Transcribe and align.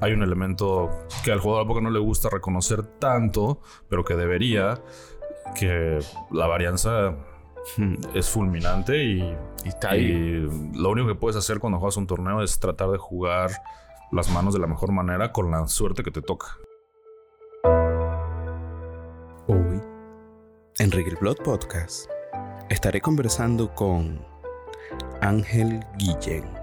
hay 0.00 0.12
un 0.12 0.22
elemento 0.22 0.90
que 1.22 1.32
al 1.32 1.40
jugador 1.40 1.74
de 1.74 1.82
no 1.82 1.90
le 1.90 1.98
gusta 1.98 2.28
reconocer 2.30 2.82
tanto, 2.82 3.60
pero 3.88 4.04
que 4.04 4.14
debería, 4.14 4.82
que 5.54 5.98
la 6.30 6.46
varianza 6.46 7.14
hmm. 7.76 7.94
es 8.14 8.28
fulminante 8.30 9.04
y, 9.04 9.36
y, 9.92 10.48
lo 10.74 10.90
único 10.90 11.08
que 11.08 11.14
puedes 11.14 11.36
hacer 11.36 11.58
cuando 11.58 11.78
juegas 11.78 11.96
un 11.98 12.06
torneo 12.06 12.42
es 12.42 12.58
tratar 12.58 12.90
de 12.90 12.98
jugar 12.98 13.50
las 14.10 14.30
manos 14.30 14.54
de 14.54 14.60
la 14.60 14.66
mejor 14.66 14.90
manera 14.92 15.32
con 15.32 15.50
la 15.50 15.66
suerte 15.68 16.02
que 16.02 16.10
te 16.10 16.22
toca. 16.22 16.56
Hoy, 19.46 19.80
en 20.78 20.90
Regal 20.90 21.18
Blood 21.20 21.38
Podcast, 21.44 22.08
estaré 22.70 23.00
conversando 23.00 23.74
con 23.74 24.24
Ángel 25.20 25.84
Guillén 25.98 26.59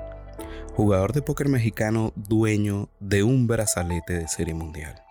jugador 0.78 1.12
de 1.12 1.24
póker 1.24 1.50
mexicano 1.50 2.14
dueño 2.16 2.92
de 3.00 3.24
un 3.24 3.48
brazalete 3.48 4.14
de 4.14 4.28
serie 4.28 4.54
mundial, 4.54 5.02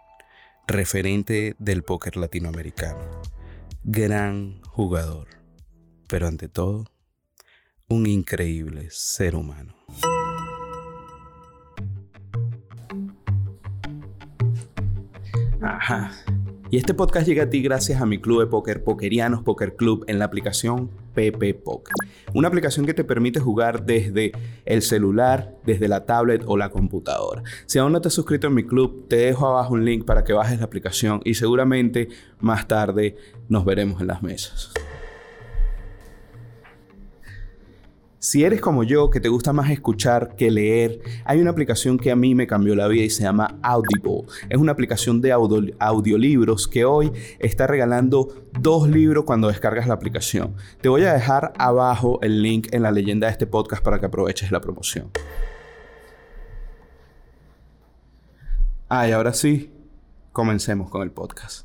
referente 0.68 1.56
del 1.58 1.82
póker 1.82 2.16
latinoamericano, 2.16 3.00
gran 3.82 4.62
jugador, 4.62 5.26
pero 6.06 6.28
ante 6.28 6.48
todo, 6.48 6.84
un 7.88 8.06
increíble 8.06 8.90
ser 8.92 9.34
humano. 9.34 9.74
Ajá. 15.60 16.12
Y 16.68 16.78
este 16.78 16.94
podcast 16.94 17.28
llega 17.28 17.44
a 17.44 17.50
ti 17.50 17.62
gracias 17.62 18.00
a 18.00 18.06
mi 18.06 18.18
club 18.18 18.40
de 18.40 18.46
póker, 18.48 18.82
Pokerianos 18.82 19.44
Poker 19.44 19.76
Club, 19.76 20.04
en 20.08 20.18
la 20.18 20.24
aplicación 20.24 20.90
PP 21.14 21.54
Poker. 21.54 21.94
Una 22.34 22.48
aplicación 22.48 22.86
que 22.86 22.94
te 22.94 23.04
permite 23.04 23.38
jugar 23.38 23.86
desde 23.86 24.32
el 24.64 24.82
celular, 24.82 25.56
desde 25.64 25.86
la 25.86 26.06
tablet 26.06 26.42
o 26.44 26.56
la 26.56 26.70
computadora. 26.70 27.44
Si 27.66 27.78
aún 27.78 27.92
no 27.92 28.00
te 28.00 28.08
has 28.08 28.14
suscrito 28.14 28.48
en 28.48 28.54
mi 28.54 28.64
club, 28.64 29.06
te 29.08 29.16
dejo 29.16 29.46
abajo 29.46 29.74
un 29.74 29.84
link 29.84 30.04
para 30.04 30.24
que 30.24 30.32
bajes 30.32 30.58
la 30.58 30.64
aplicación 30.64 31.20
y 31.24 31.34
seguramente 31.34 32.08
más 32.40 32.66
tarde 32.66 33.16
nos 33.48 33.64
veremos 33.64 34.00
en 34.00 34.08
las 34.08 34.24
mesas. 34.24 34.72
Si 38.26 38.42
eres 38.42 38.60
como 38.60 38.82
yo, 38.82 39.08
que 39.08 39.20
te 39.20 39.28
gusta 39.28 39.52
más 39.52 39.70
escuchar 39.70 40.34
que 40.34 40.50
leer, 40.50 41.00
hay 41.24 41.40
una 41.40 41.52
aplicación 41.52 41.96
que 41.96 42.10
a 42.10 42.16
mí 42.16 42.34
me 42.34 42.48
cambió 42.48 42.74
la 42.74 42.88
vida 42.88 43.04
y 43.04 43.10
se 43.10 43.22
llama 43.22 43.56
Audible. 43.62 44.24
Es 44.48 44.58
una 44.58 44.72
aplicación 44.72 45.20
de 45.20 45.30
audiolibros 45.30 46.66
que 46.66 46.84
hoy 46.84 47.12
está 47.38 47.68
regalando 47.68 48.48
dos 48.58 48.88
libros 48.88 49.22
cuando 49.26 49.46
descargas 49.46 49.86
la 49.86 49.94
aplicación. 49.94 50.56
Te 50.80 50.88
voy 50.88 51.04
a 51.04 51.12
dejar 51.12 51.52
abajo 51.56 52.18
el 52.20 52.42
link 52.42 52.66
en 52.72 52.82
la 52.82 52.90
leyenda 52.90 53.28
de 53.28 53.32
este 53.32 53.46
podcast 53.46 53.80
para 53.84 54.00
que 54.00 54.06
aproveches 54.06 54.50
la 54.50 54.60
promoción. 54.60 55.08
Ah, 58.88 59.06
y 59.06 59.12
ahora 59.12 59.34
sí, 59.34 59.70
comencemos 60.32 60.90
con 60.90 61.02
el 61.02 61.12
podcast. 61.12 61.64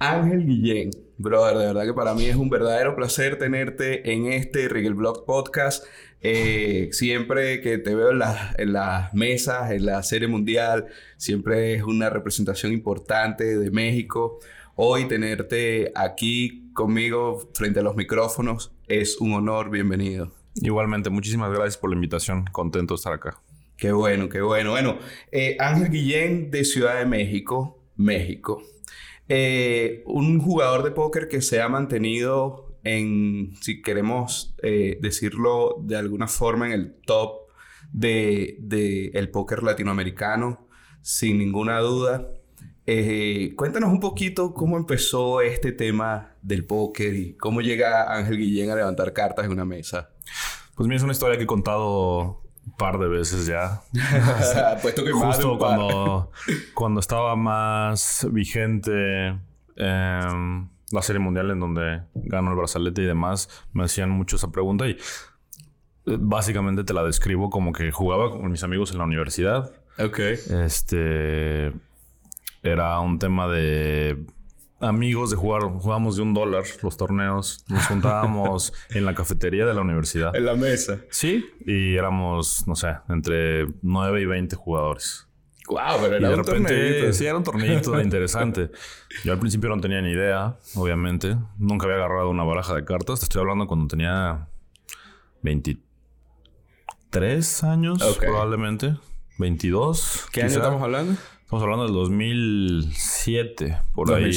Ángel 0.00 0.44
Guillén, 0.44 0.90
brother, 1.18 1.56
de 1.58 1.66
verdad 1.66 1.84
que 1.84 1.94
para 1.94 2.14
mí 2.14 2.26
es 2.26 2.36
un 2.36 2.50
verdadero 2.50 2.96
placer 2.96 3.38
tenerte 3.38 4.12
en 4.12 4.32
este 4.32 4.68
Rigel 4.68 4.94
Blog 4.94 5.24
Podcast. 5.24 5.84
Eh, 6.20 6.88
siempre 6.92 7.60
que 7.60 7.78
te 7.78 7.94
veo 7.94 8.10
en, 8.10 8.20
en, 8.56 8.72
las 8.72 9.12
mesas, 9.12 9.70
en 9.70 9.86
la 9.86 10.02
serie 10.02 10.26
mundial, 10.26 10.86
siempre 11.16 11.74
es 11.74 11.82
una 11.82 12.08
representación 12.10 12.72
importante 12.72 13.58
de 13.58 13.70
México. 13.70 14.38
Hoy 14.74 15.06
tenerte 15.06 15.92
aquí 15.94 16.70
conmigo 16.72 17.50
frente 17.54 17.80
a 17.80 17.82
los 17.82 17.94
micrófonos 17.94 18.72
es 18.88 19.18
un 19.18 19.32
honor, 19.32 19.70
bienvenido. 19.70 20.32
Igualmente, 20.56 21.10
muchísimas 21.10 21.50
gracias 21.50 21.76
por 21.76 21.90
la 21.90 21.96
invitación, 21.96 22.44
contento 22.52 22.94
de 22.94 22.96
estar 22.96 23.12
acá. 23.12 23.40
Qué 23.76 23.92
bueno, 23.92 24.28
qué 24.28 24.40
bueno. 24.40 24.70
Bueno, 24.70 24.98
eh, 25.32 25.56
Ángel 25.58 25.90
Guillén 25.90 26.50
de 26.50 26.64
Ciudad 26.64 26.98
de 26.98 27.06
México, 27.06 27.82
México. 27.96 28.62
Eh, 29.28 30.02
un 30.06 30.38
jugador 30.40 30.82
de 30.82 30.90
póker 30.90 31.28
que 31.28 31.40
se 31.40 31.60
ha 31.60 31.68
mantenido 31.68 32.76
en, 32.84 33.54
si 33.60 33.80
queremos 33.80 34.54
eh, 34.62 34.98
decirlo 35.00 35.76
de 35.80 35.96
alguna 35.96 36.28
forma, 36.28 36.66
en 36.66 36.72
el 36.72 36.94
top 37.06 37.44
de, 37.92 39.10
el 39.14 39.30
póker 39.30 39.62
latinoamericano, 39.62 40.68
sin 41.00 41.38
ninguna 41.38 41.78
duda. 41.80 42.30
Eh, 42.86 43.54
cuéntanos 43.56 43.90
un 43.90 44.00
poquito 44.00 44.52
cómo 44.52 44.76
empezó 44.76 45.40
este 45.40 45.72
tema 45.72 46.36
del 46.42 46.66
póker 46.66 47.14
y 47.14 47.34
cómo 47.34 47.62
llega 47.62 48.14
Ángel 48.14 48.36
Guillén 48.36 48.70
a 48.70 48.76
levantar 48.76 49.14
cartas 49.14 49.46
en 49.46 49.52
una 49.52 49.64
mesa. 49.64 50.10
Pues 50.74 50.86
mira, 50.86 50.98
es 50.98 51.02
una 51.02 51.12
historia 51.12 51.38
que 51.38 51.44
he 51.44 51.46
contado 51.46 52.43
par 52.76 52.98
de 52.98 53.08
veces 53.08 53.46
ya. 53.46 53.82
Puesto 54.82 55.04
que 55.04 55.12
Justo 55.12 55.58
cuando, 55.58 56.30
cuando 56.74 57.00
estaba 57.00 57.36
más 57.36 58.26
vigente 58.30 59.38
em, 59.76 60.68
la 60.90 61.02
serie 61.02 61.20
mundial 61.20 61.50
en 61.50 61.60
donde 61.60 62.02
ganó 62.14 62.50
el 62.50 62.56
brazalete 62.56 63.02
y 63.02 63.06
demás, 63.06 63.48
me 63.72 63.84
hacían 63.84 64.10
mucho 64.10 64.36
esa 64.36 64.50
pregunta 64.50 64.86
y 64.86 64.92
eh, 64.92 64.96
básicamente 66.18 66.84
te 66.84 66.92
la 66.92 67.02
describo 67.02 67.50
como 67.50 67.72
que 67.72 67.90
jugaba 67.90 68.30
con 68.30 68.50
mis 68.50 68.62
amigos 68.62 68.92
en 68.92 68.98
la 68.98 69.04
universidad. 69.04 69.72
Ok. 69.98 70.18
Este 70.18 71.72
era 72.62 72.98
un 73.00 73.18
tema 73.18 73.46
de 73.46 74.24
amigos 74.84 75.30
de 75.30 75.36
jugar, 75.36 75.62
jugábamos 75.62 76.16
de 76.16 76.22
un 76.22 76.34
dólar 76.34 76.64
los 76.82 76.96
torneos, 76.96 77.64
nos 77.68 77.86
juntábamos 77.86 78.72
en 78.90 79.04
la 79.04 79.14
cafetería 79.14 79.64
de 79.66 79.74
la 79.74 79.80
universidad. 79.80 80.34
En 80.34 80.44
la 80.44 80.54
mesa. 80.54 80.98
Sí, 81.10 81.46
y 81.64 81.94
éramos, 81.96 82.66
no 82.66 82.74
sé, 82.76 82.96
entre 83.08 83.66
9 83.82 84.22
y 84.22 84.26
20 84.26 84.56
jugadores. 84.56 85.26
Wow, 85.66 85.78
pero 86.00 86.16
era 86.16 86.36
un 86.36 86.42
torneito. 86.42 87.12
Sí, 87.12 87.24
era 87.24 87.38
un 87.38 87.44
torneito 87.44 87.98
interesante. 88.00 88.70
Yo 89.24 89.32
al 89.32 89.38
principio 89.38 89.70
no 89.70 89.80
tenía 89.80 90.02
ni 90.02 90.10
idea, 90.10 90.58
obviamente. 90.74 91.38
Nunca 91.56 91.86
había 91.86 91.96
agarrado 91.96 92.28
una 92.28 92.44
baraja 92.44 92.74
de 92.74 92.84
cartas. 92.84 93.20
Te 93.20 93.24
estoy 93.24 93.40
hablando 93.40 93.66
cuando 93.66 93.86
tenía 93.86 94.46
23 95.42 97.64
años, 97.64 98.18
probablemente. 98.18 98.94
22. 99.38 100.26
¿Qué 100.32 100.42
año 100.42 100.50
estamos 100.50 100.82
hablando? 100.82 101.14
Estamos 101.42 101.62
hablando 101.62 101.86
del 101.86 101.94
2007, 103.24 103.78
por 103.94 104.12
ahí, 104.12 104.32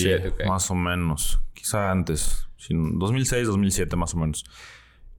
más 0.47 0.71
o 0.71 0.75
menos. 0.75 1.39
Quizá 1.53 1.91
antes. 1.91 2.47
2006, 2.69 3.47
2007, 3.47 3.95
más 3.95 4.13
o 4.13 4.17
menos. 4.17 4.45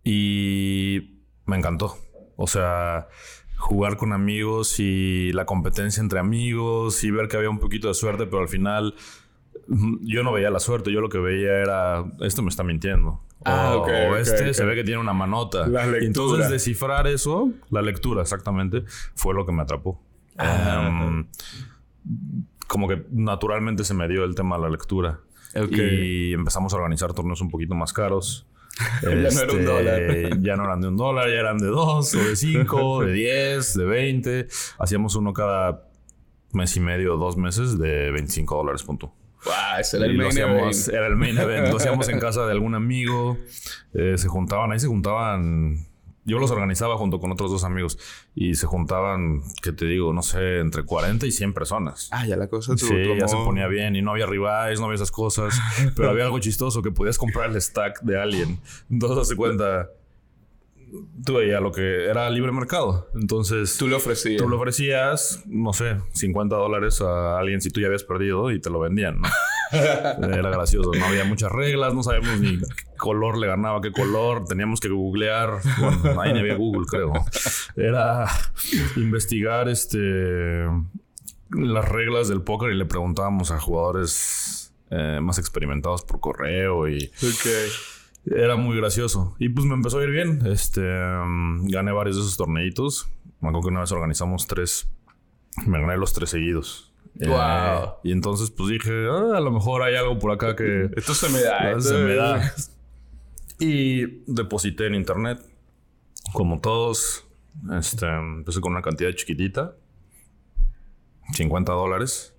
Y 0.05 1.21
me 1.47 1.57
encantó. 1.57 1.97
O 2.37 2.47
sea, 2.47 3.09
jugar 3.57 3.97
con 3.97 4.13
amigos 4.13 4.79
y 4.79 5.33
la 5.33 5.45
competencia 5.45 6.01
entre 6.01 6.19
amigos 6.19 7.03
y 7.05 7.11
ver 7.11 7.29
que 7.29 7.37
había 7.37 7.51
un 7.51 7.59
poquito 7.59 7.89
de 7.89 7.95
suerte, 7.95 8.27
pero 8.27 8.41
al 8.41 8.49
final 8.49 8.95
yo 10.01 10.23
no 10.23 10.33
veía 10.33 10.51
la 10.51 10.61
suerte. 10.61 10.93
Yo 10.93 11.01
lo 11.01 11.09
que 11.09 11.19
veía 11.19 11.53
era, 11.59 12.05
esto 12.21 12.43
me 12.43 12.49
está 12.49 12.65
mintiendo. 12.65 13.23
Ah, 13.45 13.77
o, 13.77 14.17
este 14.17 14.53
se 14.53 14.65
ve 14.65 14.75
que 14.75 14.85
tiene 14.85 15.01
una 15.01 15.13
manota. 15.13 15.67
Entonces 16.01 16.51
descifrar 16.51 17.07
eso, 17.07 17.53
la 17.71 17.83
lectura 17.83 18.23
exactamente, 18.23 18.85
fue 19.15 19.35
lo 19.35 19.47
que 19.47 19.53
me 19.53 19.63
atrapó. 19.63 20.03
Ah, 20.39 21.25
como 22.69 22.87
que 22.87 23.05
naturalmente 23.11 23.83
se 23.83 23.95
me 23.95 24.07
dio 24.07 24.25
el 24.25 24.37
tema 24.37 24.57
de 24.57 24.63
la 24.63 24.71
lectura. 24.71 25.21
Y 25.71 26.35
empezamos 26.35 26.73
a 26.73 26.77
organizar 26.77 27.13
torneos 27.15 27.41
un 27.41 27.51
poquito 27.51 27.75
más 27.75 27.93
caros. 27.93 28.47
ya 29.03 29.09
no 29.11 29.41
era 29.41 29.53
un 29.53 29.65
dólar. 29.65 30.03
Este, 30.03 30.39
ya 30.41 30.57
no 30.57 30.65
eran 30.65 30.81
de 30.81 30.89
un 30.89 30.97
dólar, 30.97 31.29
ya 31.29 31.41
eran 31.41 31.59
de 31.59 31.67
dos, 31.67 32.15
o 32.15 32.19
de 32.19 32.37
cinco, 32.37 33.01
de 33.05 33.13
diez, 33.13 33.75
de 33.75 33.85
veinte. 33.85 34.47
Hacíamos 34.79 35.17
uno 35.17 35.33
cada 35.33 35.89
mes 36.53 36.77
y 36.77 36.81
medio, 36.81 37.17
dos 37.17 37.37
meses 37.37 37.79
de 37.79 38.11
25 38.13 38.57
dólares, 38.57 38.83
punto. 38.83 39.13
Wow, 39.45 39.81
ese 39.81 39.97
era 39.97 40.07
el 40.07 40.17
main 40.17 40.37
event. 40.37 40.89
Era 40.89 41.07
el 41.07 41.17
main 41.17 41.39
event. 41.39 41.69
Lo 41.69 41.79
hacíamos 41.79 42.09
en 42.09 42.21
casa 42.21 42.45
de 42.47 42.53
algún 42.53 42.75
amigo. 42.75 43.39
Eh, 43.95 44.17
se 44.17 44.29
juntaban, 44.29 44.73
ahí 44.73 44.79
se 44.79 44.89
juntaban 44.89 45.87
yo 46.29 46.39
los 46.39 46.51
organizaba 46.51 46.97
junto 46.97 47.19
con 47.19 47.33
otros 47.33 47.51
dos 47.51 47.65
amigos 47.65 47.99
y 48.35 48.55
se 48.55 48.67
juntaban, 48.67 49.43
que 49.63 49.73
te 49.73 49.87
digo, 49.87 50.13
no 50.13 50.23
sé, 50.23 50.59
entre 50.59 50.85
40 50.85 51.27
y 51.27 51.33
100 51.33 51.55
personas. 51.55 52.09
Ah, 52.13 52.27
ya 52.27 52.37
la 52.37 52.49
cosa 52.49 52.77
Sí, 52.77 53.17
ya 53.19 53.27
se 53.27 53.37
ponía 53.37 53.67
bien 53.67 53.97
y 53.97 54.03
no 54.03 54.13
había 54.13 54.27
rivales, 54.27 54.79
no 54.79 54.87
había 54.87 54.97
esas 54.97 55.11
cosas, 55.11 55.59
pero 55.97 56.11
había 56.11 56.25
algo 56.25 56.39
chistoso 56.39 56.83
que 56.83 56.91
podías 56.91 57.19
comprar 57.19 57.51
el 57.51 57.61
stack 57.61 58.03
de 58.03 58.21
alguien. 58.21 58.61
Entonces, 58.91 59.29
se 59.29 59.37
cuenta, 59.37 59.91
tú 61.25 61.35
veías 61.35 61.63
lo 61.63 61.73
que 61.73 62.07
era 62.07 62.29
libre 62.31 62.53
mercado. 62.53 63.09
Entonces, 63.15 63.77
tú 63.79 63.89
le 63.89 63.95
ofrecías. 63.95 64.41
Tú 64.41 64.49
le 64.49 64.57
ofrecías, 64.57 65.43
no 65.47 65.73
sé, 65.73 65.97
50 66.13 66.55
dólares 66.57 67.01
a 67.01 67.39
alguien 67.39 67.61
si 67.61 67.71
tú 67.71 67.81
ya 67.81 67.87
habías 67.87 68.05
perdido 68.05 68.51
y 68.51 68.61
te 68.61 68.71
lo 68.71 68.81
vendían, 68.81 69.21
¿no? 69.21 69.29
Era 69.73 70.51
gracioso. 70.51 70.93
No 70.99 71.07
había 71.07 71.25
muchas 71.25 71.51
reglas, 71.53 71.95
no 71.95 72.03
sabíamos 72.03 72.41
ni 72.41 72.59
qué 72.59 72.97
color 72.97 73.39
le 73.39 73.47
ganaba 73.47 73.81
qué 73.81 73.93
color. 73.93 74.45
Teníamos 74.45 74.81
que 74.81 74.89
googlear. 74.89 75.61
Bueno, 75.79 76.21
ahí 76.21 76.33
no 76.33 76.41
había 76.41 76.57
Google, 76.57 76.87
creo. 76.87 77.13
Era 77.77 78.27
investigar 78.97 79.69
este 79.69 80.67
las 81.51 81.89
reglas 81.89 82.29
del 82.29 82.43
póker 82.43 82.71
y 82.73 82.77
le 82.77 82.85
preguntábamos 82.85 83.51
a 83.51 83.59
jugadores 83.59 84.75
eh, 84.91 85.19
más 85.23 85.39
experimentados 85.39 86.03
por 86.05 86.21
correo 86.21 86.89
y 86.89 87.11
era 88.27 88.57
muy 88.57 88.77
gracioso. 88.77 89.35
Y 89.39 89.49
pues 89.49 89.67
me 89.67 89.75
empezó 89.75 89.99
a 89.99 90.05
ir 90.05 90.11
bien. 90.11 90.47
Este, 90.47 90.81
mm, 90.81 91.69
gané 91.69 91.93
varios 91.93 92.17
de 92.17 92.23
esos 92.23 92.37
torneitos. 92.37 93.09
Me 93.41 93.49
acuerdo 93.49 93.69
que 93.69 93.73
una 93.73 93.81
vez 93.81 93.93
organizamos 93.93 94.47
tres 94.47 94.91
Me 95.67 95.81
gané 95.81 95.97
los 95.97 96.13
tres 96.13 96.31
seguidos. 96.31 96.88
Wow. 97.21 97.85
Eh, 97.85 97.89
y 98.05 98.13
entonces, 98.13 98.51
pues 98.51 98.71
dije, 98.71 98.91
"Ah, 99.11 99.37
a 99.37 99.41
lo 99.41 99.51
mejor 99.51 99.83
hay 99.83 99.97
algo 99.97 100.19
por 100.19 100.31
acá 100.33 100.55
que 100.55 100.89
Esto 100.97 101.15
se 101.15 101.29
me 101.29 101.41
da. 101.41 101.71
esto 101.73 101.81
se 101.83 101.95
me 101.97 102.15
da. 102.15 102.55
Y 103.61 104.23
deposité 104.33 104.87
en 104.87 104.95
internet, 104.95 105.41
como 106.33 106.61
todos. 106.61 107.25
Este, 107.77 108.07
empecé 108.07 108.61
con 108.61 108.71
una 108.71 108.83
cantidad 108.83 109.11
chiquitita, 109.11 109.75
50 111.33 111.73
dólares. 111.73 112.35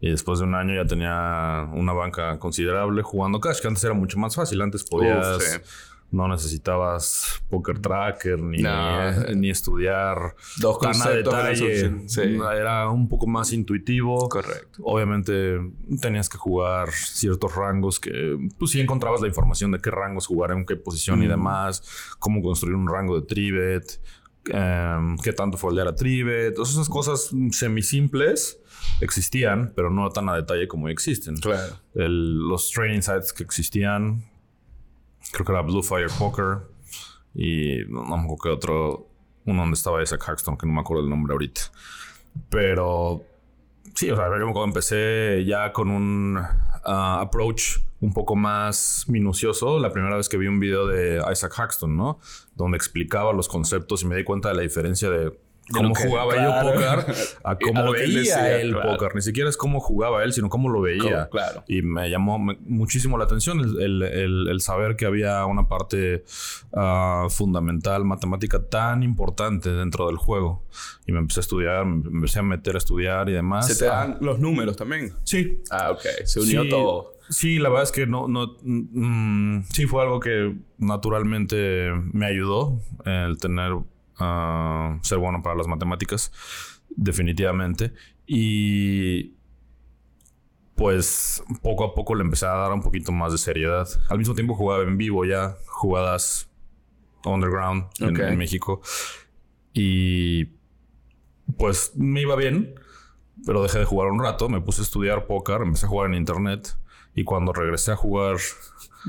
Y 0.00 0.10
después 0.10 0.38
de 0.38 0.44
un 0.44 0.54
año 0.54 0.74
ya 0.80 0.86
tenía 0.86 1.68
una 1.72 1.92
banca 1.92 2.38
considerable 2.38 3.02
jugando 3.02 3.40
cash, 3.40 3.60
que 3.60 3.66
antes 3.66 3.82
era 3.82 3.94
mucho 3.94 4.16
más 4.18 4.36
fácil. 4.36 4.62
Antes 4.62 4.84
podías, 4.84 5.42
sí. 5.42 5.58
No 6.10 6.26
necesitabas 6.26 7.42
poker 7.50 7.80
tracker 7.80 8.40
ni, 8.40 8.62
No. 8.62 9.12
ni 9.34 9.50
estudiar 9.50 10.34
Dos 10.58 10.78
tan 10.78 11.00
a 11.02 11.10
detalle. 11.10 12.08
sí. 12.08 12.20
Era 12.56 12.88
un 12.88 13.08
poco 13.08 13.26
más 13.26 13.52
intuitivo. 13.52 14.28
Correcto. 14.28 14.80
Obviamente 14.84 15.60
tenías 16.00 16.28
que 16.30 16.38
jugar 16.38 16.90
ciertos 16.92 17.54
rangos 17.54 18.00
que, 18.00 18.38
pues 18.58 18.70
sí 18.70 18.80
encontrabas 18.80 19.20
la 19.20 19.28
información 19.28 19.70
de 19.70 19.80
qué 19.80 19.90
rangos 19.90 20.26
jugar 20.26 20.52
en 20.52 20.64
qué 20.64 20.76
posición 20.76 21.22
y 21.22 21.26
demás, 21.28 21.82
cómo 22.18 22.40
construir 22.42 22.74
un 22.76 22.88
rango 22.88 23.20
de 23.20 23.26
trivet, 23.26 24.00
em, 24.46 25.18
qué 25.18 25.34
tanto 25.34 25.58
foldear 25.58 25.88
a 25.88 25.94
trivet, 25.94 26.54
todas 26.54 26.70
esas 26.70 26.88
cosas 26.88 27.30
semi 27.50 27.82
simples 27.82 28.58
existían, 29.02 29.72
pero 29.76 29.90
no 29.90 30.08
tan 30.08 30.28
a 30.30 30.34
detalle 30.36 30.66
como 30.68 30.88
existen. 30.88 31.36
Claro. 31.36 31.74
El- 31.94 32.38
los 32.48 32.70
training 32.70 33.02
sites 33.02 33.32
que 33.34 33.42
existían, 33.42 34.24
creo 35.32 35.44
que 35.44 35.52
era 35.52 35.62
Blue 35.62 35.82
Fire 35.82 36.10
Poker 36.18 36.58
y 37.34 37.78
no, 37.88 38.04
no 38.04 38.16
me 38.16 38.24
acuerdo 38.24 38.42
qué 38.42 38.48
otro, 38.50 39.08
uno 39.44 39.62
donde 39.62 39.74
estaba 39.74 40.02
Isaac 40.02 40.22
Hackstone, 40.22 40.58
que 40.58 40.66
no 40.66 40.72
me 40.72 40.80
acuerdo 40.80 41.04
el 41.04 41.10
nombre 41.10 41.32
ahorita. 41.32 41.60
Pero 42.50 43.22
sí, 43.94 44.10
o 44.10 44.16
sea, 44.16 44.26
yo 44.38 44.44
cuando 44.52 44.64
empecé 44.64 45.44
ya 45.44 45.72
con 45.72 45.90
un 45.90 46.38
ah, 46.84 47.20
approach 47.20 47.78
un 48.00 48.12
poco 48.12 48.36
más 48.36 49.06
minucioso, 49.08 49.78
la 49.78 49.92
primera 49.92 50.16
vez 50.16 50.28
que 50.28 50.36
vi 50.36 50.46
un 50.46 50.60
video 50.60 50.86
de 50.86 51.22
Isaac 51.30 51.52
Hackstone, 51.54 51.96
¿no? 51.96 52.20
Donde 52.54 52.76
explicaba 52.76 53.32
los 53.32 53.48
conceptos 53.48 54.02
y 54.02 54.06
me 54.06 54.16
di 54.16 54.24
cuenta 54.24 54.50
de 54.50 54.54
la 54.54 54.62
diferencia 54.62 55.10
de 55.10 55.36
cómo 55.72 55.94
que- 55.94 56.06
jugaba 56.08 56.32
claro. 56.34 56.66
yo 56.66 56.72
póker 56.72 57.14
a 57.44 57.50
A 57.50 57.58
cómo 57.58 57.94
él 57.94 58.14
veía 58.14 58.18
decía, 58.20 58.60
claro. 58.70 58.92
póker. 58.92 59.14
Ni 59.14 59.22
siquiera 59.22 59.48
es 59.50 59.56
cómo 59.56 59.80
jugaba 59.80 60.24
él, 60.24 60.32
sino 60.32 60.48
cómo 60.48 60.68
lo 60.68 60.80
veía. 60.80 61.28
Claro. 61.30 61.64
Y 61.68 61.82
me 61.82 62.08
llamó 62.10 62.38
muchísimo 62.38 63.18
la 63.18 63.24
atención 63.24 63.60
el, 63.60 63.80
el- 63.80 64.02
el- 64.02 64.48
el 64.48 64.60
saber 64.60 64.96
que 64.96 65.06
había 65.06 65.44
una 65.46 65.68
parte 65.68 66.24
ah, 66.72 67.26
fundamental, 67.30 68.04
matemática 68.04 68.62
tan 68.68 69.02
importante 69.02 69.70
dentro 69.70 70.06
del 70.06 70.16
juego. 70.16 70.64
Y 71.06 71.12
me 71.12 71.18
empecé 71.18 71.40
a 71.40 71.42
estudiar, 71.42 71.84
me 71.86 72.08
empecé 72.08 72.38
a 72.38 72.42
meter 72.42 72.74
a 72.74 72.78
estudiar 72.78 73.28
y 73.28 73.32
demás. 73.32 73.66
Se 73.68 73.76
te 73.84 73.88
Ah, 73.90 73.96
dan 74.06 74.18
los 74.20 74.38
números 74.38 74.76
también. 74.76 75.12
Sí. 75.24 75.60
Ah, 75.70 75.90
ok. 75.90 76.00
Se 76.24 76.40
unió 76.40 76.62
Sí, 76.62 76.68
todo. 76.68 77.14
Sí, 77.30 77.58
la 77.58 77.68
verdad 77.68 77.82
es 77.84 77.92
que 77.92 78.06
no, 78.06 78.26
no, 78.26 78.56
mm, 78.62 79.64
sí 79.70 79.84
fue 79.86 80.02
algo 80.02 80.18
que 80.18 80.54
naturalmente 80.78 81.92
me 82.12 82.26
ayudó 82.26 82.80
el 83.04 83.38
tener, 83.38 83.72
ser 85.02 85.18
bueno 85.18 85.42
para 85.42 85.54
las 85.56 85.66
matemáticas, 85.66 86.32
definitivamente. 86.90 87.92
Y 88.26 89.34
pues 90.74 91.42
poco 91.62 91.84
a 91.84 91.94
poco 91.94 92.14
le 92.14 92.22
empecé 92.22 92.46
a 92.46 92.50
dar 92.50 92.72
un 92.72 92.82
poquito 92.82 93.10
más 93.12 93.32
de 93.32 93.38
seriedad. 93.38 93.88
Al 94.08 94.18
mismo 94.18 94.34
tiempo 94.34 94.54
jugaba 94.54 94.82
en 94.84 94.96
vivo 94.96 95.24
ya, 95.24 95.56
jugadas 95.66 96.48
underground 97.24 97.86
en- 98.00 98.38
México. 98.38 98.80
Y 99.72 100.46
pues 101.56 101.92
me 101.96 102.20
iba 102.22 102.36
bien, 102.36 102.74
pero 103.44 103.62
dejé 103.62 103.80
de 103.80 103.84
jugar 103.84 104.08
un 104.08 104.20
rato, 104.22 104.48
me 104.48 104.60
puse 104.60 104.82
a 104.82 104.84
estudiar 104.84 105.26
póker, 105.26 105.62
empecé 105.62 105.86
a 105.86 105.88
jugar 105.88 106.08
en 106.10 106.14
internet 106.14 106.76
y 107.14 107.24
cuando 107.24 107.52
regresé 107.52 107.92
a 107.92 107.96
jugar 107.96 108.36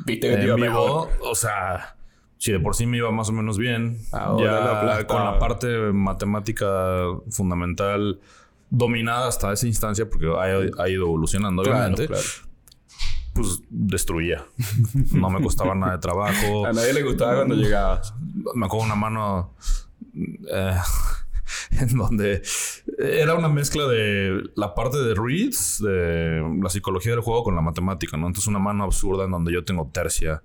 en 0.08 0.40
mejor. 0.56 1.10
vivo, 1.10 1.30
o 1.30 1.36
sea, 1.36 1.98
si 2.40 2.54
de 2.54 2.60
por 2.60 2.74
sí 2.74 2.86
me 2.86 2.98
iba 2.98 3.12
más 3.12 3.28
o 3.30 3.34
menos 3.34 3.58
bien, 3.58 4.00
Ahora 4.14 4.44
ya 4.44 4.86
la 4.86 5.08
con 5.08 5.24
la 5.24 5.38
parte 5.38 5.68
matemática 5.92 7.04
fundamental 7.30 8.20
dominada 8.70 9.28
hasta 9.28 9.52
esa 9.52 9.68
instancia, 9.68 10.10
porque 10.10 10.28
ha, 10.28 10.44
ha 10.82 10.90
ido 10.90 11.04
evolucionando, 11.04 11.64
Claro, 11.64 11.78
obviamente, 11.80 12.08
claro. 12.08 12.24
pues 13.34 13.62
destruía. 13.70 14.46
No 15.12 15.30
me 15.30 15.42
costaba 15.42 15.76
nada 15.76 15.94
de 15.94 16.00
trabajo. 16.00 16.66
A 16.66 16.72
nadie 16.72 16.94
le 16.94 17.04
gustaba 17.04 17.36
cuando 17.36 17.56
llegabas. 17.56 18.14
me 18.56 18.66
acuerdo 18.66 18.86
una 18.86 18.96
mano 18.96 19.54
eh, 20.50 20.78
en 21.72 21.98
donde 21.98 22.42
era 22.98 23.36
una 23.36 23.50
mezcla 23.50 23.86
de 23.86 24.44
la 24.56 24.74
parte 24.76 24.98
de 24.98 25.14
reads, 25.14 25.82
de 25.84 26.42
la 26.62 26.70
psicología 26.70 27.12
del 27.12 27.22
juego 27.22 27.44
con 27.44 27.56
la 27.56 27.62
matemática, 27.62 28.16
¿no? 28.16 28.28
Entonces 28.28 28.48
una 28.48 28.60
mano 28.60 28.86
absurda 28.86 29.26
en 29.26 29.32
donde 29.32 29.52
yo 29.52 29.66
tengo 29.66 29.90
tercia, 29.92 30.42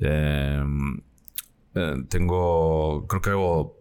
eh, 0.00 0.60
eh, 1.76 1.94
tengo, 2.08 3.06
creo 3.06 3.22
que 3.22 3.30
hago 3.30 3.76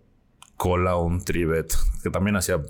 cola 0.58 0.96
un 0.98 1.24
trivet, 1.24 1.74
que 2.04 2.10
también 2.10 2.36
hacía 2.36 2.62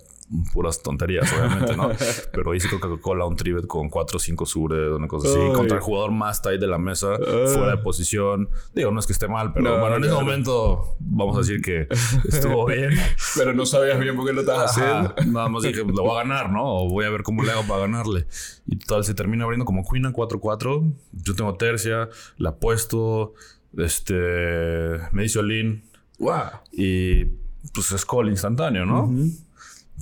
puras 0.53 0.81
tonterías, 0.81 1.31
obviamente, 1.33 1.77
¿no? 1.77 1.91
Pero 2.33 2.55
hice 2.55 2.67
Coca-Cola 2.69 3.25
un 3.25 3.35
trivet 3.35 3.67
con 3.67 3.89
4 3.89 4.17
o 4.17 4.19
5 4.19 4.45
sobre, 4.45 4.91
una 4.91 5.07
cosa 5.07 5.27
así, 5.29 5.37
Ay. 5.39 5.53
contra 5.53 5.77
el 5.77 5.83
jugador 5.83 6.11
más 6.11 6.41
tight 6.41 6.59
de 6.59 6.67
la 6.67 6.77
mesa, 6.79 7.15
fuera 7.17 7.71
de 7.71 7.77
posición. 7.77 8.49
Digo, 8.73 8.91
no 8.91 8.99
es 8.99 9.05
que 9.05 9.13
esté 9.13 9.27
mal, 9.27 9.53
pero 9.53 9.69
No, 9.69 9.79
bueno, 9.79 9.97
en 9.97 10.03
ese 10.05 10.13
momento 10.13 10.95
vamos 10.99 11.35
a 11.35 11.39
decir 11.39 11.61
que 11.61 11.87
estuvo 12.29 12.65
bien. 12.65 12.91
Pero 13.35 13.53
no 13.53 13.65
sabías 13.65 13.99
bien 13.99 14.15
por 14.15 14.25
qué 14.25 14.33
lo 14.33 14.41
estabas 14.41 14.71
haciendo. 14.71 15.13
Ajá. 15.15 15.25
Nada 15.27 15.49
más 15.49 15.63
dije, 15.63 15.83
lo 15.83 16.03
voy 16.03 16.17
a 16.17 16.23
ganar, 16.23 16.51
¿no? 16.51 16.63
O 16.63 16.89
voy 16.89 17.05
a 17.05 17.09
ver 17.09 17.21
cómo 17.21 17.43
le 17.43 17.51
hago 17.51 17.63
para 17.67 17.81
ganarle. 17.81 18.25
Y 18.65 18.77
total, 18.77 19.03
se 19.03 19.13
termina 19.13 19.43
abriendo 19.43 19.65
como 19.65 19.87
Queen 19.87 20.07
a 20.07 20.11
4-4. 20.11 20.93
Yo 21.11 21.35
tengo 21.35 21.53
tercia, 21.55 22.09
la 22.37 22.49
apuesto, 22.49 23.33
este, 23.77 24.13
me 25.11 25.23
dice 25.23 25.39
Olin 25.39 25.83
Wow. 26.19 26.61
y 26.71 27.25
pues 27.73 27.91
es 27.91 28.05
call 28.05 28.29
instantáneo, 28.29 28.85
¿no? 28.85 29.11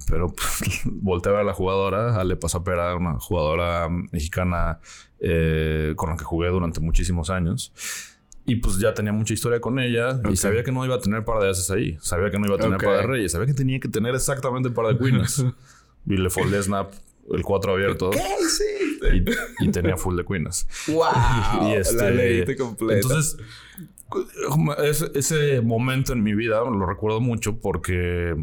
Pero 0.10 0.34
pues, 0.34 0.82
volteé 0.86 1.32
a 1.32 1.34
ver 1.34 1.42
a 1.42 1.46
la 1.46 1.54
jugadora, 1.54 2.20
Ale 2.20 2.36
Pasapera, 2.36 2.96
una 2.96 3.20
jugadora 3.20 3.88
mexicana 3.90 4.80
eh, 5.20 5.94
con 5.96 6.10
la 6.10 6.18
que 6.18 6.24
jugué 6.24 6.50
durante 6.50 6.80
muchísimos 6.80 7.30
años. 7.30 7.74
Y 8.46 8.58
pues 8.58 8.78
ya 8.78 8.94
tenía 8.94 9.14
mucha 9.14 9.34
historia 9.34 9.62
con 9.62 9.80
ella 9.80 10.20
y 10.30 10.36
sabía 10.36 10.64
que 10.66 10.72
no 10.74 10.84
iba 10.86 10.96
a 10.96 11.00
tener 11.00 11.24
par 11.24 11.42
de 11.42 11.50
ases 11.50 11.72
ahí. 11.72 11.98
Sabía 12.02 12.30
que 12.30 12.38
no 12.38 12.46
iba 12.46 12.56
a 12.56 12.60
tener 12.60 12.76
Ok. 12.76 12.84
par 12.84 12.98
de 12.98 13.04
reyes. 13.08 13.32
Sabía 13.32 13.48
que 13.48 13.54
tenía 13.54 13.80
que 13.80 13.88
tener 13.88 14.14
exactamente 14.14 14.70
par 14.70 14.88
de 14.88 14.98
queens. 14.98 15.46
y 16.06 16.18
le 16.18 16.30
foldé 16.30 16.62
snap 16.62 16.92
el 17.32 17.42
4 17.42 17.74
abierto 17.74 18.10
¿Qué 18.10 18.22
hiciste? 18.42 19.16
y, 19.62 19.66
y 19.68 19.72
tenía 19.72 19.96
full 19.98 20.16
de 20.18 20.26
queens. 20.26 20.68
Wow. 20.88 21.06
Y 21.70 21.74
este- 21.74 21.96
La 21.96 22.10
leíste 22.10 22.56
completa. 22.58 22.96
Entonces, 22.96 23.38
ese, 24.84 25.12
ese 25.16 25.62
momento 25.62 26.14
en 26.14 26.22
mi 26.24 26.34
vida 26.36 26.60
lo 26.62 26.86
recuerdo 26.86 27.20
mucho 27.22 27.60
porque 27.60 28.36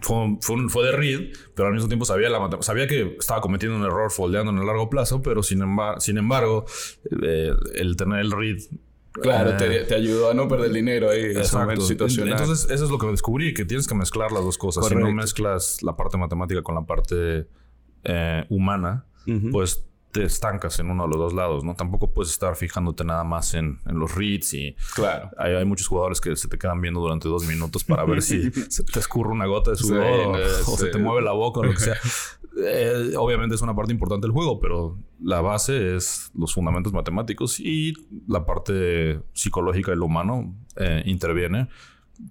fue, 0.00 0.36
fue, 0.40 0.56
un- 0.56 0.70
fue 0.70 0.86
de 0.86 0.92
read, 0.92 1.20
pero 1.54 1.68
al 1.68 1.74
mismo 1.74 1.88
tiempo 1.88 2.04
sabía, 2.06 2.30
la, 2.30 2.48
sabía 2.62 2.86
que 2.86 3.16
estaba 3.18 3.40
cometiendo 3.40 3.76
un 3.76 3.84
error 3.84 4.10
foldeando 4.10 4.50
en 4.52 4.58
el 4.58 4.66
largo 4.66 4.88
plazo, 4.88 5.20
pero 5.20 5.42
sin, 5.42 5.60
embar- 5.60 6.00
sin 6.00 6.16
embargo, 6.18 6.64
eh, 7.22 7.50
el 7.74 7.96
tener 7.96 8.20
el 8.20 8.30
read. 8.30 8.56
claro, 9.20 9.50
eh, 9.50 9.54
te, 9.58 9.84
te 9.84 9.94
ayudó 9.94 10.30
a 10.30 10.34
no 10.34 10.48
perder 10.48 10.72
dinero 10.72 11.10
ahí 11.10 11.22
Exacto. 11.24 11.72
Entonces, 11.90 12.70
eso 12.70 12.84
es 12.84 12.90
lo 12.90 12.96
que 12.98 13.08
descubrí, 13.08 13.52
que 13.52 13.66
tienes 13.66 13.86
que 13.86 13.94
mezclar 13.94 14.32
las 14.32 14.42
dos 14.44 14.56
cosas. 14.56 14.86
Si 14.86 14.94
no 14.94 15.12
mezclas 15.12 15.82
la 15.82 15.94
parte 15.96 16.16
matemática 16.16 16.62
con 16.62 16.74
la 16.76 16.82
parte 16.86 17.46
eh, 18.04 18.44
humana, 18.48 19.06
pues 19.50 19.84
te 20.12 20.24
estancas 20.24 20.78
en 20.78 20.90
uno 20.90 21.04
de 21.04 21.08
los 21.08 21.18
dos 21.18 21.32
lados, 21.32 21.64
¿no? 21.64 21.74
Tampoco 21.74 22.12
puedes 22.12 22.30
estar 22.30 22.54
fijándote 22.54 23.02
nada 23.02 23.24
más 23.24 23.54
en, 23.54 23.78
en 23.86 23.98
los 23.98 24.14
reads 24.14 24.52
y 24.52 24.76
claro. 24.94 25.30
hay, 25.38 25.54
hay 25.54 25.64
muchos 25.64 25.88
jugadores 25.88 26.20
que 26.20 26.36
se 26.36 26.48
te 26.48 26.58
quedan 26.58 26.82
viendo 26.82 27.00
durante 27.00 27.28
dos 27.28 27.46
minutos 27.46 27.82
para 27.82 28.04
ver 28.04 28.20
si 28.20 28.50
se 28.68 28.84
te 28.84 28.98
escurre 28.98 29.30
una 29.30 29.46
gota 29.46 29.70
de 29.70 29.76
sudor 29.76 30.04
Sí, 30.04 30.20
o, 30.20 30.32
no, 30.32 30.38
o 30.72 30.76
se 30.76 30.88
te 30.88 30.98
mueve 30.98 31.22
la 31.22 31.32
boca 31.32 31.60
o 31.60 31.64
lo 31.64 31.72
que 31.72 31.80
sea. 31.80 31.96
Eh, 32.54 33.14
obviamente 33.16 33.54
es 33.54 33.62
una 33.62 33.74
parte 33.74 33.94
importante 33.94 34.26
del 34.26 34.32
juego, 34.32 34.60
pero 34.60 34.98
la 35.18 35.40
base 35.40 35.96
es 35.96 36.30
los 36.34 36.52
fundamentos 36.52 36.92
matemáticos 36.92 37.58
y 37.58 37.94
la 38.28 38.44
parte 38.44 39.22
psicológica 39.32 39.90
y 39.92 39.96
lo 39.96 40.04
humano 40.04 40.54
eh, 40.76 41.02
interviene, 41.06 41.68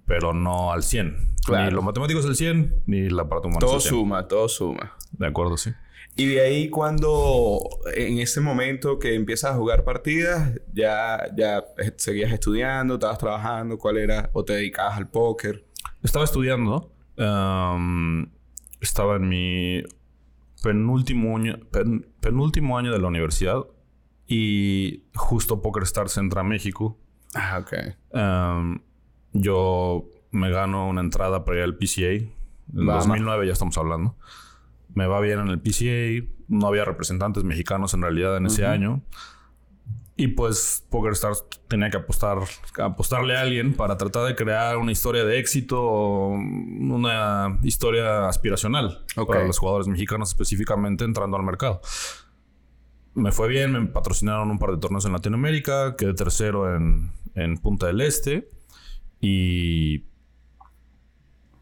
pero 0.06 0.32
no 0.32 0.72
al 0.72 0.82
100. 0.82 1.16
Claro. 1.44 1.64
Ni 1.66 1.70
lo 1.72 1.82
matemático 1.82 2.20
es 2.20 2.26
el 2.26 2.36
100, 2.36 2.82
ni 2.86 3.08
la 3.10 3.28
parte 3.28 3.48
humana 3.48 3.60
Todo 3.60 3.78
es 3.78 3.84
el 3.86 3.90
100. 3.90 4.00
suma, 4.00 4.28
todo 4.28 4.48
suma. 4.48 4.96
De 5.12 5.26
acuerdo, 5.26 5.56
sí. 5.56 5.70
Y 6.14 6.26
de 6.26 6.40
ahí 6.42 6.68
cuando 6.68 7.60
en 7.96 8.18
ese 8.18 8.40
momento 8.40 8.98
que 8.98 9.14
empiezas 9.14 9.52
a 9.52 9.54
jugar 9.56 9.82
partidas, 9.84 10.52
ya, 10.72 11.26
ya 11.36 11.64
seguías 11.96 12.30
estudiando, 12.32 12.94
estabas 12.94 13.18
trabajando, 13.18 13.78
¿cuál 13.78 13.96
era? 13.96 14.28
¿O 14.34 14.44
te 14.44 14.52
dedicabas 14.52 14.98
al 14.98 15.08
póker? 15.08 15.64
Estaba 16.02 16.24
estudiando. 16.24 16.92
um, 17.16 18.26
estaba 18.80 19.16
en 19.16 19.28
mi 19.28 19.82
penúltimo 20.62 21.36
año, 21.36 21.58
pen- 21.70 22.06
penúltimo 22.20 22.76
año 22.78 22.92
de 22.92 22.98
la 22.98 23.08
universidad. 23.08 23.58
Y 24.26 25.04
justo 25.14 25.60
PokerStars 25.62 26.16
entra 26.18 26.40
a 26.42 26.44
México. 26.44 26.98
Ah, 27.34 27.58
ok. 27.60 27.72
Um, 28.14 28.78
yo 29.32 30.08
me 30.30 30.50
gano 30.50 30.88
una 30.88 31.00
entrada 31.00 31.44
para 31.44 31.58
ir 31.58 31.64
al 31.64 31.76
PCA. 31.76 32.12
En 32.74 32.86
2009 32.86 33.46
ya 33.46 33.52
estamos 33.52 33.76
hablando. 33.78 34.16
Me 34.94 35.06
va 35.06 35.20
bien 35.20 35.40
en 35.40 35.48
el 35.48 35.60
PCA. 35.60 36.26
No 36.48 36.66
había 36.66 36.84
representantes 36.84 37.44
mexicanos 37.44 37.94
en 37.94 38.02
realidad 38.02 38.36
en 38.36 38.46
ese 38.46 38.66
año. 38.66 39.02
Y 40.14 40.28
pues 40.28 40.86
PokerStars 40.90 41.44
tenía 41.68 41.90
que 41.90 41.96
apostar, 41.96 42.38
apostarle 42.78 43.36
a 43.36 43.40
alguien 43.40 43.74
para 43.74 43.96
tratar 43.96 44.26
de 44.26 44.36
crear 44.36 44.76
una 44.76 44.92
historia 44.92 45.24
de 45.24 45.38
éxito 45.38 45.82
o 45.82 46.28
una 46.28 47.58
historia 47.62 48.28
aspiracional 48.28 49.04
para 49.26 49.46
los 49.46 49.58
jugadores 49.58 49.88
mexicanos 49.88 50.28
específicamente 50.28 51.04
entrando 51.04 51.38
al 51.38 51.42
mercado. 51.42 51.80
Me 53.14 53.32
fue 53.32 53.48
bien, 53.48 53.72
me 53.72 53.86
patrocinaron 53.86 54.50
un 54.50 54.58
par 54.58 54.70
de 54.70 54.78
torneos 54.78 55.04
en 55.06 55.12
Latinoamérica, 55.12 55.96
quedé 55.96 56.14
tercero 56.14 56.76
en, 56.76 57.10
en 57.34 57.56
Punta 57.58 57.86
del 57.86 58.02
Este 58.02 58.50
y 59.22 60.04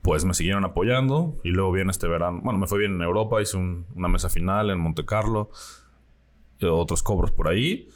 pues 0.02 0.24
me 0.24 0.32
siguieron 0.34 0.64
apoyando 0.64 1.36
y 1.44 1.50
luego 1.50 1.70
viene 1.70 1.90
este 1.90 2.08
verano, 2.08 2.40
bueno, 2.42 2.58
me 2.58 2.66
fue 2.66 2.78
bien 2.78 2.94
en 2.94 3.02
Europa, 3.02 3.40
hice 3.40 3.58
una 3.58 4.08
mesa 4.08 4.30
final 4.30 4.70
en 4.70 4.80
Monte 4.80 5.04
Carlo, 5.04 5.50
otros 6.62 7.02
cobros 7.02 7.30
por 7.30 7.48
ahí 7.48 7.88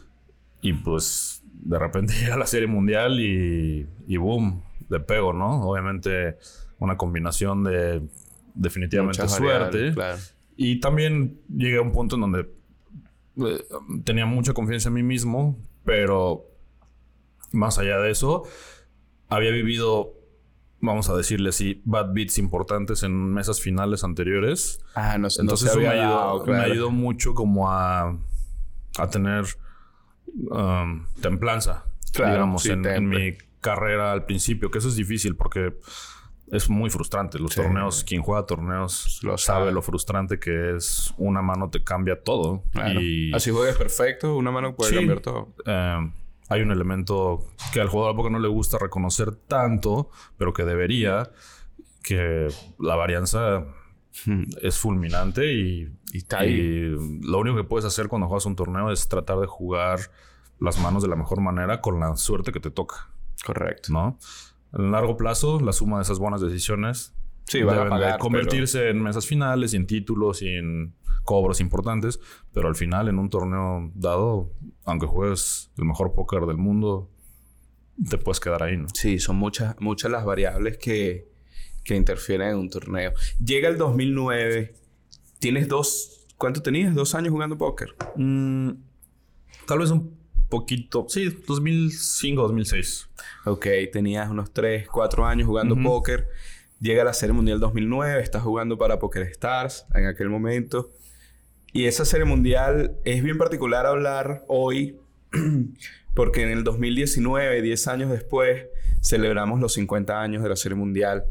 y 0.60 0.74
pues 0.74 1.42
de 1.52 1.78
repente 1.78 2.12
llega 2.20 2.36
la 2.36 2.46
Serie 2.46 2.68
Mundial 2.68 3.18
y, 3.20 3.88
y 4.06 4.16
boom, 4.18 4.62
de 4.90 5.00
pego, 5.00 5.32
¿no? 5.32 5.62
Obviamente 5.62 6.36
una 6.78 6.96
combinación 6.98 7.64
de 7.64 8.02
definitivamente 8.54 9.26
suerte. 9.26 9.94
Y 10.56 10.78
también 10.78 11.40
llegué 11.48 11.78
a 11.78 11.82
un 11.82 11.90
punto 11.90 12.16
en 12.16 12.20
donde 12.20 12.50
eh, 13.38 13.64
tenía 14.04 14.26
mucha 14.26 14.52
confianza 14.52 14.88
en 14.88 14.94
mí 14.94 15.02
mismo, 15.02 15.58
pero 15.84 16.44
más 17.50 17.78
allá 17.78 17.98
de 17.98 18.10
eso, 18.10 18.44
había 19.28 19.50
vivido, 19.50 20.14
vamos 20.80 21.08
a 21.08 21.16
decirle 21.16 21.50
así, 21.50 21.82
bad 21.84 22.12
beats 22.12 22.38
importantes 22.38 23.02
en 23.02 23.32
mesas 23.32 23.60
finales 23.60 24.04
anteriores. 24.04 24.84
Ah, 24.94 25.18
no 25.18 25.30
sé. 25.30 25.42
Entonces 25.42 25.76
me, 25.76 25.88
ayudó, 25.88 26.44
me 26.46 26.58
ayudó 26.58 26.90
mucho 26.90 27.34
como 27.34 27.70
a, 27.70 28.18
a 28.98 29.10
tener 29.10 29.46
Um, 30.50 31.06
templanza, 31.20 31.84
digamos, 32.12 32.66
en, 32.66 33.08
mi 33.08 33.38
carrera 33.60 34.12
al 34.12 34.24
principio, 34.24 34.70
que 34.70 34.78
eso 34.78 34.88
es 34.88 34.96
difícil 34.96 35.36
porque 35.36 35.74
es 36.50 36.68
muy 36.68 36.90
frustrante. 36.90 37.38
Los 37.38 37.54
torneos, 37.54 38.02
quien 38.04 38.20
juega 38.22 38.44
torneos 38.44 39.20
lo 39.22 39.38
sabe, 39.38 39.70
lo 39.70 39.80
frustrante 39.80 40.40
que 40.40 40.76
es. 40.76 41.14
Una 41.18 41.40
mano 41.40 41.70
te 41.70 41.84
cambia 41.84 42.20
todo. 42.20 42.64
Y... 42.98 43.32
Así 43.32 43.50
juegues 43.50 43.76
perfecto, 43.76 44.36
una 44.36 44.50
mano 44.50 44.74
puede 44.74 44.94
cambiar 44.94 45.20
todo. 45.20 45.54
Um, 45.66 46.12
hay 46.54 46.62
un 46.62 46.70
elemento 46.70 47.44
que 47.72 47.80
al 47.80 47.88
jugador 47.88 48.16
poco 48.16 48.30
no 48.30 48.38
le 48.38 48.48
gusta 48.48 48.78
reconocer 48.78 49.32
tanto, 49.32 50.10
pero 50.36 50.52
que 50.52 50.64
debería, 50.64 51.30
que 52.02 52.48
la 52.78 52.94
varianza 52.94 53.66
hmm. 54.26 54.42
es 54.62 54.78
fulminante 54.78 55.52
y, 55.52 55.92
y, 56.12 56.88
lo 57.22 57.38
único 57.38 57.56
que 57.56 57.64
puedes 57.64 57.84
hacer 57.84 58.08
cuando 58.08 58.28
juegas 58.28 58.46
un 58.46 58.56
torneo 58.56 58.90
es 58.90 59.08
tratar 59.08 59.38
de 59.38 59.46
jugar 59.46 59.98
las 60.60 60.80
manos 60.80 61.02
de 61.02 61.08
la 61.08 61.16
mejor 61.16 61.40
manera 61.40 61.80
con 61.80 61.98
la 61.98 62.16
suerte 62.16 62.52
que 62.52 62.60
te 62.60 62.70
toca. 62.70 63.10
Correcto. 63.44 63.92
¿No? 63.92 64.18
En 64.72 64.92
largo 64.92 65.16
plazo, 65.16 65.60
la 65.60 65.72
suma 65.72 65.98
de 65.98 66.02
esas 66.04 66.18
buenas 66.18 66.40
decisiones 66.40 67.14
sí, 67.46 67.58
deben 67.58 67.92
a 67.92 68.18
convertirse 68.18 68.90
en 68.90 69.02
mesas 69.02 69.26
finales 69.26 69.74
y 69.74 69.76
en 69.76 69.86
títulos 69.86 70.42
y 70.42 70.48
en 70.48 70.94
cobros 71.24 71.60
importantes, 71.60 72.20
pero 72.52 72.68
al 72.68 72.76
final 72.76 73.08
en 73.08 73.18
un 73.18 73.30
torneo 73.30 73.90
dado, 73.94 74.52
aunque 74.84 75.06
juegues 75.06 75.70
el 75.76 75.84
mejor 75.84 76.14
póker 76.14 76.42
del 76.42 76.58
mundo, 76.58 77.10
te 78.08 78.18
puedes 78.18 78.40
quedar 78.40 78.62
ahí, 78.62 78.76
¿no? 78.76 78.86
Sí, 78.92 79.18
son 79.18 79.36
muchas, 79.36 79.74
muchas 79.80 80.10
las 80.10 80.24
variables 80.24 80.78
que, 80.78 81.28
que 81.82 81.96
interfieren 81.96 82.50
en 82.50 82.56
un 82.56 82.70
torneo. 82.70 83.12
Llega 83.44 83.68
el 83.68 83.78
2009, 83.78 84.74
tienes 85.38 85.68
dos, 85.68 86.26
¿cuánto 86.36 86.62
tenías? 86.62 86.94
¿Dos 86.94 87.14
años 87.14 87.30
jugando 87.30 87.56
póker? 87.56 87.94
Mm, 88.16 88.70
tal 89.66 89.78
vez 89.78 89.90
un 89.90 90.16
poquito, 90.48 91.06
sí, 91.08 91.42
2005, 91.46 92.42
2006. 92.42 93.08
Ok, 93.46 93.66
tenías 93.92 94.30
unos 94.30 94.52
3, 94.52 94.88
4 94.88 95.26
años 95.26 95.46
jugando 95.46 95.76
póker. 95.80 96.28
Llega 96.80 97.04
la 97.04 97.14
Serie 97.14 97.32
Mundial 97.32 97.60
2009, 97.60 98.22
estás 98.22 98.42
jugando 98.42 98.76
para 98.76 98.98
Poker 98.98 99.22
Stars 99.22 99.86
en 99.94 100.06
aquel 100.06 100.28
momento. 100.28 100.90
Y 101.74 101.86
esa 101.86 102.04
Serie 102.04 102.24
Mundial 102.24 102.96
es 103.04 103.20
bien 103.24 103.36
particular 103.36 103.84
hablar 103.84 104.44
hoy 104.46 104.96
porque 106.14 106.42
en 106.42 106.50
el 106.50 106.62
2019, 106.62 107.62
10 107.62 107.88
años 107.88 108.10
después, 108.12 108.66
celebramos 109.02 109.58
los 109.58 109.72
50 109.72 110.22
años 110.22 110.44
de 110.44 110.48
la 110.48 110.54
Serie 110.54 110.76
Mundial. 110.76 111.24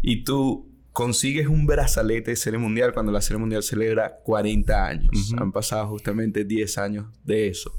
Y 0.00 0.24
tú 0.24 0.66
consigues 0.94 1.48
un 1.48 1.66
brazalete 1.66 2.30
de 2.30 2.36
Serie 2.36 2.58
Mundial 2.58 2.94
cuando 2.94 3.12
la 3.12 3.20
Serie 3.20 3.40
Mundial 3.40 3.62
celebra 3.62 4.16
40 4.24 4.86
años. 4.86 5.34
Han 5.36 5.52
pasado 5.52 5.88
justamente 5.88 6.46
10 6.46 6.78
años 6.78 7.06
de 7.24 7.48
eso. 7.48 7.70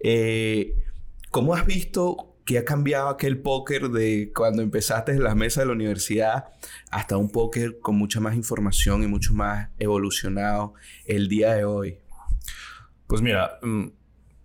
Eh, 0.00 0.74
¿Cómo 1.30 1.54
has 1.54 1.64
visto 1.64 2.25
que 2.46 2.58
ha 2.58 2.64
cambiado 2.64 3.08
aquel 3.08 3.42
póker 3.42 3.90
de 3.90 4.32
cuando 4.34 4.62
empezaste 4.62 5.12
en 5.12 5.22
las 5.24 5.34
mesas 5.34 5.62
de 5.62 5.66
la 5.66 5.72
universidad 5.72 6.44
hasta 6.90 7.16
un 7.16 7.28
póker 7.28 7.80
con 7.80 7.98
mucha 7.98 8.20
más 8.20 8.36
información 8.36 9.02
y 9.02 9.08
mucho 9.08 9.34
más 9.34 9.68
evolucionado 9.78 10.74
el 11.06 11.28
día 11.28 11.52
de 11.54 11.64
hoy? 11.64 11.98
Pues 13.08 13.20
mira, 13.20 13.58
mm, 13.62 13.86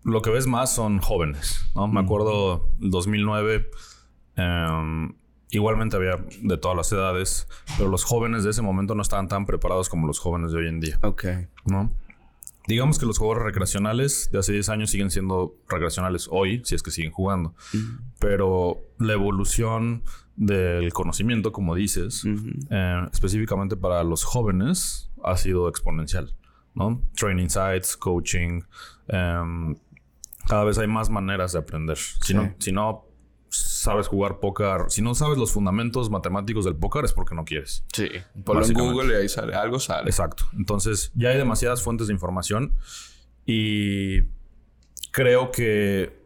lo 0.03 0.21
que 0.23 0.31
ves 0.31 0.47
más 0.47 0.73
son 0.73 0.99
jóvenes, 0.99 1.63
¿no? 1.75 1.87
Me 1.87 1.99
acuerdo, 1.99 2.71
el 2.81 2.89
2009, 2.89 3.69
em, 4.35 5.13
igualmente 5.51 5.95
había 5.95 6.17
de 6.41 6.57
todas 6.57 6.75
las 6.75 6.91
edades, 6.91 7.47
pero 7.77 7.87
los 7.87 8.03
jóvenes 8.03 8.43
de 8.43 8.49
ese 8.49 8.63
momento 8.63 8.95
no 8.95 9.03
estaban 9.03 9.27
tan 9.27 9.45
preparados 9.45 9.89
como 9.89 10.07
los 10.07 10.17
jóvenes 10.17 10.51
de 10.53 10.57
hoy 10.57 10.67
en 10.69 10.79
día. 10.79 10.97
Ok. 11.03 11.25
¿No? 11.65 11.93
Digamos 12.67 12.99
que 12.99 13.05
los 13.05 13.17
jugadores 13.17 13.45
recreacionales 13.45 14.29
de 14.31 14.39
hace 14.39 14.53
10 14.53 14.69
años 14.69 14.91
siguen 14.91 15.09
siendo 15.09 15.55
recreacionales 15.67 16.27
hoy, 16.31 16.61
si 16.63 16.75
es 16.75 16.83
que 16.83 16.91
siguen 16.91 17.11
jugando. 17.11 17.55
Pero 18.19 18.77
la 18.99 19.13
evolución 19.13 20.03
del 20.35 20.93
conocimiento, 20.93 21.51
como 21.51 21.75
dices, 21.75 22.23
eh, 22.69 23.07
específicamente 23.11 23.75
para 23.75 24.03
los 24.03 24.23
jóvenes, 24.23 25.11
ha 25.23 25.37
sido 25.37 25.69
exponencial. 25.69 26.33
¿no? 26.73 27.01
Training 27.15 27.49
sites, 27.49 27.97
coaching. 27.97 28.61
Em, 29.07 29.75
cada 30.47 30.63
vez 30.63 30.77
hay 30.77 30.87
más 30.87 31.09
maneras 31.09 31.53
de 31.53 31.59
aprender. 31.59 31.97
Si, 31.97 32.33
no, 32.33 32.53
si 32.59 32.71
no 32.71 33.05
sabes 33.51 34.07
jugar 34.07 34.39
póker, 34.39 34.85
si 34.87 35.01
no 35.01 35.13
sabes 35.13 35.37
los 35.37 35.51
fundamentos 35.51 36.09
matemáticos 36.09 36.65
del 36.65 36.75
póker 36.75 37.03
es 37.03 37.13
porque 37.13 37.35
no 37.35 37.43
quieres. 37.43 37.83
Sí. 37.93 38.07
Ponlo 38.45 38.65
en 38.65 38.73
Google 38.73 39.13
y 39.13 39.21
ahí 39.21 39.29
sale, 39.29 39.53
algo 39.53 39.79
sale. 39.79 40.09
Exacto. 40.09 40.45
Entonces, 40.57 41.11
ya 41.15 41.29
hay 41.29 41.37
demasiadas 41.37 41.83
fuentes 41.83 42.07
de 42.07 42.13
información 42.13 42.73
y 43.45 44.21
creo 45.11 45.51
que 45.51 46.17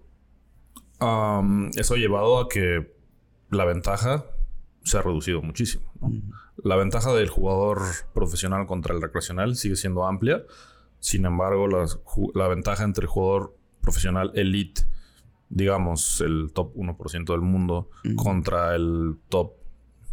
um, 1.02 1.70
eso 1.76 1.96
ha 1.96 1.98
llevado 1.98 2.40
a 2.40 2.48
que 2.48 2.94
la 3.50 3.66
ventaja 3.66 4.26
se 4.84 4.98
ha 4.98 5.02
reducido 5.02 5.42
muchísimo. 5.42 5.84
La 6.64 6.76
ventaja 6.76 7.12
del 7.14 7.30
jugador 7.30 7.82
profesional 8.14 8.68
contra 8.68 8.94
el 8.94 9.02
recreacional 9.02 9.56
sigue 9.56 9.76
siendo 9.76 10.06
amplia. 10.06 10.44
Sin 11.00 11.26
embargo, 11.26 11.68
la, 11.68 11.86
la 12.36 12.48
ventaja 12.48 12.84
entre 12.84 13.04
el 13.04 13.10
jugador 13.10 13.58
profesional 13.82 14.32
elite 14.36 14.84
digamos, 15.50 16.22
el 16.22 16.52
top 16.54 16.76
1% 16.76 17.26
del 17.26 17.42
mundo 17.42 17.90
contra 18.16 18.76
el 18.76 19.18
top 19.30 19.54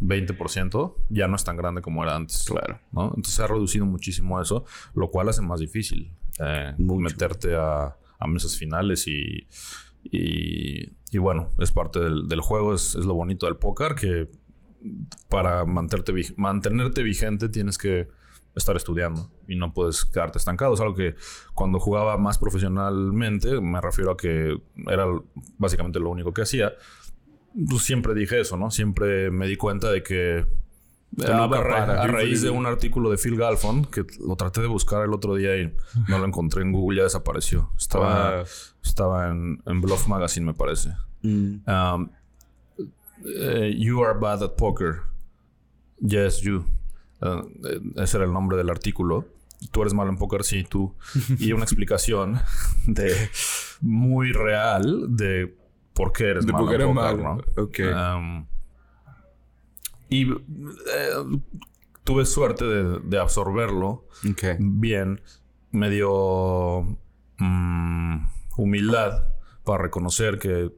20%, 0.01 0.95
ya 1.11 1.29
no 1.29 1.37
es 1.37 1.45
tan 1.45 1.57
grande 1.57 1.81
como 1.81 2.03
era 2.03 2.17
antes. 2.17 2.45
Claro. 2.47 2.81
¿no? 2.93 3.07
Entonces 3.09 3.35
se 3.35 3.43
ha 3.43 3.47
reducido 3.47 3.87
muchísimo 3.87 4.41
eso, 4.41 4.65
lo 4.95 5.11
cual 5.11 5.29
hace 5.29 5.43
más 5.43 5.61
difícil 5.61 6.13
eh, 6.39 6.75
meterte 6.79 7.55
a, 7.57 7.97
mesas 8.27 8.57
finales 8.57 9.09
y, 9.09 9.49
y, 10.05 11.19
bueno, 11.19 11.51
es 11.59 11.73
parte 11.73 11.99
del, 11.99 12.41
juego, 12.41 12.73
es, 12.73 12.95
es, 12.95 13.05
lo 13.05 13.15
bonito 13.15 13.47
del 13.47 13.57
póker 13.57 13.97
que 13.97 14.31
para 15.29 15.65
mantenerte, 15.65 16.13
mantenerte 16.37 17.03
vigente 17.03 17.49
tienes 17.49 17.79
que 17.79 18.09
estar 18.55 18.77
estudiando 18.77 19.31
y 19.49 19.57
no 19.57 19.73
puedes 19.73 20.05
quedarte 20.05 20.39
estancado. 20.39 20.75
Es 20.75 20.81
algo 20.81 20.95
que 20.95 21.15
cuando 21.55 21.79
jugaba 21.79 22.19
más 22.19 22.39
profesionalmente, 22.39 23.61
me 23.61 23.81
refiero 23.81 24.13
a 24.13 24.17
que 24.17 24.61
era 24.87 25.07
básicamente 25.59 26.01
lo 26.01 26.11
único 26.11 26.33
que 26.33 26.43
hacía. 26.43 26.73
Pues 27.69 27.83
siempre 27.83 28.15
dije 28.15 28.41
eso, 28.41 28.57
¿no? 28.57 28.71
Siempre 28.71 29.31
me 29.31 29.47
di 29.47 29.57
cuenta 29.57 29.91
de 29.91 30.03
que 30.03 30.47
a, 31.27 32.07
raíz 32.07 32.41
de 32.41 32.51
un 32.51 32.65
artículo 32.65 33.11
de 33.11 33.19
Phil 33.19 33.37
Galfond, 33.37 33.87
que 33.87 34.07
lo 34.27 34.37
traté 34.37 34.63
de 34.63 34.67
buscar 34.67 35.05
el 35.05 35.13
otro 35.13 35.35
día 35.35 35.57
y 35.59 35.75
no 36.09 36.19
lo 36.19 36.25
encontré 36.25 36.63
en 36.63 36.73
Google, 36.73 36.99
ya 36.99 37.05
desapareció. 37.05 37.71
Estaba, 37.77 38.45
estaba 38.83 39.29
en, 39.29 39.81
Bluff 39.81 40.09
Magazine, 40.09 40.47
me 40.47 40.55
parece. 40.55 40.91
Mm. 41.23 41.69
Um, 41.69 42.11
eh, 43.25 43.75
you 43.77 44.03
are 44.03 44.19
bad 44.19 44.43
at 44.43 44.57
poker. 44.57 45.03
Yes, 46.01 46.41
you. 46.41 46.65
Eh, 47.23 47.81
ese 47.97 48.17
era 48.17 48.27
el 48.27 48.33
nombre 48.33 48.57
del 48.57 48.71
artículo. 48.71 49.27
Tú 49.71 49.83
eres 49.83 49.95
malo 49.95 50.11
en 50.11 50.17
póker, 50.17 50.43
sí, 50.43 50.65
tú. 50.65 50.95
Y 51.39 51.53
una 51.53 51.65
explicación 51.65 52.41
de 52.87 53.15
muy 53.81 54.33
real 54.33 55.17
de 55.17 55.55
por 55.95 56.13
qué 56.13 56.31
eres 56.31 56.47
malo 56.47 56.73
en 56.73 56.95
póker, 56.95 57.19
¿no? 57.19 57.41
Okay. 57.57 57.89
Um, 57.89 58.47
y 60.09 60.31
eh, 60.31 61.41
tuve 62.05 62.27
suerte 62.27 62.65
de, 62.65 63.01
de 63.01 63.19
absorberlo 63.19 64.07
bien. 64.59 65.21
Me 65.71 65.89
dio 65.89 66.99
mm, 67.39 68.27
humildad 68.57 69.25
para 69.65 69.83
reconocer 69.85 70.39
que 70.39 70.71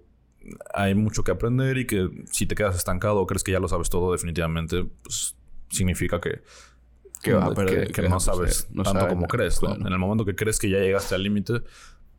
hay 0.73 0.95
mucho 0.95 1.25
que 1.25 1.33
aprender 1.33 1.79
y 1.79 1.87
que 1.87 2.09
si 2.31 2.47
te 2.47 2.55
quedas 2.55 2.77
estancado 2.77 3.21
o 3.21 3.27
crees 3.27 3.43
que 3.43 3.53
ya 3.53 3.61
lo 3.61 3.69
sabes 3.69 3.91
todo, 3.91 4.13
definitivamente, 4.13 4.85
pues 5.03 5.37
significa 5.75 6.21
que, 6.21 6.43
Que 7.23 7.33
vas 7.35 7.51
a 7.51 7.55
perder, 7.55 7.91
que, 7.93 8.09
no 8.09 8.21
sabes 8.21 8.69
no 8.73 8.83
tanto 8.83 9.09
como 9.09 9.27
crees. 9.27 9.61
En 9.63 9.87
el 9.93 9.99
momento 9.99 10.25
que 10.25 10.35
crees 10.35 10.59
que 10.59 10.69
ya 10.71 10.79
llegaste 10.79 11.15
al 11.15 11.23
límite, 11.23 11.63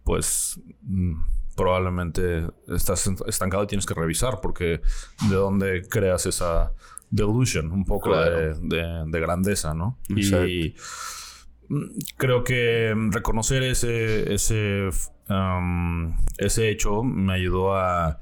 pues 0.04 0.60
mm, 0.82 1.14
probablemente 1.56 2.48
estás 2.68 3.10
estancado 3.28 3.64
y 3.64 3.68
tienes 3.68 3.86
que 3.86 3.94
revisar 3.94 4.40
porque 4.42 4.82
de 5.30 5.36
dónde 5.36 5.84
creas 5.90 6.26
esa 6.26 6.74
delusion, 7.10 7.72
un 7.72 7.86
poco 7.86 8.10
Claro. 8.12 8.36
de, 8.38 8.54
de- 8.62 9.04
de 9.08 9.20
grandeza, 9.20 9.74
¿no? 9.74 9.98
Exacto. 10.10 10.48
Y 10.48 10.76
mm, 11.70 11.84
creo 12.18 12.44
que 12.44 12.94
reconocer 13.12 13.64
ese, 13.64 14.34
ese, 14.34 14.90
um, 15.30 16.16
ese 16.38 16.70
hecho 16.70 17.04
me 17.04 17.34
ayudó 17.34 17.76
a, 17.76 18.20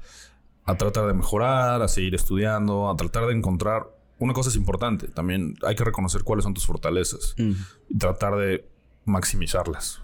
a 0.66 0.76
tratar 0.76 1.06
de 1.06 1.14
mejorar, 1.14 1.82
a 1.82 1.88
seguir 1.88 2.14
estudiando, 2.14 2.88
a 2.90 2.96
tratar 2.96 3.26
de 3.26 3.34
encontrar... 3.34 3.88
Una 4.24 4.32
cosa 4.32 4.48
es 4.48 4.56
importante, 4.56 5.08
también 5.08 5.54
hay 5.62 5.74
que 5.76 5.84
reconocer 5.84 6.22
cuáles 6.24 6.44
son 6.44 6.54
tus 6.54 6.64
fortalezas 6.66 7.34
Mm. 7.36 7.52
y 7.90 7.98
tratar 7.98 8.36
de 8.36 8.66
maximizarlas. 9.04 10.00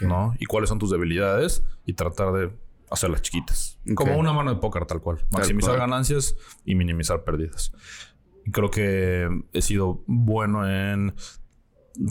¿no? 0.00 0.34
Y 0.38 0.46
cuáles 0.46 0.70
son 0.70 0.78
tus 0.78 0.90
debilidades 0.90 1.62
y 1.84 1.92
tratar 1.92 2.32
de 2.32 2.50
hacerlas 2.90 3.20
chiquitas. 3.20 3.78
Como 3.94 4.16
una 4.16 4.32
mano 4.32 4.54
de 4.54 4.60
póker 4.60 4.86
tal 4.86 5.00
cual. 5.02 5.18
Maximizar 5.30 5.72
cual. 5.76 5.80
ganancias 5.80 6.34
y 6.64 6.74
minimizar 6.76 7.24
pérdidas. 7.24 7.72
Y 8.46 8.52
creo 8.52 8.70
que 8.70 9.28
he 9.52 9.60
sido 9.62 10.02
bueno 10.06 10.66
en 10.66 11.14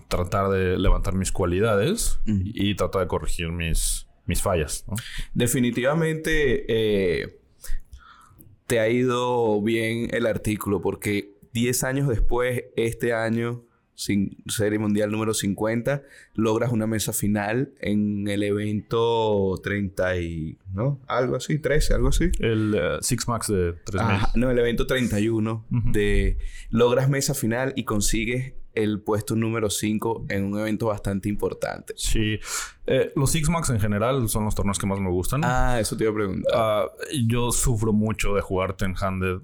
tratar 0.10 0.50
de 0.50 0.78
levantar 0.78 1.16
mis 1.16 1.32
cualidades 1.32 2.20
Mm. 2.26 2.42
y 2.54 2.76
tratar 2.76 3.02
de 3.02 3.08
corregir 3.08 3.52
mis, 3.52 4.06
mis 4.28 4.42
fallas, 4.44 4.84
¿no? 4.88 4.96
Definitivamente 5.34 6.66
eh, 6.68 7.40
te 8.68 8.80
ha 8.80 8.90
ido 8.90 9.62
bien 9.62 10.10
el 10.12 10.26
artículo 10.28 10.82
porque 10.82 11.35
10 11.56 11.84
años 11.86 12.08
después, 12.10 12.66
este 12.76 13.14
año, 13.14 13.64
sin 13.94 14.44
Serie 14.48 14.78
Mundial 14.78 15.10
número 15.10 15.34
50, 15.34 16.04
logras 16.34 16.74
una 16.74 16.86
mesa 16.86 17.14
final 17.14 17.74
en 17.80 18.28
el 18.28 18.44
evento 18.44 19.58
30 19.64 20.18
y... 20.18 20.58
¿no? 20.74 21.00
Algo 21.08 21.38
así, 21.38 21.58
13, 21.58 21.94
algo 21.94 22.10
así. 22.10 22.30
El 22.40 22.76
eh, 22.78 22.98
Six 23.00 23.30
Max 23.30 23.48
de 23.48 23.72
3000. 23.86 24.16
Ajá, 24.16 24.32
no, 24.36 24.52
el 24.52 24.60
evento 24.60 24.86
31 24.86 25.66
Ujú. 25.72 25.92
de 25.94 26.38
logras 26.70 27.10
mesa 27.10 27.34
final 27.34 27.72
y 27.78 27.86
consigues 27.86 28.54
el 28.74 29.00
puesto 29.00 29.38
número 29.38 29.70
5 29.70 30.26
en 30.28 30.44
un 30.44 30.60
evento 30.60 30.88
bastante 30.88 31.30
importante. 31.30 31.94
Sí. 31.96 32.38
Eh, 32.86 33.14
los 33.16 33.32
Six 33.32 33.48
Max 33.48 33.70
en 33.70 33.80
general 33.80 34.28
son 34.28 34.44
los 34.44 34.56
torneos 34.56 34.78
que 34.78 34.88
más 34.88 35.00
me 35.00 35.10
gustan. 35.10 35.40
Ah, 35.46 35.80
eso 35.80 35.96
te 35.96 36.04
iba 36.04 36.12
a 36.12 36.16
preguntar. 36.16 36.52
Ah, 36.54 36.86
yo 37.26 37.54
sufro 37.54 37.94
mucho 37.94 38.36
de 38.36 38.42
jugar 38.42 38.76
ten-handed. 38.76 39.38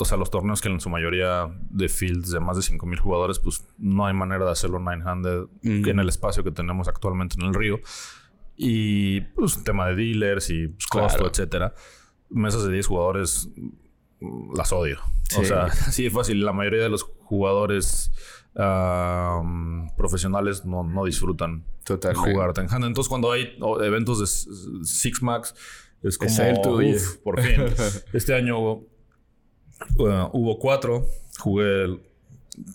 O 0.00 0.04
sea, 0.04 0.16
los 0.16 0.30
torneos 0.30 0.60
que 0.60 0.68
en 0.68 0.80
su 0.80 0.88
mayoría 0.90 1.48
de 1.70 1.88
fields 1.88 2.30
de 2.30 2.40
más 2.40 2.56
de 2.56 2.62
5.000 2.62 2.98
jugadores, 3.00 3.38
pues 3.38 3.64
no 3.78 4.06
hay 4.06 4.14
manera 4.14 4.44
de 4.44 4.50
hacerlo 4.52 4.78
nine-handed 4.78 5.46
Mm. 5.62 5.88
en 5.88 5.98
el 5.98 6.08
espacio 6.08 6.44
que 6.44 6.50
tenemos 6.52 6.88
actualmente 6.88 7.36
en 7.40 7.46
el 7.48 7.54
río. 7.54 7.78
Y 8.56 9.20
pues 9.20 9.62
tema 9.64 9.86
de 9.88 9.94
dealers 9.96 10.50
y 10.50 10.68
pues, 10.68 10.86
costo, 10.86 11.18
Claro. 11.18 11.30
etcétera. 11.30 11.74
Mesas 12.30 12.64
de 12.64 12.72
10 12.72 12.86
jugadores 12.86 13.48
las 14.54 14.72
odio. 14.72 14.98
O 15.38 15.44
sea, 15.44 15.68
sí 15.92 16.06
es 16.06 16.12
fácil. 16.12 16.44
La 16.44 16.52
mayoría 16.52 16.82
de 16.82 16.88
los 16.88 17.04
jugadores 17.04 18.10
profesionales 19.96 20.64
no, 20.64 20.82
no 20.84 21.04
disfrutan 21.04 21.64
Totalmente. 21.84 22.32
jugar 22.32 22.52
ten-handed. 22.52 22.88
Entonces, 22.88 23.08
cuando 23.08 23.32
hay 23.32 23.56
oh, 23.60 23.80
eventos 23.82 24.18
de 24.20 24.84
Six 24.84 25.22
Max, 25.22 25.54
es 26.02 26.18
como... 26.18 26.30
Es 26.30 26.38
el 26.38 26.60
tuyo. 26.60 26.96
"Uf, 26.96 27.16
por 27.18 27.40
fin. 27.40 27.62
este 28.12 28.34
año 28.34 28.80
uh, 29.96 30.28
hubo 30.32 30.58
cuatro. 30.58 31.06
Jugué 31.38 31.84
el 31.84 32.00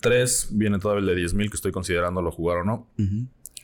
tres. 0.00 0.48
Viene 0.52 0.78
todavía 0.78 1.10
el 1.10 1.16
de 1.16 1.22
10.000 1.22 1.50
que 1.50 1.56
estoy 1.56 1.72
considerándolo 1.72 2.30
jugar 2.30 2.58
o 2.58 2.64
no. 2.64 2.88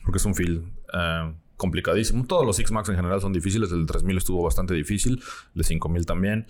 Porque 0.04 0.18
es 0.18 0.24
un 0.24 0.34
field 0.34 0.64
eh, 0.92 1.34
complicadísimo. 1.56 2.26
Todos 2.26 2.46
los 2.46 2.56
Six 2.56 2.70
Max 2.72 2.88
en 2.88 2.96
general 2.96 3.20
son 3.20 3.32
difíciles. 3.32 3.72
El 3.72 3.86
de 3.86 3.92
3.000 3.92 4.16
estuvo 4.16 4.42
bastante 4.42 4.74
difícil. 4.74 5.22
El 5.54 5.62
de 5.62 5.68
5.000 5.68 6.04
también. 6.04 6.46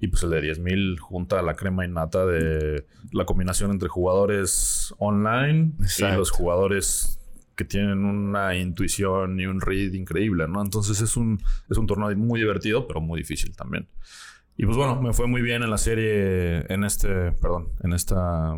Y 0.00 0.08
pues 0.08 0.22
el 0.22 0.30
de 0.30 0.40
10.000 0.40 0.98
junta 0.98 1.42
la 1.42 1.54
crema 1.54 1.84
innata 1.84 2.24
de 2.24 2.86
la 3.12 3.26
combinación 3.26 3.70
entre 3.70 3.88
jugadores 3.88 4.94
online 4.98 5.72
y 5.98 6.02
los 6.16 6.30
jugadores 6.30 7.18
que 7.54 7.66
tienen 7.66 8.06
una 8.06 8.56
intuición 8.56 9.38
y 9.38 9.44
un 9.44 9.60
read 9.60 9.92
increíble, 9.92 10.48
¿no? 10.48 10.62
Entonces 10.62 11.02
es 11.02 11.18
un, 11.18 11.42
es 11.68 11.76
un 11.76 11.86
torneo 11.86 12.16
muy 12.16 12.40
divertido, 12.40 12.86
pero 12.86 13.02
muy 13.02 13.20
difícil 13.20 13.54
también. 13.54 13.86
Y 14.62 14.66
pues 14.66 14.76
bueno, 14.76 15.00
me 15.00 15.12
fue 15.12 15.26
muy 15.26 15.40
bien 15.42 15.62
en 15.62 15.70
la 15.70 15.78
serie, 15.78 16.66
en 16.72 16.84
este, 16.84 17.32
perdón, 17.32 17.68
en 17.82 17.92
esta 17.94 18.52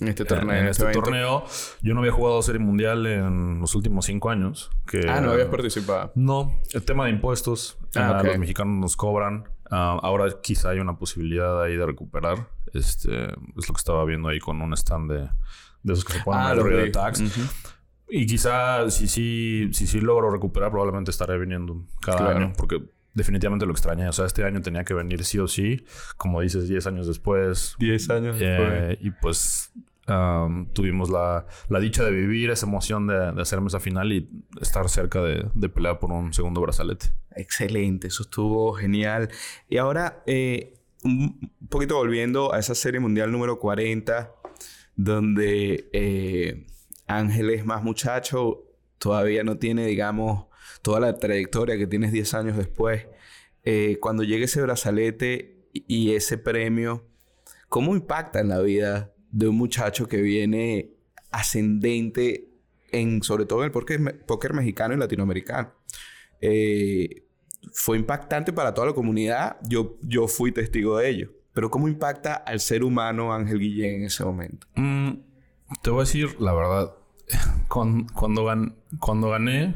En 0.00 0.06
este 0.08 0.24
torneo. 0.24 0.52
en, 0.56 0.62
en 0.62 0.68
este 0.68 0.84
evento. 0.84 1.00
torneo. 1.02 1.44
Yo 1.82 1.94
no 1.94 2.00
había 2.00 2.12
jugado 2.12 2.40
Serie 2.42 2.60
Mundial 2.60 3.04
en 3.06 3.58
los 3.60 3.74
últimos 3.74 4.04
cinco 4.06 4.30
años. 4.30 4.70
Que, 4.86 5.08
Ah, 5.08 5.20
no 5.20 5.32
habías 5.32 5.48
participado. 5.48 6.12
No, 6.14 6.60
el 6.72 6.84
tema 6.84 7.06
de 7.06 7.10
impuestos. 7.10 7.78
Ah, 7.96 8.18
ah. 8.20 8.22
Los 8.22 8.38
mexicanos 8.38 8.78
nos 8.80 8.96
cobran. 8.96 9.48
Ah, 9.70 9.98
ahora 10.02 10.26
quizá 10.40 10.70
hay 10.70 10.78
una 10.78 10.96
posibilidad 10.98 11.60
ahí 11.62 11.76
de 11.76 11.84
recuperar. 11.84 12.48
Este 12.72 13.24
es 13.24 13.68
lo 13.68 13.74
que 13.74 13.78
estaba 13.78 14.04
viendo 14.04 14.28
ahí 14.28 14.38
con 14.38 14.62
un 14.62 14.72
stand 14.74 15.10
de, 15.10 15.28
de 15.82 15.92
esos 15.92 16.04
que 16.04 16.12
se 16.12 16.20
ponen 16.20 16.40
Ah, 16.42 16.52
el 16.52 16.62
de 16.64 16.90
tax. 16.90 17.22
Y 18.08 18.24
quizá 18.26 18.88
si 18.90 19.08
sí 19.08 19.68
si, 19.72 19.86
sí 19.88 20.00
logro 20.00 20.30
recuperar, 20.30 20.70
probablemente 20.70 21.10
estaré 21.10 21.38
viniendo 21.38 21.82
cada 22.00 22.18
Claro. 22.18 22.36
año. 22.36 22.52
Porque 22.56 22.82
definitivamente 23.18 23.66
lo 23.66 23.72
extrañé. 23.72 24.08
O 24.08 24.12
sea, 24.12 24.24
este 24.24 24.44
año 24.44 24.62
tenía 24.62 24.84
que 24.84 24.94
venir 24.94 25.24
sí 25.24 25.38
o 25.38 25.46
sí. 25.46 25.84
Como 26.16 26.40
dices, 26.40 26.68
10 26.68 26.86
años 26.86 27.06
después. 27.06 27.76
10 27.78 28.10
años 28.10 28.36
Eh, 28.40 28.96
y 29.02 29.10
pues 29.10 29.70
tuvimos 30.72 31.10
la, 31.10 31.46
la 31.68 31.80
dicha 31.80 32.02
de 32.02 32.10
vivir 32.10 32.50
esa 32.50 32.64
emoción 32.64 33.06
de, 33.06 33.32
de 33.32 33.42
hacerme 33.42 33.66
esa 33.66 33.78
final 33.78 34.10
y 34.10 34.26
estar 34.58 34.88
cerca 34.88 35.22
de, 35.22 35.44
de 35.54 35.68
pelear 35.68 35.98
por 35.98 36.10
un 36.12 36.32
segundo 36.32 36.62
brazalete. 36.62 37.08
Excelente, 37.36 38.06
eso 38.06 38.22
estuvo 38.22 38.72
genial. 38.72 39.28
Y 39.68 39.76
ahora, 39.76 40.22
eh, 40.24 40.72
un 41.04 41.52
poquito 41.68 41.96
volviendo 41.96 42.54
a 42.54 42.58
esa 42.58 42.74
serie 42.74 43.00
mundial 43.00 43.30
número 43.30 43.58
40, 43.58 44.32
donde 44.96 45.90
eh, 45.92 46.66
Ángel 47.06 47.50
es 47.50 47.66
más 47.66 47.82
muchacho, 47.82 48.64
todavía 48.98 49.44
no 49.44 49.58
tiene, 49.58 49.84
digamos, 49.84 50.46
toda 50.88 51.00
la 51.00 51.18
trayectoria 51.18 51.76
que 51.76 51.86
tienes 51.86 52.12
10 52.12 52.32
años 52.32 52.56
después. 52.56 53.06
Eh, 53.62 53.98
cuando 54.00 54.22
llegue 54.22 54.46
ese 54.46 54.62
brazalete 54.62 55.68
y 55.74 56.12
ese 56.14 56.38
premio, 56.38 57.04
¿cómo 57.68 57.94
impacta 57.94 58.40
en 58.40 58.48
la 58.48 58.60
vida 58.62 59.12
de 59.30 59.48
un 59.48 59.56
muchacho 59.56 60.08
que 60.08 60.22
viene 60.22 60.92
ascendente 61.30 62.48
en, 62.90 63.22
sobre 63.22 63.44
todo 63.44 63.58
en 63.60 63.64
el 63.66 63.70
póker, 63.70 64.24
póker 64.24 64.54
mexicano 64.54 64.94
y 64.94 64.96
latinoamericano? 64.96 65.74
Eh, 66.40 67.22
fue 67.74 67.98
impactante 67.98 68.54
para 68.54 68.72
toda 68.72 68.86
la 68.86 68.94
comunidad. 68.94 69.58
Yo, 69.68 69.98
yo 70.00 70.26
fui 70.26 70.52
testigo 70.52 70.96
de 70.96 71.10
ello. 71.10 71.32
Pero 71.52 71.70
¿cómo 71.70 71.86
impacta 71.88 72.32
al 72.32 72.60
ser 72.60 72.82
humano 72.82 73.34
Ángel 73.34 73.58
Guillén 73.58 73.96
en 73.96 74.04
ese 74.04 74.24
momento? 74.24 74.66
Mm, 74.74 75.10
te 75.82 75.90
voy 75.90 75.98
a 76.00 76.04
decir 76.04 76.40
la 76.40 76.54
verdad. 76.54 76.94
Cuando, 77.68 78.10
cuando, 78.14 78.46
gan- 78.46 78.74
cuando 79.00 79.28
gané, 79.28 79.74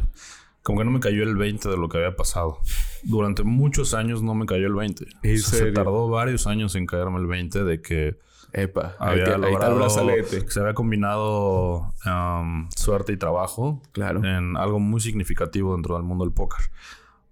como 0.63 0.79
que 0.79 0.85
no 0.85 0.91
me 0.91 1.01
cayó 1.01 1.23
el 1.25 1.37
20 1.37 1.69
de 1.69 1.77
lo 1.77 1.89
que 1.89 1.99
había 1.99 2.15
pasado. 2.17 2.59
Durante 3.03 3.43
muchos 3.43 3.95
años 3.95 4.23
no 4.23 4.35
me 4.35 4.47
cayó 4.47 4.67
el 4.67 4.75
20. 4.75 5.07
¿En 5.23 5.35
O 5.35 5.39
sea, 5.39 5.59
se 5.59 5.73
tardó 5.73 6.09
varios 6.09 6.47
años 6.47 6.75
en 6.77 6.87
caerme 6.87 7.19
el 7.19 7.27
20 7.27 7.65
de 7.65 7.81
que 7.83 8.17
Epa, 8.53 8.97
ahí, 8.99 9.13
había 9.13 9.25
ahí 9.25 9.31
está 9.31 9.35
el 9.35 9.41
logrado 9.53 9.77
brazalete. 9.77 10.45
que 10.45 10.51
se 10.51 10.61
había 10.61 10.75
combinado 10.75 11.95
um, 12.05 12.69
suerte 12.77 13.13
y 13.13 13.17
trabajo 13.17 13.81
Claro. 13.93 14.23
en 14.25 14.57
algo 14.59 14.79
muy 14.79 15.01
significativo 15.01 15.73
dentro 15.75 15.95
del 15.95 16.03
mundo 16.05 16.25
del 16.25 16.35
póker. 16.35 16.67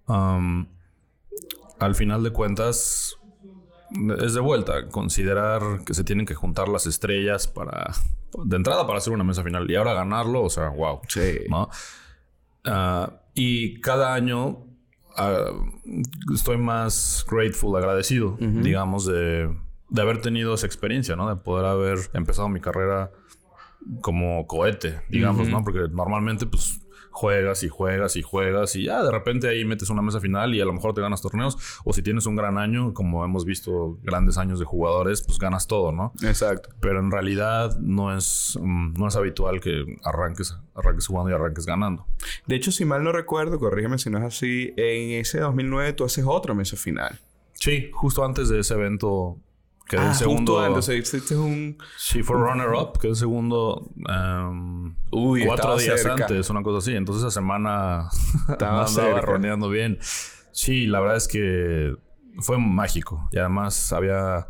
Um, 0.06 0.66
al 1.78 1.94
final 1.94 2.22
de 2.22 2.30
cuentas, 2.30 3.16
es 4.18 4.34
de 4.34 4.40
vuelta 4.40 4.88
considerar 4.88 5.84
que 5.84 5.94
se 5.94 6.04
tienen 6.04 6.24
que 6.26 6.34
juntar 6.34 6.68
las 6.68 6.86
estrellas 6.86 7.46
para, 7.46 7.92
de 8.44 8.56
entrada, 8.56 8.86
para 8.86 8.98
hacer 8.98 9.12
una 9.12 9.24
mesa 9.24 9.42
final 9.42 9.70
y 9.70 9.76
ahora 9.76 9.92
ganarlo, 9.94 10.42
o 10.42 10.50
sea, 10.50 10.68
wow. 10.70 11.00
Sí. 11.08 11.40
¿no? 11.48 11.68
Ah, 12.64 13.22
y 13.34 13.80
cada 13.80 14.14
año 14.14 14.66
ah, 15.16 15.50
estoy 16.34 16.58
más 16.58 17.24
grateful, 17.30 17.76
agradecido, 17.76 18.36
digamos, 18.38 19.06
de, 19.06 19.54
de 19.88 20.02
haber 20.02 20.20
tenido 20.20 20.54
esa 20.54 20.66
experiencia, 20.66 21.16
¿no? 21.16 21.28
De 21.28 21.36
poder 21.36 21.66
haber 21.66 21.98
empezado 22.12 22.48
mi 22.48 22.60
carrera 22.60 23.10
como 24.02 24.46
cohete, 24.46 25.00
digamos. 25.08 25.48
¿no? 25.48 25.62
Porque 25.64 25.80
normalmente, 25.90 26.46
pues, 26.46 26.80
juegas 27.10 27.62
y 27.62 27.68
juegas 27.68 28.16
y 28.16 28.22
juegas 28.22 28.76
y 28.76 28.84
ya 28.84 29.02
de 29.02 29.10
repente 29.10 29.48
ahí 29.48 29.64
metes 29.64 29.90
una 29.90 30.02
mesa 30.02 30.20
final 30.20 30.54
y 30.54 30.60
a 30.60 30.64
lo 30.64 30.72
mejor 30.72 30.94
te 30.94 31.00
ganas 31.00 31.20
torneos. 31.20 31.56
O 31.84 31.92
si 31.92 32.02
tienes 32.02 32.26
un 32.26 32.36
gran 32.36 32.58
año, 32.58 32.94
como 32.94 33.24
hemos 33.24 33.44
visto 33.44 33.98
grandes 34.02 34.38
años 34.38 34.58
de 34.58 34.64
jugadores, 34.64 35.22
pues 35.22 35.38
ganas 35.38 35.66
todo, 35.66 35.92
¿no? 35.92 36.12
Exacto. 36.22 36.70
Pero 36.80 37.00
en 37.00 37.10
realidad 37.10 37.78
no 37.80 38.16
es, 38.16 38.58
mm, 38.60 38.94
no 38.94 39.08
es 39.08 39.16
habitual 39.16 39.60
que 39.60 39.98
arranques, 40.04 40.56
arranques 40.74 41.06
jugando 41.06 41.30
y 41.30 41.34
arranques 41.34 41.66
ganando. 41.66 42.06
De 42.46 42.56
hecho, 42.56 42.72
si 42.72 42.84
mal 42.84 43.02
no 43.02 43.12
recuerdo, 43.12 43.58
corrígeme 43.58 43.98
si 43.98 44.10
no 44.10 44.18
es 44.18 44.24
así, 44.24 44.72
en 44.76 45.20
ese 45.20 45.40
2009 45.40 45.92
tú 45.94 46.04
haces 46.04 46.24
otra 46.26 46.54
mesa 46.54 46.76
final. 46.76 47.20
Sí, 47.54 47.90
justo 47.92 48.24
antes 48.24 48.48
de 48.48 48.60
ese 48.60 48.74
evento 48.74 49.38
quedé 49.90 50.00
Ah, 50.02 50.08
el 50.10 50.14
segundo. 50.14 50.52
justo 50.54 50.92
antes, 50.92 51.32
un... 51.32 51.76
Sí, 51.98 52.22
fue 52.22 52.36
runner-up, 52.36 52.98
quedé 53.00 53.10
el 53.10 53.16
segundo 53.16 53.90
em, 54.08 54.94
Uy, 55.10 55.44
cuatro 55.44 55.76
días 55.76 56.00
cerca. 56.00 56.24
antes, 56.26 56.48
una 56.48 56.62
cosa 56.62 56.78
así. 56.78 56.94
Entonces 56.96 57.24
esa 57.24 57.32
semana 57.40 58.08
Estaba 58.48 58.86
roneando 59.20 59.68
bien. 59.68 59.98
Sí, 60.52 60.86
la 60.86 61.00
verdad 61.00 61.16
es 61.16 61.26
que 61.28 61.96
fue 62.38 62.56
mágico. 62.58 63.28
Y 63.32 63.38
además 63.38 63.92
había... 63.92 64.46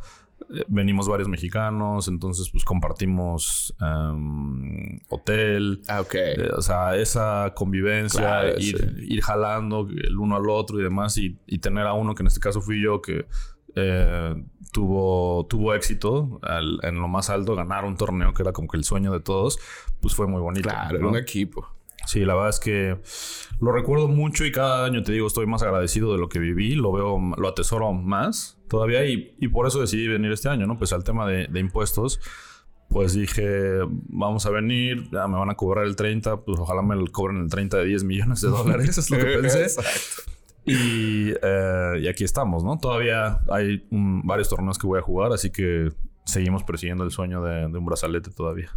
Venimos 0.66 1.06
varios 1.06 1.28
mexicanos, 1.28 2.08
entonces 2.08 2.50
pues 2.50 2.64
compartimos 2.64 3.72
em, 3.80 4.98
hotel, 5.08 5.80
Ah, 5.86 6.00
ok. 6.00 6.14
eh, 6.14 6.50
o 6.56 6.60
sea, 6.62 6.96
esa 6.96 7.52
convivencia, 7.54 8.20
Claro, 8.20 8.58
ir, 8.58 8.76
sí. 8.78 8.84
ir 9.14 9.22
jalando 9.22 9.86
el 9.88 10.18
uno 10.18 10.34
al 10.36 10.48
otro 10.50 10.80
y 10.80 10.82
demás, 10.82 11.16
y, 11.18 11.38
y 11.46 11.58
tener 11.58 11.86
a 11.86 11.92
uno, 11.92 12.14
que 12.16 12.22
en 12.24 12.28
este 12.28 12.40
caso 12.40 12.60
fui 12.60 12.82
yo, 12.82 13.00
que 13.00 13.26
eh, 13.76 14.34
tuvo, 14.72 15.46
tuvo 15.46 15.74
éxito 15.74 16.38
al- 16.42 16.78
en 16.82 16.96
lo 17.00 17.08
más 17.08 17.30
alto, 17.30 17.54
ganar 17.56 17.84
un 17.84 17.96
torneo 17.96 18.32
que 18.34 18.42
era 18.42 18.52
como 18.52 18.68
que 18.68 18.76
el 18.76 18.84
sueño 18.84 19.12
de 19.12 19.20
todos, 19.20 19.58
pues 20.00 20.14
fue 20.14 20.26
muy 20.26 20.40
bonito. 20.40 20.68
Claro, 20.68 21.08
un 21.08 21.16
equipo. 21.16 21.68
Sí, 22.06 22.24
la 22.24 22.34
verdad 22.34 22.48
es 22.50 22.60
que 22.60 22.96
lo 23.60 23.72
recuerdo 23.72 24.08
mucho 24.08 24.44
y 24.44 24.50
cada 24.52 24.84
año 24.86 25.02
te 25.02 25.12
digo, 25.12 25.26
estoy 25.26 25.46
más 25.46 25.62
agradecido 25.62 26.12
de 26.12 26.18
lo 26.18 26.28
que 26.28 26.38
viví, 26.38 26.74
lo 26.74 26.92
veo, 26.92 27.18
lo 27.36 27.48
atesoro 27.48 27.92
más 27.92 28.58
todavía 28.68 29.04
y, 29.04 29.34
y 29.38 29.48
por 29.48 29.66
eso 29.66 29.80
decidí 29.80 30.08
venir 30.08 30.32
este 30.32 30.48
año, 30.48 30.66
¿no? 30.66 30.78
Pues 30.78 30.92
al 30.94 31.04
tema 31.04 31.26
de, 31.28 31.46
de 31.48 31.60
impuestos, 31.60 32.18
pues 32.88 33.12
dije, 33.12 33.78
vamos 34.08 34.46
a 34.46 34.50
venir, 34.50 35.08
ya 35.12 35.28
me 35.28 35.36
van 35.36 35.50
a 35.50 35.54
cobrar 35.56 35.84
el 35.84 35.94
30, 35.94 36.38
pues 36.40 36.58
ojalá 36.58 36.80
me 36.82 36.96
lo 36.96 37.06
cobren 37.12 37.36
el 37.42 37.50
30 37.50 37.76
de 37.76 37.84
10 37.84 38.02
millones 38.04 38.40
de 38.40 38.48
dólares, 38.48 38.96
es 38.98 39.10
lo 39.10 39.18
que 39.18 39.24
pensé. 39.26 39.62
Exacto. 39.64 40.32
Y, 40.64 41.30
eh, 41.42 42.00
y 42.00 42.08
aquí 42.08 42.24
estamos, 42.24 42.62
¿no? 42.62 42.78
Todavía 42.78 43.40
hay 43.50 43.86
mm, 43.90 44.26
varios 44.26 44.48
torneos 44.48 44.78
que 44.78 44.86
voy 44.86 44.98
a 44.98 45.02
jugar, 45.02 45.32
así 45.32 45.50
que 45.50 45.88
seguimos 46.24 46.64
persiguiendo 46.64 47.02
el 47.04 47.10
sueño 47.10 47.42
de, 47.42 47.68
de 47.68 47.78
un 47.78 47.84
brazalete 47.84 48.30
todavía. 48.30 48.70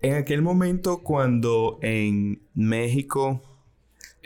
En 0.00 0.14
aquel 0.14 0.42
momento 0.42 1.02
cuando 1.02 1.78
en 1.82 2.42
México 2.54 3.42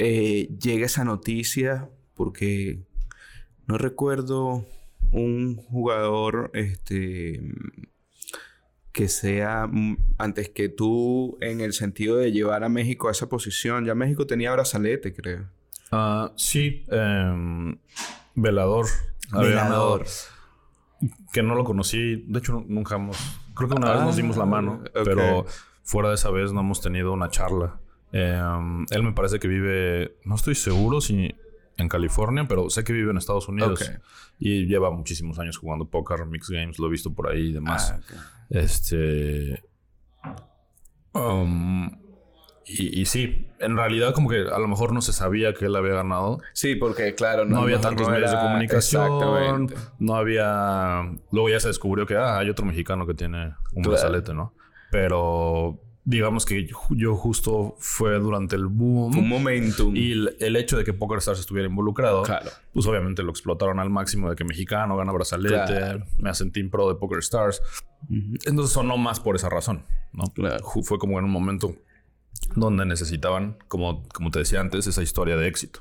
eh, 0.01 0.49
llega 0.61 0.87
esa 0.87 1.05
noticia, 1.05 1.91
porque 2.15 2.79
no 3.67 3.79
recuerdo 3.79 4.65
un 5.11 5.57
jugador 5.57 6.53
este, 6.55 7.43
que 8.93 9.09
sea 9.09 9.67
mm, 9.67 9.99
antes 10.19 10.51
que 10.51 10.69
tú 10.69 11.37
en 11.41 11.61
el 11.61 11.73
sentido 11.73 12.17
de 12.17 12.31
llevar 12.31 12.63
a 12.63 12.69
México 12.69 13.09
a 13.09 13.11
esa 13.11 13.29
posición. 13.29 13.85
Ya 13.85 13.97
México 13.97 14.27
tenía 14.27 14.53
brazalete, 14.53 15.13
creo. 15.13 15.51
Ah, 15.93 16.33
sí, 16.37 16.85
em, 16.89 17.79
Velador. 18.35 18.87
había 19.33 19.49
Velador. 19.49 20.01
ganado, 20.01 20.05
que 21.33 21.43
no 21.43 21.55
lo 21.55 21.65
conocí. 21.65 22.25
De 22.29 22.39
hecho, 22.41 22.65
nunca 22.67 22.97
hemos. 22.97 23.17
Creo 23.55 23.69
que 23.69 23.75
una 23.77 23.93
vez 23.93 24.01
Ah, 24.03 24.05
nos 24.05 24.17
dimos 24.17 24.37
la 24.37 24.45
mano, 24.47 24.83
pero 25.05 25.47
fuera 25.83 26.09
de 26.11 26.17
esa 26.17 26.31
vez 26.31 26.53
no 26.53 26.61
hemos 26.61 26.81
tenido 26.81 27.13
una 27.13 27.29
charla. 27.31 27.81
Em, 28.13 28.87
él 28.91 29.03
me 29.03 29.13
parece 29.13 29.39
que 29.39 29.49
vive. 29.49 30.17
No 30.25 30.35
estoy 30.37 30.55
seguro 30.55 31.01
si 31.01 31.35
en 31.77 31.89
California, 31.89 32.47
pero 32.49 32.71
sé 32.71 32.83
que 32.85 32.93
vive 32.93 33.11
en 33.11 33.17
Estados 33.19 33.49
Unidos. 33.49 33.91
Y 34.39 34.67
lleva 34.67 34.91
muchísimos 34.91 35.39
años 35.39 35.57
jugando 35.59 35.89
póker, 35.89 36.27
mix 36.27 36.49
games, 36.51 36.79
lo 36.79 36.87
he 36.87 36.91
visto 36.91 37.13
por 37.15 37.29
ahí 37.31 37.51
y 37.51 37.53
demás. 37.53 37.95
Ah. 37.95 38.01
Este. 38.51 39.63
um, 41.15 41.91
y, 42.69 43.01
y 43.01 43.07
sí, 43.07 43.49
en 43.59 43.77
realidad, 43.77 44.13
como 44.15 44.29
que 44.29 44.43
a 44.43 44.59
lo 44.59 44.69
mejor 44.69 44.93
no 44.93 45.01
se 45.01 45.13
sabía 45.13 45.55
que 45.55 45.65
él 45.67 45.75
había 45.77 45.95
ganado. 45.95 46.41
Sí, 46.53 46.75
porque 46.77 47.15
claro, 47.15 47.45
No, 47.45 47.63
había 47.63 47.81
tantos 47.81 48.07
no 48.07 48.13
medios 48.15 48.31
de 48.31 48.37
comunicación. 48.39 49.03
Exactamente. 49.05 49.75
No 49.99 50.15
había. 50.17 51.03
Luego 51.33 51.49
ya 51.49 51.61
se 51.61 51.69
descubrió 51.69 52.07
que 52.07 52.17
ah, 52.17 52.39
hay 52.39 52.51
otro 52.51 52.65
mexicano 52.67 53.07
que 53.07 53.15
tiene 53.15 53.55
un 53.73 53.83
Claro. 53.83 53.91
brazalete, 53.91 54.35
¿no? 54.35 54.53
Pero 54.91 55.81
digamos 56.05 56.47
que 56.47 56.67
yo, 56.91 57.15
justo 57.17 57.77
fue 57.79 58.19
durante 58.19 58.57
el 58.57 58.67
boom. 58.67 59.17
Un 59.19 59.29
momentum. 59.29 59.95
Y 59.95 60.13
el, 60.13 60.37
el 60.41 60.57
hecho 60.57 60.79
de 60.79 60.85
que 60.85 60.95
PokerStars 60.95 61.39
estuviera 61.41 61.69
involucrado, 61.69 62.23
Claro. 62.23 62.49
pues 62.73 62.87
obviamente 62.87 63.23
lo 63.23 63.31
explotaron 63.31 63.79
al 63.79 63.91
máximo 63.91 64.31
de 64.31 64.37
que 64.37 64.45
mexicano 64.45 64.97
gana 64.97 65.13
brazalete, 65.13 65.55
Claro. 65.67 66.05
me 66.19 66.31
hacen 66.31 66.51
team 66.51 66.71
pro 66.71 66.89
de 66.89 66.95
PokerStars. 66.95 67.61
Entonces 68.47 68.73
sonó 68.73 68.97
más 68.97 69.21
por 69.21 69.37
esa 69.37 69.49
razón, 69.51 69.85
¿no? 70.13 70.25
Claro. 70.35 70.65
Fue 70.83 70.99
como 70.99 71.19
en 71.19 71.27
un 71.27 71.31
momento 71.31 71.75
donde 72.55 72.87
necesitaban, 72.87 73.59
como, 73.69 74.07
como 74.09 74.31
te 74.31 74.41
decía 74.41 74.61
antes, 74.61 74.87
esa 74.87 75.03
historia 75.03 75.37
de 75.37 75.49
éxito. 75.49 75.81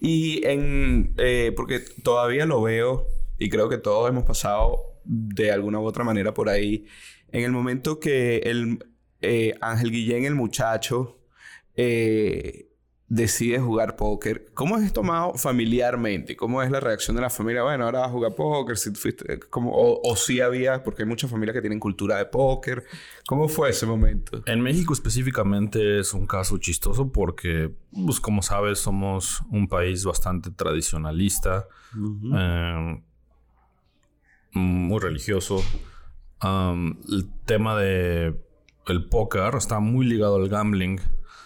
Y 0.00 0.46
en... 0.46 1.14
eh, 1.18 1.52
porque 1.56 1.80
todavía 2.02 2.46
lo 2.46 2.62
veo 2.62 3.06
y 3.38 3.48
creo 3.48 3.68
que 3.68 3.78
todos 3.78 4.08
hemos 4.08 4.24
pasado 4.24 4.78
de 5.04 5.52
alguna 5.52 5.80
u 5.80 5.84
otra 5.84 6.04
manera 6.04 6.34
por 6.34 6.48
ahí. 6.48 6.86
En 7.30 7.44
el 7.44 7.52
momento 7.52 8.00
que 8.00 8.38
el 8.38 8.78
eh, 9.20 9.54
Ángel 9.60 9.90
Guillén, 9.90 10.24
el 10.24 10.34
muchacho, 10.34 11.18
eh, 11.76 12.67
decide 13.08 13.58
jugar 13.58 13.96
póker, 13.96 14.46
¿cómo 14.52 14.76
es 14.76 14.92
tomado 14.92 15.34
familiarmente? 15.34 16.36
¿Cómo 16.36 16.62
es 16.62 16.70
la 16.70 16.78
reacción 16.78 17.16
de 17.16 17.22
la 17.22 17.30
familia? 17.30 17.62
Bueno, 17.62 17.84
ahora 17.84 18.00
vas 18.00 18.08
a 18.08 18.12
jugar 18.12 18.34
póker, 18.34 18.76
si 18.76 18.90
fuiste, 18.90 19.38
como, 19.50 19.72
o, 19.72 20.00
o 20.02 20.16
sí 20.16 20.40
había, 20.40 20.82
porque 20.82 21.02
hay 21.02 21.08
muchas 21.08 21.30
familias 21.30 21.54
que 21.54 21.62
tienen 21.62 21.80
cultura 21.80 22.18
de 22.18 22.26
póker. 22.26 22.84
¿Cómo 23.26 23.48
fue 23.48 23.70
ese 23.70 23.86
momento? 23.86 24.42
En 24.44 24.60
México 24.60 24.92
específicamente 24.92 26.00
es 26.00 26.12
un 26.12 26.26
caso 26.26 26.58
chistoso 26.58 27.10
porque, 27.10 27.74
pues 27.92 28.20
como 28.20 28.42
sabes, 28.42 28.78
somos 28.78 29.42
un 29.50 29.68
país 29.68 30.04
bastante 30.04 30.50
tradicionalista, 30.50 31.66
eh, 32.34 33.02
muy 34.52 34.98
religioso. 34.98 35.62
Um, 36.42 36.96
el 37.10 37.28
tema 37.46 37.76
de 37.76 38.38
el 38.86 39.08
póker 39.08 39.54
está 39.56 39.80
muy 39.80 40.06
ligado 40.06 40.36
al 40.36 40.48
gambling. 40.48 41.00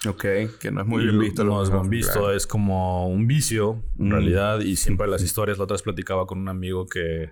Ok, 0.08 0.24
que 0.60 0.70
no 0.72 0.80
es 0.80 0.86
muy 0.86 1.04
bien 1.04 1.18
visto. 1.18 1.44
No 1.44 1.62
es 1.62 1.70
bien 1.70 1.88
visto, 1.88 2.12
claro. 2.20 2.32
es 2.32 2.46
como 2.46 3.08
un 3.08 3.26
vicio 3.26 3.82
en 3.98 4.08
Mm. 4.08 4.10
realidad. 4.12 4.60
Y 4.60 4.76
siempre 4.76 5.06
las 5.06 5.22
historias, 5.22 5.58
la 5.58 5.64
otra 5.64 5.74
vez 5.74 5.82
platicaba 5.82 6.26
con 6.26 6.38
un 6.38 6.48
amigo 6.48 6.86
que 6.86 7.30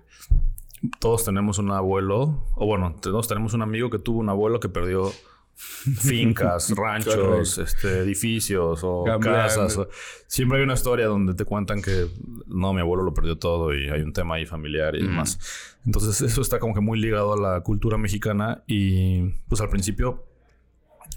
todos 0.99 1.25
tenemos 1.25 1.59
un 1.59 1.69
abuelo, 1.71 2.45
o 2.55 2.65
bueno, 2.65 2.95
todos 3.01 3.27
tenemos 3.27 3.53
un 3.53 3.61
amigo 3.61 3.89
que 3.89 3.99
tuvo 3.99 4.19
un 4.19 4.29
abuelo 4.29 4.59
que 4.59 4.69
perdió 4.69 5.11
fincas, 5.55 6.73
ranchos, 6.75 7.57
este, 7.57 7.99
edificios 7.99 8.79
o 8.83 9.03
casas. 9.21 9.79
Siempre 10.27 10.57
hay 10.59 10.63
una 10.63 10.73
historia 10.73 11.07
donde 11.07 11.33
te 11.33 11.45
cuentan 11.45 11.81
que 11.81 12.07
no, 12.47 12.73
mi 12.73 12.79
abuelo 12.81 13.03
lo 13.03 13.13
perdió 13.13 13.37
todo 13.37 13.73
y 13.75 13.89
hay 13.89 14.01
un 14.01 14.13
tema 14.13 14.35
ahí 14.35 14.45
familiar 14.45 14.95
y 14.95 15.03
Mm. 15.03 15.07
demás. 15.07 15.39
Entonces 15.85 16.21
eso 16.21 16.41
está 16.41 16.57
como 16.59 16.73
que 16.73 16.79
muy 16.81 16.99
ligado 16.99 17.33
a 17.33 17.37
la 17.37 17.61
cultura 17.61 17.97
mexicana 17.97 18.63
y 18.65 19.23
pues 19.49 19.59
al 19.61 19.69
principio 19.69 20.23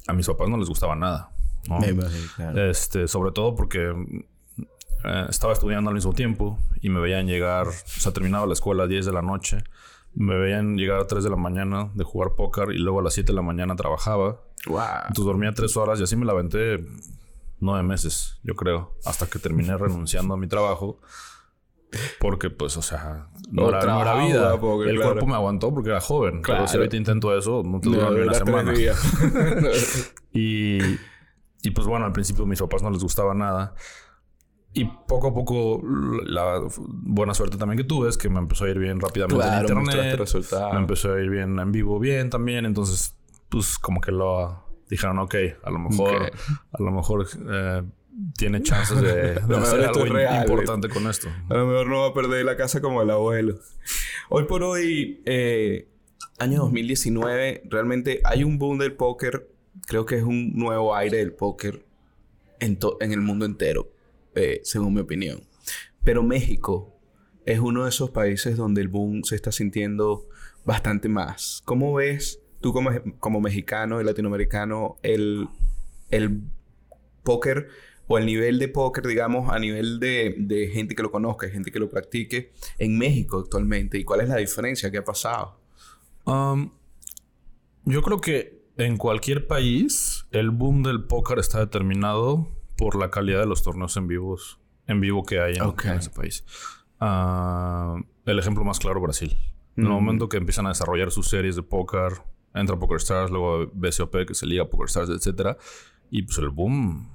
a 0.09 0.13
mis 0.13 0.27
papás 0.27 0.49
no 0.49 0.57
les 0.59 0.69
gustaba 0.69 0.95
nada. 0.97 1.31
¿No? 1.69 1.79
Me 1.81 1.89
imagino, 1.89 2.29
claro. 2.37 2.71
Este, 2.71 3.09
sobre 3.09 3.33
todo 3.33 3.55
porque 3.55 3.93
eh, 5.05 5.27
estaba 5.29 5.53
estudiando 5.53 5.91
al 5.91 5.95
mismo 5.95 6.13
tiempo 6.13 6.59
y 6.81 6.89
me 6.89 7.01
veían 7.01 7.27
llegar, 7.27 7.67
o 7.69 7.73
sea, 7.73 8.13
terminaba 8.13 8.47
la 8.47 8.53
escuela 8.55 8.85
a 8.85 8.87
10 8.87 9.07
de 9.07 9.13
la 9.13 9.23
noche, 9.23 9.65
me 10.15 10.37
veían 10.39 10.77
llegar 10.77 11.01
a 11.01 11.07
3 11.07 11.25
de 11.25 11.31
la 11.31 11.37
mañana 11.37 11.91
de 11.95 12.05
jugar 12.05 12.35
póker 12.37 12.71
y 12.73 12.79
luego 12.79 13.01
a 13.01 13.03
las 13.03 13.15
7 13.15 13.33
de 13.33 13.37
la 13.37 13.43
mañana 13.43 13.77
trabajaba. 13.77 14.41
Wow. 14.67 14.81
Entonces 15.09 15.25
dormía 15.25 15.53
3 15.53 15.77
horas 15.77 16.01
y 16.01 16.05
así 16.05 16.17
me 16.17 16.25
la 16.25 16.33
aventé 16.33 16.85
9 17.61 17.83
meses, 17.83 18.39
yo 18.43 18.55
creo, 18.55 18.95
hasta 19.05 19.27
que 19.27 19.39
terminé 19.39 19.77
renunciando 19.77 20.35
a 20.35 20.37
mi 20.37 20.47
trabajo. 20.47 21.01
Porque, 22.19 22.51
pues, 22.51 22.77
o 22.77 22.83
sea, 22.83 23.29
no, 23.51 23.71
No 23.71 23.79
era, 23.79 23.85
no 24.17 24.27
vida. 24.27 24.59
porque, 24.61 24.91
el 24.91 24.97
claro. 24.97 25.13
cuerpo 25.13 25.27
me 25.29 25.35
aguantó 25.35 25.73
porque 25.73 25.91
era 25.91 26.01
joven. 26.01 26.43
Pero 26.43 26.59
si 26.59 26.65
Claro. 26.65 26.79
ahorita 26.79 26.97
intento 26.97 27.39
eso, 27.39 27.63
no 27.65 27.79
te 27.81 27.89
No, 27.89 27.97
dura 27.99 28.11
ni 28.11 28.21
una 28.23 28.35
semana. 28.35 28.73
Y, 30.33 30.79
y 31.65 31.71
pues 31.71 31.87
bueno, 31.87 32.05
al 32.05 32.13
principio 32.13 32.45
a 32.45 32.47
mis 32.47 32.61
papás 32.61 32.83
no 32.83 32.91
les 32.91 33.03
gustaba 33.03 33.35
nada. 33.35 33.75
Y 34.75 34.85
poco 34.85 35.29
a 35.29 35.35
poco 35.35 35.81
la 36.27 36.61
buena 36.87 37.33
suerte 37.33 37.57
también 37.57 37.79
que 37.79 37.85
tuve 37.85 38.09
es 38.11 38.19
que 38.19 38.29
me 38.29 38.39
empezó 38.39 38.65
a 38.65 38.71
ir 38.71 38.79
bien 38.79 39.01
rápidamente 39.01 39.43
Claro, 39.43 39.69
en 39.69 39.79
internet. 39.79 40.21
Me 40.73 40.79
empezó 40.79 41.15
a 41.15 41.21
ir 41.21 41.31
bien 41.31 41.59
en 41.59 41.73
vivo 41.73 41.99
bien 41.99 42.29
también. 42.29 42.67
Entonces, 42.67 43.17
pues 43.49 43.79
como 43.79 44.01
que 44.01 44.13
lo 44.13 44.63
dijeron, 44.91 45.21
ok, 45.21 45.35
a 45.63 45.71
lo 45.71 45.79
mejor, 45.79 46.33
a 46.73 46.83
lo 46.83 46.91
mejor 46.91 47.27
eh, 47.49 47.83
tiene 48.37 48.63
chances 48.63 49.01
de, 49.01 49.35
de 49.47 49.57
hacer 49.57 49.87
algo 49.87 50.05
real, 50.05 50.43
importante 50.43 50.91
con 50.91 51.07
esto. 51.07 51.29
A 51.49 51.55
lo 51.55 51.67
mejor 51.67 51.87
no 51.87 52.01
va 52.01 52.09
a 52.09 52.15
perder 52.15 52.45
la 52.45 52.57
casa 52.57 52.83
como 52.83 53.01
el 53.01 53.11
abuelo. 53.11 53.55
Hoy 54.29 54.45
por 54.45 54.63
hoy, 54.65 55.23
eh, 55.25 55.89
año 56.39 56.59
2019, 56.59 57.63
realmente 57.71 58.21
hay 58.25 58.45
un 58.45 58.59
boom 58.59 58.77
del 58.79 58.93
póker. 58.95 59.54
Creo 59.87 60.07
que 60.07 60.17
es 60.17 60.23
un 60.23 60.55
nuevo 60.55 60.95
aire 60.95 61.19
del 61.19 61.33
póker. 61.33 61.85
en, 62.61 62.79
en 63.01 63.13
el 63.13 63.21
mundo 63.21 63.45
entero, 63.45 63.91
eh, 64.35 64.61
según 64.65 64.95
mi 64.95 65.01
opinión. 65.01 65.43
Pero 66.03 66.23
México 66.23 66.95
es 67.47 67.59
uno 67.59 67.85
de 67.85 67.91
esos 67.91 68.11
países 68.11 68.57
donde 68.57 68.81
el 68.81 68.89
boom 68.89 69.25
se 69.25 69.35
está 69.37 69.53
sintiendo 69.53 70.29
bastante 70.65 71.09
más. 71.09 71.63
¿Cómo 71.65 71.95
ves 71.95 72.41
tú 72.61 72.73
como, 72.73 72.91
como 73.19 73.41
mexicano 73.41 74.01
y 74.01 74.05
latinoamericano 74.05 74.97
el, 75.03 75.49
el 76.11 76.41
póker 77.23 77.69
o 78.07 78.19
el 78.19 78.27
nivel 78.27 78.59
de 78.59 78.69
póker, 78.69 79.07
digamos, 79.07 79.51
a 79.51 79.59
nivel 79.59 79.99
de, 79.99 80.35
de, 80.39 80.69
gente 80.69 80.95
que 80.95 81.03
lo 81.03 81.11
conozca, 81.11 81.49
gente 81.49 81.71
que 81.71 81.79
lo 81.79 81.89
practique 81.89 82.53
en 82.79 82.99
México 82.99 83.39
actualmente? 83.39 83.99
¿Y 83.99 84.05
cuál 84.05 84.21
es 84.21 84.29
la 84.29 84.37
diferencia 84.37 84.91
que 84.91 84.99
ha 84.99 85.05
pasado? 85.05 85.59
Um, 86.25 86.71
yo 87.85 88.03
creo 88.03 88.21
que 88.21 88.54
en 88.77 88.97
cualquier 88.97 89.47
país 89.47 90.27
el 90.31 90.51
boom 90.51 90.83
del 90.83 91.05
póker 91.05 91.39
está 91.39 91.61
determinado 91.61 92.49
por 92.77 92.97
la 92.97 93.11
calidad 93.11 93.41
de 93.41 93.47
los 93.47 93.63
torneos 93.63 93.97
en 93.97 94.09
vivos 94.09 94.59
en 94.87 95.01
vivo 95.01 95.25
que 95.25 95.41
hay 95.41 95.55
en, 95.57 95.91
ese 95.91 96.11
país. 96.11 96.45
Uh, 97.01 98.03
el 98.27 98.39
ejemplo 98.39 98.65
más 98.65 98.79
claro, 98.79 99.01
Brasil. 99.01 99.37
En 99.77 99.85
el 99.85 99.91
momento 99.91 100.29
que 100.29 100.37
empiezan 100.37 100.67
a 100.67 100.69
desarrollar 100.71 101.11
sus 101.11 101.29
series 101.29 101.57
de 101.57 101.63
póker, 101.63 102.13
entra 102.55 102.79
Poker 102.79 102.99
Stars, 102.99 103.31
luego 103.31 103.71
BCOP, 103.73 104.27
que 104.27 104.35
se 104.35 104.47
liga 104.47 104.69
Poker 104.69 104.87
Stars, 104.87 105.11
etc. 105.11 105.57
Y 106.11 106.23
pues 106.23 106.39
el 106.39 106.51
boom 106.51 107.11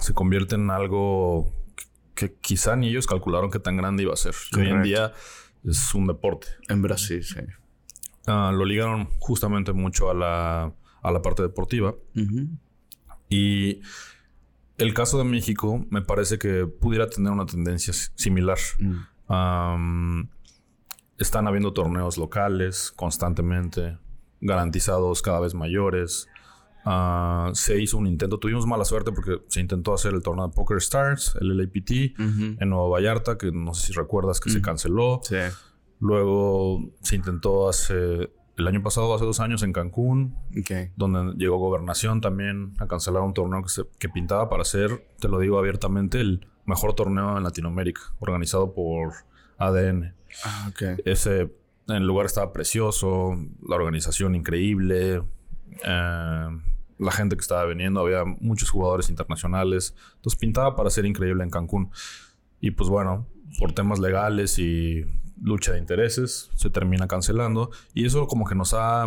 se 0.00 0.14
convierte 0.14 0.54
en 0.54 0.70
algo 0.70 1.52
que, 2.14 2.34
quizá 2.40 2.76
ni 2.76 2.88
ellos 2.88 3.06
calcularon 3.06 3.50
que 3.50 3.58
tan 3.58 3.76
grande 3.76 4.04
iba 4.04 4.14
a 4.14 4.16
ser. 4.16 4.34
Hoy 4.56 4.68
en 4.68 4.82
día 4.82 5.12
es 5.64 5.94
un 5.94 6.06
deporte. 6.06 6.46
En 6.68 6.80
Brasil, 6.80 7.22
sí. 7.22 7.40
Uh, 8.26 8.52
lo 8.52 8.64
ligaron 8.64 9.08
justamente 9.18 9.72
mucho 9.72 10.10
a 10.10 10.14
la, 10.14 10.72
a 11.02 11.10
la 11.10 11.22
parte 11.22 11.42
deportiva. 11.42 11.94
Y 13.28 13.80
el 14.78 14.94
caso 14.94 15.18
de 15.18 15.24
México 15.24 15.84
me 15.90 16.02
parece 16.02 16.38
que 16.38 16.66
pudiera 16.66 17.08
tener 17.08 17.32
una 17.32 17.46
tendencia 17.46 17.92
similar. 18.14 18.58
Mm. 19.28 20.28
están 21.18 21.48
habiendo 21.48 21.72
torneos 21.72 22.18
locales 22.18 22.92
constantemente, 22.94 23.98
garantizados 24.40 25.22
cada 25.22 25.40
vez 25.40 25.54
mayores. 25.54 26.28
Ah, 26.84 27.50
se 27.54 27.80
hizo 27.80 27.96
un 27.96 28.06
intento, 28.06 28.38
tuvimos 28.38 28.66
mala 28.66 28.84
suerte 28.84 29.10
porque 29.10 29.42
se 29.48 29.60
intentó 29.60 29.92
hacer 29.94 30.14
el 30.14 30.22
torneo 30.22 30.46
de 30.46 30.54
Poker 30.54 30.76
Stars, 30.76 31.36
el 31.40 31.56
LAPT, 31.56 32.18
en 32.18 32.68
Nueva 32.68 32.88
Vallarta, 32.88 33.38
que 33.38 33.50
no 33.50 33.74
sé 33.74 33.88
si 33.88 33.92
recuerdas 33.92 34.38
que 34.40 34.50
se 34.50 34.60
canceló. 34.62 35.20
Luego 36.00 36.90
se 37.00 37.16
intentó 37.16 37.68
hacer 37.68 38.32
el 38.56 38.66
año 38.66 38.82
pasado, 38.82 39.14
hace 39.14 39.24
dos 39.24 39.40
años, 39.40 39.62
en 39.62 39.72
Cancún, 39.72 40.36
donde 40.96 41.34
llegó 41.36 41.58
Gobernación 41.58 42.20
también 42.20 42.72
a 42.78 42.86
cancelar 42.86 43.22
un 43.22 43.34
torneo 43.34 43.62
que, 43.62 43.68
se, 43.68 43.82
que 43.98 44.08
pintaba 44.08 44.48
para 44.48 44.64
ser, 44.64 45.06
te 45.20 45.28
lo 45.28 45.38
digo 45.38 45.58
abiertamente, 45.58 46.20
el 46.20 46.46
mejor 46.64 46.94
torneo 46.94 47.36
en 47.36 47.44
Latinoamérica, 47.44 48.00
organizado 48.18 48.72
por 48.72 49.12
ADN. 49.58 50.14
Ah, 50.44 50.70
okay. 50.70 50.96
Ese 51.04 51.50
el 51.88 52.06
lugar 52.06 52.26
estaba 52.26 52.52
precioso, 52.52 53.36
la 53.66 53.76
organización 53.76 54.34
increíble, 54.34 55.22
eh, 55.84 56.48
la 56.98 57.12
gente 57.12 57.36
que 57.36 57.40
estaba 57.40 57.64
viniendo, 57.66 58.00
había 58.00 58.24
muchos 58.24 58.70
jugadores 58.70 59.08
internacionales, 59.08 59.94
entonces 60.16 60.38
pintaba 60.38 60.74
para 60.74 60.90
ser 60.90 61.06
increíble 61.06 61.44
en 61.44 61.50
Cancún. 61.50 61.90
Y 62.60 62.72
pues 62.72 62.88
bueno, 62.88 63.28
por 63.58 63.72
temas 63.72 63.98
legales 63.98 64.58
y 64.58 65.04
lucha 65.42 65.72
de 65.72 65.78
intereses, 65.78 66.50
se 66.54 66.70
termina 66.70 67.08
cancelando 67.08 67.70
y 67.94 68.06
eso 68.06 68.26
como 68.26 68.46
que 68.46 68.54
nos 68.54 68.74
ha 68.74 69.06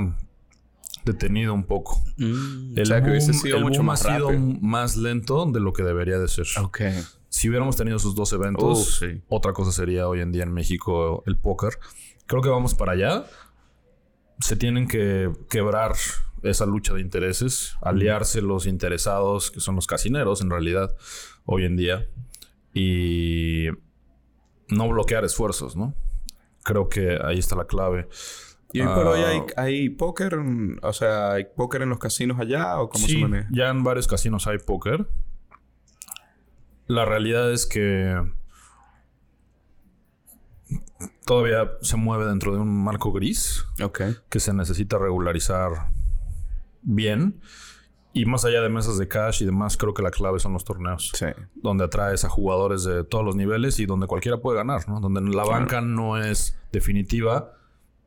detenido 1.05 1.53
un 1.53 1.63
poco. 1.63 2.01
Mm, 2.17 2.77
el 2.77 2.87
que 2.87 3.09
hubiese 3.09 3.33
sido 3.33 3.59
mucho 3.59 3.83
más 3.83 4.05
ha 4.05 4.15
sido 4.15 4.31
más 4.61 4.97
lento 4.97 5.45
de 5.45 5.59
lo 5.59 5.73
que 5.73 5.83
debería 5.83 6.19
de 6.19 6.27
ser. 6.27 6.45
Ok. 6.61 6.81
Si 7.29 7.47
hubiéramos 7.49 7.75
tenido 7.75 7.97
esos 7.97 8.15
dos 8.15 8.33
eventos, 8.33 9.01
otra 9.27 9.53
cosa 9.53 9.71
sería 9.71 10.07
hoy 10.07 10.21
en 10.21 10.31
día 10.31 10.43
en 10.43 10.51
México 10.51 11.23
el 11.27 11.37
póker. 11.37 11.77
Creo 12.25 12.41
que 12.41 12.49
vamos 12.49 12.73
para 12.73 12.93
allá. 12.93 13.25
Se 14.39 14.55
tienen 14.55 14.87
que 14.87 15.31
quebrar 15.49 15.93
esa 16.43 16.65
lucha 16.65 16.93
de 16.93 17.01
intereses, 17.01 17.75
aliarse 17.81 18.41
los 18.41 18.65
interesados, 18.65 19.51
que 19.51 19.59
son 19.59 19.75
los 19.75 19.87
casineros 19.87 20.41
en 20.41 20.49
realidad, 20.49 20.95
hoy 21.45 21.65
en 21.65 21.75
día, 21.75 22.07
y 22.73 23.67
no 24.69 24.87
bloquear 24.87 25.25
esfuerzos, 25.25 25.75
¿no? 25.75 25.93
Creo 26.63 26.89
que 26.89 27.17
ahí 27.23 27.39
está 27.39 27.55
la 27.55 27.65
clave. 27.65 28.07
¿Y 28.71 28.81
hoy 28.81 28.87
por 28.87 29.07
hoy 29.07 29.21
hay, 29.21 29.39
ah, 29.57 29.63
hay 29.63 29.89
póker? 29.89 30.37
O 30.81 30.93
sea, 30.93 31.31
¿hay 31.31 31.45
póker 31.45 31.81
en 31.81 31.89
los 31.89 31.99
casinos 31.99 32.39
allá 32.39 32.79
o 32.79 32.89
cómo 32.89 33.07
se 33.07 33.17
maneja? 33.17 33.49
ya 33.51 33.69
en 33.69 33.83
varios 33.83 34.07
casinos 34.07 34.45
hay 34.47 34.59
póker. 34.59 35.07
La 36.85 37.05
realidad 37.05 37.51
es 37.51 37.65
que 37.65 38.15
todavía 41.25 41.71
se 41.81 41.97
mueve 41.97 42.25
dentro 42.25 42.53
de 42.53 42.59
un 42.59 42.83
marco 42.83 43.11
gris. 43.11 43.65
Que 44.29 44.39
se 44.39 44.53
necesita 44.53 44.97
regularizar 44.97 45.91
bien. 46.81 47.39
Y 48.11 48.25
más 48.25 48.43
allá 48.43 48.61
de 48.61 48.69
mesas 48.69 48.97
de 48.97 49.07
cash 49.07 49.43
y 49.43 49.45
demás, 49.45 49.77
creo 49.77 49.93
que 49.93 50.01
la 50.01 50.11
clave 50.11 50.39
son 50.39 50.53
los 50.53 50.63
torneos. 50.63 51.11
Sí. 51.13 51.27
Donde 51.55 51.83
atraes 51.83 52.25
a 52.25 52.29
jugadores 52.29 52.83
de 52.83 53.03
todos 53.03 53.23
los 53.23 53.35
niveles 53.35 53.79
y 53.79 53.85
donde 53.85 54.07
cualquiera 54.07 54.37
puede 54.37 54.57
ganar, 54.57 54.87
¿no? 54.89 54.99
Donde 54.99 55.21
la 55.21 55.43
banca 55.43 55.81
no 55.81 56.17
es 56.17 56.57
definitiva 56.71 57.53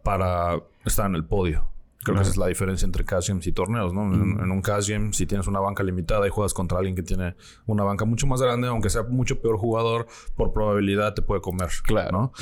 para 0.03 0.61
estar 0.85 1.07
en 1.07 1.15
el 1.15 1.25
podio. 1.25 1.72
Creo 2.03 2.17
que 2.17 2.23
esa 2.23 2.33
es 2.33 2.37
la 2.37 2.49
diferencia 2.49 2.85
entre 2.85 3.05
cash 3.05 3.29
games 3.29 3.47
y 3.47 3.53
torneos, 3.53 3.93
¿no? 3.93 4.03
En, 4.03 4.51
un 4.51 4.61
cash 4.61 4.91
game, 4.91 5.13
si 5.13 5.27
tienes 5.27 5.47
una 5.47 5.61
banca 5.61 5.85
limitada 5.85 6.27
y 6.27 6.31
juegas 6.31 6.53
contra 6.53 6.79
alguien 6.79 6.97
que 6.97 7.03
tiene 7.03 7.37
una 7.67 7.85
banca 7.85 8.05
mucho 8.05 8.27
más 8.27 8.43
grande, 8.43 8.67
aunque 8.69 8.91
sea 8.91 9.05
mucho 9.05 9.41
peor 9.41 9.57
jugador, 9.57 10.07
por 10.35 10.53
probabilidad 10.53 11.15
te 11.15 11.23
puede 11.23 11.41
comer. 11.41 11.69
Claro. 11.85 12.11
¿no? 12.13 12.33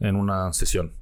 En 0.00 0.16
una 0.16 0.52
sesión. 0.52 0.92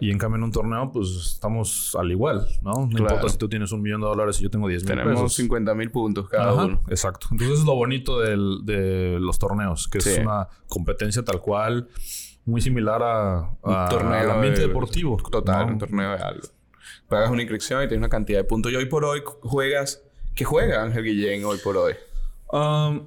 Y 0.00 0.10
en 0.10 0.18
cambio 0.18 0.36
en 0.36 0.44
un 0.44 0.52
torneo, 0.52 0.90
pues 0.92 1.08
estamos 1.08 1.96
al 1.98 2.10
igual, 2.10 2.46
¿no? 2.60 2.86
No 2.90 2.98
importa 2.98 3.30
si 3.30 3.38
tú 3.38 3.48
tienes 3.48 3.72
un 3.72 3.80
millón 3.80 4.02
de 4.02 4.08
dólares 4.08 4.38
y 4.40 4.42
yo 4.42 4.50
tengo 4.50 4.68
10 4.68 4.84
mil 4.84 4.98
Tenemos 4.98 5.34
50 5.34 5.74
mil 5.74 5.90
puntos 5.90 6.28
cada 6.28 6.52
uno. 6.52 6.82
Exacto. 6.88 7.28
Entonces 7.30 7.60
es 7.60 7.64
lo 7.64 7.74
bonito 7.74 8.20
de 8.20 9.16
los 9.18 9.38
torneos, 9.38 9.88
que 9.88 9.98
es 9.98 10.18
una 10.18 10.48
competencia 10.68 11.24
tal 11.24 11.40
cual, 11.40 11.88
muy 12.44 12.60
similar 12.60 13.02
a, 13.02 13.50
un 13.62 13.88
torneo 13.88 14.20
al 14.20 14.30
ambiente 14.32 14.60
deportivo. 14.60 15.16
Total, 15.30 15.70
un 15.70 15.78
torneo 15.78 16.10
de 16.10 16.18
algo 16.18 16.48
pagas 17.08 17.30
una 17.30 17.42
inscripción 17.42 17.82
y 17.82 17.88
tienes 17.88 17.98
una 17.98 18.08
cantidad 18.08 18.38
de 18.38 18.44
puntos. 18.44 18.72
Y 18.72 18.76
hoy 18.76 18.86
por 18.86 19.04
hoy 19.04 19.22
juegas... 19.42 20.02
¿Qué 20.34 20.44
juega 20.44 20.82
Ángel 20.82 21.04
Guillén 21.04 21.44
hoy 21.44 21.58
por 21.62 21.76
hoy? 21.76 21.94
Um, 22.50 23.06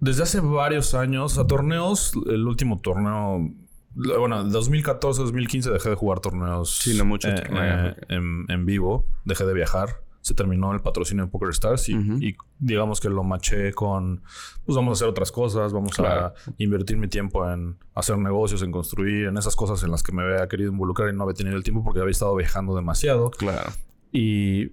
desde 0.00 0.22
hace 0.22 0.40
varios 0.40 0.94
años, 0.94 1.36
a 1.36 1.46
torneos, 1.46 2.12
el 2.26 2.46
último 2.46 2.80
torneo... 2.80 3.50
Bueno, 3.94 4.44
2014-2015 4.44 5.72
dejé 5.72 5.90
de 5.90 5.94
jugar 5.94 6.20
torneos. 6.20 6.76
Sí, 6.76 6.96
no 6.96 7.06
mucho 7.06 7.28
eh, 7.28 7.42
eh, 7.48 7.94
en, 8.08 8.66
vivo. 8.66 9.06
Dejé 9.24 9.46
de 9.46 9.54
viajar 9.54 10.02
se 10.26 10.34
terminó 10.34 10.72
el 10.74 10.80
patrocinio 10.80 11.26
de 11.26 11.30
Poker 11.30 11.50
Stars 11.50 11.88
y, 11.88 12.36
digamos 12.58 12.98
que 12.98 13.08
lo 13.08 13.22
maché 13.22 13.72
con, 13.72 14.24
pues 14.64 14.74
vamos 14.74 14.90
a 14.90 14.94
hacer 14.94 15.08
otras 15.08 15.30
cosas, 15.30 15.72
vamos 15.72 16.00
a 16.00 16.34
invertir 16.58 16.96
mi 16.96 17.06
tiempo 17.06 17.48
en 17.48 17.76
hacer 17.94 18.18
negocios, 18.18 18.60
en 18.62 18.72
construir, 18.72 19.26
en 19.26 19.36
esas 19.36 19.54
cosas 19.54 19.84
en 19.84 19.92
las 19.92 20.02
que 20.02 20.10
me 20.10 20.24
había 20.24 20.48
querido 20.48 20.72
involucrar 20.72 21.14
y 21.14 21.16
no 21.16 21.22
había 21.22 21.34
tenido 21.34 21.56
el 21.56 21.62
tiempo 21.62 21.84
porque 21.84 22.00
había 22.00 22.10
estado 22.10 22.34
viajando 22.34 22.74
demasiado. 22.74 23.30
Claro. 23.30 23.70
Y 24.10 24.72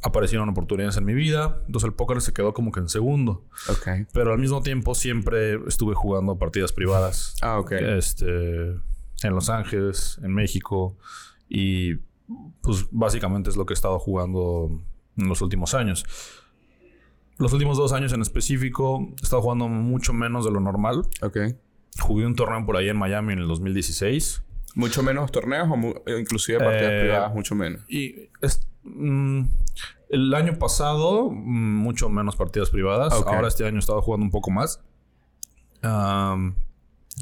aparecieron 0.00 0.48
oportunidades 0.48 0.96
en 0.96 1.06
mi 1.06 1.14
vida, 1.14 1.60
entonces 1.66 1.88
el 1.88 1.94
póker 1.94 2.20
se 2.20 2.32
quedó 2.32 2.54
como 2.54 2.70
que 2.70 2.78
en 2.78 2.88
segundo. 2.88 3.42
Ok. 3.68 4.06
Pero 4.12 4.32
al 4.32 4.38
mismo 4.38 4.62
tiempo 4.62 4.94
siempre 4.94 5.58
estuve 5.66 5.96
jugando 5.96 6.38
partidas 6.38 6.70
privadas. 6.70 7.34
Ah, 7.42 7.58
ok. 7.58 7.72
Este, 7.72 8.68
en 9.24 9.34
Los 9.34 9.50
Ángeles, 9.50 10.20
en 10.22 10.32
México 10.32 10.96
y 11.48 11.94
pues 12.62 12.86
básicamente 12.90 13.50
es 13.50 13.56
lo 13.56 13.66
que 13.66 13.72
he 13.72 13.76
estado 13.76 13.98
jugando 13.98 14.70
en 15.16 15.28
los 15.28 15.42
últimos 15.42 15.74
años. 15.74 16.04
Los 17.36 17.52
últimos 17.52 17.76
dos 17.76 17.92
años 17.92 18.12
en 18.12 18.22
específico 18.22 19.08
he 19.20 19.22
estado 19.22 19.42
jugando 19.42 19.68
mucho 19.68 20.12
menos 20.12 20.44
de 20.44 20.52
lo 20.52 20.60
normal. 20.60 21.02
Ok. 21.22 21.38
Jugué 22.00 22.26
un 22.26 22.34
torneo 22.34 22.64
por 22.64 22.76
ahí 22.76 22.88
en 22.88 22.96
Miami 22.96 23.34
en 23.34 23.40
el 23.40 23.48
2016. 23.48 24.42
¿Mucho 24.74 25.02
menos 25.02 25.30
torneos 25.30 25.68
o 25.70 26.18
inclusive 26.18 26.58
partidas 26.58 26.92
eh, 26.92 27.00
privadas 27.00 27.34
mucho 27.34 27.54
menos? 27.54 27.82
Y 27.88 28.28
mm, 28.82 29.42
el 30.08 30.34
año 30.34 30.58
pasado 30.58 31.30
mm, 31.30 31.76
mucho 31.76 32.08
menos 32.08 32.36
partidas 32.36 32.70
privadas. 32.70 33.12
Ahora 33.12 33.48
este 33.48 33.64
año 33.64 33.76
he 33.76 33.80
estado 33.80 34.02
jugando 34.02 34.24
un 34.24 34.30
poco 34.30 34.50
más. 34.50 34.80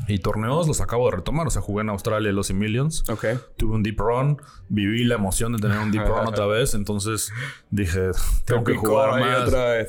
Y 0.08 0.18
torneos 0.20 0.66
los 0.66 0.80
acabo 0.80 1.10
de 1.10 1.16
retomar. 1.18 1.46
O 1.46 1.50
sea, 1.50 1.60
jugué 1.60 1.82
en 1.82 1.90
Australia 1.90 2.32
los 2.32 2.50
Millions. 2.52 3.04
Ok. 3.10 3.26
Tuve 3.56 3.74
un 3.74 3.82
deep 3.82 4.00
run. 4.00 4.38
Viví 4.68 5.04
la 5.04 5.16
emoción 5.16 5.52
de 5.52 5.58
tener 5.58 5.78
un 5.78 5.90
deep 5.92 6.06
run 6.06 6.26
otra 6.26 6.46
vez. 6.46 6.74
Entonces 6.74 7.30
dije, 7.70 8.10
tengo 8.46 8.64
que 8.64 8.74
jugar 8.74 9.20
más. 9.20 9.48
otra 9.48 9.64
vez. 9.72 9.88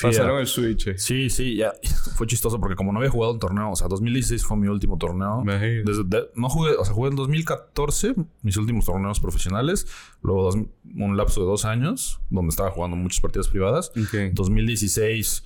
Pasaron 0.00 0.38
el 0.38 0.46
switch. 0.46 0.96
Sí, 0.96 1.28
sí, 1.30 1.56
ya. 1.56 1.72
Fue 2.16 2.26
chistoso 2.28 2.60
porque 2.60 2.76
como 2.76 2.92
no 2.92 2.98
había 3.00 3.10
jugado 3.10 3.32
un 3.32 3.40
torneo, 3.40 3.70
o 3.72 3.76
sea, 3.76 3.88
2016 3.88 4.44
fue 4.44 4.56
mi 4.56 4.68
último 4.68 4.96
torneo. 4.98 5.42
Desde, 5.44 6.04
de- 6.04 6.30
no 6.36 6.48
jugué, 6.48 6.76
o 6.76 6.84
sea, 6.84 6.94
jugué 6.94 7.10
en 7.10 7.16
2014 7.16 8.14
mis 8.42 8.56
últimos 8.56 8.84
torneos 8.86 9.18
profesionales. 9.18 9.86
Luego 10.22 10.44
dos- 10.44 10.56
un 10.94 11.16
lapso 11.16 11.40
de 11.40 11.46
dos 11.48 11.64
años 11.64 12.20
donde 12.30 12.50
estaba 12.50 12.70
jugando 12.70 12.96
muchas 12.96 13.20
partidas 13.20 13.48
privadas. 13.48 13.90
Ok. 14.00 14.32
2016 14.32 15.42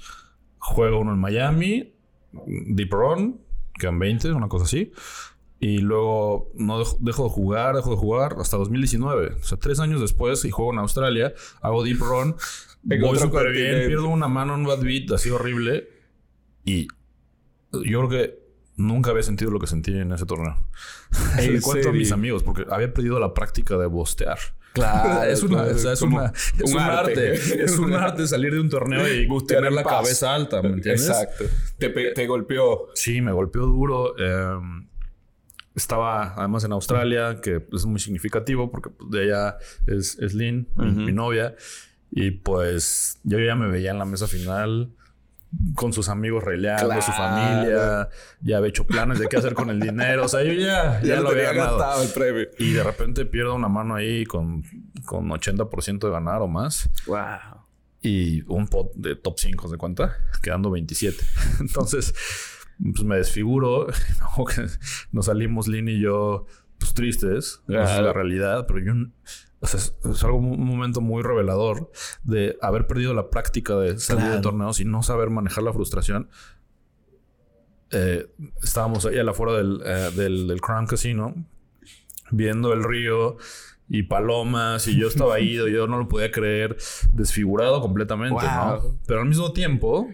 juego 0.58 1.00
uno 1.00 1.12
en 1.12 1.18
Miami, 1.18 1.94
Deep 2.46 2.92
Run, 2.92 3.40
quedan 3.74 3.98
20, 3.98 4.32
una 4.32 4.48
cosa 4.48 4.64
así. 4.64 4.92
Y 5.60 5.78
luego 5.78 6.50
no 6.54 6.80
dejo, 6.80 6.96
dejo 7.00 7.24
de 7.24 7.30
jugar, 7.30 7.76
dejo 7.76 7.90
de 7.90 7.96
jugar 7.96 8.36
hasta 8.38 8.56
2019. 8.56 9.36
O 9.40 9.44
sea, 9.44 9.58
tres 9.58 9.78
años 9.78 10.00
después 10.00 10.44
y 10.44 10.50
juego 10.50 10.72
en 10.72 10.80
Australia, 10.80 11.32
hago 11.60 11.84
Deep 11.84 12.00
Run, 12.00 12.36
voy 12.82 13.18
súper 13.18 13.52
bien, 13.52 13.86
pierdo 13.86 14.08
una 14.08 14.28
mano 14.28 14.54
en 14.54 14.64
bad 14.64 14.80
beat, 14.80 15.10
así 15.12 15.30
horrible. 15.30 15.88
Y 16.64 16.88
yo 17.72 18.06
creo 18.06 18.08
que 18.08 18.42
nunca 18.76 19.10
había 19.10 19.22
sentido 19.22 19.50
lo 19.50 19.60
que 19.60 19.66
sentí 19.66 19.96
en 19.96 20.12
ese 20.12 20.26
torneo. 20.26 20.56
¿En 21.38 21.52
Le 21.54 21.60
cuento 21.60 21.90
a 21.90 21.92
mis 21.92 22.12
amigos 22.12 22.42
porque 22.42 22.66
había 22.70 22.92
perdido 22.92 23.18
la 23.18 23.34
práctica 23.34 23.76
de 23.76 23.86
bostear. 23.86 24.38
Claro. 24.72 25.22
es 25.30 25.42
una, 25.42 25.58
claro. 25.64 25.74
o 25.74 25.78
sea, 25.78 25.92
es 25.92 26.02
una- 26.02 26.32
es 26.34 26.62
un 26.62 26.72
un 26.74 26.78
arte. 26.80 27.30
arte. 27.32 27.32
Es 27.64 27.78
un 27.78 27.92
arte 27.94 28.26
salir 28.26 28.52
de 28.54 28.60
un 28.60 28.68
torneo 28.70 29.06
y 29.12 29.28
tener 29.46 29.66
en 29.66 29.74
la 29.74 29.82
paz. 29.82 29.92
cabeza 30.02 30.34
alta, 30.34 30.62
¿me 30.62 30.68
entiendes? 30.70 31.08
Exacto. 31.08 31.44
Te, 31.78 31.90
pe- 31.90 32.12
te 32.12 32.26
golpeó. 32.26 32.88
Sí, 32.94 33.20
me 33.20 33.32
golpeó 33.32 33.62
duro. 33.66 34.14
eh, 34.18 34.58
estaba 35.74 36.34
además 36.34 36.64
en 36.64 36.72
Australia, 36.72 37.40
que 37.42 37.66
es 37.72 37.86
muy 37.86 37.98
significativo 37.98 38.70
porque 38.70 38.90
pues, 38.90 39.10
de 39.10 39.22
allá 39.22 39.56
es, 39.86 40.18
es 40.18 40.34
Lynn, 40.34 40.68
mi, 40.76 41.12
novia. 41.12 41.54
Y 42.10 42.30
pues 42.32 43.18
yo 43.24 43.38
ya 43.38 43.54
me 43.54 43.68
veía 43.70 43.90
en 43.90 43.98
la 43.98 44.04
mesa 44.04 44.26
final 44.26 44.90
con 45.74 45.92
sus 45.92 46.08
amigos 46.08 46.42
releando, 46.44 46.84
su 47.02 47.12
Claro. 47.12 47.36
familia. 47.36 48.08
Ya 48.40 48.56
había 48.56 48.68
hecho 48.70 48.86
planes 48.86 49.18
de 49.18 49.28
qué 49.28 49.36
hacer 49.36 49.54
con 49.54 49.68
el 49.70 49.80
dinero. 49.80 50.24
O 50.24 50.28
sea, 50.28 50.42
yo 50.42 50.52
ya, 50.52 51.00
ya, 51.02 51.16
Ya, 51.16 51.20
lo 51.20 51.30
había 51.30 51.52
ganado. 51.52 51.78
gastado 51.78 52.02
el 52.02 52.08
premio. 52.10 52.46
Y 52.58 52.72
de 52.72 52.82
repente 52.82 53.24
pierdo 53.26 53.54
una 53.54 53.68
mano 53.68 53.94
ahí 53.94 54.24
con, 54.24 54.62
con 55.04 55.28
80% 55.28 55.98
de 56.06 56.10
ganar 56.10 56.40
o 56.42 56.48
más. 56.48 56.88
Wow. 57.06 57.18
Y 58.00 58.42
un 58.48 58.66
pot 58.66 58.92
de 58.94 59.14
top 59.14 59.34
5, 59.38 59.68
¿de 59.70 59.76
cuenta? 59.78 60.16
Quedando 60.42 60.70
27. 60.70 61.16
Entonces, 61.60 62.14
pues 62.78 63.04
me 63.04 63.16
desfiguro. 63.16 63.86
Nos 65.12 65.26
salimos 65.26 65.68
Lynn 65.68 65.88
y 65.88 66.00
yo, 66.00 66.46
pues 66.78 66.94
tristes. 66.94 67.60
Esa 67.68 67.82
es 67.82 67.88
Claro. 67.90 68.06
la 68.06 68.12
realidad. 68.12 68.64
Pero 68.66 68.80
yo... 68.80 68.92
O 69.62 69.66
sea, 69.66 69.78
es, 69.78 69.94
es 70.04 70.24
algo, 70.24 70.38
un 70.38 70.66
momento 70.66 71.00
muy 71.00 71.22
revelador 71.22 71.90
de 72.24 72.58
haber 72.60 72.86
perdido 72.86 73.14
la 73.14 73.30
práctica 73.30 73.76
de 73.76 73.98
salir 73.98 74.22
Claro. 74.24 74.36
de 74.36 74.42
torneos 74.42 74.80
y 74.80 74.84
no 74.84 75.02
saber 75.02 75.30
manejar 75.30 75.62
la 75.64 75.72
frustración. 75.72 76.28
Eh, 77.90 78.26
estábamos 78.62 79.04
ahí 79.06 79.18
a 79.18 79.24
la 79.24 79.32
afuera 79.32 79.52
del, 79.52 79.82
eh, 79.84 80.10
del, 80.16 80.48
del 80.48 80.60
Crown 80.60 80.86
Casino 80.86 81.34
viendo 82.30 82.72
el 82.72 82.82
río 82.82 83.36
y 83.88 84.04
palomas 84.04 84.88
y 84.88 84.98
yo 84.98 85.08
estaba 85.08 85.34
ahí, 85.36 85.54
yo 85.54 85.86
no 85.86 85.98
lo 85.98 86.08
podía 86.08 86.30
creer, 86.30 86.76
desfigurado 87.12 87.80
completamente, 87.82 88.34
Wow. 88.44 88.80
¿no? 88.82 88.98
Pero 89.06 89.20
al 89.20 89.28
mismo 89.28 89.52
tiempo, 89.52 90.08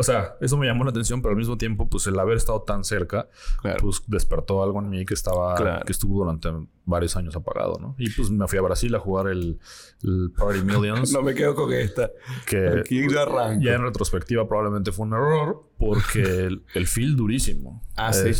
o 0.00 0.02
sea, 0.02 0.34
eso 0.40 0.56
me 0.56 0.66
llamó 0.66 0.82
la 0.84 0.90
atención, 0.90 1.22
pero 1.22 1.30
al 1.32 1.36
mismo 1.38 1.56
tiempo, 1.56 1.88
pues 1.88 2.06
el 2.06 2.18
haber 2.18 2.36
estado 2.36 2.62
tan 2.62 2.82
cerca, 2.84 3.28
Claro. 3.62 3.78
pues 3.80 4.02
despertó 4.08 4.62
algo 4.62 4.80
en 4.80 4.88
mí 4.90 5.04
que 5.04 5.14
estaba, 5.14 5.54
Claro. 5.54 5.84
que 5.84 5.92
estuvo 5.92 6.18
durante 6.24 6.48
varios 6.84 7.16
años 7.16 7.36
apagado, 7.36 7.78
¿no? 7.80 7.94
Y 7.98 8.10
pues 8.10 8.30
me 8.30 8.48
fui 8.48 8.58
a 8.58 8.62
Brasil 8.62 8.92
a 8.94 8.98
jugar 8.98 9.28
el, 9.28 9.58
el 10.02 10.32
Party 10.36 10.62
Millions, 10.62 11.12
No 11.12 11.22
me 11.22 11.34
quedo 11.34 11.54
con 11.54 11.72
esta. 11.72 12.10
que 12.46 12.80
Aquí 12.80 13.08
yo 13.08 13.20
arranco. 13.20 13.62
ya 13.64 13.74
en 13.74 13.82
retrospectiva 13.82 14.48
probablemente 14.48 14.90
fue 14.90 15.06
un 15.06 15.12
error 15.12 15.62
porque 15.78 16.22
el, 16.22 16.64
el 16.74 16.86
feel 16.88 17.14
durísimo. 17.16 17.82
Ah, 17.96 18.12
sí. 18.12 18.30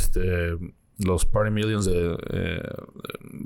Los 1.05 1.25
Party 1.27 1.51
Millions 1.51 1.87
de, 1.87 2.17
eh, 2.31 2.63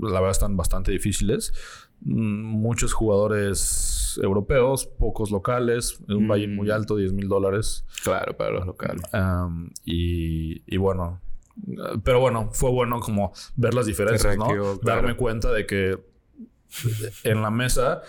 la 0.01 0.21
verdad 0.21 0.31
están 0.31 0.57
bastante 0.57 0.93
difíciles. 0.93 1.53
Mm, 2.01 2.43
Muchos 2.65 2.93
jugadores 2.93 4.19
europeos, 4.23 4.87
pocos 4.87 5.31
locales, 5.31 6.01
un 6.09 6.27
Mm. 6.27 6.31
valle 6.31 6.49
muy 6.49 6.71
alto, 6.71 6.97
10 6.97 7.13
mil 7.13 7.29
dólares. 7.29 7.85
Claro, 8.03 8.37
para 8.37 8.51
los 8.53 8.67
locales. 8.67 9.03
Um, 9.13 9.71
y, 9.85 10.63
y 10.67 10.77
bueno, 10.77 11.21
pero 12.03 12.21
bueno, 12.21 12.51
fue 12.53 12.71
bueno 12.71 12.99
como 13.01 13.33
ver 13.57 13.75
las 13.75 13.87
diferencias, 13.87 14.37
¿no? 14.37 14.47
claro. 14.47 14.79
Darme 14.83 15.17
cuenta 15.17 15.53
de 15.53 15.67
que 15.67 15.99
en 17.23 17.41
la 17.43 17.51
mesa 17.51 18.03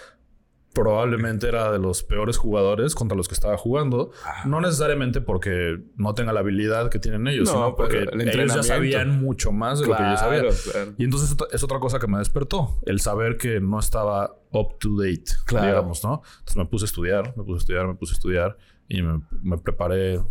probablemente 0.75 1.47
era 1.47 1.71
de 1.71 1.79
los 1.79 2.03
peores 2.03 2.37
jugadores 2.37 2.93
contra 2.93 3.17
los 3.17 3.27
que 3.27 3.33
estaba 3.33 3.57
jugando. 3.57 4.11
No 4.45 4.61
necesariamente 4.61 5.21
porque 5.21 5.79
no 5.95 6.13
tenga 6.13 6.33
la 6.33 6.41
habilidad 6.41 6.89
que 6.91 6.99
tienen 6.99 7.25
ellos, 7.27 7.47
No, 7.47 7.53
sino 7.53 7.75
porque 7.75 7.99
el 8.11 8.21
ellos 8.29 8.53
ya 8.53 8.61
sabían 8.61 9.19
mucho 9.23 9.51
más 9.51 9.79
de 9.79 9.87
lo 9.87 9.95
que 9.95 10.03
yo 10.03 10.17
sabía. 10.17 10.41
Claro. 10.71 10.93
Y 10.99 11.03
entonces 11.05 11.29
es 11.29 11.33
otra- 11.33 11.47
es 11.51 11.63
otra 11.63 11.79
cosa 11.79 11.97
que 11.97 12.05
me 12.07 12.19
despertó, 12.19 12.77
el 12.85 12.99
saber 12.99 13.37
que 13.37 13.59
no 13.59 13.79
estaba 13.79 14.35
up 14.51 14.77
to 14.79 14.89
date, 14.97 15.23
Claro. 15.45 15.65
digamos, 15.67 16.03
¿no? 16.03 16.21
Entonces 16.39 16.57
me 16.57 16.65
puse 16.65 16.85
a 16.85 16.87
estudiar, 16.87 17.33
me 17.35 17.43
puse 17.43 17.55
a 17.55 17.57
estudiar, 17.61 17.87
me 17.87 17.95
puse 17.95 18.11
a 18.13 18.15
estudiar 18.15 18.57
y 18.87 19.01
me, 19.01 19.21
me 19.41 19.57
preparé 19.57 20.21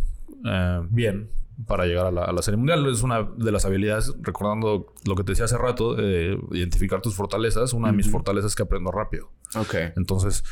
eh, 0.45 0.81
bien 0.89 1.29
para 1.67 1.85
llegar 1.85 2.05
a 2.05 2.11
la, 2.11 2.23
a 2.23 2.33
la 2.33 2.41
Serie 2.41 2.57
Mundial. 2.57 2.85
Es 2.87 3.01
una 3.01 3.23
de 3.23 3.51
las 3.51 3.65
habilidades, 3.65 4.13
recordando 4.21 4.93
lo 5.05 5.15
que 5.15 5.23
te 5.23 5.31
decía 5.31 5.45
hace 5.45 5.57
rato, 5.57 5.95
eh, 5.97 6.37
identificar 6.51 7.01
tus 7.01 7.15
fortalezas. 7.15 7.73
Una 7.73 7.89
de 7.89 7.93
mis 7.97 8.09
fortalezas 8.09 8.51
es 8.51 8.55
que 8.55 8.63
aprendo 8.63 8.91
rápido. 8.91 9.31
Ok. 9.55 9.75
Entonces, 9.95 10.43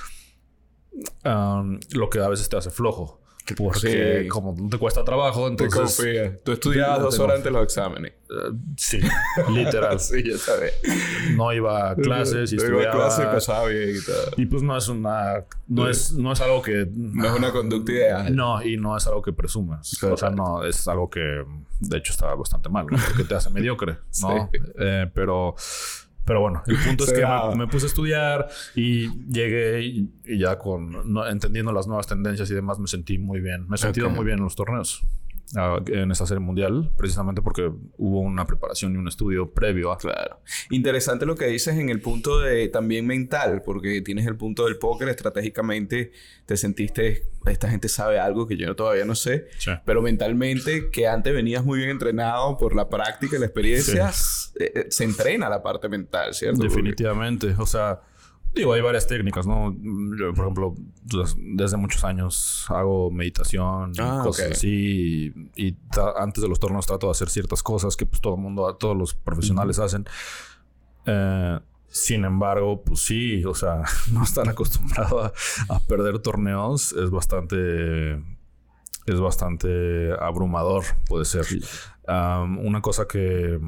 um, 1.25 1.79
lo 1.93 2.09
que 2.09 2.19
a 2.19 2.29
veces 2.29 2.47
te 2.47 2.57
hace 2.57 2.69
flojo. 2.69 3.22
Porque 3.57 4.21
Sí. 4.23 4.27
como 4.29 4.55
no 4.57 4.69
te 4.69 4.77
cuesta 4.77 5.03
trabajo, 5.03 5.53
Te 5.55 5.65
entonces... 5.65 6.39
Tú 6.43 6.53
estudiabas 6.53 7.01
dos 7.01 7.19
horas 7.19 7.37
antes 7.37 7.45
de 7.45 7.51
los 7.51 7.63
exámenes. 7.63 8.13
sí, 8.77 8.99
literal. 9.51 9.99
sí, 9.99 10.23
ya 10.29 10.37
sabes. 10.37 10.73
no 11.35 11.51
iba 11.53 11.91
a 11.91 11.95
clases 11.95 12.53
y 12.53 12.57
Yo 12.57 12.63
iba 12.67 12.77
a 12.77 12.81
estudiaba. 12.83 12.95
clases 12.95 13.25
y 13.25 13.27
pasaba 13.33 13.67
bien 13.67 13.89
y 13.97 14.05
todo. 14.05 14.31
Y 14.37 14.45
pues 14.45 14.63
no 14.63 14.77
es 14.77 14.87
una... 14.87 15.43
No 15.67 15.89
es, 15.89 16.13
no 16.13 16.31
es 16.31 16.39
algo 16.41 16.61
que... 16.61 16.87
No 16.93 17.25
es 17.25 17.31
una 17.37 17.51
conducta 17.51 17.91
ideal. 17.91 18.35
No, 18.35 18.63
y 18.63 18.77
no 18.77 18.95
es 18.95 19.05
algo 19.07 19.21
que 19.21 19.33
presumas. 19.33 19.97
Claro. 19.99 20.15
O 20.15 20.17
sea, 20.17 20.29
no, 20.29 20.63
es 20.63 20.87
algo 20.87 21.09
que 21.09 21.43
de 21.81 21.97
hecho 21.97 22.13
está 22.13 22.33
bastante 22.35 22.69
mal, 22.69 22.85
¿no? 22.89 22.97
Porque 23.09 23.25
te 23.25 23.35
hace 23.35 23.49
mediocre, 23.49 23.97
¿no? 24.21 24.49
Sí. 24.53 24.59
Eh, 24.79 25.09
pero, 25.13 25.55
pero 26.25 26.39
bueno, 26.41 26.63
el 26.67 26.77
punto 26.85 27.03
es 27.03 27.11
que 27.13 27.19
me, 27.55 27.65
me 27.65 27.67
puse 27.67 27.85
a 27.85 27.87
estudiar 27.87 28.47
y 28.75 29.09
llegué 29.31 29.81
y, 29.83 30.09
y 30.25 30.39
ya 30.39 30.57
con 30.57 31.11
no- 31.13 31.27
entendiendo 31.27 31.71
las 31.73 31.87
nuevas 31.87 32.07
tendencias 32.07 32.49
y 32.49 32.53
demás 32.53 32.79
me 32.79 32.87
sentí 32.87 33.17
muy 33.17 33.41
bien. 33.41 33.67
Me 33.67 33.75
he 33.75 33.77
sentido 33.77 34.07
muy 34.15 34.25
bien 34.25 34.37
en 34.37 34.43
los 34.45 34.55
torneos. 34.55 35.01
En 35.87 36.11
esta 36.11 36.25
serie 36.25 36.39
mundial, 36.39 36.91
precisamente 36.97 37.41
porque 37.41 37.71
hubo 37.97 38.19
una 38.21 38.45
preparación 38.45 38.93
y 38.93 38.97
un 38.97 39.07
estudio 39.07 39.51
previo 39.51 39.91
a... 39.91 39.97
Claro. 39.97 40.39
Interesante 40.71 41.25
lo 41.25 41.35
que 41.35 41.45
dices 41.47 41.77
en 41.77 41.89
el 41.89 42.01
punto 42.01 42.39
de 42.39 42.67
también 42.69 43.05
mental, 43.05 43.61
porque 43.65 44.01
tienes 44.01 44.25
el 44.27 44.35
punto 44.35 44.65
del 44.65 44.77
póker, 44.77 45.09
estratégicamente 45.09 46.11
te 46.45 46.57
sentiste, 46.57 47.27
esta 47.45 47.69
gente 47.69 47.87
sabe 47.87 48.19
algo 48.19 48.47
que 48.47 48.57
yo 48.57 48.75
todavía 48.75 49.05
no 49.05 49.15
sé, 49.15 49.47
Sí. 49.57 49.71
pero 49.85 50.01
mentalmente 50.01 50.89
que 50.89 51.07
antes 51.07 51.33
venías 51.33 51.63
muy 51.63 51.77
bien 51.79 51.89
entrenado 51.91 52.57
por 52.57 52.75
la 52.75 52.89
práctica 52.89 53.35
y 53.35 53.39
la 53.39 53.45
experiencia, 53.45 54.09
eh, 54.59 54.71
eh, 54.75 54.85
se 54.89 55.03
entrena 55.03 55.49
la 55.49 55.61
parte 55.61 55.87
mental, 55.89 56.33
¿cierto? 56.33 56.57
Porque- 56.59 56.69
Definitivamente. 56.73 57.53
O 57.57 57.65
sea, 57.65 58.01
digo, 58.55 58.73
hay 58.73 58.81
varias 58.81 59.07
técnicas, 59.07 59.47
¿no? 59.47 59.73
Yo, 59.73 60.33
por 60.33 60.45
ejemplo, 60.45 60.75
des- 61.03 61.35
desde 61.39 61.77
muchos 61.77 62.03
años 62.03 62.65
hago 62.69 63.09
meditación, 63.11 63.91
y 63.95 63.99
Ah, 63.99 64.21
cosas 64.23 64.51
así. 64.51 65.33
Y, 65.55 65.75
antes 66.17 66.41
de 66.41 66.47
los 66.49 66.59
torneos 66.59 66.85
trato 66.85 67.07
de 67.07 67.11
hacer 67.11 67.29
ciertas 67.29 67.63
cosas 67.63 67.95
que 67.95 68.05
pues 68.05 68.21
todo 68.21 68.35
el 68.35 68.41
mundo, 68.41 68.75
todos 68.75 68.95
los 68.95 69.13
profesionales 69.15 69.79
hacen. 69.79 70.05
Eh, 71.05 71.59
sin 71.87 72.25
embargo, 72.25 72.81
pues 72.83 73.01
sí, 73.01 73.43
o 73.45 73.53
sea, 73.53 73.83
no 74.11 74.23
estar 74.23 74.47
acostumbrado 74.49 75.23
a, 75.23 75.33
a 75.69 75.79
perder 75.81 76.19
torneos 76.19 76.93
es 76.93 77.09
bastante... 77.09 78.21
Es 79.05 79.19
bastante 79.19 80.13
abrumador, 80.17 80.85
puede 81.09 81.25
ser. 81.25 81.45
Um, 82.07 82.57
una 82.65 82.79
cosa 82.81 83.05
que, 83.05 83.59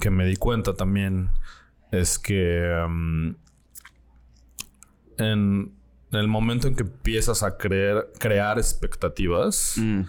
que 0.00 0.08
me 0.08 0.24
di 0.24 0.36
cuenta 0.36 0.72
también 0.74 1.28
es 1.92 2.18
que 2.18 2.82
um, 2.84 3.34
en 5.18 5.72
el 6.10 6.28
momento 6.28 6.68
en 6.68 6.74
que 6.74 6.82
empiezas 6.82 7.42
a 7.42 7.56
creer, 7.56 8.10
crear 8.18 8.58
expectativas, 8.58 9.74
Mm. 9.76 10.02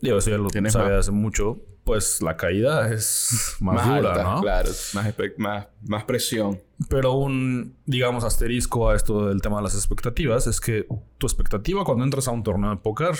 digo, 0.00 0.18
eso 0.18 0.30
ya 0.30 0.38
lo 0.38 0.48
sabía 0.70 0.98
hace 0.98 1.10
mucho, 1.10 1.60
pues 1.84 2.22
la 2.22 2.36
caída 2.36 2.92
es 2.92 3.56
más, 3.60 3.74
Más 3.74 3.86
dura, 3.86 4.10
alta, 4.12 4.22
¿no? 4.22 4.40
claro. 4.40 4.70
Más, 4.94 5.14
más, 5.38 5.66
más 5.82 6.04
presión. 6.04 6.60
Pero 6.88 7.12
un, 7.12 7.76
digamos, 7.86 8.24
asterisco 8.24 8.88
a 8.90 8.96
esto 8.96 9.26
del 9.28 9.40
tema 9.42 9.56
de 9.56 9.62
las 9.64 9.74
expectativas 9.74 10.46
es 10.46 10.60
que 10.60 10.86
tu 11.18 11.26
expectativa 11.26 11.84
cuando 11.84 12.04
entras 12.04 12.26
a 12.28 12.30
un 12.32 12.42
torneo 12.42 12.70
de 12.70 12.76
póker 12.76 13.14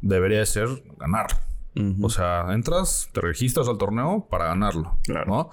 debería 0.00 0.38
de 0.38 0.46
ser 0.46 0.68
ganar. 0.98 1.26
O 2.02 2.10
sea, 2.10 2.46
entras, 2.50 3.08
te 3.12 3.20
registras 3.20 3.68
al 3.68 3.78
torneo 3.78 4.26
para 4.28 4.46
ganarlo, 4.46 4.98
¿no? 5.28 5.50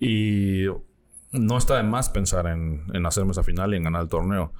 Y 0.00 0.64
no 1.32 1.58
está 1.58 1.76
de 1.76 1.82
más 1.82 2.08
pensar 2.08 2.46
en, 2.46 2.84
en 2.92 3.06
hacerme 3.06 3.32
esa 3.32 3.42
final 3.42 3.74
y 3.74 3.76
en 3.76 3.84
ganar 3.84 4.02
el 4.02 4.08
torneo. 4.08 4.52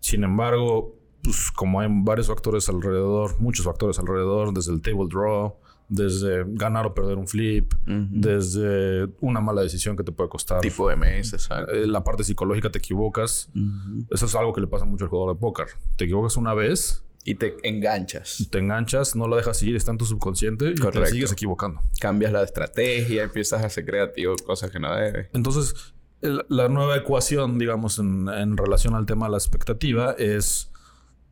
Sin 0.00 0.24
embargo, 0.24 0.94
pues 1.22 1.50
como 1.50 1.80
hay 1.80 1.88
varios 1.90 2.28
factores 2.28 2.68
alrededor, 2.68 3.40
muchos 3.40 3.64
factores 3.64 3.98
alrededor, 3.98 4.52
desde 4.52 4.72
el 4.72 4.80
table 4.80 5.06
draw, 5.08 5.56
desde 5.88 6.44
ganar 6.46 6.86
o 6.86 6.94
perder 6.94 7.16
un 7.16 7.26
flip, 7.26 7.72
desde 7.86 9.08
una 9.20 9.40
mala 9.40 9.62
decisión 9.62 9.96
que 9.96 10.04
te 10.04 10.12
puede 10.12 10.28
costar. 10.28 10.60
Tipo 10.60 10.88
de 10.88 10.96
mes, 10.96 11.32
exacto. 11.32 11.72
Eh, 11.72 11.86
la 11.86 12.04
parte 12.04 12.24
psicológica 12.24 12.70
te 12.70 12.78
equivocas. 12.78 13.50
Eso 14.10 14.26
es 14.26 14.34
algo 14.34 14.52
que 14.52 14.60
le 14.60 14.66
pasa 14.66 14.84
mucho 14.84 15.04
al 15.04 15.10
jugador 15.10 15.34
de 15.34 15.40
póker. 15.40 15.66
Te 15.96 16.04
equivocas 16.04 16.36
una 16.36 16.54
vez. 16.54 17.04
Y 17.28 17.34
te 17.34 17.56
enganchas. 17.62 18.48
Te 18.50 18.58
enganchas, 18.58 19.14
no 19.14 19.28
lo 19.28 19.36
dejas 19.36 19.58
seguir, 19.58 19.76
está 19.76 19.90
en 19.90 19.98
tu 19.98 20.06
subconsciente 20.06 20.70
y 20.70 20.74
te 20.76 21.06
sigues 21.08 21.30
equivocando. 21.30 21.82
Cambias 22.00 22.32
la 22.32 22.42
estrategia, 22.42 23.24
empiezas 23.24 23.62
a 23.62 23.68
ser 23.68 23.84
creativo, 23.84 24.34
cosas 24.46 24.70
que 24.70 24.80
no 24.80 24.94
debes. 24.94 25.28
Entonces, 25.34 25.92
la 26.22 26.70
nueva 26.70 26.96
ecuación, 26.96 27.58
digamos, 27.58 27.98
en, 27.98 28.30
en 28.30 28.56
relación 28.56 28.94
al 28.94 29.04
tema 29.04 29.26
de 29.26 29.32
la 29.32 29.36
expectativa 29.36 30.12
es 30.12 30.70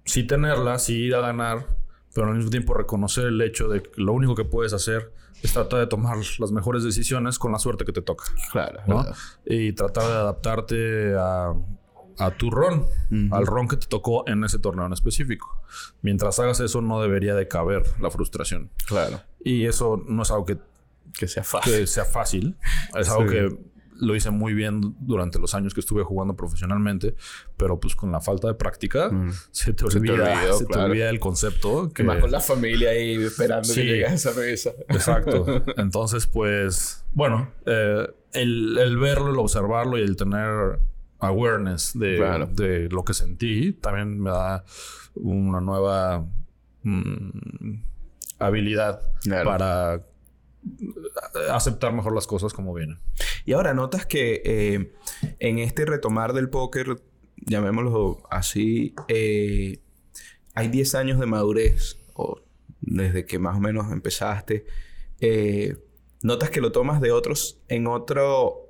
sí 0.04 0.24
tenerla, 0.24 0.78
sí 0.78 1.04
ir 1.04 1.14
a 1.14 1.20
ganar, 1.20 1.66
pero 2.14 2.26
al 2.28 2.34
mismo 2.34 2.50
tiempo 2.50 2.74
reconocer 2.74 3.24
el 3.24 3.40
hecho 3.40 3.66
de 3.68 3.82
que 3.82 3.90
lo 3.96 4.12
único 4.12 4.34
que 4.34 4.44
puedes 4.44 4.74
hacer 4.74 5.14
es 5.42 5.54
tratar 5.54 5.80
de 5.80 5.86
tomar 5.86 6.18
las 6.38 6.52
mejores 6.52 6.84
decisiones 6.84 7.38
con 7.38 7.52
la 7.52 7.58
suerte 7.58 7.86
que 7.86 7.92
te 7.92 8.02
toca. 8.02 8.24
Claro. 8.52 8.80
¿no? 8.86 9.02
Y 9.46 9.72
tratar 9.72 10.04
de 10.04 10.12
adaptarte 10.12 11.14
a, 11.18 11.54
tu 12.36 12.50
ron, 12.50 12.86
al 13.30 13.46
ron 13.46 13.68
que 13.68 13.76
te 13.76 13.86
tocó 13.86 14.28
en 14.28 14.44
ese 14.44 14.58
torneo 14.58 14.86
en 14.86 14.92
específico. 14.92 15.60
Mientras 16.02 16.38
hagas 16.38 16.60
eso, 16.60 16.80
no 16.80 17.00
debería 17.00 17.34
de 17.34 17.48
caber 17.48 17.84
la 18.00 18.10
frustración. 18.10 18.70
Claro. 18.86 19.20
Y 19.42 19.66
eso 19.66 20.02
no 20.08 20.22
es 20.22 20.30
algo 20.30 20.44
que, 20.44 20.58
que 21.18 21.28
sea 21.28 21.44
fácil. 21.44 21.86
sea 21.86 22.04
fácil. 22.04 22.56
Es 22.98 23.08
algo 23.08 23.26
que 23.26 23.56
lo 24.00 24.14
hice 24.14 24.30
muy 24.30 24.54
bien 24.54 24.94
durante 25.00 25.38
los 25.38 25.54
años 25.54 25.74
que 25.74 25.80
estuve 25.80 26.02
jugando 26.02 26.36
profesionalmente, 26.36 27.14
pero 27.56 27.80
pues 27.80 27.94
con 27.94 28.12
la 28.12 28.20
falta 28.20 28.48
de 28.48 28.54
práctica 28.54 29.10
mm. 29.10 29.32
se 29.50 29.72
te 29.72 29.84
olvida, 29.84 30.52
se 30.52 30.66
te, 30.66 30.78
olvida 30.78 31.08
el 31.08 31.20
concepto. 31.20 31.92
Que... 31.92 32.02
Más 32.02 32.18
con 32.18 32.30
la 32.30 32.40
familia 32.40 32.90
ahí 32.90 33.14
esperando 33.14 33.72
que 33.72 33.84
llegue 33.84 34.06
a 34.06 34.14
esa 34.14 34.32
mesa. 34.32 34.72
Exacto. 34.88 35.64
Entonces, 35.76 36.26
pues, 36.26 37.04
bueno, 37.12 37.52
eh, 37.64 38.06
el, 38.32 38.98
verlo, 38.98 39.30
el 39.30 39.38
observarlo 39.38 39.98
y 39.98 40.02
el 40.02 40.16
tener 40.16 40.80
awareness 41.26 41.98
de, 41.98 42.46
de 42.52 42.88
lo 42.88 43.04
que 43.04 43.14
sentí 43.14 43.72
también 43.72 44.20
me 44.20 44.30
da 44.30 44.64
una 45.14 45.60
nueva 45.60 46.26
mm, 46.82 47.80
habilidad 48.38 49.00
para 49.44 50.04
aceptar 51.50 51.92
mejor 51.92 52.14
las 52.14 52.26
cosas 52.26 52.52
como 52.52 52.74
vienen. 52.74 52.98
Y 53.44 53.52
ahora 53.52 53.74
notas 53.74 54.06
que 54.06 54.42
eh, 54.44 54.92
en 55.38 55.58
este 55.58 55.84
retomar 55.84 56.32
del 56.32 56.48
póker, 56.48 57.02
llamémoslo 57.36 58.22
así, 58.30 58.94
eh, 59.08 59.80
hay 60.54 60.68
10 60.68 60.94
años 60.94 61.20
de 61.20 61.26
madurez, 61.26 61.98
o 62.14 62.40
desde 62.80 63.24
que 63.24 63.38
más 63.38 63.56
o 63.56 63.60
menos 63.60 63.92
empezaste. 63.92 64.66
Eh, 65.20 65.76
notas 66.22 66.50
que 66.50 66.60
lo 66.60 66.72
tomas 66.72 67.00
de 67.00 67.12
otros 67.12 67.60
en 67.68 67.86
otro 67.86 68.65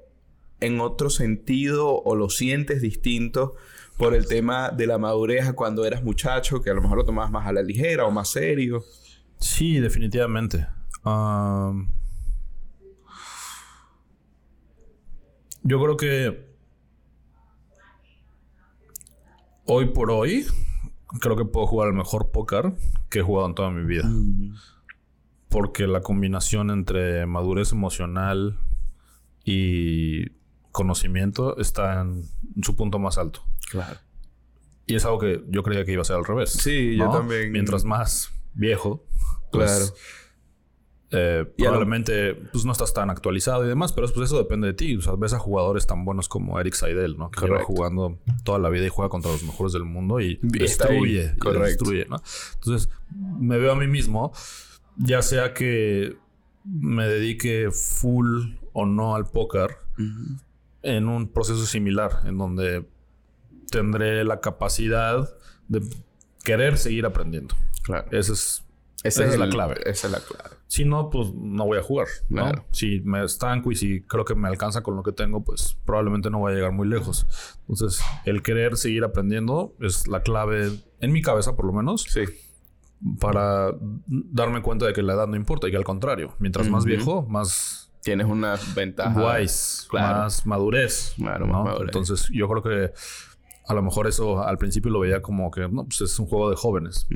en 0.60 0.80
otro 0.80 1.10
sentido 1.10 2.02
o 2.02 2.14
lo 2.16 2.30
sientes 2.30 2.80
distinto 2.80 3.54
por 3.96 4.14
el 4.14 4.26
tema 4.26 4.70
de 4.70 4.86
la 4.86 4.98
madurez 4.98 5.52
cuando 5.54 5.84
eras 5.84 6.02
muchacho, 6.02 6.60
que 6.60 6.70
a 6.70 6.74
lo 6.74 6.82
mejor 6.82 6.98
lo 6.98 7.04
tomabas 7.04 7.30
más 7.30 7.46
a 7.46 7.52
la 7.52 7.62
ligera 7.62 8.04
o 8.04 8.10
más 8.10 8.28
serio. 8.28 8.84
Sí, 9.38 9.78
definitivamente 9.80 10.66
yo 15.62 15.80
creo 15.82 15.96
que 15.96 16.46
hoy 19.66 19.86
por 19.86 20.10
hoy 20.10 20.46
creo 21.20 21.36
que 21.36 21.44
puedo 21.44 21.66
jugar 21.66 21.88
el 21.88 21.94
mejor 21.94 22.30
póker 22.30 22.74
que 23.08 23.20
he 23.20 23.22
jugado 23.22 23.48
en 23.48 23.54
toda 23.54 23.70
mi 23.70 23.84
vida. 23.84 24.08
Porque 25.48 25.86
la 25.86 26.00
combinación 26.02 26.70
entre 26.70 27.26
madurez 27.26 27.72
emocional 27.72 28.58
y 29.44 30.35
conocimiento 30.76 31.56
está 31.58 32.02
en 32.02 32.24
su 32.62 32.76
punto 32.76 32.98
más 32.98 33.16
alto. 33.16 33.40
Claro. 33.70 33.98
Y 34.84 34.94
es 34.94 35.04
algo 35.06 35.18
que 35.18 35.42
yo 35.48 35.62
creía 35.62 35.86
que 35.86 35.92
iba 35.92 36.02
a 36.02 36.04
ser 36.04 36.16
al 36.16 36.24
revés. 36.26 36.50
Sí, 36.50 36.96
yo 36.96 37.10
también. 37.10 37.50
Mientras 37.50 37.84
más 37.84 38.30
viejo, 38.52 39.06
pues, 39.50 39.70
claro. 39.72 39.94
Eh, 41.12 41.46
probablemente 41.56 42.34
pues, 42.34 42.64
no 42.64 42.72
estás 42.72 42.92
tan 42.92 43.10
actualizado 43.10 43.64
y 43.64 43.68
demás, 43.68 43.92
pero 43.92 44.06
pues, 44.12 44.26
eso 44.26 44.36
depende 44.36 44.66
de 44.66 44.74
ti. 44.74 44.96
O 44.96 45.00
sea, 45.00 45.14
ves 45.16 45.32
a 45.32 45.38
jugadores 45.38 45.86
tan 45.86 46.04
buenos 46.04 46.28
como 46.28 46.60
Eric 46.60 46.74
Seidel, 46.74 47.16
¿no? 47.16 47.30
Que 47.30 47.46
lleva 47.46 47.64
jugando 47.64 48.18
toda 48.44 48.58
la 48.58 48.68
vida 48.68 48.84
y 48.84 48.90
juega 48.90 49.08
contra 49.08 49.32
los 49.32 49.42
mejores 49.44 49.72
del 49.72 49.84
mundo 49.84 50.20
y 50.20 50.38
destruye. 50.42 51.34
destruye, 51.62 52.06
¿no? 52.06 52.20
Entonces, 52.54 52.90
me 53.14 53.56
veo 53.56 53.72
a 53.72 53.76
mí 53.76 53.86
mismo, 53.86 54.32
ya 54.98 55.22
sea 55.22 55.54
que 55.54 56.16
me 56.64 57.06
dedique 57.06 57.70
full 57.70 58.56
o 58.72 58.84
no 58.84 59.16
al 59.16 59.24
póker, 59.24 59.78
en 60.86 61.08
un 61.08 61.28
proceso 61.28 61.66
similar, 61.66 62.20
en 62.24 62.38
donde 62.38 62.86
tendré 63.70 64.24
la 64.24 64.40
capacidad 64.40 65.28
de 65.68 65.82
querer 66.44 66.78
seguir 66.78 67.04
aprendiendo. 67.06 67.54
Claro. 67.82 68.06
Ese 68.12 68.32
es 68.32 68.66
esa, 69.02 69.24
es, 69.24 69.38
la 69.38 69.48
clave. 69.48 69.76
Esa 69.84 70.06
es 70.08 70.12
la 70.12 70.20
clave. 70.20 70.56
Si 70.66 70.84
no, 70.84 71.10
pues 71.10 71.32
no 71.34 71.64
voy 71.64 71.78
a 71.78 71.82
jugar. 71.82 72.08
Si 72.72 73.00
me 73.00 73.24
estanco 73.24 73.70
y 73.70 73.76
si 73.76 74.00
creo 74.02 74.24
que 74.24 74.34
me 74.34 74.48
alcanza 74.48 74.82
con 74.82 74.96
lo 74.96 75.02
que 75.02 75.12
tengo, 75.12 75.44
pues 75.44 75.78
probablemente 75.84 76.30
no 76.30 76.38
voy 76.38 76.52
a 76.52 76.54
llegar 76.56 76.72
muy 76.72 76.88
lejos. 76.88 77.26
Entonces, 77.68 78.00
el 78.24 78.42
querer 78.42 78.76
seguir 78.76 79.04
aprendiendo 79.04 79.74
es 79.80 80.08
la 80.08 80.22
clave, 80.22 80.72
en 81.00 81.12
mi 81.12 81.22
cabeza 81.22 81.54
por 81.54 81.66
lo 81.66 81.72
menos. 81.72 82.02
Sí. 82.02 82.22
Para 83.20 83.74
darme 84.06 84.62
cuenta 84.62 84.86
de 84.86 84.92
que 84.92 85.02
la 85.02 85.12
edad 85.12 85.28
no 85.28 85.36
importa 85.36 85.68
y 85.68 85.70
que 85.70 85.76
al 85.76 85.84
contrario, 85.84 86.34
mientras 86.38 86.68
más 86.68 86.84
viejo, 86.84 87.26
más 87.28 87.85
tienes 88.06 88.28
una 88.28 88.54
ventaja. 88.76 89.36
Wise, 89.36 89.88
más 89.92 90.46
madurez. 90.46 91.12
Claro, 91.16 91.48
más 91.48 91.64
madurez. 91.64 91.88
Entonces, 91.88 92.28
yo 92.32 92.48
creo 92.48 92.62
que 92.62 92.92
a 93.66 93.74
lo 93.74 93.82
mejor 93.82 94.06
eso 94.06 94.46
al 94.46 94.58
principio 94.58 94.92
lo 94.92 95.00
veía 95.00 95.20
como 95.20 95.50
que 95.50 95.62
no, 95.68 95.84
pues 95.86 96.00
es 96.02 96.16
un 96.20 96.26
juego 96.26 96.48
de 96.50 96.54
jóvenes. 96.56 97.08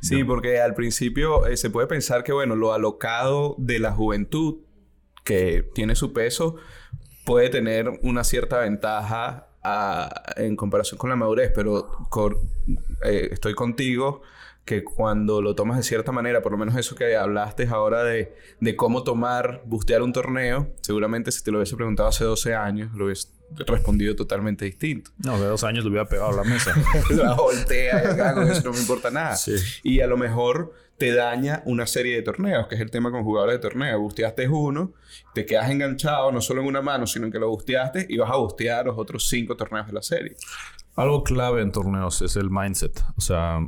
Sí, 0.00 0.24
porque 0.24 0.62
al 0.62 0.72
principio 0.72 1.46
eh, 1.46 1.58
se 1.58 1.68
puede 1.68 1.86
pensar 1.86 2.24
que, 2.24 2.32
bueno, 2.32 2.56
lo 2.56 2.72
alocado 2.72 3.54
de 3.58 3.78
la 3.80 3.92
juventud, 3.92 4.60
que 5.24 5.70
tiene 5.74 5.94
su 5.94 6.14
peso, 6.14 6.56
puede 7.26 7.50
tener 7.50 7.90
una 8.02 8.24
cierta 8.24 8.60
ventaja 8.60 9.48
en 10.36 10.56
comparación 10.56 10.96
con 10.96 11.10
la 11.10 11.16
madurez, 11.16 11.52
pero 11.54 12.08
eh, 13.04 13.28
estoy 13.30 13.52
contigo 13.54 14.22
que 14.64 14.84
cuando 14.84 15.42
lo 15.42 15.54
tomas 15.54 15.76
de 15.76 15.82
cierta 15.82 16.12
manera, 16.12 16.42
por 16.42 16.52
lo 16.52 16.58
menos 16.58 16.76
eso 16.76 16.94
que 16.94 17.16
hablaste 17.16 17.66
ahora 17.66 18.04
de, 18.04 18.34
de 18.60 18.76
cómo 18.76 19.02
tomar, 19.02 19.62
bustear 19.66 20.02
un 20.02 20.12
torneo, 20.12 20.72
seguramente 20.82 21.32
si 21.32 21.42
te 21.42 21.50
lo 21.50 21.58
hubiese 21.58 21.76
preguntado 21.76 22.08
hace 22.08 22.24
12 22.24 22.54
años, 22.54 22.92
lo 22.94 23.06
hubiese 23.06 23.28
respondido 23.66 24.14
totalmente 24.16 24.64
distinto. 24.64 25.10
No, 25.18 25.38
de 25.38 25.46
dos 25.46 25.64
años 25.64 25.84
lo 25.84 25.90
hubiera 25.90 26.06
pegado 26.06 26.30
a 26.30 26.36
la 26.36 26.44
mesa. 26.44 26.74
la 27.10 27.34
voltea 27.34 28.12
y 28.12 28.34
con 28.34 28.50
eso 28.50 28.62
no 28.64 28.72
me 28.72 28.80
importa 28.80 29.10
nada. 29.10 29.36
Y 29.82 30.00
a 30.00 30.06
lo 30.06 30.16
mejor 30.16 30.72
te 30.98 31.12
daña 31.12 31.62
una 31.66 31.86
serie 31.86 32.14
de 32.14 32.22
torneos, 32.22 32.68
que 32.68 32.76
es 32.76 32.80
el 32.80 32.90
tema 32.90 33.10
con 33.10 33.24
jugadores 33.24 33.56
de 33.56 33.60
torneo. 33.60 34.00
Busteaste 34.00 34.48
uno, 34.48 34.92
te 35.34 35.44
quedas 35.44 35.70
enganchado 35.70 36.30
no 36.32 36.40
solo 36.40 36.62
en 36.62 36.68
una 36.68 36.82
mano, 36.82 37.06
sino 37.06 37.26
en 37.26 37.32
que 37.32 37.38
lo 37.38 37.48
busteaste 37.48 38.06
y 38.08 38.16
vas 38.18 38.30
a 38.30 38.36
bustear 38.36 38.86
los 38.86 38.96
otros 38.96 39.28
cinco 39.28 39.56
torneos 39.56 39.86
de 39.86 39.92
la 39.92 40.02
serie. 40.02 40.36
Algo 40.94 41.24
clave 41.24 41.62
en 41.62 41.72
torneos 41.72 42.22
es 42.22 42.36
el 42.36 42.50
mindset. 42.50 43.02
O 43.16 43.20
sea, 43.20 43.58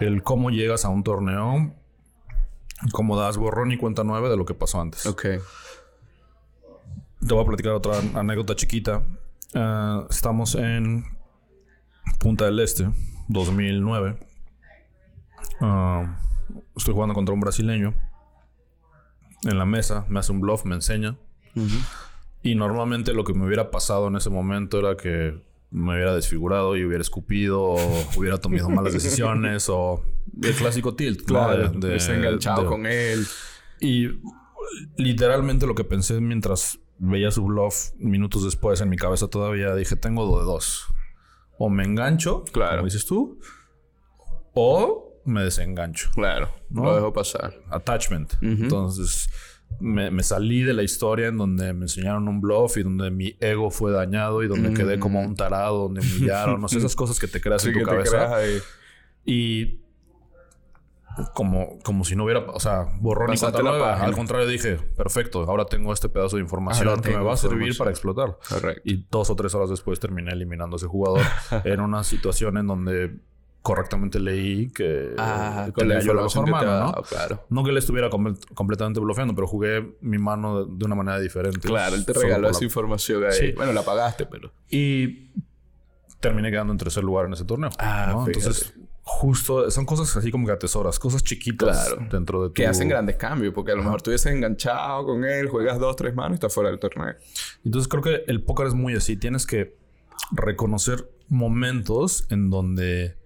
el 0.00 0.22
cómo 0.22 0.50
llegas 0.50 0.84
a 0.84 0.88
un 0.88 1.02
torneo, 1.02 1.72
cómo 2.92 3.16
das 3.18 3.36
borrón 3.36 3.72
y 3.72 3.76
cuenta 3.76 4.04
nueve 4.04 4.28
de 4.28 4.36
lo 4.36 4.44
que 4.44 4.54
pasó 4.54 4.80
antes. 4.80 5.06
Ok. 5.06 5.22
Te 7.26 7.32
voy 7.32 7.42
a 7.42 7.46
platicar 7.46 7.72
otra 7.72 7.98
anécdota 8.14 8.54
chiquita. 8.54 9.02
Eh, 9.54 10.06
estamos 10.10 10.54
en 10.56 11.04
Punta 12.18 12.44
del 12.44 12.60
Este, 12.60 12.90
2009. 13.28 14.18
Ah, 15.60 16.18
estoy 16.76 16.94
jugando 16.94 17.14
contra 17.14 17.34
un 17.34 17.40
brasileño. 17.40 17.94
En 19.44 19.58
la 19.58 19.64
mesa, 19.64 20.06
me 20.08 20.20
hace 20.20 20.32
un 20.32 20.40
bluff, 20.40 20.64
me 20.64 20.74
enseña. 20.74 21.16
Y 22.42 22.54
normalmente 22.54 23.12
lo 23.12 23.24
que 23.24 23.34
me 23.34 23.46
hubiera 23.46 23.70
pasado 23.70 24.08
en 24.08 24.16
ese 24.16 24.30
momento 24.30 24.78
era 24.78 24.96
que 24.96 25.40
me 25.74 25.94
hubiera 25.94 26.14
desfigurado 26.14 26.76
y 26.76 26.84
hubiera 26.84 27.02
escupido 27.02 27.60
o 27.62 27.78
hubiera 28.16 28.38
tomado 28.38 28.70
malas 28.70 28.92
decisiones 28.92 29.68
o 29.68 30.04
el 30.40 30.54
clásico 30.54 30.94
tilt. 30.94 31.24
Claro, 31.24 31.68
de, 31.70 31.96
enganchado 31.96 32.66
con 32.66 32.86
él. 32.86 33.26
Y 33.80 34.20
literalmente 34.96 35.66
lo 35.66 35.74
que 35.74 35.82
pensé 35.82 36.20
mientras 36.20 36.78
veía 36.98 37.32
su 37.32 37.44
bluff 37.44 37.90
minutos 37.96 38.44
después 38.44 38.80
en 38.80 38.88
mi 38.88 38.96
cabeza 38.96 39.26
todavía 39.26 39.74
dije, 39.74 39.96
tengo 39.96 40.38
de 40.38 40.44
dos. 40.44 40.86
O 41.58 41.68
me 41.68 41.82
engancho, 41.82 42.44
claro. 42.52 42.76
como 42.76 42.84
dices 42.84 43.04
tú, 43.04 43.40
o 44.54 45.20
me 45.24 45.42
desengancho. 45.42 46.10
Claro, 46.14 46.50
¿no? 46.70 46.84
lo 46.84 46.94
dejo 46.94 47.12
pasar. 47.12 47.52
Attachment. 47.70 48.34
Entonces, 48.42 49.28
me, 49.80 50.10
me, 50.10 50.22
salí 50.22 50.62
de 50.62 50.72
la 50.72 50.82
historia 50.82 51.28
en 51.28 51.38
donde 51.38 51.72
me 51.72 51.84
enseñaron 51.84 52.28
un 52.28 52.40
bluff 52.40 52.76
y 52.76 52.82
donde 52.82 53.10
mi 53.10 53.36
ego 53.40 53.70
fue 53.70 53.92
dañado 53.92 54.42
y 54.42 54.48
donde 54.48 54.72
quedé 54.74 54.98
como 54.98 55.20
un 55.20 55.34
tarado, 55.34 55.84
donde 55.84 56.00
humillaron, 56.00 56.60
no 56.60 56.68
sé, 56.68 56.78
esas 56.78 56.96
cosas 56.96 57.18
que 57.18 57.28
te 57.28 57.40
creas 57.40 57.64
en 57.66 57.74
tu 57.74 57.82
cabeza. 57.82 58.38
Y 59.24 59.80
como, 61.32 61.78
como 61.84 62.04
si 62.04 62.16
no 62.16 62.24
hubiera, 62.24 62.40
o 62.40 62.58
sea, 62.58 62.86
borrón 63.00 63.32
y 63.32 63.38
cuenta 63.38 63.62
nueva. 63.62 64.02
Al 64.02 64.12
contrario, 64.12 64.46
dije, 64.46 64.76
perfecto, 64.96 65.44
ahora 65.48 65.64
tengo 65.66 65.92
este 65.92 66.08
pedazo 66.08 66.36
de 66.36 66.42
información 66.42 67.00
que 67.00 67.10
me 67.10 67.22
va 67.22 67.34
a 67.34 67.36
servir 67.36 67.76
para 67.76 67.90
explotar. 67.90 68.38
Correcto. 68.48 68.82
Y 68.84 69.06
dos 69.10 69.30
o 69.30 69.36
tres 69.36 69.54
horas 69.54 69.70
después 69.70 70.00
terminé 70.00 70.32
eliminando 70.32 70.76
a 70.76 70.78
ese 70.78 70.86
jugador 70.86 71.22
en 71.64 71.80
una 71.80 72.04
situación 72.04 72.58
en 72.58 72.66
donde 72.66 73.16
correctamente 73.64 74.20
leí 74.20 74.68
que, 74.68 75.14
ah, 75.16 75.70
le 75.74 75.86
la 75.86 76.12
mejor 76.12 76.50
mano, 76.50 76.80
¿no? 76.80 77.02
Claro. 77.02 77.46
No 77.48 77.64
que 77.64 77.72
le 77.72 77.78
estuviera 77.78 78.10
completamente 78.10 79.00
bloqueando, 79.00 79.34
pero 79.34 79.46
jugué 79.46 79.96
mi 80.02 80.18
mano 80.18 80.66
de, 80.66 80.84
una 80.84 80.94
manera 80.94 81.18
diferente. 81.18 81.66
Claro, 81.66 81.96
él 81.96 82.04
te 82.04 82.12
regaló 82.12 82.50
esa 82.50 82.62
información 82.62 83.24
ahí. 83.24 83.32
Sí. 83.32 83.52
Bueno, 83.52 83.72
la 83.72 83.82
pagaste, 83.82 84.26
pero... 84.26 84.52
Y 84.68 85.30
terminé 86.20 86.50
quedando 86.50 86.74
en 86.74 86.78
tercer 86.78 87.02
lugar 87.02 87.24
en 87.24 87.32
ese 87.32 87.46
torneo. 87.46 87.70
Ah, 87.78 88.10
¿no? 88.12 88.26
Entonces 88.26 88.74
justo 89.00 89.70
son 89.70 89.86
cosas 89.86 90.14
así 90.14 90.30
como 90.30 90.46
que 90.46 90.52
atesoras, 90.52 90.98
cosas 90.98 91.24
chiquitas 91.24 91.88
dentro 92.10 92.42
de 92.42 92.48
tu... 92.48 92.52
Que 92.52 92.66
hacen 92.66 92.90
grandes 92.90 93.16
cambios, 93.16 93.54
porque 93.54 93.72
a 93.72 93.76
lo 93.76 93.82
mejor 93.82 94.02
tú 94.02 94.10
hubieses 94.10 94.30
enganchado 94.30 95.06
con 95.06 95.24
él, 95.24 95.48
juegas 95.48 95.78
dos, 95.78 95.96
tres 95.96 96.14
manos 96.14 96.32
y 96.32 96.34
estás 96.34 96.52
fuera 96.52 96.68
del 96.68 96.78
torneo. 96.78 97.14
Entonces 97.64 97.88
creo 97.88 98.02
que 98.02 98.24
el 98.30 98.42
póker 98.42 98.66
es 98.66 98.74
muy 98.74 98.94
así. 98.94 99.16
Tienes 99.16 99.46
que 99.46 99.74
reconocer 100.32 101.10
momentos 101.28 102.26
en 102.28 102.50
donde 102.50 103.23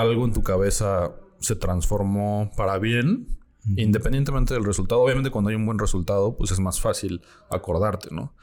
algo 0.00 0.24
en 0.24 0.32
tu 0.32 0.42
cabeza 0.42 1.12
se 1.40 1.56
transformó 1.56 2.50
para 2.56 2.78
bien, 2.78 3.38
independientemente 3.76 4.54
del 4.54 4.64
resultado. 4.64 5.00
Obviamente 5.02 5.30
cuando 5.30 5.50
hay 5.50 5.56
un 5.56 5.66
buen 5.66 5.78
resultado, 5.78 6.36
pues 6.36 6.50
es 6.50 6.60
más 6.60 6.80
fácil 6.80 7.22
acordarte, 7.50 8.08
¿no? 8.10 8.34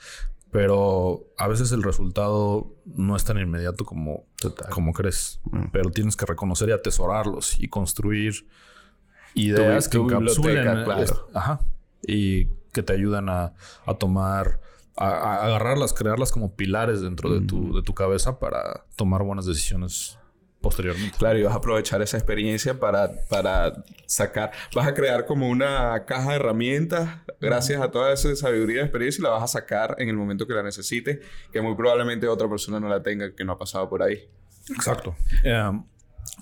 Pero 0.51 1.26
a 1.38 1.47
veces 1.47 1.72
el 1.72 1.82
resultado 1.82 2.76
no 2.86 3.16
es 3.16 3.24
tan 3.24 3.39
inmediato 3.39 3.86
como, 3.86 4.26
como 4.70 4.93
crees. 4.93 5.41
Mm. 5.45 5.66
Pero 5.72 5.89
tienes 5.89 6.16
que 6.16 6.28
reconocer 6.28 6.70
y 6.70 6.74
atesorarlos 6.74 7.60
y 7.60 7.68
construir 7.68 8.47
ideas 9.34 9.89
que 9.89 9.97
encapsulen. 9.97 10.84
Claro. 10.84 11.28
Ajá. 11.34 11.60
Y 12.06 12.45
que 12.72 12.84
te 12.84 12.93
ayudan 12.93 13.30
a, 13.30 13.54
a 13.88 13.93
tomar, 13.95 14.60
a, 14.95 15.43
agarrarlas, 15.45 15.93
crearlas 15.93 16.32
como 16.32 16.56
pilares 16.56 17.01
dentro 17.01 17.34
de, 17.34 17.41
tu, 17.41 17.74
de 17.74 17.82
tu 17.82 17.95
cabeza 17.95 18.38
para 18.38 18.86
tomar 18.95 19.24
buenas 19.24 19.47
decisiones 19.47 20.20
posteriormente. 20.64 21.16
Claro, 21.20 21.38
y 21.38 21.43
vas 21.43 21.53
a 21.53 21.57
aprovechar 21.57 22.01
esa 22.01 22.18
experiencia 22.18 22.80
para, 22.80 23.11
para 23.30 23.84
sacar, 24.07 24.51
vas 24.74 24.88
a 24.88 24.93
crear 24.95 25.26
como 25.28 25.49
una 25.49 26.05
caja 26.05 26.30
de 26.30 26.36
herramientas 26.38 27.09
gracias 27.39 27.82
a 27.82 27.91
toda 27.91 28.14
esa 28.14 28.36
sabiduría 28.36 28.78
y 28.78 28.84
experiencia 28.86 29.20
y 29.20 29.24
la 29.24 29.30
vas 29.30 29.43
a 29.43 29.47
sacar 29.47 29.95
en 29.99 30.09
el 30.09 30.16
momento 30.16 30.47
que 30.47 30.53
la 30.53 30.64
necesites, 30.64 31.20
que 31.51 31.61
muy 31.61 31.76
probablemente 31.76 32.28
otra 32.28 32.49
persona 32.49 32.80
no 32.80 32.88
la 32.88 33.03
tenga 33.03 33.36
que 33.36 33.43
no 33.43 33.51
ha 33.51 33.57
pasado 33.59 33.89
por 33.89 34.01
ahí. 34.01 34.28
Exacto. 34.70 35.16
Em, 35.43 35.84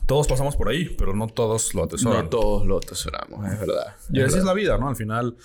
todos 0.06 0.28
pasamos 0.28 0.56
por 0.56 0.70
ahí, 0.70 0.96
pero 0.98 1.16
no 1.16 1.28
todos 1.28 1.74
lo 1.74 1.84
atesoran. 1.84 2.26
No 2.26 2.30
todos 2.30 2.68
lo 2.68 2.78
atesoramos, 2.78 3.52
es 3.52 3.60
verdad. 3.60 3.96
Y 4.14 4.22
así 4.22 4.38
es 4.38 4.44
la 4.44 4.54
vida, 4.54 4.78
¿no? 4.78 4.88
Al 4.88 4.96
final 4.96 5.36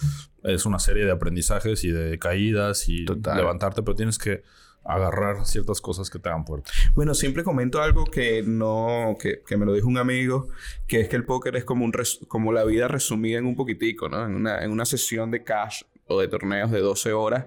es 0.43 0.67
una 0.67 0.79
serie 0.79 1.07
de 1.07 1.13
aprendizajes 1.13 1.83
y 1.83 1.91
de 1.91 2.19
caídas 2.19 2.89
y 2.91 3.07
levantarte, 3.07 3.83
pero 3.83 3.97
tienes 3.97 4.19
que 4.19 4.45
agarrar 4.89 5.45
ciertas 5.47 5.81
cosas 5.81 6.11
que 6.11 6.19
te 6.19 6.29
hagan 6.29 6.47
fuerte. 6.47 6.71
Bueno, 6.95 7.15
siempre 7.15 7.45
comento 7.45 7.83
algo 7.83 8.05
que 8.05 8.43
no, 8.43 9.17
que, 9.21 9.43
que, 9.47 9.57
me 9.57 9.67
lo 9.67 9.73
dijo 9.73 9.89
un 9.89 9.99
amigo, 9.99 10.49
que 10.87 11.01
es 11.01 11.09
que 11.09 11.17
el 11.17 11.25
póker 11.25 11.57
es 11.57 11.65
como, 11.65 11.85
un 11.85 11.93
como 12.29 12.53
la 12.53 12.65
vida 12.65 12.89
resumida 12.89 13.39
en 13.39 13.47
un 13.47 13.57
poquitico, 13.57 14.09
¿no? 14.09 14.25
En 14.25 14.35
una, 14.35 14.63
en 14.63 14.71
una 14.71 14.85
sesión 14.85 15.31
de 15.31 15.43
cash 15.43 15.83
o 16.07 16.21
de 16.21 16.29
torneos 16.29 16.71
de 16.71 16.81
12 16.81 17.13
horas, 17.13 17.47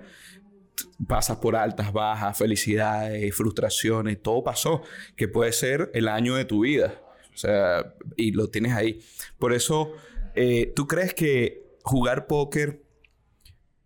pasas 1.08 1.38
por 1.38 1.56
altas, 1.56 1.94
bajas, 1.94 2.38
felicidades, 2.38 3.36
frustraciones, 3.36 4.22
todo 4.22 4.44
pasó, 4.44 4.82
que 5.16 5.28
puede 5.28 5.52
ser 5.52 5.92
el 5.94 6.08
año 6.08 6.36
de 6.36 6.46
tu 6.46 6.62
vida. 6.62 7.02
O 7.34 7.38
sea, 7.38 7.94
y 8.18 8.32
lo 8.32 8.50
tienes 8.50 8.74
ahí. 8.74 9.00
Por 9.38 9.54
eso, 9.54 9.94
eh, 10.36 10.74
¿tú 10.76 10.88
crees 10.88 11.14
que 11.14 11.64
jugar 11.84 12.28
póker 12.28 12.84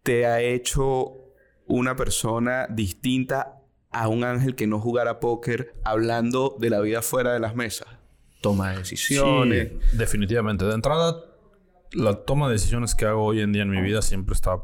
te 0.01 0.26
ha 0.26 0.41
hecho 0.41 1.22
una 1.68 1.95
persona 1.95 2.68
distinta 2.70 3.59
a 3.91 4.07
un 4.07 4.24
ángel 4.24 4.55
que 4.55 4.68
no 4.68 4.80
jugara 4.80 5.20
póker 5.20 5.76
hablando 5.84 6.55
de 6.59 6.70
la 6.70 6.80
vida 6.80 7.01
fuera 7.01 7.34
de 7.34 7.39
las 7.39 7.55
mesas. 7.55 7.88
Toma 8.41 8.72
de 8.72 8.80
decisiones. 8.80 9.72
definitivamente. 9.93 10.66
De 10.66 10.74
entrada, 10.74 11.24
la 11.91 12.16
toma 12.26 12.47
de 12.47 12.53
decisiones 12.53 12.95
que 12.95 13.05
hago 13.05 13.24
hoy 13.24 13.39
en 13.41 13.53
día 13.53 13.61
en 13.61 13.70
mi 13.70 13.82
vida 13.82 14.01
siempre 14.01 14.34
está 14.34 14.57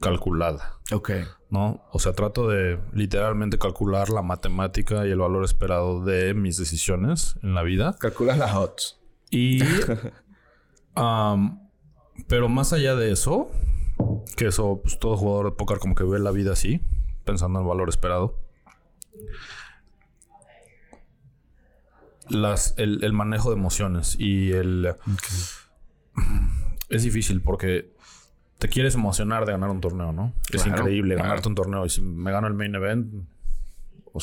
calculada. 0.00 0.78
Ok. 0.92 1.10
¿No? 1.50 1.84
O 1.92 1.98
sea, 1.98 2.12
trato 2.12 2.48
de 2.48 2.78
literalmente 2.92 3.58
calcular 3.58 4.08
la 4.10 4.22
matemática 4.22 5.06
y 5.06 5.10
el 5.10 5.18
valor 5.18 5.44
esperado 5.44 6.04
de 6.04 6.34
mis 6.34 6.56
decisiones 6.56 7.36
en 7.42 7.54
la 7.54 7.62
vida. 7.62 7.96
Calculas 7.98 8.38
las 8.38 8.54
odds. 8.54 8.98
Y... 9.30 9.60
pero 12.28 12.48
más 12.48 12.72
allá 12.72 12.96
de 12.96 13.12
eso, 13.12 13.50
que 14.36 14.48
eso, 14.48 14.80
pues 14.82 14.98
todo 14.98 15.16
jugador 15.16 15.50
de 15.50 15.56
póker 15.56 15.78
como 15.78 15.94
que 15.94 16.04
ve 16.04 16.18
la 16.18 16.30
vida 16.30 16.52
así, 16.52 16.80
pensando 17.24 17.58
en 17.58 17.64
el 17.64 17.68
valor 17.68 17.88
esperado. 17.88 18.38
Las, 22.28 22.74
el, 22.76 23.12
manejo 23.12 23.50
de 23.50 23.56
emociones 23.56 24.16
y 24.18 24.52
el... 24.52 24.94
Es 26.88 27.02
difícil 27.02 27.40
porque 27.40 27.92
te 28.58 28.68
quieres 28.68 28.94
emocionar 28.94 29.46
de 29.46 29.52
ganar 29.52 29.70
un 29.70 29.80
torneo, 29.80 30.12
¿no? 30.12 30.32
es 30.52 30.66
increíble 30.66 31.14
ganarte 31.14 31.48
un 31.48 31.54
torneo 31.54 31.84
y 31.84 31.90
si 31.90 32.00
me 32.00 32.32
gano 32.32 32.46
el 32.46 32.54
main 32.54 32.74
event... 32.74 33.12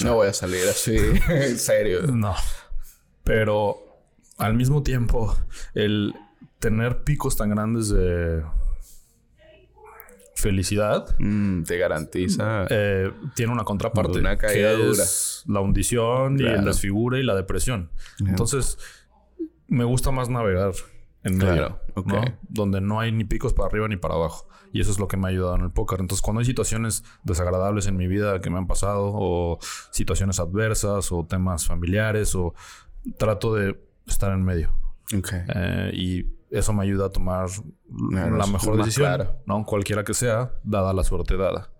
no 0.04 0.16
voy 0.16 0.28
a 0.28 0.34
salir 0.34 0.68
así, 0.68 0.98
en 1.30 1.58
serio. 1.58 2.08
No. 2.08 2.36
Pero 3.24 3.78
al 4.38 4.54
mismo 4.56 4.84
tiempo, 4.84 5.36
el 5.74 6.14
tener 6.60 7.04
picos 7.04 7.38
tan 7.38 7.50
grandes 7.50 7.90
de 7.90 8.44
felicidad. 10.36 11.16
Mm, 11.20 11.64
te 11.64 11.78
garantiza. 11.78 12.66
Eh, 12.70 13.12
tiene 13.36 13.52
una 13.52 13.64
contraparte. 13.64 14.20
Una 14.20 14.38
caída 14.38 14.72
que 14.72 14.84
dura. 14.84 15.04
Es 15.04 15.44
la 15.48 15.62
hundición 15.62 16.40
y 16.40 16.44
el 16.44 16.64
desfigure 16.64 17.20
y 17.20 17.24
la 17.24 17.36
depresión. 17.36 17.92
Entonces, 18.20 18.78
me 19.68 19.84
gusta 19.84 20.12
más 20.12 20.30
navegar 20.30 20.74
en 21.24 21.38
medio. 21.38 21.80
Donde 22.50 22.82
no 22.82 23.00
hay 23.00 23.12
ni 23.12 23.24
picos 23.24 23.54
para 23.54 23.68
arriba 23.68 23.88
ni 23.88 23.98
para 23.98 24.16
abajo. 24.16 24.48
Y 24.72 24.82
eso 24.82 24.92
es 24.92 24.98
lo 24.98 25.08
que 25.08 25.18
me 25.18 25.28
ha 25.28 25.30
ayudado 25.30 25.56
en 25.56 25.62
el 25.62 25.72
póker. 25.72 26.00
Entonces, 26.00 26.22
cuando 26.22 26.40
hay 26.40 26.46
situaciones 26.46 27.04
desagradables 27.24 27.86
en 27.86 27.96
mi 27.96 28.08
vida 28.08 28.42
que 28.42 28.50
me 28.50 28.58
han 28.58 28.66
pasado, 28.66 29.12
o 29.14 29.60
situaciones 29.92 30.40
adversas, 30.40 31.12
o 31.12 31.26
temas 31.26 31.68
familiares, 31.68 32.34
o 32.34 32.56
trato 33.18 33.54
de 33.54 33.80
estar 34.08 34.32
en 34.32 34.44
medio. 34.44 34.76
Eh, 35.56 35.92
y 35.94 36.24
eso 36.54 36.72
me 36.72 36.84
ayuda 36.84 37.08
a 37.08 37.10
tomar 37.10 37.50
la 37.90 38.46
mejor 38.46 38.78
decisión, 38.78 39.28
¿no? 39.48 39.66
Cualquiera 39.66 40.04
que 40.04 40.14
sea, 40.14 40.54
dada 40.64 40.94
la 40.94 41.04
suerte 41.04 41.36
dada. 41.36 41.72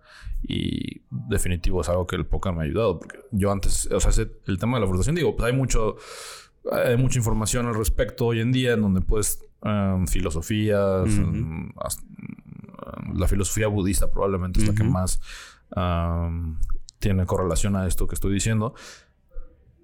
Y 0.42 1.02
definitivo 1.10 1.80
es 1.80 1.88
algo 1.88 2.06
que 2.06 2.16
el 2.16 2.26
póker 2.26 2.52
me 2.52 2.60
ha 2.60 2.64
ayudado. 2.64 2.98
Porque 2.98 3.18
yo 3.30 3.52
antes, 3.52 3.88
o 3.90 4.00
sea, 4.00 4.26
el 4.46 4.58
tema 4.58 4.76
de 4.76 4.80
la 4.80 4.86
frustración, 4.86 5.14
digo, 5.14 5.36
pues 5.36 5.50
hay 5.50 5.56
mucho, 5.56 5.96
hay 6.72 6.96
mucha 6.96 7.18
información 7.18 7.66
al 7.66 7.76
respecto 7.76 8.26
hoy 8.26 8.40
en 8.40 8.50
día 8.50 8.72
en 8.72 8.82
donde 8.82 9.00
puedes 9.00 9.44
um, 9.62 10.06
filosofías, 10.08 11.06
um, 11.06 11.70
um, 11.70 13.16
la 13.16 13.28
filosofía 13.28 13.68
budista 13.68 14.10
probablemente 14.10 14.60
es 14.60 14.68
la 14.68 14.74
que 14.74 14.84
más 14.84 15.20
tiene 16.98 17.26
correlación 17.26 17.76
a 17.76 17.86
esto 17.86 18.08
que 18.08 18.16
estoy 18.16 18.34
diciendo. 18.34 18.74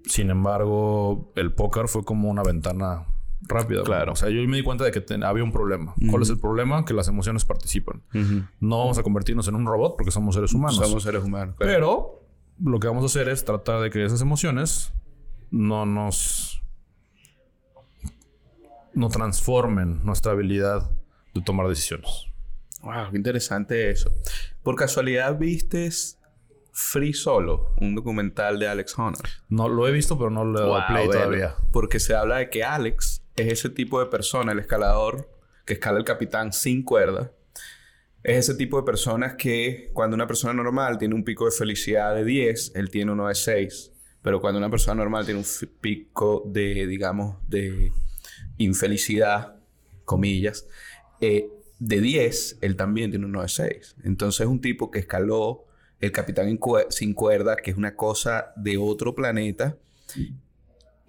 Sin 0.05 0.29
embargo, 0.29 1.31
el 1.37 1.53
póker 1.53 1.87
fue 1.87 2.03
como 2.03 2.29
una 2.29 2.43
ventana 2.43 3.05
rápido. 3.41 3.83
Claro. 3.83 4.13
O 4.13 4.15
sea, 4.15 4.29
yo 4.29 4.41
me 4.47 4.57
di 4.57 4.63
cuenta 4.63 4.83
de 4.83 4.91
que 4.91 5.03
había 5.23 5.43
un 5.43 5.51
problema. 5.51 5.93
¿Cuál 6.09 6.21
es 6.21 6.29
el 6.29 6.39
problema? 6.39 6.85
Que 6.85 6.93
las 6.93 7.07
emociones 7.07 7.45
participan. 7.45 8.03
No 8.59 8.79
vamos 8.79 8.97
a 8.97 9.03
convertirnos 9.03 9.47
en 9.47 9.55
un 9.55 9.65
robot 9.65 9.95
porque 9.97 10.11
somos 10.11 10.35
seres 10.35 10.53
humanos. 10.53 10.77
Somos 10.77 11.03
seres 11.03 11.23
humanos. 11.23 11.55
Pero 11.57 12.23
lo 12.63 12.79
que 12.79 12.87
vamos 12.87 13.03
a 13.03 13.05
hacer 13.07 13.29
es 13.29 13.43
tratar 13.43 13.81
de 13.81 13.89
que 13.89 14.05
esas 14.05 14.21
emociones 14.21 14.93
no 15.49 15.85
nos... 15.85 16.61
no 18.93 19.09
transformen 19.09 20.03
nuestra 20.03 20.31
habilidad 20.33 20.91
de 21.33 21.41
tomar 21.41 21.67
decisiones. 21.67 22.27
Wow, 22.81 23.11
qué 23.11 23.17
interesante 23.17 23.89
eso. 23.89 24.11
Por 24.63 24.75
casualidad 24.75 25.37
vistes 25.37 26.19
Free 26.73 27.13
Solo, 27.13 27.73
un 27.79 27.95
documental 27.95 28.57
de 28.59 28.67
Alex 28.67 28.97
Honor. 28.97 29.21
No 29.49 29.69
lo 29.69 29.87
he 29.87 29.91
visto, 29.91 30.17
pero 30.17 30.29
no 30.29 30.45
lo 30.45 30.57
he 30.57 30.61
dado 30.61 30.87
play 30.87 31.07
todavía. 31.07 31.55
Porque 31.71 31.99
se 31.99 32.15
habla 32.15 32.37
de 32.37 32.49
que 32.49 32.63
Alex 32.63 33.20
es 33.41 33.53
ese 33.53 33.69
tipo 33.69 33.99
de 33.99 34.07
persona, 34.07 34.51
el 34.51 34.59
escalador 34.59 35.29
que 35.65 35.73
escala 35.73 35.99
el 35.99 36.05
capitán 36.05 36.53
sin 36.53 36.83
cuerda. 36.83 37.31
Es 38.23 38.49
ese 38.49 38.55
tipo 38.55 38.77
de 38.77 38.83
personas 38.83 39.33
que 39.35 39.89
cuando 39.93 40.15
una 40.15 40.27
persona 40.27 40.53
normal 40.53 40.97
tiene 40.97 41.15
un 41.15 41.23
pico 41.23 41.45
de 41.45 41.51
felicidad 41.51 42.13
de 42.15 42.23
10, 42.23 42.73
él 42.75 42.89
tiene 42.89 43.11
uno 43.11 43.27
de 43.27 43.35
6. 43.35 43.91
Pero 44.21 44.39
cuando 44.39 44.59
una 44.59 44.69
persona 44.69 44.95
normal 44.95 45.25
tiene 45.25 45.39
un 45.39 45.69
pico 45.79 46.43
de, 46.45 46.85
digamos, 46.85 47.37
de 47.47 47.91
infelicidad, 48.57 49.55
comillas, 50.05 50.67
eh, 51.19 51.49
de 51.79 51.99
10, 51.99 52.59
él 52.61 52.75
también 52.75 53.09
tiene 53.09 53.25
uno 53.25 53.41
de 53.41 53.47
6. 53.47 53.95
Entonces 54.03 54.41
es 54.41 54.47
un 54.47 54.61
tipo 54.61 54.91
que 54.91 54.99
escaló 54.99 55.65
el 55.99 56.11
Capitán 56.11 56.59
sin 56.89 57.13
cuerda, 57.13 57.55
que 57.55 57.71
es 57.71 57.77
una 57.77 57.95
cosa 57.95 58.53
de 58.55 58.77
otro 58.77 59.15
planeta. 59.15 59.77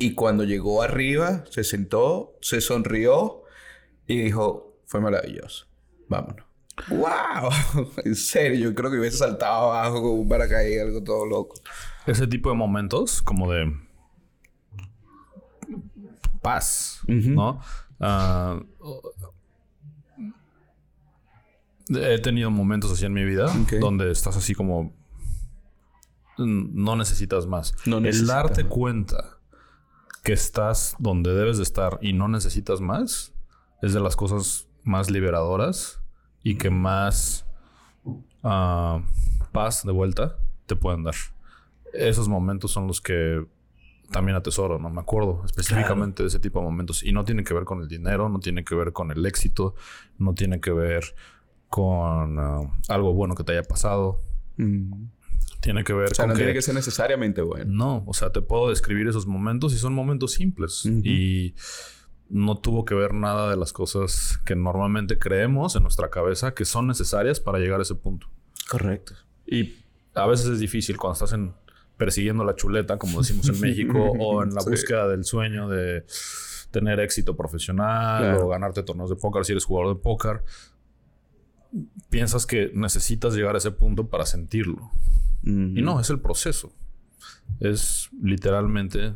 Y 0.02 0.14
cuando 0.14 0.42
llegó 0.42 0.82
arriba, 0.82 1.44
se 1.48 1.62
sentó, 1.62 2.36
se 2.40 2.60
sonrió 2.60 3.44
y 4.08 4.18
dijo, 4.18 4.80
fue 4.84 5.00
maravilloso. 5.00 5.66
Vámonos. 6.08 6.44
¡Wow! 6.88 7.86
en 8.04 8.16
serio, 8.16 8.70
yo 8.70 8.74
creo 8.74 8.90
que 8.90 8.98
hubiese 8.98 9.18
saltado 9.18 9.70
abajo 9.70 10.02
con 10.02 10.18
un 10.18 10.28
paracaídas, 10.28 10.86
algo 10.86 11.04
todo 11.04 11.24
loco. 11.24 11.54
Ese 12.04 12.26
tipo 12.26 12.50
de 12.50 12.56
momentos, 12.56 13.22
como 13.22 13.52
de 13.52 13.72
paz, 16.40 17.00
¿no? 17.06 17.60
Ah, 18.00 18.60
he 21.90 22.18
tenido 22.18 22.50
momentos 22.50 22.90
así 22.90 23.06
en 23.06 23.12
mi 23.12 23.24
vida 23.24 23.46
donde 23.80 24.10
estás 24.10 24.36
así 24.36 24.52
como 24.52 24.92
no 26.38 26.96
necesitas 26.96 27.46
más. 27.46 27.72
El 27.86 28.26
darte 28.26 28.64
cuenta 28.64 29.38
que 30.22 30.32
estás 30.32 30.94
donde 30.98 31.34
debes 31.34 31.56
de 31.56 31.64
estar 31.64 31.98
y 32.00 32.12
no 32.12 32.28
necesitas 32.28 32.80
más 32.80 33.32
es 33.82 33.92
de 33.92 34.00
las 34.00 34.16
cosas 34.16 34.68
más 34.84 35.10
liberadoras 35.10 36.00
y 36.42 36.56
que 36.56 36.70
más 36.70 37.46
ah, 38.42 39.02
paz 39.52 39.84
de 39.84 39.92
vuelta 39.92 40.36
te 40.66 40.76
pueden 40.76 41.02
dar. 41.02 41.14
Esos 41.92 42.28
momentos 42.28 42.70
son 42.70 42.86
los 42.86 43.00
que 43.00 43.44
también 44.10 44.36
atesoro, 44.36 44.78
¿no? 44.78 44.90
Me 44.90 45.00
acuerdo 45.00 45.42
específicamente 45.44 46.22
de 46.22 46.28
ese 46.28 46.38
tipo 46.38 46.60
de 46.60 46.64
momentos. 46.64 47.02
Y 47.02 47.12
no 47.12 47.24
tiene 47.24 47.42
que 47.44 47.54
ver 47.54 47.64
con 47.64 47.80
el 47.82 47.88
dinero, 47.88 48.28
no 48.28 48.38
tiene 48.38 48.64
que 48.64 48.74
ver 48.74 48.92
con 48.92 49.10
el 49.10 49.26
éxito, 49.26 49.74
no 50.18 50.34
tiene 50.34 50.60
que 50.60 50.70
ver 50.70 51.02
con 51.68 52.38
ah, 52.38 52.60
algo 52.88 53.12
bueno 53.12 53.34
que 53.34 53.42
te 53.42 53.52
haya 53.52 53.62
pasado. 53.62 54.20
Mm. 54.56 55.06
Tiene 55.60 55.84
que 55.84 55.92
ver 55.92 56.10
o 56.10 56.14
sea, 56.14 56.26
no 56.26 56.34
tiene 56.34 56.52
que 56.52 56.62
ser 56.62 56.74
necesariamente 56.74 57.40
bueno. 57.42 57.64
No, 57.66 58.04
o 58.06 58.14
sea, 58.14 58.30
te 58.30 58.42
puedo 58.42 58.70
describir 58.70 59.06
esos 59.06 59.26
momentos 59.26 59.72
y 59.72 59.78
son 59.78 59.94
momentos 59.94 60.32
simples. 60.32 60.84
Y 60.86 61.54
no 62.28 62.58
tuvo 62.58 62.84
que 62.84 62.94
ver 62.94 63.14
nada 63.14 63.50
de 63.50 63.56
las 63.56 63.72
cosas 63.72 64.40
que 64.44 64.56
normalmente 64.56 65.18
creemos 65.18 65.76
en 65.76 65.82
nuestra 65.82 66.10
cabeza 66.10 66.54
que 66.54 66.64
son 66.64 66.86
necesarias 66.86 67.40
para 67.40 67.58
llegar 67.58 67.78
a 67.78 67.82
ese 67.82 67.94
punto. 67.94 68.28
Correcto. 68.68 69.14
Y 69.46 69.74
a 70.14 70.26
veces 70.26 70.46
es 70.46 70.58
difícil 70.58 70.96
cuando 70.96 71.12
estás 71.14 71.32
en 71.32 71.52
persiguiendo 71.96 72.42
la 72.42 72.56
chuleta, 72.56 72.98
como 72.98 73.20
decimos 73.20 73.48
en 73.48 73.60
México, 73.60 73.98
o 74.02 74.42
en 74.42 74.54
la 74.54 74.62
búsqueda 74.62 75.06
del 75.08 75.24
sueño 75.24 75.68
de 75.68 76.04
tener 76.70 76.98
éxito 77.00 77.36
profesional 77.36 78.38
o 78.38 78.48
ganarte 78.48 78.82
torneos 78.82 79.10
de 79.10 79.16
póker 79.16 79.44
si 79.44 79.52
eres 79.52 79.64
jugador 79.64 79.94
de 79.94 80.02
póker. 80.02 80.42
Piensas 82.10 82.46
que 82.46 82.70
necesitas 82.74 83.34
llegar 83.34 83.54
a 83.54 83.58
ese 83.58 83.70
punto 83.70 84.08
para 84.08 84.26
sentirlo. 84.26 84.90
Y 85.44 85.82
no, 85.82 86.00
es 86.00 86.10
el 86.10 86.20
proceso. 86.20 86.72
Es 87.60 88.08
literalmente 88.22 89.14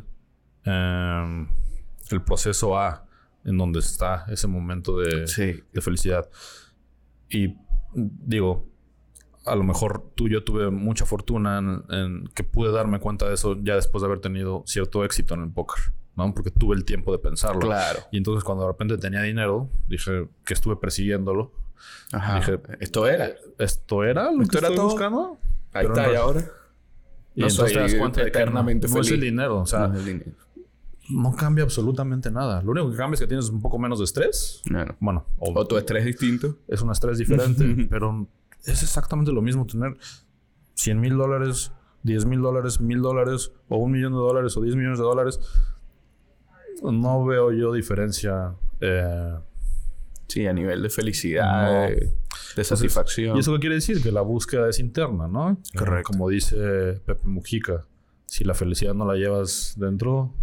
em, 0.63 1.47
el 2.09 2.21
proceso 2.23 2.77
A 2.77 3.05
en 3.45 3.57
donde 3.57 3.79
está 3.79 4.25
ese 4.29 4.47
momento 4.47 4.99
de, 4.99 5.63
de 5.71 5.81
felicidad. 5.81 6.29
Y 7.29 7.55
digo, 7.93 8.67
a 9.47 9.55
lo 9.55 9.63
mejor 9.63 10.11
tú 10.15 10.27
y 10.27 10.31
yo 10.31 10.43
tuve 10.43 10.69
mucha 10.69 11.05
fortuna 11.05 11.59
en, 11.89 12.27
que 12.35 12.43
pude 12.43 12.71
darme 12.71 12.99
cuenta 12.99 13.27
de 13.27 13.33
eso 13.33 13.57
ya 13.63 13.75
después 13.75 14.01
de 14.01 14.07
haber 14.07 14.19
tenido 14.19 14.63
cierto 14.65 15.05
éxito 15.05 15.33
en 15.33 15.43
el 15.43 15.49
póker, 15.49 15.93
¿no? 16.15 16.33
Porque 16.33 16.51
tuve 16.51 16.75
el 16.75 16.83
tiempo 16.83 17.11
de 17.11 17.19
pensarlo. 17.19 17.61
Claro. 17.61 17.99
Y 18.11 18.17
entonces 18.17 18.43
cuando 18.43 18.65
de 18.65 18.71
repente 18.71 18.97
tenía 18.97 19.21
dinero, 19.21 19.69
dije 19.87 20.27
que 20.45 20.53
estuve 20.53 20.75
persiguiéndolo. 20.75 21.53
Ajá. 22.11 22.39
Dije, 22.39 22.59
¿esto 22.79 23.07
era? 23.07 23.31
¿Esto 23.57 24.03
era 24.03 24.31
lo 24.31 24.45
que 24.45 24.57
era 24.57 24.67
estoy 24.67 24.83
buscando? 24.83 25.37
Ahí 25.73 25.85
está, 25.85 26.11
y 26.11 26.15
ahora. 26.15 26.43
Y 27.35 27.43
entonces 27.43 27.73
te 27.73 27.79
das 27.79 27.95
cuenta 27.95 28.23
de 28.23 28.31
que 28.31 28.45
no, 28.45 29.01
es 29.01 29.11
el 29.11 29.21
dinero. 29.21 29.59
O 29.59 29.65
sea, 29.65 29.87
no, 29.87 29.99
no 31.09 31.35
cambia 31.35 31.63
absolutamente 31.63 32.31
nada. 32.31 32.61
Lo 32.61 32.71
único 32.71 32.91
que 32.91 32.97
cambia 32.97 33.15
es 33.15 33.21
que 33.21 33.27
tienes 33.27 33.49
un 33.49 33.61
poco 33.61 33.79
menos 33.79 33.99
de 33.99 34.05
estrés. 34.05 34.61
Bueno, 34.99 35.25
o, 35.37 35.65
tu 35.65 35.77
estrés 35.77 36.05
distinto. 36.05 36.57
Es 36.67 36.81
un 36.81 36.91
estrés 36.91 37.17
diferente, 37.17 37.87
pero 37.89 38.27
es 38.65 38.83
exactamente 38.83 39.31
lo 39.31 39.41
mismo 39.41 39.65
tener 39.65 39.97
100 40.75 40.99
mil 40.99 41.15
dólares, 41.15 41.71
10 42.03 42.25
mil 42.25 42.41
dólares, 42.41 42.81
mil 42.81 43.01
dólares, 43.01 43.51
o 43.69 43.77
un 43.77 43.91
millón 43.91 44.13
de 44.13 44.19
dólares, 44.19 44.57
o 44.57 44.61
10 44.61 44.75
millones 44.75 44.99
de 44.99 45.05
dólares. 45.05 45.39
No 46.83 47.25
veo 47.25 47.51
yo 47.51 47.73
diferencia. 47.73 48.53
Eh, 48.81 49.35
sí, 50.27 50.45
a 50.45 50.53
nivel 50.53 50.83
de 50.83 50.89
felicidad, 50.89 51.89
de, 52.61 52.63
satisfacción. 52.63 53.37
¿Y 53.37 53.39
eso 53.39 53.53
qué 53.53 53.59
quiere 53.59 53.75
decir? 53.75 54.01
Que 54.01 54.11
la 54.11 54.21
búsqueda 54.21 54.69
es 54.69 54.79
interna, 54.79 55.27
¿no? 55.27 55.57
Correcto. 55.77 56.11
como 56.11 56.29
dice 56.29 56.57
Pepe 57.05 57.27
Mujica, 57.27 57.85
si 58.25 58.43
la 58.43 58.53
felicidad 58.53 58.93
no 58.93 59.05
la 59.05 59.15
llevas 59.15 59.75
dentro, 59.77 60.33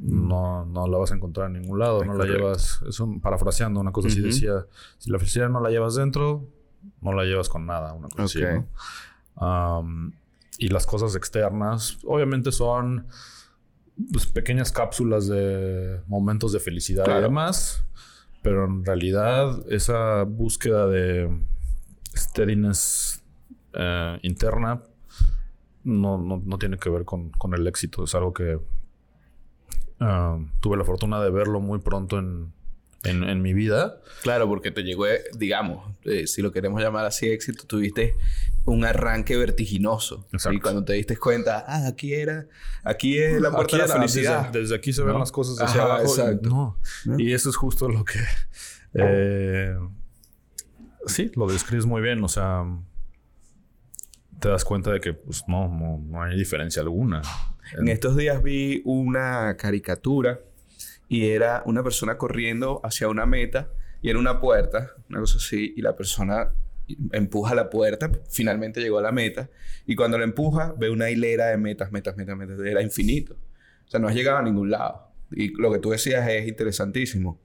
no, 0.00 0.64
no 0.66 0.86
la 0.86 0.98
vas 0.98 1.12
a 1.12 1.14
encontrar 1.14 1.46
en 1.48 1.62
ningún 1.62 1.78
lado. 1.78 2.04
no 2.04 2.14
la 2.14 2.24
llevas, 2.24 2.82
es 2.88 3.00
un, 3.00 3.20
parafraseando 3.20 3.80
una 3.80 3.92
cosa 3.92 4.08
así 4.08 4.20
decía, 4.20 4.66
si 4.98 5.10
la 5.10 5.18
felicidad 5.18 5.48
no 5.48 5.60
la 5.60 5.70
llevas 5.70 5.94
dentro, 5.94 6.46
no 7.00 7.12
la 7.12 7.24
llevas 7.24 7.48
con 7.48 7.66
nada, 7.66 7.92
una 7.92 8.08
cosa 8.08 8.24
así, 8.24 8.40
y 10.58 10.68
las 10.68 10.86
cosas 10.86 11.16
externas, 11.16 11.98
obviamente 12.04 12.52
son 12.52 13.06
pues, 14.12 14.26
pequeñas 14.26 14.70
cápsulas 14.70 15.26
de 15.26 16.00
momentos 16.06 16.52
de 16.52 16.60
felicidad 16.60 17.06
y 17.18 17.22
demás, 17.22 17.84
pero 18.44 18.66
en 18.66 18.84
realidad 18.84 19.64
esa 19.70 20.22
búsqueda 20.24 20.86
de 20.86 21.34
steadiness 22.14 23.24
eh, 23.72 24.18
interna 24.22 24.82
no, 25.82 26.18
no, 26.18 26.58
tiene 26.58 26.76
que 26.76 26.90
ver 26.90 27.06
con, 27.06 27.30
con, 27.30 27.54
el 27.54 27.66
éxito, 27.66 28.04
es 28.04 28.14
algo 28.14 28.32
que 28.34 28.58
tuve 30.60 30.76
la 30.76 30.84
fortuna 30.84 31.22
de 31.22 31.30
verlo 31.30 31.60
muy 31.60 31.78
pronto 31.78 32.18
en, 32.18 32.52
en, 33.04 33.40
mi 33.40 33.54
vida. 33.54 34.00
Claro, 34.22 34.46
porque 34.46 34.70
te 34.70 34.82
llegó, 34.82 35.06
eh, 35.06 35.24
digamos, 35.36 35.90
eh, 36.04 36.26
si 36.26 36.42
lo 36.42 36.52
queremos 36.52 36.82
llamar 36.82 37.06
así 37.06 37.28
éxito, 37.28 37.64
tuviste 37.66 38.14
un 38.64 38.84
arranque 38.84 39.36
vertiginoso. 39.36 40.26
Y 40.52 40.60
cuando 40.60 40.84
te 40.84 40.94
diste 40.94 41.16
cuenta, 41.16 41.64
ah, 41.66 41.86
aquí 41.86 42.14
era, 42.14 42.46
aquí 42.82 43.18
es 43.18 43.40
la 43.40 43.50
puerta 43.50 43.76
de 43.76 43.86
la 43.86 43.94
felicidad. 43.94 44.50
Desde, 44.50 44.74
aquí 44.74 44.92
se 44.92 45.02
ven 45.02 45.18
las 45.18 45.32
cosas 45.32 45.60
hacia 45.60 45.82
abajo. 45.82 46.02
Exacto. 46.02 46.78
Y, 47.18 47.32
eso 47.32 47.50
es 47.50 47.56
justo 47.56 47.88
lo 47.88 48.04
que... 48.04 48.20
Eh, 48.94 49.76
sí, 51.06 51.30
lo 51.34 51.46
describes 51.46 51.84
muy 51.84 52.00
bien. 52.00 52.22
O 52.24 52.28
sea, 52.28 52.64
te 54.40 54.48
das 54.48 54.64
cuenta 54.64 54.92
de 54.92 55.00
que 55.00 55.12
pues, 55.12 55.44
no, 55.46 55.68
no, 55.68 55.98
no 55.98 56.22
hay 56.22 56.36
diferencia 56.36 56.80
alguna. 56.80 57.22
En 57.76 57.88
estos 57.88 58.16
días 58.16 58.42
vi 58.42 58.82
una 58.84 59.56
caricatura 59.56 60.40
y 61.08 61.28
era 61.28 61.62
una 61.66 61.82
persona 61.82 62.16
corriendo 62.16 62.80
hacia 62.84 63.08
una 63.08 63.26
meta 63.26 63.68
y 64.00 64.10
era 64.10 64.18
una 64.18 64.40
puerta, 64.40 64.92
una 65.08 65.20
cosa 65.20 65.38
así, 65.38 65.72
y 65.76 65.80
la 65.80 65.96
persona 65.96 66.52
empuja 67.12 67.54
la 67.54 67.70
puerta, 67.70 68.10
finalmente 68.28 68.80
llegó 68.80 68.98
a 68.98 69.02
la 69.02 69.12
meta 69.12 69.50
y 69.86 69.96
cuando 69.96 70.18
la 70.18 70.24
empuja 70.24 70.74
ve 70.78 70.90
una 70.90 71.10
hilera 71.10 71.46
de 71.46 71.56
metas, 71.56 71.92
metas, 71.92 72.16
metas, 72.16 72.36
metas, 72.36 72.58
era 72.60 72.82
infinito. 72.82 73.34
O 73.86 73.90
sea, 73.90 74.00
no 74.00 74.08
has 74.08 74.14
llegado 74.14 74.38
a 74.38 74.42
ningún 74.42 74.70
lado. 74.70 75.08
Y 75.30 75.48
lo 75.60 75.72
que 75.72 75.78
tú 75.78 75.90
decías 75.90 76.28
es 76.28 76.46
interesantísimo. 76.46 77.40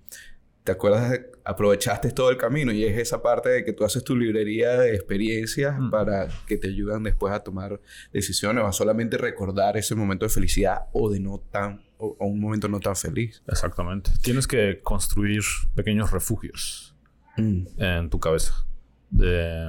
¿Te 0.64 0.74
acuerdas? 0.74 1.10
De, 1.10 1.32
aprovechaste 1.44 2.12
todo 2.12 2.30
el 2.30 2.38
camino 2.38 2.72
y 2.72 2.84
es 2.86 2.98
esa 2.98 3.22
parte 3.22 3.50
de 3.50 3.66
que 3.66 3.74
tú 3.74 3.84
haces 3.84 4.04
tu 4.04 4.16
librería 4.16 4.78
de 4.78 4.94
experiencias 4.94 5.80
mm. 5.80 5.90
para 5.90 6.28
que 6.46 6.58
te 6.58 6.68
ayudan 6.68 7.04
después 7.04 7.34
a 7.34 7.40
tomar 7.40 7.82
decisiones 8.14 8.64
o 8.64 8.68
a 8.68 8.74
solamente 8.74 9.18
recordar 9.18 9.78
ese 9.78 9.96
momento 9.96 10.26
de 10.26 10.30
felicidad 10.30 10.84
o 10.92 11.10
de 11.10 11.20
no 11.20 11.40
tan 11.40 11.82
o, 11.98 12.16
un 12.20 12.40
momento 12.40 12.68
no 12.68 12.80
tan 12.80 12.96
feliz. 12.96 13.42
Exactamente. 13.48 14.12
Tienes 14.22 14.48
que 14.48 14.82
construir 14.84 15.42
pequeños 15.76 16.12
refugios 16.12 16.96
mm. 17.38 17.66
en 17.78 18.10
tu 18.10 18.20
cabeza 18.20 18.69
de 19.10 19.68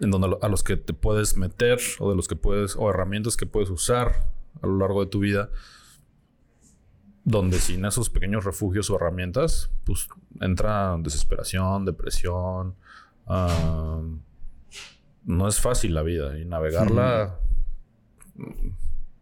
en 0.00 0.10
donde 0.10 0.36
a 0.40 0.48
los 0.48 0.62
que 0.62 0.76
te 0.76 0.94
puedes 0.94 1.36
meter 1.36 1.78
o 2.00 2.10
de 2.10 2.16
los 2.16 2.26
que 2.26 2.34
puedes 2.34 2.74
o 2.76 2.90
herramientas 2.90 3.36
que 3.36 3.46
puedes 3.46 3.70
usar 3.70 4.26
a 4.60 4.66
lo 4.66 4.78
largo 4.78 5.04
de 5.04 5.10
tu 5.10 5.20
vida 5.20 5.50
donde 7.24 7.58
sin 7.58 7.84
esos 7.84 8.10
pequeños 8.10 8.44
refugios 8.44 8.90
o 8.90 8.96
herramientas, 8.96 9.70
pues 9.84 10.08
entra 10.40 10.96
desesperación, 10.98 11.84
depresión. 11.84 12.74
no 15.24 15.48
es 15.48 15.60
fácil 15.60 15.94
la 15.94 16.02
vida 16.02 16.38
y 16.38 16.44
navegarla, 16.44 17.38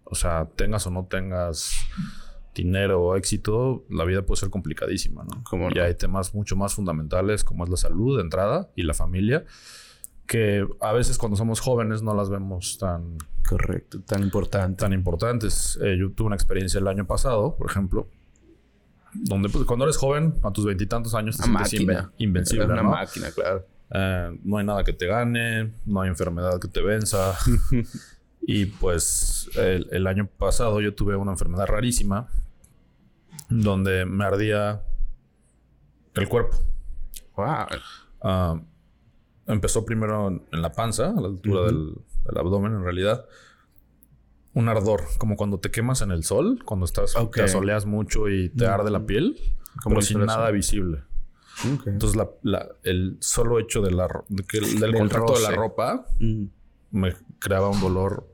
o 0.04 0.14
sea, 0.14 0.48
tengas 0.56 0.86
o 0.86 0.90
no 0.90 1.04
tengas 1.06 1.74
dinero 2.54 3.02
o 3.02 3.16
éxito, 3.16 3.84
la 3.88 4.04
vida 4.04 4.22
puede 4.22 4.40
ser 4.40 4.50
complicadísima, 4.50 5.24
¿no? 5.24 5.42
Como 5.44 5.70
Y 5.70 5.78
hay 5.78 5.94
temas 5.94 6.34
mucho 6.34 6.56
más 6.56 6.74
fundamentales 6.74 7.44
como 7.44 7.64
es 7.64 7.70
la 7.70 7.76
salud 7.76 8.16
de 8.16 8.22
entrada 8.22 8.68
y 8.74 8.82
la 8.82 8.94
familia 8.94 9.44
que 10.30 10.64
a 10.80 10.92
veces 10.92 11.18
cuando 11.18 11.36
somos 11.36 11.58
jóvenes 11.58 12.02
no 12.02 12.14
las 12.14 12.30
vemos 12.30 12.78
tan... 12.78 13.18
Correcto, 13.48 14.00
tan 14.02 14.22
importante. 14.22 14.76
Tan 14.80 14.92
importantes. 14.92 15.76
Eh, 15.82 15.96
yo 15.98 16.12
tuve 16.12 16.28
una 16.28 16.36
experiencia 16.36 16.78
el 16.78 16.86
año 16.86 17.04
pasado, 17.04 17.56
por 17.56 17.68
ejemplo, 17.68 18.06
donde 19.12 19.48
pues, 19.48 19.64
cuando 19.64 19.86
eres 19.86 19.96
joven, 19.96 20.34
a 20.44 20.52
tus 20.52 20.64
veintitantos 20.64 21.16
años, 21.16 21.36
te 21.36 21.50
una 21.50 21.64
sientes 21.64 21.96
máquina. 21.96 22.12
invencible. 22.18 22.64
una 22.66 22.82
¿no? 22.82 22.90
máquina, 22.90 23.32
claro. 23.32 23.66
Eh, 23.90 24.38
no 24.44 24.58
hay 24.58 24.64
nada 24.64 24.84
que 24.84 24.92
te 24.92 25.06
gane, 25.06 25.72
no 25.84 26.00
hay 26.00 26.08
enfermedad 26.08 26.60
que 26.60 26.68
te 26.68 26.80
venza. 26.80 27.34
y 28.42 28.66
pues 28.66 29.48
el, 29.56 29.88
el 29.92 30.06
año 30.06 30.26
pasado 30.26 30.80
yo 30.80 30.94
tuve 30.94 31.16
una 31.16 31.32
enfermedad 31.32 31.66
rarísima 31.66 32.28
donde 33.48 34.04
me 34.06 34.24
ardía 34.24 34.82
el 36.14 36.28
cuerpo. 36.28 36.56
Wow. 37.36 37.66
Ah, 38.22 38.60
empezó 39.46 39.84
primero 39.84 40.28
en, 40.28 40.62
la 40.62 40.72
panza, 40.72 41.10
a 41.10 41.20
la 41.20 41.28
altura 41.28 41.62
del, 41.66 41.94
del 42.24 42.38
abdomen 42.38 42.72
en 42.74 42.82
realidad. 42.84 43.24
Un 44.52 44.68
ardor, 44.68 45.02
como 45.18 45.36
cuando 45.36 45.60
te 45.60 45.70
quemas 45.70 46.02
en 46.02 46.10
el 46.10 46.24
sol, 46.24 46.62
cuando 46.64 46.84
estás, 46.84 47.14
Ok. 47.16 47.36
te 47.36 47.42
asoleas 47.42 47.86
mucho 47.86 48.28
y 48.28 48.48
te 48.50 48.66
arde 48.66 48.90
la 48.90 49.06
piel, 49.06 49.36
Como 49.82 50.02
sin 50.02 50.24
nada 50.26 50.50
visible. 50.50 51.02
Entonces, 51.86 52.16
la- 52.16 52.30
la- 52.42 52.68
el 52.82 53.16
solo 53.20 53.58
hecho 53.60 53.80
de 53.82 53.90
la, 53.92 54.08
ro- 54.08 54.24
de 54.28 54.42
que 54.44 54.58
el- 54.58 54.80
del 54.80 54.92
Del 54.92 54.98
contacto 54.98 55.34
de 55.34 55.42
la 55.42 55.50
ropa 55.52 56.06
me 56.90 57.14
creaba 57.38 57.68
un 57.68 57.80
dolor 57.80 58.26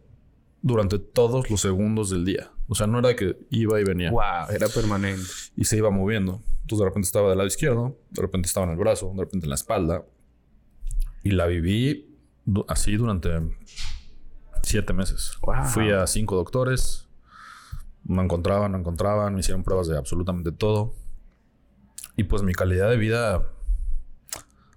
durante 0.67 0.99
todos 0.99 1.49
los 1.49 1.61
segundos 1.61 2.11
del 2.11 2.25
día. 2.25 2.51
O 2.67 2.75
sea, 2.75 2.89
no 2.89 2.99
era 2.99 3.15
que 3.15 3.39
iba 3.51 3.81
y 3.81 3.85
venía 3.85 4.11
Wow, 4.11 4.51
era 4.53 4.67
permanente. 4.67 5.23
y 5.55 5.65
se 5.65 5.77
iba 5.77 5.91
moviendo. 5.91 6.43
Entonces, 6.63 6.81
de 6.81 6.85
repente 6.87 7.07
estaba 7.07 7.29
del 7.29 7.39
lado 7.39 7.47
izquierdo, 7.47 7.97
de 8.11 8.21
repente 8.21 8.49
estaba 8.49 8.67
en 8.67 8.73
el 8.73 8.79
brazo, 8.79 9.13
de 9.15 9.23
repente 9.23 9.47
en 9.47 9.51
la 9.51 9.55
espalda. 9.55 10.05
Y 11.23 11.31
la 11.31 11.47
viví 11.47 12.19
así 12.67 12.97
durante 12.97 13.31
siete 14.65 14.93
meses. 14.93 15.39
Wow. 15.43 15.67
Fui 15.67 15.93
a 15.93 16.05
cinco 16.09 16.35
doctores, 16.35 17.07
no 18.03 18.21
encontraban, 18.21 18.73
no 18.73 18.79
encontraban, 18.79 19.35
me 19.35 19.41
hicieron 19.41 19.63
pruebas 19.63 19.87
de 19.87 19.97
absolutamente 19.97 20.51
todo. 20.51 20.95
Y 22.17 22.25
pues 22.25 22.43
mi 22.43 22.55
calidad 22.55 22.91
de 22.91 22.97
vida 22.97 23.53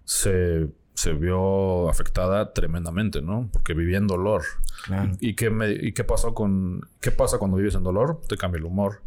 se, 0.03 0.69
se 0.99 1.13
vio 1.13 1.89
afectada 1.89 2.51
tremendamente, 2.53 3.21
¿no? 3.21 3.49
Porque 3.53 3.73
viví 3.73 3.95
en 3.95 4.05
dolor. 4.07 4.43
Claro. 4.85 5.11
¿Y 5.21 5.33
qué, 5.35 5.49
me- 5.49 5.71
¿Y 5.71 5.93
qué 5.93 6.03
pasó 6.03 6.33
con... 6.33 6.81
¿Qué 6.99 7.11
pasa 7.11 7.37
cuando 7.37 7.55
vives 7.57 7.75
en 7.75 7.83
dolor? 7.83 8.19
Te 8.27 8.35
cambia 8.35 8.59
el 8.59 8.65
humor. 8.65 9.01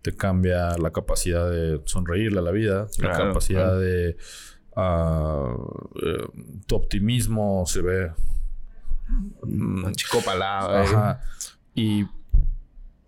Te 0.00 0.16
cambia 0.16 0.76
la 0.78 0.90
capacidad 0.90 1.50
de 1.50 1.80
sonreírle 1.84 2.38
a 2.38 2.42
la 2.42 2.50
vida. 2.50 2.86
la 2.98 3.12
capacidad 3.12 3.62
claro. 3.64 3.78
de... 3.80 4.16
ah, 4.76 5.54
eh, 6.02 6.26
tu 6.66 6.76
optimismo 6.76 7.64
se 7.66 7.82
ve... 7.82 8.12
mm, 9.42 9.92
chico 9.92 10.18
palado. 10.24 10.74
eh. 10.78 10.82
Ajá. 10.84 11.20
Y 11.74 12.06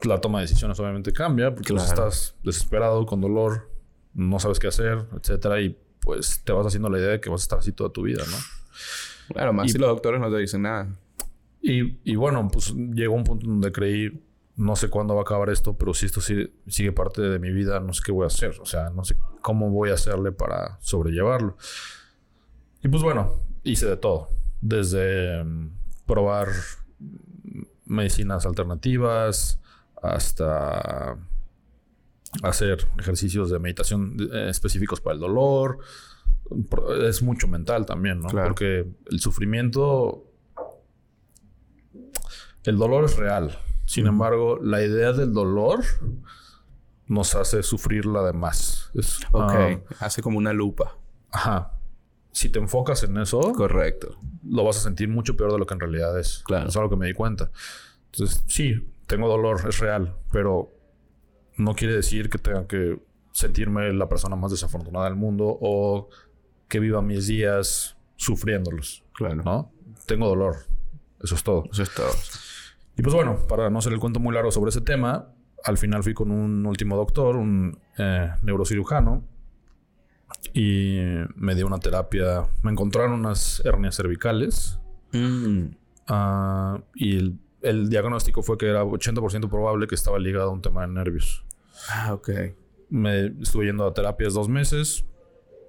la 0.03 0.21
toma 0.21 0.41
de 0.41 0.45
decisiones 0.47 0.79
obviamente 0.79 1.13
cambia 1.13 1.55
porque 1.55 1.73
Claro. 1.73 1.89
estás 1.89 2.35
desesperado, 2.45 3.07
con 3.07 3.21
dolor, 3.21 3.71
no 4.15 4.39
sabes 4.39 4.59
qué 4.59 4.69
hacer, 4.69 5.07
etcétera. 5.19 5.61
Y 5.61 5.79
pues 6.07 6.41
te 6.45 6.53
vas 6.53 6.65
haciendo 6.65 6.89
la 6.89 6.99
idea 6.99 7.09
de 7.11 7.21
que 7.21 7.29
vas 7.29 7.43
a 7.43 7.45
estar 7.45 7.59
así 7.59 7.73
toda 7.73 7.91
tu 7.91 8.03
vida, 8.03 8.23
¿no? 8.31 8.37
Claro, 9.35 9.53
más 9.53 9.67
Y- 9.67 9.71
si 9.71 9.79
los 9.79 9.89
doctores 9.89 10.21
no 10.21 10.31
te 10.31 10.39
dicen 10.39 10.63
nada. 10.63 10.87
Y, 11.61 11.99
y 12.05 12.15
bueno, 12.15 12.49
pues 12.51 12.73
llegó 12.73 13.17
un 13.17 13.25
punto 13.25 13.45
donde 13.49 13.73
creí, 13.73 14.23
no 14.55 14.77
sé 14.77 14.89
cuándo 14.89 15.15
va 15.17 15.23
a 15.23 15.25
acabar 15.25 15.51
esto, 15.51 15.77
pero 15.77 15.93
si 15.95 16.07
esto 16.07 16.21
sigue, 16.21 16.53
sigue 16.69 16.93
parte 16.93 17.23
de 17.23 17.41
mi 17.41 17.51
vida, 17.51 17.81
no 17.81 17.93
sé 17.93 18.03
qué 18.07 18.13
voy 18.13 18.23
a 18.23 18.29
hacer. 18.29 18.55
O 18.61 18.67
sea, 18.67 18.89
no 18.91 19.05
sé 19.05 19.17
cómo 19.43 19.69
voy 19.71 19.91
a 19.91 19.95
hacerle 19.95 20.31
para 20.31 20.79
sobrellevarlo. 20.81 21.57
Y 22.85 22.89
pues 22.89 23.03
bueno, 23.03 23.41
hice 23.65 23.87
de 23.87 23.97
todo. 23.97 24.29
Desde 24.61 25.43
mm, 25.43 25.71
probar 26.07 26.49
medicinas 27.85 28.47
alternativas 28.47 29.59
hasta 30.01 31.17
hacer 32.43 32.87
ejercicios 32.99 33.51
de 33.51 33.59
meditación 33.59 34.17
eh, 34.33 34.49
específicos 34.51 35.01
para 35.01 35.15
el 35.15 35.21
dolor. 35.21 35.79
Es 37.03 37.23
mucho 37.23 37.49
mental 37.49 37.87
también, 37.87 38.21
¿no? 38.21 38.29
Claro. 38.29 38.49
Porque 38.49 38.87
el 39.07 39.21
sufrimiento 39.21 40.25
el 42.65 42.77
dolor 42.79 43.05
es 43.05 43.17
real. 43.17 43.57
Sin 43.85 44.07
embargo, 44.07 44.59
la 44.61 44.83
idea 44.83 45.13
del 45.13 45.33
dolor 45.33 45.81
nos 47.07 47.35
hace 47.37 47.63
sufrirla 47.63 48.23
de 48.25 48.33
más. 48.33 48.91
Es, 48.95 49.19
Ok. 49.31 49.53
ah, 49.53 49.77
Hace 50.01 50.23
como 50.23 50.39
una 50.39 50.53
lupa. 50.53 50.97
ajá. 51.31 51.73
Si 52.33 52.51
te 52.51 52.59
enfocas 52.59 53.03
en 53.03 53.17
eso, 53.17 53.41
Correcto. 53.55 54.19
lo 54.45 54.63
vas 54.63 54.77
a 54.77 54.81
sentir 54.81 55.09
mucho 55.09 55.39
peor 55.39 55.53
de 55.53 55.59
lo 55.59 55.65
que 55.67 55.73
en 55.73 55.81
realidad 55.81 56.19
es. 56.21 56.43
Claro. 56.45 56.69
Es 56.69 56.77
algo 56.77 56.91
que 56.91 56.97
me 56.97 57.07
di 57.07 57.15
cuenta. 57.15 57.51
Entonces, 58.13 58.43
sí, 58.47 58.75
tengo 59.07 59.27
dolor, 59.27 59.65
es 59.67 59.79
real, 59.79 60.15
pero 60.33 60.71
no 61.59 61.75
quiere 61.75 61.95
decir 61.95 62.29
que 62.31 62.39
tenga 62.39 62.67
que 62.67 63.01
sentirme 63.33 63.93
la 63.93 64.09
persona 64.09 64.37
más 64.37 64.51
desafortunada 64.51 65.05
del 65.07 65.17
mundo 65.17 65.59
o 65.61 66.09
que 66.69 66.81
viva 66.81 67.03
mis 67.03 67.27
días 67.27 67.97
sufriéndolos, 68.17 69.05
Claro. 69.13 69.43
¿no? 69.45 69.73
Tengo 70.07 70.29
dolor. 70.29 70.57
Eso 71.23 71.35
es 71.35 71.43
todo. 71.43 71.65
Eso 71.73 71.83
es 71.83 71.93
todo. 71.95 72.11
Y 72.97 73.03
pues 73.03 73.15
bueno, 73.15 73.39
para 73.49 73.69
no 73.71 73.79
hacer 73.79 73.93
el 73.93 73.99
cuento 73.99 74.21
muy 74.21 74.35
largo 74.35 74.51
sobre 74.51 74.71
ese 74.71 74.81
tema, 74.81 75.29
al 75.65 75.77
final 75.79 76.03
fui 76.03 76.15
con 76.15 76.31
un 76.31 76.65
último 76.67 76.97
doctor, 76.97 77.37
un 77.37 77.79
eh, 77.99 78.31
neurocirujano, 78.43 79.23
y 80.53 80.99
me 81.37 81.55
dio 81.55 81.67
una 81.67 81.79
terapia. 81.79 82.47
Me 82.63 82.71
encontraron 82.73 83.13
unas 83.13 83.63
hernias 83.65 83.97
cervicales 83.97 84.79
Mm. 85.13 85.69
ah, 86.09 86.81
y 86.95 87.17
el, 87.17 87.39
el 87.63 87.89
diagnóstico 87.89 88.43
fue 88.43 88.59
que 88.59 88.67
era 88.69 88.85
80% 88.85 89.49
probable 89.49 89.87
que 89.87 89.95
estaba 89.95 90.19
ligado 90.19 90.51
a 90.51 90.53
un 90.53 90.61
tema 90.61 90.83
de 90.83 90.89
nervios. 90.93 91.45
Ah, 91.91 92.13
ok. 92.15 92.31
Me 92.89 93.27
estuve 93.43 93.67
yendo 93.67 93.87
a 93.87 93.93
terapias 93.95 94.35
dos 94.35 94.49
meses 94.49 95.05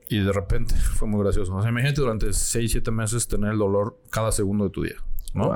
y 0.10 0.20
de 0.20 0.32
repente 0.32 0.76
fue 0.95 1.08
muy 1.08 1.22
gracioso. 1.24 1.55
O 1.55 1.62
sea, 1.62 1.70
imagínate 1.72 2.01
durante 2.01 2.32
6, 2.34 2.72
7 2.72 2.91
meses 2.91 3.28
tener 3.28 3.51
el 3.53 3.58
dolor 3.58 3.99
cada 4.12 4.32
segundo 4.32 4.66
de 4.66 4.70
tu 4.72 4.84
día, 4.84 4.97
¿no? 5.34 5.47
Wow. 5.47 5.55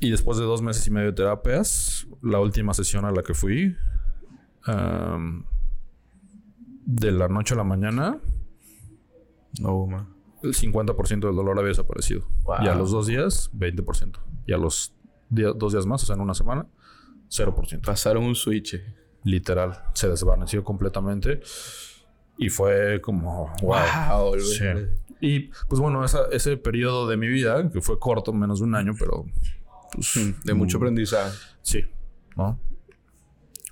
Y 0.00 0.10
después 0.10 0.36
de 0.38 0.44
dos 0.44 0.62
meses 0.62 0.86
y 0.88 0.90
medio 0.90 1.08
de 1.08 1.12
terapias, 1.12 2.08
la 2.22 2.40
última 2.40 2.74
sesión 2.74 3.04
a 3.04 3.12
la 3.12 3.22
que 3.22 3.34
fui, 3.34 3.76
de 6.86 7.12
la 7.12 7.28
noche 7.28 7.54
a 7.54 7.56
la 7.56 7.64
mañana, 7.64 8.18
No, 9.60 9.86
man. 9.86 10.08
el 10.42 10.54
50% 10.54 11.08
del 11.26 11.36
dolor 11.36 11.58
había 11.58 11.68
desaparecido. 11.68 12.26
Wow. 12.44 12.56
Y 12.62 12.68
a 12.68 12.74
los 12.74 12.90
dos 12.90 13.06
días, 13.06 13.50
20%. 13.54 14.18
Y 14.46 14.52
a 14.52 14.58
los 14.58 14.92
dos 15.30 15.72
días 15.72 15.86
más, 15.86 16.02
o 16.02 16.06
sea, 16.06 16.16
en 16.16 16.22
una 16.22 16.34
semana, 16.34 16.66
0%. 17.28 17.80
Pasaron 17.84 18.24
un 18.24 18.34
switch. 18.34 18.80
Literal, 19.24 19.82
se 19.94 20.08
desvaneció 20.08 20.62
completamente. 20.62 21.40
Y 22.38 22.48
fue 22.48 23.00
como, 23.00 23.52
wow. 23.62 23.78
Wow. 24.32 24.38
Sí. 24.40 24.64
Y 25.20 25.40
pues 25.68 25.80
bueno, 25.80 26.04
esa- 26.04 26.28
ese 26.30 26.56
periodo 26.58 27.08
de 27.08 27.16
mi 27.16 27.26
vida, 27.26 27.68
que 27.70 27.80
fue 27.80 27.98
corto, 27.98 28.32
menos 28.32 28.58
de 28.60 28.66
un 28.66 28.74
año, 28.74 28.92
pero 28.98 29.24
pues, 29.92 30.12
De 30.44 30.52
mucho 30.54 30.76
aprendizaje. 30.76 31.34
Sí, 31.62 31.84
¿no? 32.36 32.60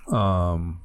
Am, 0.07 0.81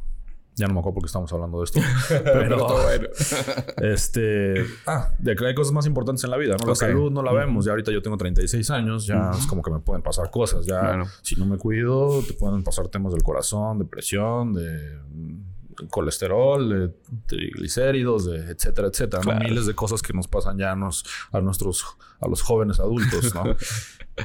ya 0.60 0.68
no 0.68 0.74
me 0.74 0.80
acuerdo 0.80 0.94
por 0.94 1.02
qué 1.02 1.06
estamos 1.06 1.32
hablando 1.32 1.58
de 1.58 1.64
esto. 1.64 1.80
Pero, 2.24 2.66
bueno. 2.66 3.08
este... 3.82 4.64
Ah, 4.86 5.10
de 5.18 5.34
que 5.34 5.46
hay 5.46 5.54
cosas 5.54 5.72
más 5.72 5.86
importantes 5.86 6.22
en 6.24 6.30
la 6.30 6.36
vida, 6.36 6.56
¿no? 6.60 6.66
La 6.66 6.74
salud 6.74 7.10
no 7.10 7.22
la 7.22 7.32
vemos. 7.32 7.64
Ya 7.64 7.72
ahorita 7.72 7.90
yo 7.92 8.02
tengo 8.02 8.16
36 8.16 8.70
años. 8.70 9.06
Ya 9.06 9.30
es 9.36 9.46
como 9.46 9.62
que 9.62 9.70
me 9.70 9.80
pueden 9.80 10.02
pasar 10.02 10.30
cosas. 10.30 10.66
Ya, 10.66 10.80
Claro. 10.80 11.06
si 11.22 11.34
no 11.36 11.46
me 11.46 11.56
cuido, 11.58 12.22
te 12.22 12.34
pueden 12.34 12.62
pasar 12.62 12.88
temas 12.88 13.12
del 13.12 13.22
corazón, 13.22 13.78
depresión, 13.78 14.52
de 14.52 14.98
mm, 15.08 15.86
colesterol, 15.88 16.68
de 16.68 16.94
triglicéridos, 17.26 18.26
de 18.26 18.50
etcétera, 18.50 18.88
etcétera. 18.88 19.38
Miles 19.38 19.66
de 19.66 19.74
cosas 19.74 20.02
que 20.02 20.12
nos 20.12 20.28
pasan 20.28 20.58
ya 20.58 20.72
a, 20.72 20.76
nos- 20.76 21.04
a 21.32 21.40
nuestros... 21.40 21.84
A 22.20 22.28
los 22.28 22.42
jóvenes 22.42 22.78
adultos, 22.80 23.34
¿no? 23.34 23.44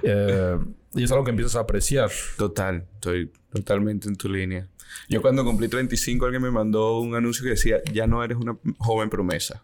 Eh, 0.03 0.59
y 0.95 1.03
es 1.05 1.11
algo 1.13 1.23
que 1.23 1.29
empiezas 1.29 1.55
a 1.55 1.61
apreciar. 1.61 2.09
Total, 2.37 2.85
estoy 2.95 3.31
totalmente 3.53 4.09
en 4.09 4.17
tu 4.17 4.27
línea. 4.27 4.67
Yo 5.09 5.21
cuando 5.21 5.43
cumplí 5.43 5.67
35 5.67 6.25
alguien 6.25 6.41
me 6.41 6.51
mandó 6.51 6.99
un 6.99 7.15
anuncio 7.15 7.43
que 7.43 7.51
decía, 7.51 7.81
ya 7.93 8.07
no 8.07 8.23
eres 8.23 8.37
una 8.37 8.57
joven 8.77 9.09
promesa. 9.09 9.63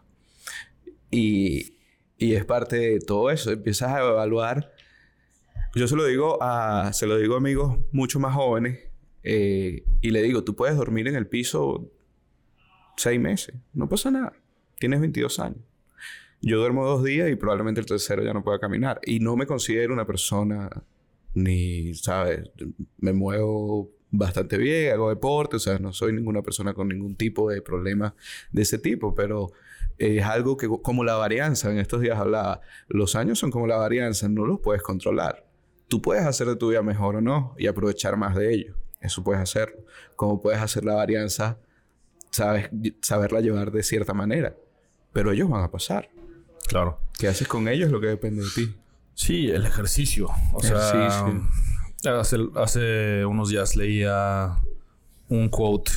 Y, 1.10 1.74
y 2.18 2.34
es 2.34 2.44
parte 2.44 2.76
de 2.76 3.00
todo 3.00 3.30
eso. 3.30 3.50
Empiezas 3.50 3.90
a 3.90 4.00
evaluar. 4.00 4.72
Yo 5.74 5.88
se 5.88 5.96
lo 5.96 6.04
digo 6.04 6.42
a, 6.42 6.92
se 6.92 7.06
lo 7.06 7.16
digo 7.16 7.36
amigos 7.36 7.78
mucho 7.92 8.20
más 8.20 8.34
jóvenes 8.34 8.92
eh, 9.22 9.84
y 10.00 10.10
le 10.10 10.22
digo, 10.22 10.44
tú 10.44 10.56
puedes 10.56 10.76
dormir 10.76 11.08
en 11.08 11.14
el 11.14 11.26
piso 11.26 11.90
seis 12.96 13.20
meses, 13.20 13.54
no 13.72 13.88
pasa 13.88 14.10
nada. 14.10 14.32
Tienes 14.78 15.00
22 15.00 15.38
años. 15.38 15.60
Yo 16.40 16.58
duermo 16.58 16.84
dos 16.84 17.04
días 17.04 17.30
y 17.30 17.36
probablemente 17.36 17.80
el 17.80 17.86
tercero 17.86 18.24
ya 18.24 18.34
no 18.34 18.42
pueda 18.42 18.58
caminar. 18.58 19.00
Y 19.06 19.20
no 19.20 19.36
me 19.36 19.46
considero 19.46 19.92
una 19.92 20.06
persona 20.06 20.68
ni, 21.34 21.94
¿sabes? 21.94 22.50
Me 22.98 23.12
muevo 23.12 23.90
bastante 24.12 24.58
bien, 24.58 24.92
hago 24.92 25.08
deporte, 25.08 25.56
o 25.56 25.58
sea, 25.58 25.78
no 25.78 25.92
soy 25.92 26.12
ninguna 26.12 26.42
persona 26.42 26.74
con 26.74 26.88
ningún 26.88 27.16
tipo 27.16 27.50
de 27.50 27.62
problema 27.62 28.14
de 28.52 28.62
ese 28.62 28.78
tipo, 28.78 29.14
pero 29.14 29.50
es 29.98 30.24
algo 30.24 30.56
que 30.56 30.68
como 30.82 31.02
la 31.02 31.14
varianza, 31.14 31.70
en 31.70 31.78
estos 31.78 32.00
días 32.00 32.18
hablaba, 32.18 32.60
los 32.88 33.16
años 33.16 33.38
son 33.38 33.50
como 33.50 33.66
la 33.66 33.76
varianza, 33.76 34.28
no 34.28 34.44
los 34.44 34.60
puedes 34.60 34.82
controlar. 34.82 35.46
Tú 35.88 36.00
puedes 36.00 36.24
hacer 36.24 36.46
de 36.46 36.56
tu 36.56 36.70
vida 36.70 36.82
mejor 36.82 37.16
o 37.16 37.20
no 37.20 37.54
y 37.58 37.66
aprovechar 37.66 38.16
más 38.16 38.34
de 38.34 38.54
ello. 38.54 38.74
Eso 39.00 39.24
puedes 39.24 39.42
hacerlo. 39.42 39.84
Como 40.16 40.40
puedes 40.40 40.60
hacer 40.60 40.84
la 40.84 40.94
varianza, 40.94 41.58
sabes, 42.30 42.70
saberla 43.02 43.40
llevar 43.40 43.72
de 43.72 43.82
cierta 43.82 44.14
manera. 44.14 44.56
Pero 45.12 45.32
ellos 45.32 45.50
van 45.50 45.62
a 45.62 45.70
pasar. 45.70 46.08
Claro. 46.66 46.98
¿Qué 47.18 47.28
haces 47.28 47.46
con 47.46 47.68
ellos? 47.68 47.90
Lo 47.90 48.00
que 48.00 48.06
depende 48.06 48.42
de 48.42 48.48
ti. 48.54 48.74
Sí, 49.14 49.50
el 49.50 49.66
ejercicio. 49.66 50.28
O 50.54 50.62
sea, 50.62 51.26
hace, 52.04 52.36
hace 52.56 53.24
unos 53.24 53.48
días 53.48 53.76
leía 53.76 54.56
un 55.28 55.48
quote 55.48 55.92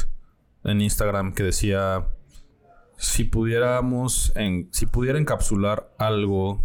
en 0.64 0.82
Instagram 0.82 1.34
que 1.34 1.44
decía 1.44 2.08
si 2.98 3.26
pudiéramos 3.26 4.32
en, 4.36 4.70
si 4.72 4.86
pudiera 4.86 5.20
encapsular 5.20 5.94
algo, 5.98 6.62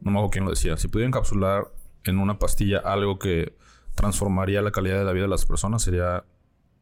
no 0.00 0.10
me 0.10 0.18
acuerdo 0.18 0.30
quién 0.30 0.44
lo 0.44 0.50
decía, 0.50 0.76
si 0.76 0.88
pudiera 0.88 1.08
encapsular 1.08 1.70
en 2.04 2.18
una 2.18 2.38
pastilla 2.38 2.78
algo 2.78 3.18
que 3.18 3.56
transformaría 3.94 4.62
la 4.62 4.70
calidad 4.70 4.98
de 4.98 5.04
la 5.04 5.12
vida 5.12 5.24
de 5.24 5.30
las 5.30 5.46
personas 5.46 5.82
sería 5.82 6.24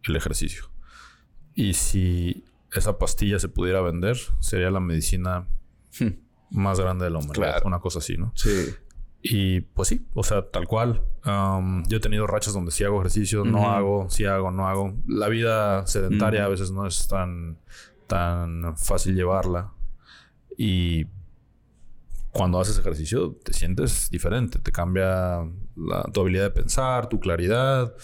el 0.02 0.16
ejercicio. 0.16 0.70
Y 1.54 1.74
si 1.74 2.44
esa 2.72 2.98
pastilla 2.98 3.38
se 3.38 3.48
pudiera 3.48 3.80
vender, 3.80 4.16
sería 4.40 4.70
la 4.70 4.80
medicina 4.80 5.46
hmm. 5.98 6.08
más 6.50 6.80
grande 6.80 7.04
del 7.04 7.16
hombre. 7.16 7.34
Claro. 7.34 7.66
Una 7.66 7.78
cosa 7.78 8.00
así, 8.00 8.16
¿no? 8.16 8.32
Sí. 8.34 8.74
Y 9.22 9.60
pues 9.60 9.88
sí, 9.88 10.06
o 10.14 10.22
sea, 10.22 10.50
tal 10.50 10.66
cual. 10.66 11.04
Yo 11.24 11.96
he 11.96 12.00
tenido 12.00 12.26
rachas 12.26 12.52
donde 12.52 12.70
sí 12.70 12.84
hago 12.84 13.00
ejercicio, 13.00 13.44
no 13.44 13.70
hago, 13.70 14.08
sí 14.10 14.26
hago, 14.26 14.50
no 14.50 14.68
hago. 14.68 14.94
La 15.06 15.28
vida 15.28 15.86
sedentaria 15.86 16.44
a 16.44 16.48
veces 16.48 16.70
no 16.70 16.86
es 16.86 17.08
tan, 17.08 17.58
tan 18.06 18.76
fácil 18.76 19.14
llevarla. 19.14 19.72
Y 20.58 21.06
cuando 22.30 22.60
haces 22.60 22.78
ejercicio 22.78 23.36
te 23.42 23.52
sientes 23.52 24.10
diferente, 24.10 24.58
te 24.58 24.70
cambia 24.70 25.48
tu 26.12 26.20
habilidad 26.20 26.44
de 26.44 26.50
pensar, 26.50 27.08
tu 27.08 27.20
claridad, 27.20 27.94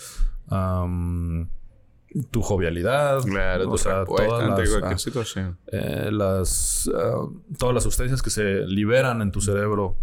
tu 2.31 2.43
jovialidad, 2.43 3.23
claro, 3.23 3.71
o 3.71 3.79
sea, 3.79 4.05
todas 4.05 4.81
las, 4.81 5.03
situación. 5.03 5.59
Eh, 5.67 6.09
las 6.11 6.91
ah, 6.95 7.27
todas 7.59 7.75
las 7.75 7.85
sustancias 7.85 8.23
que 8.23 8.31
se 8.31 8.67
liberan 8.67 9.21
en 9.23 9.31
tu 9.31 9.41
cerebro 9.41 9.97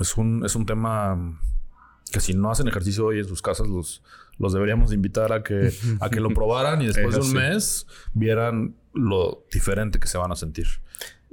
es 0.00 0.16
un 0.16 0.44
es 0.44 0.56
un 0.56 0.66
tema 0.66 1.40
que 2.14 2.20
si 2.20 2.32
no 2.32 2.50
hacen 2.50 2.68
ejercicio 2.68 3.06
hoy 3.06 3.18
en 3.18 3.26
sus 3.26 3.42
casas 3.42 3.66
los 3.66 4.02
los 4.38 4.52
deberíamos 4.52 4.92
invitar 4.92 5.32
a 5.32 5.42
que 5.42 5.72
a 6.00 6.08
que 6.08 6.20
lo 6.20 6.30
probaran 6.34 6.80
y 6.80 6.86
después 6.86 7.14
de 7.14 7.20
un 7.20 7.32
mes 7.32 7.86
vieran 8.12 8.76
lo 8.92 9.44
diferente 9.52 9.98
que 9.98 10.06
se 10.06 10.16
van 10.16 10.30
a 10.30 10.36
sentir 10.36 10.68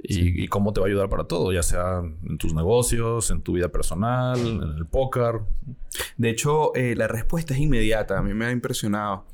y, 0.02 0.48
cómo 0.48 0.72
te 0.72 0.80
va 0.80 0.86
a 0.86 0.88
ayudar 0.88 1.08
para 1.08 1.24
todo, 1.24 1.52
ya 1.52 1.62
sea 1.62 2.02
en 2.28 2.38
tus 2.38 2.54
negocios, 2.54 3.30
en 3.30 3.40
tu 3.40 3.52
vida 3.52 3.68
personal, 3.68 4.38
en 4.38 4.76
el 4.76 4.86
póker. 4.86 5.40
De 6.16 6.30
hecho, 6.30 6.74
eh, 6.74 6.96
la 6.96 7.06
respuesta 7.06 7.54
es 7.54 7.60
inmediata. 7.60 8.18
A 8.18 8.22
mí 8.22 8.34
me 8.34 8.46
ha 8.46 8.50
impresionado. 8.50 9.24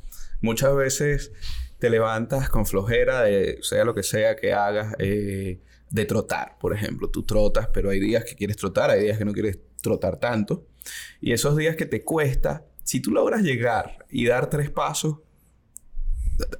Muchas 0.43 0.75
veces 0.77 1.33
te 1.79 1.91
levantas 1.91 2.51
con 2.51 2.67
flojera 2.67 3.23
de 3.23 3.59
sea 3.63 3.85
lo 3.85 3.95
que 3.95 4.03
sea 4.03 4.37
que 4.37 4.53
hagas, 4.53 4.95
eh, 4.99 5.61
de 5.91 6.05
trotar, 6.05 6.59
por 6.61 6.75
ejemplo. 6.75 7.09
Tú 7.09 7.23
trotas, 7.23 7.69
pero 7.73 7.91
hay 7.91 7.99
días 7.99 8.25
que 8.25 8.35
quieres 8.35 8.57
trotar, 8.57 8.91
hay 8.91 9.05
días 9.05 9.17
que 9.17 9.25
no 9.25 9.33
quieres 9.33 9.59
trotar 9.81 10.19
tanto. 10.19 10.67
Y 11.21 11.33
esos 11.33 11.57
días 11.57 11.77
que 11.77 11.87
te 11.87 12.03
cuesta, 12.03 12.67
si 12.85 13.01
tú 13.01 13.11
logras 13.11 13.43
llegar 13.43 14.07
y 14.11 14.27
dar 14.27 14.49
tres 14.51 14.71
pasos, 14.71 15.19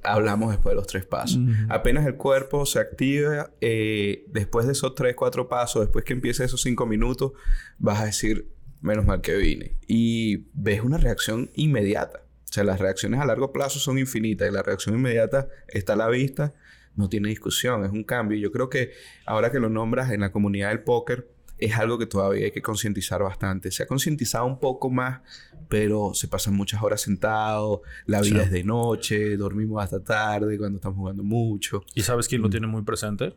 hablamos 0.03 0.51
después 0.51 0.71
de 0.71 0.75
los 0.75 0.87
tres 0.87 1.05
pasos. 1.05 1.39
Apenas 1.69 2.05
el 2.05 2.15
cuerpo 2.15 2.65
se 2.65 2.79
activa, 2.79 3.51
eh, 3.61 4.25
después 4.27 4.65
de 4.65 4.73
esos 4.73 4.95
tres, 4.95 5.15
cuatro 5.15 5.47
pasos, 5.47 5.81
después 5.81 6.05
que 6.05 6.13
empiece 6.13 6.43
esos 6.43 6.61
cinco 6.61 6.85
minutos, 6.85 7.31
vas 7.77 8.01
a 8.01 8.05
decir, 8.05 8.49
menos 8.81 9.05
mal 9.05 9.21
que 9.21 9.35
vine. 9.35 9.77
Y 9.87 10.47
ves 10.53 10.81
una 10.81 10.97
reacción 10.97 11.49
inmediata. 11.55 12.23
O 12.49 12.53
sea, 12.53 12.63
las 12.63 12.79
reacciones 12.79 13.19
a 13.19 13.25
largo 13.25 13.53
plazo 13.53 13.79
son 13.79 13.99
infinitas 13.99 14.49
y 14.49 14.51
la 14.51 14.63
reacción 14.63 14.95
inmediata 14.95 15.47
está 15.67 15.93
a 15.93 15.97
la 15.97 16.07
vista, 16.07 16.53
no 16.95 17.07
tiene 17.07 17.29
discusión, 17.29 17.85
es 17.85 17.91
un 17.91 18.03
cambio. 18.03 18.37
Yo 18.37 18.51
creo 18.51 18.69
que 18.69 18.91
ahora 19.25 19.51
que 19.51 19.59
lo 19.59 19.69
nombras 19.69 20.11
en 20.11 20.21
la 20.21 20.31
comunidad 20.31 20.69
del 20.69 20.81
póker, 20.81 21.29
es 21.59 21.77
algo 21.77 21.97
que 21.97 22.05
todavía 22.05 22.45
hay 22.45 22.51
que 22.51 22.61
concientizar 22.61 23.21
bastante. 23.21 23.71
Se 23.71 23.83
ha 23.83 23.87
concientizado 23.87 24.45
un 24.45 24.59
poco 24.59 24.89
más, 24.89 25.21
pero 25.67 26.13
se 26.13 26.27
pasan 26.27 26.55
muchas 26.55 26.81
horas 26.81 27.01
sentados, 27.01 27.81
la 28.05 28.21
vida 28.21 28.43
es 28.43 28.51
de 28.51 28.63
noche, 28.63 29.35
dormimos 29.37 29.83
hasta 29.83 30.01
tarde 30.01 30.57
cuando 30.57 30.77
estamos 30.77 30.97
jugando 30.97 31.23
mucho. 31.23 31.83
¿Y 31.95 32.01
sabes 32.01 32.27
quién 32.27 32.41
lo 32.41 32.47
mm. 32.47 32.51
tiene 32.51 32.67
muy 32.67 32.81
presente 32.83 33.35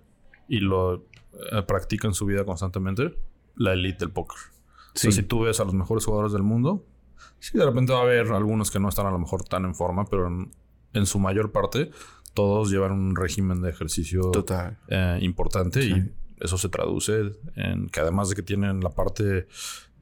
y 0.49 0.61
lo 0.61 0.95
eh, 0.95 1.63
practica 1.67 2.07
en 2.07 2.15
su 2.15 2.27
vida 2.27 2.45
constantemente? 2.45 3.17
La 3.57 3.73
elite 3.73 3.99
del 3.99 4.11
póker. 4.11 4.39
si 4.95 5.23
tú 5.23 5.41
ves 5.41 5.59
a 5.61 5.65
los 5.65 5.75
mejores 5.75 6.05
jugadores 6.05 6.33
del 6.33 6.43
mundo, 6.43 6.87
sí, 7.41 7.59
de 7.59 7.65
repente 7.65 7.93
va 7.93 8.01
a 8.01 8.03
haber 8.03 8.29
algunos 8.29 8.71
que 8.71 8.79
no 8.79 8.89
están 8.89 9.07
a 9.07 9.11
lo 9.11 9.19
mejor 9.19 9.43
tan 9.43 9.65
en 9.65 9.75
forma, 9.75 10.05
pero 10.05 10.29
en, 10.93 11.07
su 11.07 11.19
mayor 11.19 11.51
parte 11.51 11.91
todos 12.35 12.71
llevan 12.71 12.93
un 12.93 13.17
régimen 13.17 13.61
de 13.61 13.71
ejercicio 13.71 14.31
Total. 14.31 14.79
Eh, 14.89 15.19
importante 15.21 15.85
y 15.85 16.13
eso 16.43 16.59
se 16.59 16.69
traduce 16.69 17.33
en 17.57 17.89
que 17.89 18.01
además 18.01 18.29
de 18.29 18.37
que 18.37 18.43
tienen 18.43 18.81
la 18.81 18.91
parte 18.91 19.47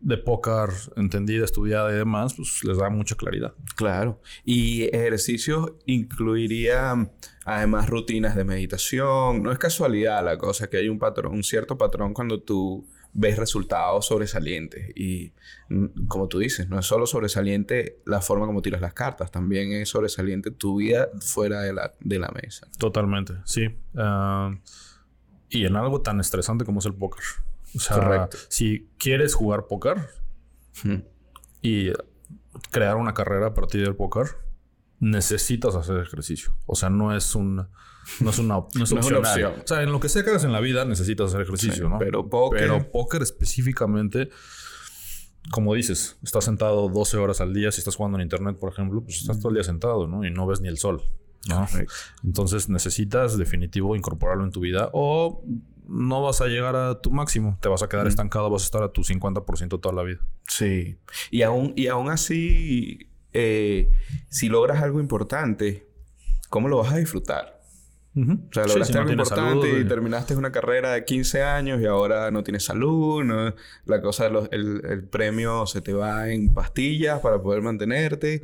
de 0.03 0.17
póker 0.17 0.71
entendida, 0.97 1.45
estudiada 1.45 1.93
y 1.93 1.97
demás, 1.97 2.35
pues 2.35 2.65
les 2.65 2.79
da 2.79 2.89
mucha 2.89 3.15
claridad. 3.17 3.53
Claro. 3.77 4.21
Y 4.45 4.85
ejercicios 4.85 5.73
incluiría 5.87 7.11
además 7.45 7.89
rutinas 7.89 8.35
de 8.35 8.45
meditación. 8.45 9.43
No 9.43 9.53
es 9.53 9.59
casualidad 9.59 10.25
la 10.25 10.39
cosa 10.39 10.69
que 10.69 10.79
hay 10.79 10.89
un 10.89 10.99
patrón, 10.99 11.35
un 11.35 11.45
cierto 11.45 11.77
patrón 11.77 12.15
cuando 12.15 12.41
tú 12.41 12.87
ves 13.13 13.37
resultados 13.37 14.07
sobresalientes. 14.07 14.91
Y 14.97 15.33
mm, 15.69 16.07
como 16.07 16.29
tú 16.29 16.39
dices, 16.39 16.69
no 16.69 16.79
es 16.79 16.87
solo 16.87 17.07
sobresaliente 17.07 18.01
la 18.07 18.21
forma 18.21 18.47
como 18.47 18.63
tiras 18.63 18.81
las 18.81 18.95
cartas, 18.95 19.31
también 19.31 19.73
es 19.73 19.89
sobresaliente 19.89 20.51
tu 20.51 20.77
vida 20.77 21.09
fuera 21.21 21.61
de 21.61 21.73
la, 21.73 21.95
de 22.01 22.19
la 22.19 22.31
mesa. 22.31 22.69
Totalmente, 22.79 23.35
sí. 23.45 23.69
Ah, 23.97 24.55
y 25.51 25.67
en 25.67 25.77
algo 25.77 26.01
tan 26.01 26.21
estresante 26.21 26.65
como 26.65 26.79
es 26.79 26.87
el 26.87 26.95
póker. 26.95 27.25
O 27.77 27.81
sea, 27.81 28.29
si 28.49 28.89
quieres 28.99 29.35
jugar 29.35 29.67
póker 29.67 30.09
y 31.63 31.91
crear 32.71 32.97
una 32.97 33.15
carrera 33.15 33.49
a 33.49 33.55
partir 33.55 33.83
del 33.83 33.95
póker, 33.95 34.37
necesitas 35.01 35.75
hacer 35.75 35.99
ejercicio. 35.99 36.55
O 36.67 36.75
sea, 36.75 36.91
no 36.91 37.15
es 37.15 37.35
un 37.35 37.67
no 38.21 38.31
es 38.31 38.39
una, 38.39 38.55
no 38.75 38.85
es 38.85 38.93
opción. 39.15 39.55
O 39.63 39.67
sea, 39.67 39.83
en 39.83 39.93
lo 39.93 40.01
que 40.01 40.09
sea 40.09 40.25
que 40.25 40.31
hagas 40.31 40.45
en 40.45 40.53
la 40.53 40.61
vida 40.61 40.85
necesitas 40.85 41.29
hacer 41.29 41.43
ejercicio, 41.43 41.89
¿no? 41.89 41.99
Pero 41.99 42.29
póker. 42.29 42.61
Pero 42.61 42.91
póker 42.91 43.23
específicamente, 43.23 44.31
como 45.51 45.75
dices, 45.75 46.19
estás 46.23 46.45
sentado 46.45 46.89
12 46.89 47.17
horas 47.19 47.41
al 47.41 47.53
día. 47.55 47.71
Si 47.73 47.81
estás 47.81 47.97
jugando 47.97 48.19
en 48.19 48.23
internet, 48.23 48.57
por 48.59 48.73
ejemplo, 48.73 49.03
pues 49.03 49.19
estás 49.19 49.39
todo 49.39 49.51
el 49.51 49.55
día 49.55 49.65
sentado, 49.65 50.07
¿no? 50.07 50.25
Y 50.25 50.31
no 50.31 50.47
ves 50.47 50.61
ni 50.61 50.69
el 50.69 50.79
sol. 50.79 51.03
Entonces 52.23 52.69
necesitas 52.69 53.39
definitivo 53.39 53.97
incorporarlo 53.97 54.45
en 54.45 54.51
tu 54.51 54.61
vida 54.61 54.91
o 54.93 55.43
no 55.89 56.23
vas 56.23 56.41
a 56.41 56.47
llegar 56.47 56.77
a 56.77 57.01
tu 57.01 57.11
máximo, 57.11 57.59
te 57.61 57.69
vas 57.69 57.83
a 57.83 57.89
quedar 57.89 58.07
estancado, 58.07 58.49
vas 58.49 58.63
a 58.63 58.65
estar 58.67 58.83
a 58.83 58.93
tu 58.93 59.03
50% 59.03 59.81
toda 59.81 59.95
la 59.95 60.03
vida. 60.03 60.21
Sí, 60.47 60.97
y 61.31 61.43
aún, 61.43 61.73
y 61.77 61.89
aún 61.89 62.11
así, 62.11 63.11
eh, 63.33 63.91
si 64.29 64.49
logras 64.49 64.83
algo 64.83 65.01
importante, 65.01 65.89
¿cómo 66.49 66.69
lo 66.69 66.79
vas 66.79 66.93
a 66.93 66.99
disfrutar? 66.99 67.60
O 68.17 68.53
sea, 68.53 68.67
lograste 68.67 68.99
algo 68.99 69.13
importante 69.13 69.79
y 69.79 69.85
terminaste 69.85 70.35
una 70.35 70.51
carrera 70.51 70.93
de 70.93 71.05
15 71.05 71.43
años 71.45 71.81
y 71.81 71.87
ahora 71.87 72.31
no 72.33 72.43
tienes 72.43 72.65
salud, 72.65 73.23
la 73.87 74.01
cosa, 74.01 74.27
el, 74.27 74.83
el, 74.85 75.05
premio 75.05 75.65
se 75.67 75.81
te 75.81 75.93
va 75.93 76.29
en 76.29 76.53
pastillas 76.53 77.21
para 77.21 77.41
poder 77.41 77.63
mantenerte. 77.63 78.43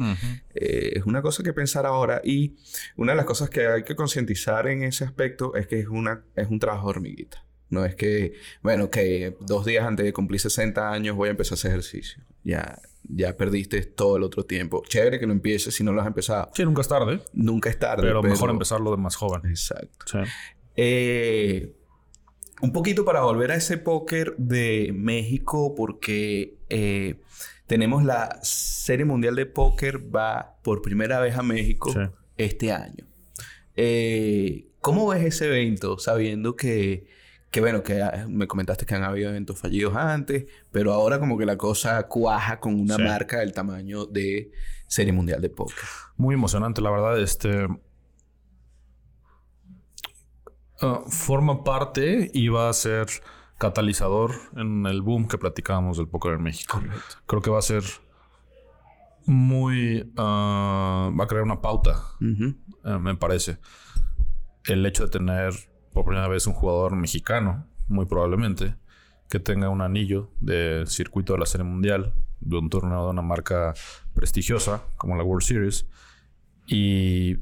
Eh, 0.54 0.92
es 0.94 1.04
una 1.04 1.20
cosa 1.20 1.42
que 1.42 1.52
pensar 1.52 1.84
ahora 1.84 2.20
y 2.22 2.54
una 2.96 3.12
de 3.12 3.16
las 3.16 3.26
cosas 3.26 3.50
que 3.50 3.66
hay 3.66 3.82
que 3.82 3.96
concientizar 3.96 4.68
en 4.68 4.84
ese 4.84 5.04
aspecto 5.04 5.56
es 5.56 5.66
que 5.66 5.80
es, 5.80 5.88
una, 5.88 6.22
es 6.36 6.48
un 6.48 6.60
trabajo 6.60 6.86
hormiguita. 6.86 7.44
No 7.68 7.84
es 7.84 7.96
que, 7.96 8.34
bueno, 8.62 8.90
que 8.90 9.36
dos 9.40 9.66
días 9.66 9.84
antes 9.84 10.06
de 10.06 10.12
cumplir 10.12 10.40
60 10.40 10.92
años 10.92 11.16
voy 11.16 11.28
a 11.28 11.32
empezar 11.32 11.54
a 11.54 11.56
hacer 11.56 11.70
ejercicio. 11.72 12.22
Ya, 12.44 12.78
ya 13.09 13.36
perdiste 13.36 13.82
todo 13.82 14.16
el 14.16 14.22
otro 14.22 14.44
tiempo. 14.44 14.82
Chévere 14.88 15.18
que 15.18 15.26
lo 15.26 15.32
empieces 15.32 15.74
si 15.74 15.84
no 15.84 15.92
lo 15.92 16.00
has 16.00 16.07
empezado. 16.07 16.50
Sí, 16.54 16.64
nunca 16.64 16.82
es 16.82 16.88
tarde. 16.88 17.20
Nunca 17.32 17.70
es 17.70 17.78
tarde. 17.78 18.02
Pero, 18.02 18.22
mejor 18.22 18.50
empezarlo 18.50 18.90
de 18.90 18.96
más 18.96 19.16
joven. 19.16 19.42
Exacto. 19.46 20.18
Eh, 20.76 21.74
un 22.62 22.72
poquito 22.72 23.04
para 23.04 23.20
volver 23.22 23.52
a 23.52 23.57
ese 23.57 23.78
póker 23.78 24.34
de 24.38 24.92
México, 24.94 25.74
porque 25.74 26.59
eh, 26.68 27.20
tenemos 27.66 28.04
la 28.04 28.38
Serie 28.42 29.04
Mundial 29.04 29.36
de 29.36 29.46
Póker, 29.46 30.14
va 30.14 30.57
por 30.62 30.82
primera 30.82 31.20
vez 31.20 31.36
a 31.36 31.42
México 31.42 31.92
este 32.36 32.72
año. 32.72 33.07
Eh, 33.76 34.68
¿Cómo 34.80 35.09
ves 35.09 35.24
ese 35.24 35.46
evento 35.46 35.98
sabiendo 35.98 36.57
que 36.57 37.07
que 37.51 37.61
bueno, 37.61 37.82
que 37.82 38.03
ah, 38.03 38.26
me 38.28 38.47
comentaste 38.47 38.84
que 38.86 38.94
han 38.94 39.05
habido 39.05 39.30
eventos 39.30 39.59
fallidos 39.59 39.94
antes, 39.97 40.47
pero 40.72 40.92
ahora 40.92 41.18
como 41.18 41.38
que 41.38 41.47
la 41.47 41.57
cosa 41.57 42.03
cuaja 42.09 42.61
con 42.61 42.78
una 42.78 42.97
Sí. 42.97 43.03
marca 43.03 43.38
del 43.38 43.53
tamaño 43.53 44.05
de 44.07 44.51
Serie 44.86 45.12
Mundial 45.12 45.40
de 45.40 45.49
Póker. 45.51 45.74
Muy 46.16 46.34
emocionante, 46.34 46.80
la 46.82 46.90
verdad. 46.90 47.18
Este. 47.20 47.66
ah, 50.82 51.03
forma 51.09 51.64
parte 51.64 52.30
y 52.32 52.49
va 52.49 52.68
a 52.68 52.72
ser 52.72 53.07
catalizador 53.59 54.32
en 54.57 54.84
el 54.86 55.01
boom 55.03 55.28
que 55.28 55.38
platicábamos 55.38 55.97
del 55.97 56.09
póker 56.09 56.34
en 56.34 56.42
México. 56.42 56.78
Correcto. 56.78 57.16
Creo 57.26 57.42
que 57.42 57.51
va 57.51 57.59
a 57.59 57.62
ser 57.62 57.82
muy. 59.24 60.12
ah, 60.16 61.11
va 61.18 61.24
a 61.24 61.26
crear 61.26 61.42
una 61.44 61.61
pauta, 61.61 62.03
eh, 62.20 62.99
me 62.99 63.16
parece. 63.16 63.59
El 64.64 64.84
hecho 64.84 65.05
de 65.05 65.11
tener 65.11 65.53
por 65.97 66.05
primera 66.05 66.28
vez 66.28 66.47
un 66.47 66.53
jugador 66.53 66.94
mexicano, 66.94 67.66
muy 67.88 68.05
probablemente, 68.05 68.76
que 69.30 69.40
tenga 69.40 69.70
un 69.70 69.80
anillo 69.80 70.30
de 70.40 70.84
circuito 70.86 71.32
de 71.32 71.38
la 71.38 71.47
Serie 71.47 71.64
Mundial, 71.64 72.12
de 72.38 72.59
un 72.59 72.68
torneo 72.68 73.05
de 73.05 73.11
una 73.12 73.22
marca 73.22 73.72
prestigiosa 74.12 74.82
como 74.99 75.16
la 75.16 75.24
World 75.24 75.42
Series. 75.42 75.86
Y 76.66 77.38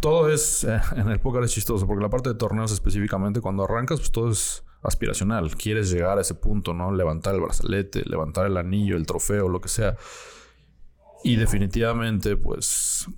todo 0.00 0.30
es, 0.30 0.64
eh, 0.64 0.80
en 0.96 1.10
el 1.10 1.20
póker 1.20 1.42
es 1.42 1.52
chistoso, 1.52 1.86
porque 1.86 2.02
la 2.02 2.08
parte 2.08 2.30
de 2.30 2.36
torneos 2.36 2.72
específicamente, 2.72 3.42
cuando 3.42 3.64
arrancas, 3.64 4.00
pues 4.00 4.12
todo 4.12 4.30
es 4.30 4.64
aspiracional. 4.82 5.54
Quieres 5.56 5.90
llegar 5.90 6.16
a 6.16 6.22
ese 6.22 6.34
punto, 6.34 6.72
¿no? 6.72 6.90
Levantar 6.90 7.34
el 7.34 7.42
brazalete, 7.42 8.02
levantar 8.06 8.46
el 8.46 8.56
anillo, 8.56 8.96
el 8.96 9.04
trofeo, 9.04 9.46
lo 9.50 9.60
que 9.60 9.68
sea. 9.68 9.98
Y 11.22 11.36
definitivamente, 11.36 12.38
pues, 12.38 13.08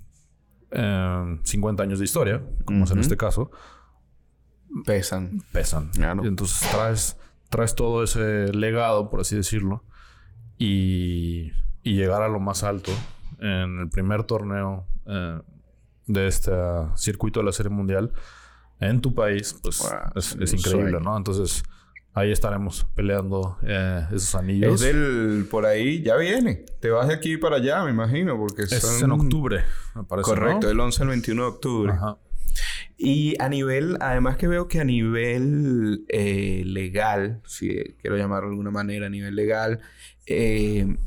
eh, 0.75 1.39
50 1.43 1.83
años 1.83 1.99
de 1.99 2.05
historia, 2.05 2.43
como 2.65 2.83
es 2.83 2.91
en 2.91 2.99
este 2.99 3.17
caso, 3.17 3.51
Pesan. 4.83 5.41
pesan. 5.51 5.89
Claro. 5.91 6.23
Y 6.23 6.27
entonces 6.27 6.69
traes, 6.69 7.17
traes 7.49 7.75
todo 7.75 8.03
ese 8.03 8.53
legado, 8.53 9.09
por 9.09 9.21
así 9.21 9.35
decirlo, 9.35 9.83
y, 10.57 11.51
y 11.83 11.93
llegar 11.95 12.21
a 12.21 12.27
lo 12.27 12.39
más 12.39 12.63
alto 12.63 12.91
en 13.39 13.79
el 13.79 13.89
primer 13.89 14.23
torneo 14.23 14.85
eh, 15.05 15.39
de 16.07 16.27
este 16.27 16.51
circuito 16.95 17.39
de 17.39 17.45
la 17.45 17.51
Serie 17.51 17.71
Mundial 17.71 18.11
en 18.79 19.01
tu 19.01 19.13
país, 19.13 19.57
pues 19.61 19.79
Wow, 19.79 20.11
es, 20.15 20.53
increíble. 20.53 20.99
¿no? 21.01 21.15
Entonces 21.15 21.63
ahí 22.15 22.31
estaremos 22.31 22.87
peleando 22.95 23.57
eh, 23.61 24.07
esos 24.07 24.33
anillos. 24.35 24.81
Es 24.81 24.87
del... 24.87 25.47
Por 25.51 25.65
ahí 25.65 26.01
ya 26.01 26.15
viene. 26.15 26.65
Te 26.79 26.89
vas 26.89 27.07
de 27.09 27.13
aquí 27.13 27.37
para 27.37 27.57
allá, 27.57 27.83
me 27.83 27.91
imagino, 27.91 28.37
porque 28.37 28.63
Es 28.63 28.79
son... 28.79 29.03
en 29.03 29.21
octubre, 29.21 29.63
me 29.93 30.03
parece. 30.05 30.29
Correcto, 30.29 30.61
¿no? 30.61 30.67
del 30.69 30.79
11 30.79 31.03
al 31.03 31.09
21 31.09 31.41
de 31.41 31.47
octubre. 31.47 31.93
Ajá. 31.93 32.17
Y 32.97 33.35
a 33.41 33.49
nivel, 33.49 33.97
además 33.99 34.37
que 34.37 34.47
veo 34.47 34.69
que 34.69 34.79
a 34.79 34.85
nivel 34.85 36.05
eh, 36.07 36.63
legal, 36.65 37.41
si 37.45 37.95
quiero 38.01 38.15
llamarlo 38.15 38.47
de 38.47 38.53
alguna 38.53 38.71
manera, 38.71 39.07
a 39.07 39.09
nivel 39.09 39.35
legal, 39.35 39.81
eh, 40.25 40.97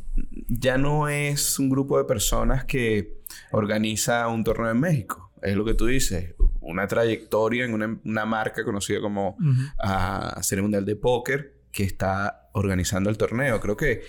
ya 0.48 0.76
no 0.76 1.08
es 1.08 1.58
un 1.58 1.70
grupo 1.70 1.96
de 1.96 2.04
personas 2.04 2.66
que 2.66 3.22
organiza 3.50 4.28
un 4.28 4.44
torneo 4.44 4.70
en 4.70 4.80
México. 4.80 5.27
Es 5.42 5.56
lo 5.56 5.64
que 5.64 5.74
tú 5.74 5.86
dices, 5.86 6.34
una 6.60 6.86
trayectoria 6.86 7.64
en 7.64 7.74
una, 7.74 7.98
una 8.04 8.26
marca 8.26 8.64
conocida 8.64 9.00
como 9.00 9.36
a 9.78 10.42
Serie 10.42 10.62
Mundial 10.62 10.84
de 10.84 10.96
Póker 10.96 11.54
que 11.72 11.84
está 11.84 12.48
organizando 12.52 13.10
el 13.10 13.16
torneo. 13.18 13.60
Creo 13.60 13.76
que 13.76 14.02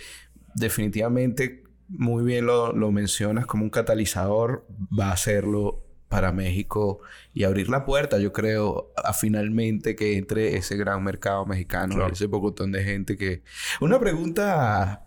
definitivamente 0.55 1.63
muy 1.87 2.23
bien 2.23 2.45
lo, 2.45 2.73
lo 2.73 2.91
mencionas 2.91 3.45
como 3.45 3.63
un 3.63 3.69
catalizador, 3.69 4.67
va 4.97 5.09
a 5.09 5.13
hacerlo 5.13 5.85
para 6.07 6.31
México 6.31 6.99
y 7.33 7.43
abrir 7.43 7.69
la 7.69 7.85
puerta, 7.85 8.17
yo 8.17 8.33
creo, 8.33 8.91
a 9.03 9.13
finalmente 9.13 9.95
que 9.95 10.17
entre 10.17 10.57
ese 10.57 10.75
gran 10.75 11.03
mercado 11.03 11.45
mexicano, 11.45 11.95
Claro. 11.95 12.13
ese 12.13 12.27
pocotón 12.27 12.71
de 12.71 12.83
gente 12.83 13.15
que... 13.15 13.43
Una 13.79 13.99
pregunta, 13.99 15.05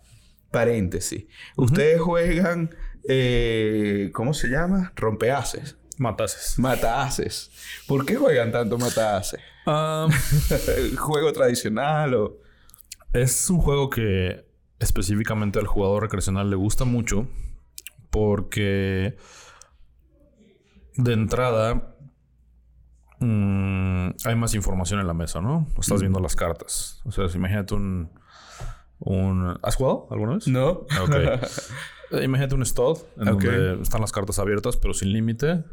paréntesis. 0.53 1.27
Ustedes 1.57 2.01
juegan, 2.01 2.71
eh, 3.09 4.11
¿cómo 4.13 4.33
se 4.35 4.49
llama? 4.49 4.93
Rompeaces. 4.95 5.77
Matases. 5.99 6.59
Matahaces. 6.59 7.51
¿Por 7.87 8.05
qué 8.07 8.17
juegan 8.17 8.53
tanto 8.53 8.79
matahaces? 8.79 9.41
Ah, 9.67 10.09
¿Juego 10.99 11.33
tradicional 11.33 12.15
o...? 12.15 12.39
Es 13.13 13.51
un 13.51 13.59
juego 13.59 13.91
que 13.91 14.47
específicamente 14.79 15.59
al 15.59 15.67
jugador 15.67 16.03
recreacional 16.03 16.49
le 16.51 16.57
gusta 16.57 16.85
mucho 16.85 17.29
porque 18.11 19.17
de 20.97 21.13
entrada 21.13 21.95
mm, 23.21 24.09
hay 24.25 24.35
más 24.35 24.55
información 24.55 25.01
en 25.01 25.07
la 25.07 25.15
mesa, 25.15 25.41
¿no? 25.41 25.67
Estás 25.79 26.01
viendo 26.01 26.21
las 26.21 26.35
cartas. 26.37 27.01
O 27.05 27.13
sea, 27.13 27.27
imagínate 27.35 27.75
un, 27.75 28.11
un... 28.99 29.59
¿Has 29.63 29.77
jugado 29.77 30.09
alguna 30.11 30.35
vez? 30.35 30.49
¿No? 30.49 30.69
Ok. 30.71 31.15
Imagínate 32.23 32.55
un 32.55 32.67
stud 32.67 32.99
en 33.19 33.29
Ok. 33.29 33.43
donde 33.45 33.83
están 33.83 34.03
las 34.03 34.13
cartas 34.13 34.39
abiertas 34.39 34.77
pero 34.77 34.93
sin 34.93 35.13
límite 35.13 35.65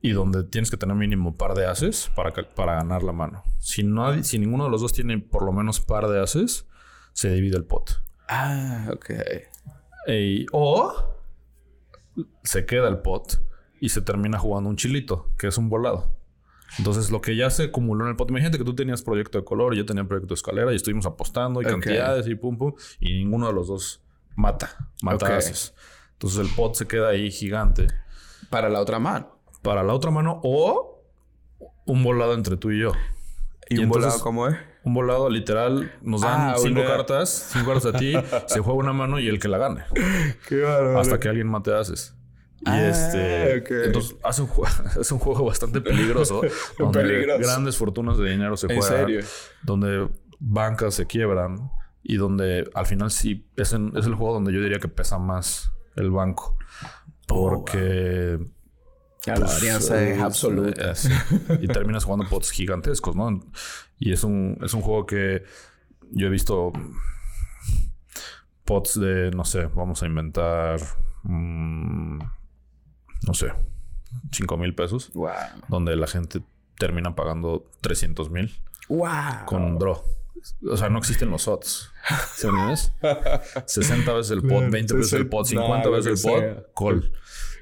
y 0.00 0.10
donde 0.12 0.44
tienes 0.44 0.70
que 0.70 0.76
tener 0.76 0.94
mínimo 0.96 1.36
par 1.36 1.54
de 1.54 1.66
ases 1.66 2.10
para, 2.14 2.32
para 2.32 2.74
ganar 2.74 3.02
la 3.02 3.12
mano. 3.12 3.42
Si, 3.58 3.82
no, 3.82 4.22
si 4.22 4.38
ninguno 4.38 4.64
de 4.64 4.70
los 4.70 4.80
dos 4.80 4.92
tiene 4.92 5.18
por 5.18 5.44
lo 5.44 5.52
menos 5.52 5.80
par 5.80 6.06
de 6.08 6.20
ases, 6.20 6.66
se 7.12 7.32
divide 7.32 7.56
el 7.56 7.64
pot. 7.64 8.00
ah, 8.28 8.88
ok. 8.92 9.10
Ey, 10.06 10.46
o 10.52 10.92
se 12.42 12.64
queda 12.64 12.88
el 12.88 12.98
pot 12.98 13.42
y 13.80 13.90
se 13.90 14.00
termina 14.00 14.38
jugando 14.38 14.70
un 14.70 14.76
chilito, 14.76 15.32
que 15.38 15.48
es 15.48 15.58
un 15.58 15.68
volado. 15.68 16.16
Entonces, 16.78 17.10
lo 17.10 17.20
que 17.20 17.34
ya 17.36 17.50
se 17.50 17.64
acumuló 17.64 18.04
en 18.04 18.10
el 18.10 18.16
pot, 18.16 18.28
imagínate 18.30 18.58
que 18.58 18.64
tú 18.64 18.74
tenías 18.74 19.02
proyecto 19.02 19.38
de 19.38 19.44
color 19.44 19.74
y 19.74 19.78
yo 19.78 19.86
tenía 19.86 20.04
proyecto 20.04 20.34
de 20.34 20.38
escalera 20.38 20.72
y 20.72 20.76
estuvimos 20.76 21.06
apostando 21.06 21.60
y 21.62 21.64
cantidades 21.64 22.26
y 22.28 22.34
pum 22.34 22.56
pum, 22.58 22.72
y 23.00 23.12
ninguno 23.14 23.46
de 23.48 23.52
los 23.54 23.68
dos 23.68 24.02
mata, 24.36 24.90
mata 25.02 25.26
Ok. 25.26 25.32
ases. 25.32 25.74
Entonces, 26.12 26.40
el 26.40 26.48
pot 26.54 26.74
se 26.74 26.86
queda 26.86 27.08
ahí 27.08 27.30
gigante 27.30 27.86
Para 28.50 28.68
la 28.68 28.80
otra 28.80 28.98
mano. 28.98 29.37
Para 29.62 29.82
la 29.82 29.94
otra 29.94 30.10
mano 30.10 30.40
o 30.44 31.02
un 31.86 32.02
volado 32.04 32.34
entre 32.34 32.56
tú 32.56 32.70
y 32.70 32.80
yo. 32.80 32.92
¿Y, 33.68 33.74
Y 33.76 33.78
un 33.78 33.84
entonces- 33.84 34.04
volado 34.12 34.22
cómo 34.24 34.48
es? 34.48 34.56
Un 34.84 34.94
volado 34.94 35.28
literal, 35.28 35.92
nos 36.00 36.22
dan 36.22 36.50
Ah, 36.50 36.54
cinco 36.56 36.80
una- 36.80 36.88
cartas, 36.88 37.50
cinco 37.52 37.72
cartas 37.72 37.94
a 37.94 37.98
ti, 37.98 38.14
se 38.46 38.60
juega 38.60 38.78
una 38.78 38.92
mano 38.92 39.18
y 39.20 39.28
el 39.28 39.38
que 39.38 39.48
la 39.48 39.58
gane. 39.58 39.82
Qué 40.48 40.60
bárbaro. 40.62 40.98
hasta 41.00 41.20
que 41.20 41.28
alguien 41.28 41.48
mate 41.48 41.74
haces. 41.74 42.14
Y 42.60 42.64
Ah, 42.70 42.88
este. 42.88 43.84
Entonces 43.86 44.16
hace 44.24 44.42
un, 44.42 44.48
es 45.00 45.12
un 45.12 45.18
juego 45.18 45.44
bastante 45.44 45.80
peligroso. 45.80 46.40
donde 46.78 47.00
Peligroso. 47.02 47.38
grandes 47.40 47.76
fortunas 47.76 48.16
de 48.18 48.30
dinero 48.30 48.56
se 48.56 48.72
¿En 48.72 48.80
juegan. 48.80 48.98
serio? 48.98 49.20
Donde 49.62 50.08
bancas 50.38 50.94
se 50.94 51.06
quiebran. 51.06 51.70
Y 52.02 52.16
donde 52.16 52.68
al 52.74 52.86
final 52.86 53.10
sí 53.10 53.46
es, 53.56 53.74
en- 53.74 53.92
es 53.96 54.06
el 54.06 54.14
juego 54.14 54.32
donde 54.34 54.52
yo 54.52 54.62
diría 54.62 54.78
que 54.78 54.88
pesa 54.88 55.18
más 55.18 55.70
el 55.96 56.10
banco. 56.10 56.56
Porque. 57.26 58.38
Ya, 59.26 59.36
la 59.36 59.46
varianza 59.46 60.02
es 60.02 60.16
eh, 60.18 60.20
absoluta. 60.22 60.92
eh, 60.92 60.94
sí. 60.94 61.08
Y 61.60 61.66
terminas 61.68 62.04
jugando 62.04 62.28
pots 62.28 62.50
gigantescos, 62.50 63.16
¿no? 63.16 63.40
Y 63.98 64.12
es 64.12 64.22
un, 64.24 64.58
es 64.62 64.72
un 64.74 64.80
juego 64.82 65.06
que 65.06 65.42
yo 66.12 66.26
he 66.28 66.30
visto 66.30 66.72
pots 68.64 68.98
de, 69.00 69.30
no 69.30 69.44
sé, 69.44 69.66
vamos 69.74 70.02
a 70.02 70.06
inventar, 70.06 70.80
mm, 71.24 72.18
no 73.26 73.34
sé, 73.34 73.52
5 74.32 74.56
mil 74.56 74.74
pesos, 74.74 75.10
Wow. 75.14 75.32
donde 75.68 75.96
la 75.96 76.06
gente 76.06 76.42
termina 76.78 77.14
pagando 77.14 77.68
300 77.80 78.30
mil 78.30 78.54
Wow. 78.88 79.44
con 79.46 79.62
un 79.64 79.78
draw. 79.78 80.02
O 80.70 80.76
sea, 80.76 80.88
no 80.88 80.98
existen 80.98 81.30
los 81.30 81.48
odds. 81.48 81.90
¿Sí 82.36 82.46
me 82.46 82.52
entiendes? 82.70 82.92
60 83.66 84.12
veces 84.12 84.30
el 84.30 84.42
pot, 84.42 84.70
20 84.70 84.94
veces 84.94 85.12
el 85.14 85.28
pot, 85.28 85.44
50 85.46 85.78
Nah, 85.78 85.84
lo 85.84 85.90
veces 85.90 86.24
el 86.24 86.30
pot, 86.30 86.72
call. 86.76 87.12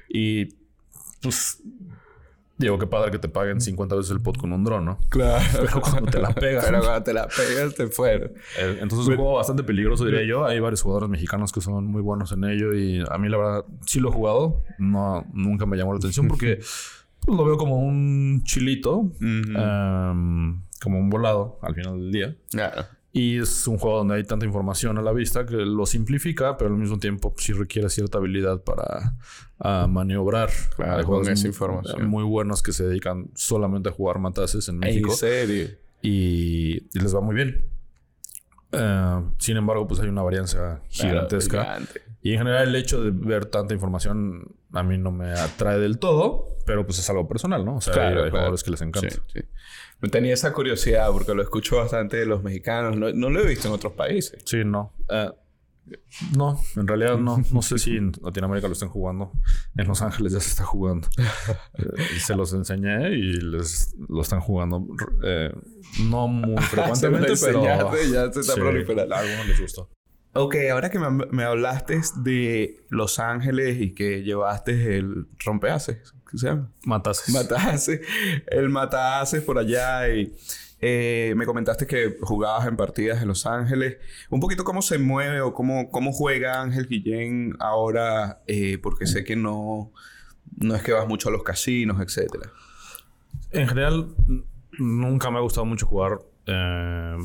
Y 0.09 0.55
pues, 1.21 1.61
digo, 2.57 2.77
qué 2.79 2.87
padre 2.87 3.11
que 3.11 3.19
te 3.19 3.29
paguen 3.29 3.61
50 3.61 3.95
veces 3.95 4.11
el 4.11 4.21
pot 4.21 4.37
con 4.37 4.51
un 4.51 4.63
draw, 4.63 4.81
¿no? 4.81 4.99
Claro. 5.09 5.43
Pero 5.53 5.81
cuando 5.81 6.11
te 6.11 6.19
la 6.19 6.33
pegas. 6.33 6.65
Pero 6.65 6.81
cuando 6.81 7.03
te 7.03 7.13
la 7.13 7.27
pegas, 7.27 7.75
te 7.75 7.87
fueron. 7.87 8.31
Eh, 8.57 8.79
Entonces 8.81 8.99
es 8.99 9.07
un 9.07 9.15
juego 9.15 9.35
bastante 9.35 9.63
peligroso, 9.63 10.05
diría 10.05 10.23
yo. 10.23 10.45
Hay 10.45 10.59
varios 10.59 10.81
jugadores 10.81 11.09
mexicanos 11.09 11.51
que 11.51 11.61
son 11.61 11.85
muy 11.85 12.01
buenos 12.01 12.31
en 12.31 12.43
ello 12.43 12.73
y 12.73 13.03
a 13.09 13.17
mí 13.17 13.29
la 13.29 13.37
verdad 13.37 13.65
sí 13.85 13.99
lo 13.99 14.09
he 14.09 14.11
jugado. 14.11 14.63
No, 14.79 15.25
nunca 15.33 15.65
me 15.65 15.77
llamó 15.77 15.93
la 15.93 15.99
atención 15.99 16.27
porque 16.29 16.57
pues, 16.57 17.37
lo 17.37 17.45
veo 17.45 17.57
como 17.57 17.77
un 17.77 18.41
chilito, 18.43 19.11
em, 19.21 20.61
como 20.81 20.99
un 20.99 21.09
volado 21.09 21.59
al 21.61 21.75
final 21.75 21.99
del 21.99 22.11
día. 22.11 22.35
Claro. 22.51 22.85
Y 23.13 23.39
es 23.39 23.67
un 23.67 23.79
juego 23.79 23.97
donde 23.97 24.15
hay 24.15 24.23
tanta 24.23 24.45
información 24.45 24.97
a 24.97 25.01
la 25.01 25.11
vista 25.11 25.45
que 25.45 25.55
lo 25.55 25.85
simplifica, 25.85 26.55
pero 26.55 26.69
al 26.69 26.77
mismo 26.77 26.99
tiempo 26.99 27.33
pues, 27.33 27.45
sí 27.45 27.53
requiere 27.53 27.89
cierta 27.89 28.19
habilidad 28.19 28.63
para 28.63 29.15
ah, 29.59 29.87
maniobrar. 29.89 30.49
Claro, 30.75 31.03
con 31.05 31.21
esa 31.23 31.33
muy- 31.41 31.47
información. 31.47 32.07
Muy 32.07 32.23
buenos 32.23 32.61
que 32.61 32.71
se 32.73 32.85
dedican 32.85 33.29
solamente 33.35 33.89
a 33.89 33.91
jugar 33.91 34.19
matases 34.19 34.67
en 34.69 34.79
México 34.79 35.11
¿En 35.11 35.15
serio? 35.17 35.67
y, 36.01 36.77
y 36.93 36.99
les 36.99 37.15
va 37.15 37.21
muy 37.21 37.35
bien. 37.35 37.65
Eh, 38.71 39.21
sin 39.39 39.57
embargo, 39.57 39.87
pues 39.87 39.99
hay 40.01 40.09
una 40.09 40.21
varianza 40.23 40.81
gigantesca. 40.89 41.63
Claro. 41.63 41.85
Y 42.21 42.33
en 42.33 42.39
general 42.39 42.67
el 42.69 42.75
hecho 42.75 43.01
de 43.03 43.11
ver 43.11 43.45
tanta 43.45 43.73
información 43.73 44.55
a 44.73 44.83
mí 44.83 44.97
no 44.97 45.11
me 45.11 45.31
atrae 45.31 45.79
del 45.79 45.97
todo, 45.97 46.57
pero 46.65 46.85
pues 46.85 46.99
es 46.99 47.09
algo 47.09 47.27
personal, 47.27 47.63
¿no? 47.63 47.77
O 47.77 47.81
sea, 47.81 47.93
hay, 48.09 48.17
hay 48.17 48.29
jugadores 48.29 48.63
que 48.63 48.71
les 48.71 48.81
encanta. 48.81 49.09
Sí, 49.09 49.19
sí. 49.33 49.39
Me 50.01 50.09
tenía 50.09 50.33
esa 50.33 50.51
curiosidad 50.53 51.09
porque 51.11 51.33
lo 51.33 51.41
escucho 51.41 51.77
bastante 51.77 52.17
de 52.17 52.25
los 52.25 52.43
mexicanos. 52.43 52.97
No, 52.97 53.11
no 53.13 53.29
lo 53.29 53.39
he 53.39 53.47
visto 53.47 53.67
en 53.69 53.73
otros 53.73 53.93
países. 53.93 54.37
Sí, 54.45 54.63
no. 54.65 54.93
Eh, 55.09 55.31
no, 56.35 56.59
en 56.75 56.87
realidad 56.87 57.17
no. 57.17 57.41
No 57.51 57.61
sé 57.61 57.77
si 57.77 57.95
en 57.97 58.11
Latinoamérica 58.21 58.67
lo 58.67 58.73
están 58.73 58.89
jugando. 58.89 59.31
En 59.75 59.87
Los 59.87 60.01
Ángeles 60.01 60.33
ya 60.33 60.39
se 60.39 60.49
está 60.49 60.63
jugando. 60.63 61.07
Eh, 61.77 62.19
se 62.19 62.35
los 62.35 62.53
enseñé 62.53 63.11
y 63.11 63.33
les 63.33 63.95
lo 64.09 64.21
están 64.21 64.39
jugando. 64.39 64.85
eh, 65.23 65.53
no 66.03 66.27
muy 66.27 66.61
frecuentemente, 66.63 67.35
Se 67.35 67.47
pero... 67.47 67.63
ya 67.63 68.31
se 68.31 68.39
está 68.41 68.53
sí, 68.53 68.59
proliferando. 68.59 69.15
A 69.15 69.19
algunos 69.19 69.47
les 69.47 69.61
gustó. 69.61 69.89
Ok, 70.33 70.55
ahora 70.71 70.91
que 70.91 70.99
me, 70.99 71.09
me 71.09 71.43
hablaste 71.43 71.99
de 72.17 72.85
Los 72.89 73.17
Ángeles 73.17 73.81
y 73.81 73.95
que 73.95 74.21
llevaste 74.21 74.97
el 74.97 75.25
rompeaces, 75.43 76.13
¿qué 76.29 76.37
se 76.37 76.47
llama? 76.47 76.71
Matases. 76.85 77.33
Matases, 77.33 78.01
el 78.47 78.69
matases 78.69 79.41
por 79.41 79.57
allá 79.57 80.07
y 80.09 80.35
eh, 80.79 81.33
me 81.35 81.45
comentaste 81.45 81.87
que 81.87 82.17
jugabas 82.21 82.67
en 82.67 82.77
partidas 82.77 83.21
en 83.21 83.27
Los 83.27 83.45
Ángeles. 83.45 83.97
Un 84.29 84.39
poquito 84.39 84.63
cómo 84.63 84.81
se 84.81 84.99
mueve 84.99 85.41
o 85.41 85.53
cómo, 85.53 85.89
cómo 85.89 86.11
juega 86.11 86.61
Ángel 86.61 86.87
Guillén 86.87 87.55
ahora, 87.59 88.41
eh, 88.47 88.77
porque 88.77 89.07
sé 89.07 89.23
que 89.23 89.35
no, 89.35 89.91
no 90.57 90.75
es 90.75 90.83
que 90.83 90.91
vas 90.91 91.07
mucho 91.07 91.29
a 91.29 91.31
los 91.31 91.43
casinos, 91.43 91.99
etcétera. 91.99 92.51
En 93.51 93.67
general, 93.67 94.13
nunca 94.77 95.31
me 95.31 95.37
ha 95.37 95.41
gustado 95.41 95.65
mucho 95.65 95.87
jugar 95.87 96.19
eh, 96.45 97.17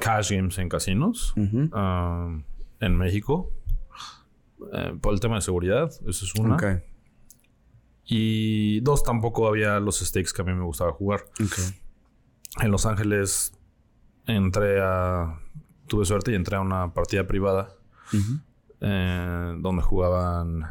cash 0.00 0.32
games 0.32 0.56
en 0.58 0.68
casinos. 0.68 1.34
ah, 1.72 2.40
en 2.80 2.96
México. 2.96 3.52
por 5.00 5.12
el 5.12 5.20
tema 5.20 5.36
de 5.36 5.42
seguridad, 5.42 5.90
eso 6.06 6.24
es 6.24 6.34
una. 6.36 6.54
Ok, 6.54 6.64
Y 8.06 8.80
dos, 8.80 9.02
tampoco 9.02 9.46
había 9.46 9.78
los 9.78 9.98
stakes 10.00 10.32
que 10.34 10.40
a 10.40 10.44
mí 10.46 10.54
me 10.54 10.64
gustaba 10.64 10.92
jugar. 10.92 11.24
En 12.60 12.70
Los 12.70 12.86
Ángeles 12.86 13.52
entré 14.26 14.80
a... 14.82 15.38
Tuve 15.86 16.04
suerte 16.04 16.32
y 16.32 16.34
entré 16.34 16.56
a 16.56 16.60
una 16.60 16.92
partida 16.92 17.26
privada 17.26 17.70
eh, 18.80 19.56
donde 19.60 19.82
jugaban 19.82 20.66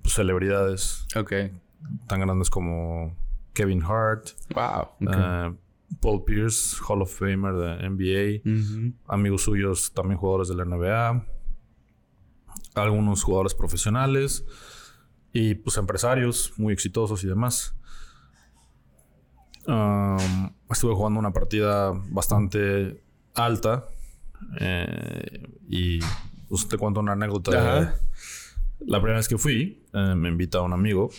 pues, 0.00 0.14
celebridades 0.14 1.06
Ok. 1.14 1.32
tan 2.06 2.20
grandes 2.20 2.48
como 2.48 3.14
Kevin 3.52 3.82
Hart, 3.82 4.28
Wow. 4.54 4.88
eh, 5.12 5.54
Paul 6.00 6.24
Pierce, 6.24 6.78
Hall 6.88 7.02
of 7.02 7.14
Famer 7.14 7.52
de 7.54 7.88
NBA, 7.90 9.12
amigos 9.12 9.42
suyos 9.42 9.92
también 9.92 10.16
jugadores 10.18 10.48
de 10.48 10.54
la 10.54 10.64
NBA, 10.64 11.26
algunos 12.74 13.22
jugadores 13.22 13.54
profesionales 13.54 14.46
y 15.34 15.54
pues 15.56 15.76
empresarios 15.76 16.54
muy 16.56 16.72
exitosos 16.72 17.22
y 17.24 17.26
demás. 17.26 17.76
Um, 19.66 20.50
estuve 20.70 20.94
jugando 20.94 21.20
una 21.20 21.32
partida 21.32 21.92
bastante 22.10 23.02
alta 23.34 23.86
eh, 24.60 25.48
y 25.68 26.00
pues, 26.48 26.66
te 26.68 26.76
cuento 26.78 27.00
una 27.00 27.12
anécdota. 27.12 27.50
de- 27.80 27.92
la 28.86 28.98
primera 28.98 29.18
vez 29.18 29.28
que 29.28 29.38
fui, 29.38 29.84
eh, 29.92 30.14
me 30.16 30.28
invita 30.28 30.60
un 30.60 30.72
amigo, 30.72 31.10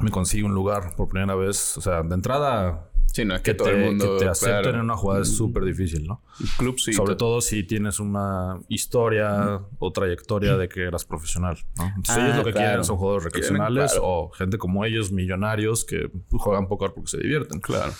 me 0.00 0.10
consigue 0.10 0.44
un 0.44 0.52
lugar 0.54 0.94
por 0.96 1.08
primera 1.08 1.34
vez, 1.34 1.78
o 1.78 1.80
sea, 1.80 2.02
de 2.02 2.14
entrada 2.14 2.89
Sí, 3.12 3.24
no 3.24 3.34
es 3.34 3.40
que, 3.42 3.50
que, 3.52 3.54
todo 3.56 3.68
te, 3.68 3.74
el 3.74 3.84
mundo... 3.84 4.18
que 4.18 4.24
te 4.24 4.30
acepten 4.30 4.62
claro. 4.62 4.78
en 4.78 4.84
una 4.84 4.96
jugada 4.96 5.22
es 5.22 5.34
súper 5.36 5.64
difícil, 5.64 6.06
¿no? 6.06 6.22
Clubcito. 6.58 6.96
Sobre 6.96 7.16
todo 7.16 7.40
si 7.40 7.64
tienes 7.64 7.98
una 7.98 8.60
historia 8.68 9.60
o 9.78 9.92
trayectoria 9.92 10.56
de 10.56 10.68
que 10.68 10.84
eras 10.84 11.04
profesional, 11.04 11.58
¿no? 11.76 11.86
Entonces 11.86 12.16
Ah, 12.16 12.24
ellos 12.26 12.36
lo 12.36 12.44
que 12.44 12.52
claro. 12.52 12.66
quieren 12.68 12.84
son 12.84 12.96
jugadores 12.98 13.32
Quieren, 13.32 13.42
recreacionales 13.42 13.92
claro. 13.92 14.06
o 14.06 14.30
gente 14.30 14.58
como 14.58 14.84
ellos, 14.84 15.10
millonarios, 15.10 15.84
que 15.84 16.10
juegan 16.30 16.68
póker 16.68 16.92
porque 16.94 17.10
se 17.10 17.18
divierten. 17.18 17.60
Claro. 17.60 17.92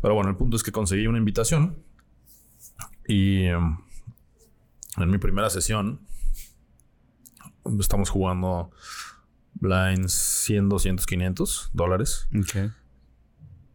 Pero 0.00 0.14
bueno, 0.14 0.30
el 0.30 0.36
punto 0.36 0.56
es 0.56 0.62
que 0.62 0.72
conseguí 0.72 1.06
una 1.06 1.18
invitación 1.18 1.82
y 3.06 3.44
em, 3.44 3.78
en 4.96 5.10
mi 5.10 5.18
primera 5.18 5.50
sesión 5.50 6.00
estamos 7.78 8.08
jugando 8.08 8.70
blinds 9.54 10.12
100, 10.12 10.68
200, 10.68 11.06
500 11.06 11.70
dólares. 11.74 12.28
Ok. 12.38 12.72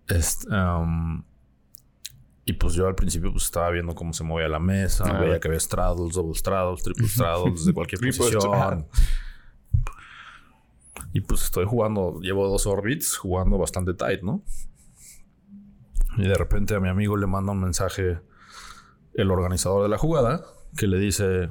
Este, 0.07 0.47
um, 0.53 1.23
y 2.45 2.53
pues 2.53 2.73
yo 2.73 2.87
al 2.87 2.95
principio 2.95 3.31
pues 3.31 3.45
estaba 3.45 3.69
viendo 3.69 3.95
cómo 3.95 4.11
se 4.13 4.23
movía 4.23 4.47
la 4.49 4.59
mesa, 4.59 5.05
Ah. 5.07 5.19
veía 5.19 5.39
que 5.39 5.47
había 5.47 5.59
straddles, 5.59 6.13
double 6.15 6.35
straddles, 6.35 6.83
triple 6.83 7.07
straddles 7.07 7.65
de 7.65 7.73
cualquier 7.73 8.01
posición. 8.01 8.87
Y 11.13 11.21
pues 11.21 11.43
estoy 11.43 11.65
jugando, 11.65 12.19
llevo 12.21 12.47
dos 12.47 12.65
orbits 12.67 13.17
jugando 13.17 13.57
bastante 13.57 13.93
tight, 13.93 14.21
¿no? 14.23 14.43
Y 16.17 16.23
de 16.27 16.35
repente 16.35 16.75
a 16.75 16.79
mi 16.79 16.89
amigo 16.89 17.17
le 17.17 17.27
manda 17.27 17.51
un 17.51 17.61
mensaje 17.61 18.19
el 19.13 19.31
organizador 19.31 19.83
de 19.83 19.89
la 19.89 19.97
jugada 19.97 20.43
que 20.75 20.87
le 20.87 20.97
dice 20.97 21.49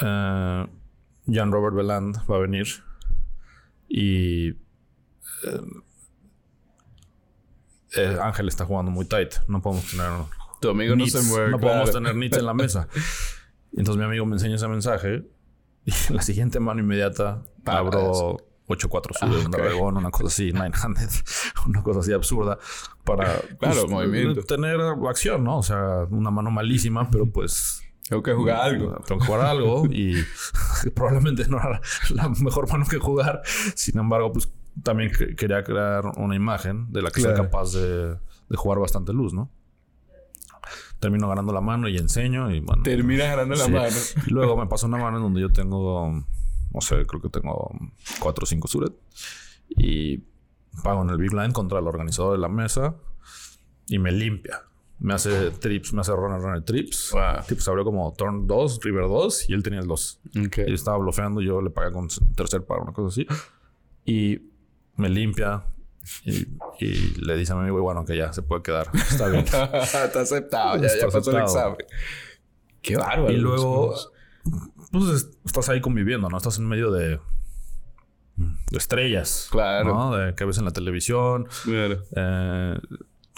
eh, 0.00 0.66
Jan 1.26 1.52
Robert 1.52 1.74
Beland 1.74 2.18
va 2.30 2.36
a 2.36 2.40
venir 2.40 2.66
y 3.88 4.48
eh, 4.50 4.56
eh, 7.96 8.16
Ángel 8.22 8.48
está 8.48 8.64
jugando 8.64 8.90
muy 8.90 9.04
tight. 9.06 9.34
No 9.48 9.60
podemos 9.62 9.84
tener 9.90 10.10
Tu 10.60 10.70
amigo 10.70 10.96
no 10.96 11.06
se 11.06 11.22
mueve. 11.22 11.50
no 11.50 11.58
podemos 11.60 11.90
tener 11.90 12.14
nits 12.16 12.36
en 12.38 12.46
la 12.46 12.54
mesa. 12.54 12.88
Entonces 13.76 13.96
mi 13.98 14.04
amigo 14.04 14.24
me 14.26 14.34
enseña 14.36 14.54
ese 14.56 14.68
mensaje 14.68 15.24
y 15.84 15.92
en 16.08 16.16
la 16.16 16.22
siguiente 16.22 16.60
mano 16.60 16.80
inmediata 16.80 17.42
Pagas. 17.64 17.80
abro 17.80 18.36
8-4 18.68 18.78
sudes, 19.18 19.18
Ah, 19.20 19.26
un 19.26 19.46
ok. 19.46 19.56
dragón, 19.56 19.96
una 19.98 20.10
cosa 20.10 20.28
así, 20.28 20.52
900, 20.52 21.22
una 21.66 21.82
cosa 21.82 22.00
así 22.00 22.12
absurda 22.12 22.58
para 23.04 23.40
Claro, 23.60 23.86
movimiento. 23.88 24.42
tener 24.44 24.78
acción, 25.08 25.44
¿no? 25.44 25.58
O 25.58 25.62
sea, 25.62 26.06
una 26.10 26.30
mano 26.30 26.50
malísima, 26.50 27.10
pero 27.10 27.26
pues 27.30 27.82
Tengo 28.08 28.22
que 28.22 28.32
jugar 28.32 28.60
algo. 28.62 28.96
tengo 29.06 29.20
que 29.20 29.26
jugar 29.26 29.46
algo 29.46 29.84
y 29.90 30.14
probablemente 30.94 31.46
no 31.48 31.58
era 31.58 31.80
la 32.10 32.28
mejor 32.30 32.70
mano 32.70 32.86
que 32.88 32.98
jugar. 32.98 33.42
Sin 33.74 33.98
embargo, 33.98 34.32
pues 34.32 34.48
también 34.82 35.10
que- 35.12 35.34
quería 35.36 35.62
crear 35.62 36.04
una 36.16 36.34
imagen 36.34 36.92
de 36.92 37.02
la 37.02 37.10
que 37.10 37.20
Claro. 37.20 37.36
sea 37.36 37.44
capaz 37.44 37.72
de, 37.72 38.08
de 38.48 38.56
jugar 38.56 38.78
bastante 38.78 39.12
luz, 39.12 39.32
¿no? 39.32 39.50
Termino 41.00 41.28
ganando 41.28 41.52
la 41.52 41.60
mano 41.60 41.88
y 41.88 41.98
enseño 41.98 42.50
y 42.50 42.60
bueno. 42.60 42.82
Terminas 42.82 43.28
ganando 43.28 43.54
la 43.56 43.64
sí. 43.64 43.70
mano. 43.70 43.96
Y 44.26 44.30
luego 44.32 44.56
me 44.56 44.66
pasa 44.66 44.86
una 44.86 44.96
mano 44.96 45.18
en 45.18 45.22
donde 45.24 45.40
yo 45.40 45.50
tengo, 45.50 46.10
no 46.72 46.80
sé, 46.80 47.04
creo 47.06 47.20
que 47.20 47.28
tengo 47.28 47.70
4 48.20 48.42
o 48.42 48.46
5 48.46 48.68
suret 48.68 48.92
y 49.68 50.22
pago 50.82 51.02
en 51.02 51.10
el 51.10 51.18
big 51.18 51.32
line 51.32 51.52
contra 51.52 51.78
el 51.78 51.86
organizador 51.86 52.32
de 52.32 52.38
la 52.38 52.48
mesa 52.48 52.94
y 53.88 53.98
me 53.98 54.12
limpia. 54.12 54.62
Me 55.00 55.12
hace 55.12 55.50
trips, 55.50 55.92
me 55.92 56.00
hace 56.00 56.12
runner 56.12 56.40
runner 56.40 56.62
trips. 56.62 57.10
Wow. 57.12 57.44
Tipo, 57.46 57.60
se 57.60 57.68
abrió 57.68 57.84
como 57.84 58.14
turn 58.14 58.46
2, 58.46 58.80
river 58.82 59.02
2 59.08 59.50
y 59.50 59.52
él 59.52 59.62
tenía 59.62 59.80
el 59.80 59.86
2. 59.86 60.20
Ok. 60.46 60.58
Y 60.66 60.72
estaba 60.72 60.96
bloqueando, 60.96 61.42
yo 61.42 61.60
le 61.60 61.68
pagué 61.68 61.92
con 61.92 62.08
tercer 62.34 62.64
par, 62.64 62.80
una 62.80 62.92
cosa 62.92 63.08
así. 63.08 63.26
Y 64.06 64.38
me 64.96 65.08
limpia 65.08 65.64
y, 66.24 66.46
y 66.80 67.14
le 67.24 67.36
dice 67.36 67.52
a 67.52 67.56
mi 67.56 67.62
amigo, 67.62 67.80
bueno, 67.82 68.04
que 68.04 68.16
ya 68.16 68.32
se 68.32 68.42
puede 68.42 68.62
quedar. 68.62 68.88
Está 68.94 69.28
bien. 69.28 69.44
Está 69.46 70.20
aceptado. 70.20 70.76
Ya, 70.80 70.86
Está 70.86 71.06
ya 71.06 71.12
pasó 71.12 71.30
el 71.36 71.42
examen. 71.42 71.76
Qué 72.82 72.96
bárbaro. 72.96 73.32
y 73.32 73.36
luego, 73.38 73.94
pues 74.92 75.04
es- 75.08 75.30
estás 75.44 75.68
ahí 75.70 75.80
conviviendo, 75.80 76.28
¿no? 76.28 76.36
Estás 76.36 76.58
en 76.58 76.66
medio 76.68 76.90
de, 76.90 77.18
de 78.36 78.78
estrellas. 78.78 79.48
Claro. 79.50 79.94
¿no? 79.94 80.16
De 80.16 80.34
que 80.34 80.44
ves 80.44 80.58
en 80.58 80.64
la 80.66 80.72
televisión. 80.72 81.46
Claro. 81.64 82.02
Eh, 82.14 82.78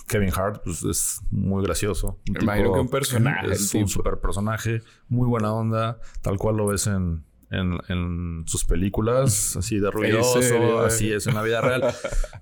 Kevin 0.09 0.31
Hart, 0.37 0.63
pues 0.65 0.85
es 0.85 1.21
muy 1.33 1.65
gracioso. 1.65 2.19
Un 2.29 2.35
Me 2.35 2.43
imagino 2.45 2.73
que 2.73 2.79
un 2.81 2.89
personaje, 2.89 3.53
Es 3.53 3.75
un 3.75 3.89
super 3.89 4.19
personaje, 4.21 4.83
muy 5.09 5.27
buena 5.27 5.53
onda, 5.53 5.99
tal 6.23 6.37
cual 6.39 6.57
lo 6.57 6.67
ves 6.69 6.87
en, 6.87 7.25
en, 7.51 7.79
en 7.89 8.45
sus 8.47 8.65
películas, 8.65 9.57
así 9.59 9.79
de 9.79 9.91
ruidoso, 9.91 10.43
serio, 10.43 10.81
así 10.81 11.13
es 11.13 11.27
en 11.27 11.35
la 11.35 11.43
vida 11.43 11.61
real. 11.61 11.85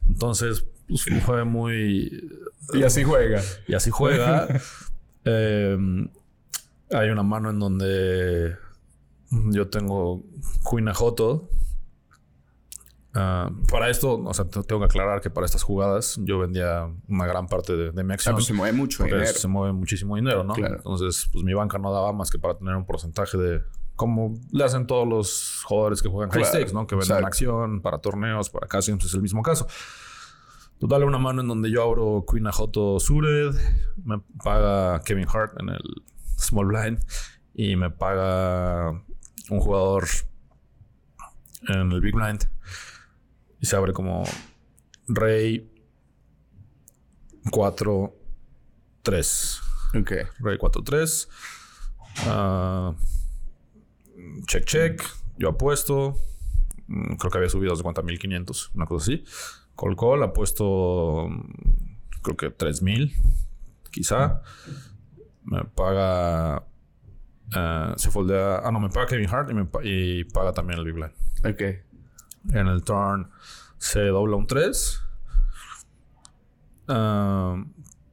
Entonces, 0.09 0.65
pues, 0.89 1.05
fue 1.25 1.45
muy. 1.45 2.31
Y 2.73 2.83
así 2.83 3.05
juega. 3.05 3.41
Y 3.69 3.75
así 3.75 3.91
juega. 3.91 4.49
Eh, 5.27 5.79
hay 6.91 7.09
una 7.09 7.23
mano 7.23 7.49
en 7.49 7.59
donde 7.59 8.57
yo 9.31 9.69
tengo 9.69 10.23
Queen 10.71 10.87
Ajoto. 10.89 11.49
Ah, 13.15 13.51
para 13.71 13.89
esto, 13.91 14.21
o 14.23 14.35
sea, 14.35 14.45
te- 14.47 14.63
tengo 14.65 14.81
que 14.81 14.87
aclarar 14.87 15.21
que 15.21 15.31
para 15.31 15.47
estas 15.47 15.63
jugadas 15.63 16.19
yo 16.25 16.41
vendía 16.41 16.93
una 17.09 17.27
gran 17.27 17.47
parte 17.47 17.77
de, 17.77 17.91
de 17.93 18.03
mi 18.05 18.11
Ah, 18.13 18.15
acción. 18.17 18.35
pues 18.35 18.45
se 18.47 18.53
mueve 18.53 18.77
mucho 18.77 19.05
dinero. 19.05 19.25
se 19.25 19.47
mueve 19.49 19.73
muchísimo 19.73 20.17
dinero, 20.17 20.43
¿no? 20.45 20.53
Claro. 20.53 20.77
Entonces, 20.77 21.29
pues 21.33 21.45
mi 21.45 21.55
banca 21.55 21.79
no 21.79 21.93
daba 21.93 22.13
más 22.13 22.31
que 22.31 22.39
para 22.39 22.59
tener 22.59 22.75
un 22.75 22.85
porcentaje 22.85 23.39
de... 23.39 23.63
Como 23.97 24.35
le 24.51 24.65
hacen 24.65 24.87
todos 24.87 25.07
los 25.07 25.63
jugadores 25.65 26.03
que 26.03 26.09
juegan 26.09 26.31
high 26.31 26.43
Claro, 26.43 26.57
stakes, 26.57 26.73
¿no? 26.73 26.87
Que 26.87 26.97
venden 26.97 27.11
exacto. 27.11 27.27
acción 27.27 27.81
para 27.81 27.99
torneos, 27.99 28.51
para 28.51 28.67
casinos, 28.67 29.05
es 29.05 29.15
el 29.15 29.23
mismo 29.23 29.43
caso. 29.43 29.67
Total, 30.79 31.05
una 31.05 31.19
mano 31.19 31.41
en 31.43 31.49
donde 31.49 31.71
yo 31.71 31.83
abro 31.83 32.25
Queen 32.31 32.47
Ajoto 32.47 32.99
Sured, 32.99 33.55
me 34.05 34.21
paga 34.43 35.01
Kevin 35.05 35.27
Hart 35.33 35.61
en 35.61 35.69
el 35.69 36.03
Small 36.37 36.67
Blind 36.67 36.99
y 37.55 37.77
me 37.77 37.91
paga 37.91 38.91
un 39.51 39.61
jugador 39.61 40.09
en 41.69 41.93
el 41.93 42.01
Big 42.01 42.15
Blind 42.15 42.45
y 43.61 43.67
se 43.67 43.77
abre 43.77 43.93
como 43.93 44.25
Rey 45.07 45.71
4 47.51 48.13
3. 49.03 49.61
Ok. 50.01 50.13
Rey 50.41 50.59
4 50.59 50.83
3. 50.83 51.29
Check 54.47 54.65
check. 54.65 55.03
Yo 55.39 55.49
apuesto. 55.51 56.17
Mm, 56.87 57.15
Creo 57.17 57.31
que 57.31 57.39
había 57.39 57.51
subido 57.51 57.75
50.500, 57.75 58.71
una 58.75 58.87
cosa 58.87 59.05
así. 59.05 59.25
Call 59.77 59.97
call, 59.97 60.23
apuesto 60.23 61.27
mm, 61.29 62.21
creo 62.23 62.37
que 62.37 62.57
3.000, 62.57 63.13
quizá. 63.91 64.43
Me 65.45 65.65
paga... 65.65 66.65
eh, 67.55 67.93
se 67.97 68.11
foldea... 68.11 68.59
Ah, 68.65 68.71
no, 68.73 68.81
me 68.81 68.89
paga 68.89 69.07
Kevin 69.07 69.29
Hart 69.29 69.51
y, 69.51 69.55
me 69.55 69.69
y 69.83 70.25
paga 70.25 70.53
también 70.53 70.79
el 70.79 70.85
Big 70.87 70.95
Blind. 70.95 71.13
Ok. 71.45 72.53
En 72.55 72.67
el 72.69 72.83
turn 72.83 73.31
se 73.79 74.01
dobla 74.01 74.37
un 74.37 74.47
3. 74.47 75.01
Ah, 76.89 77.63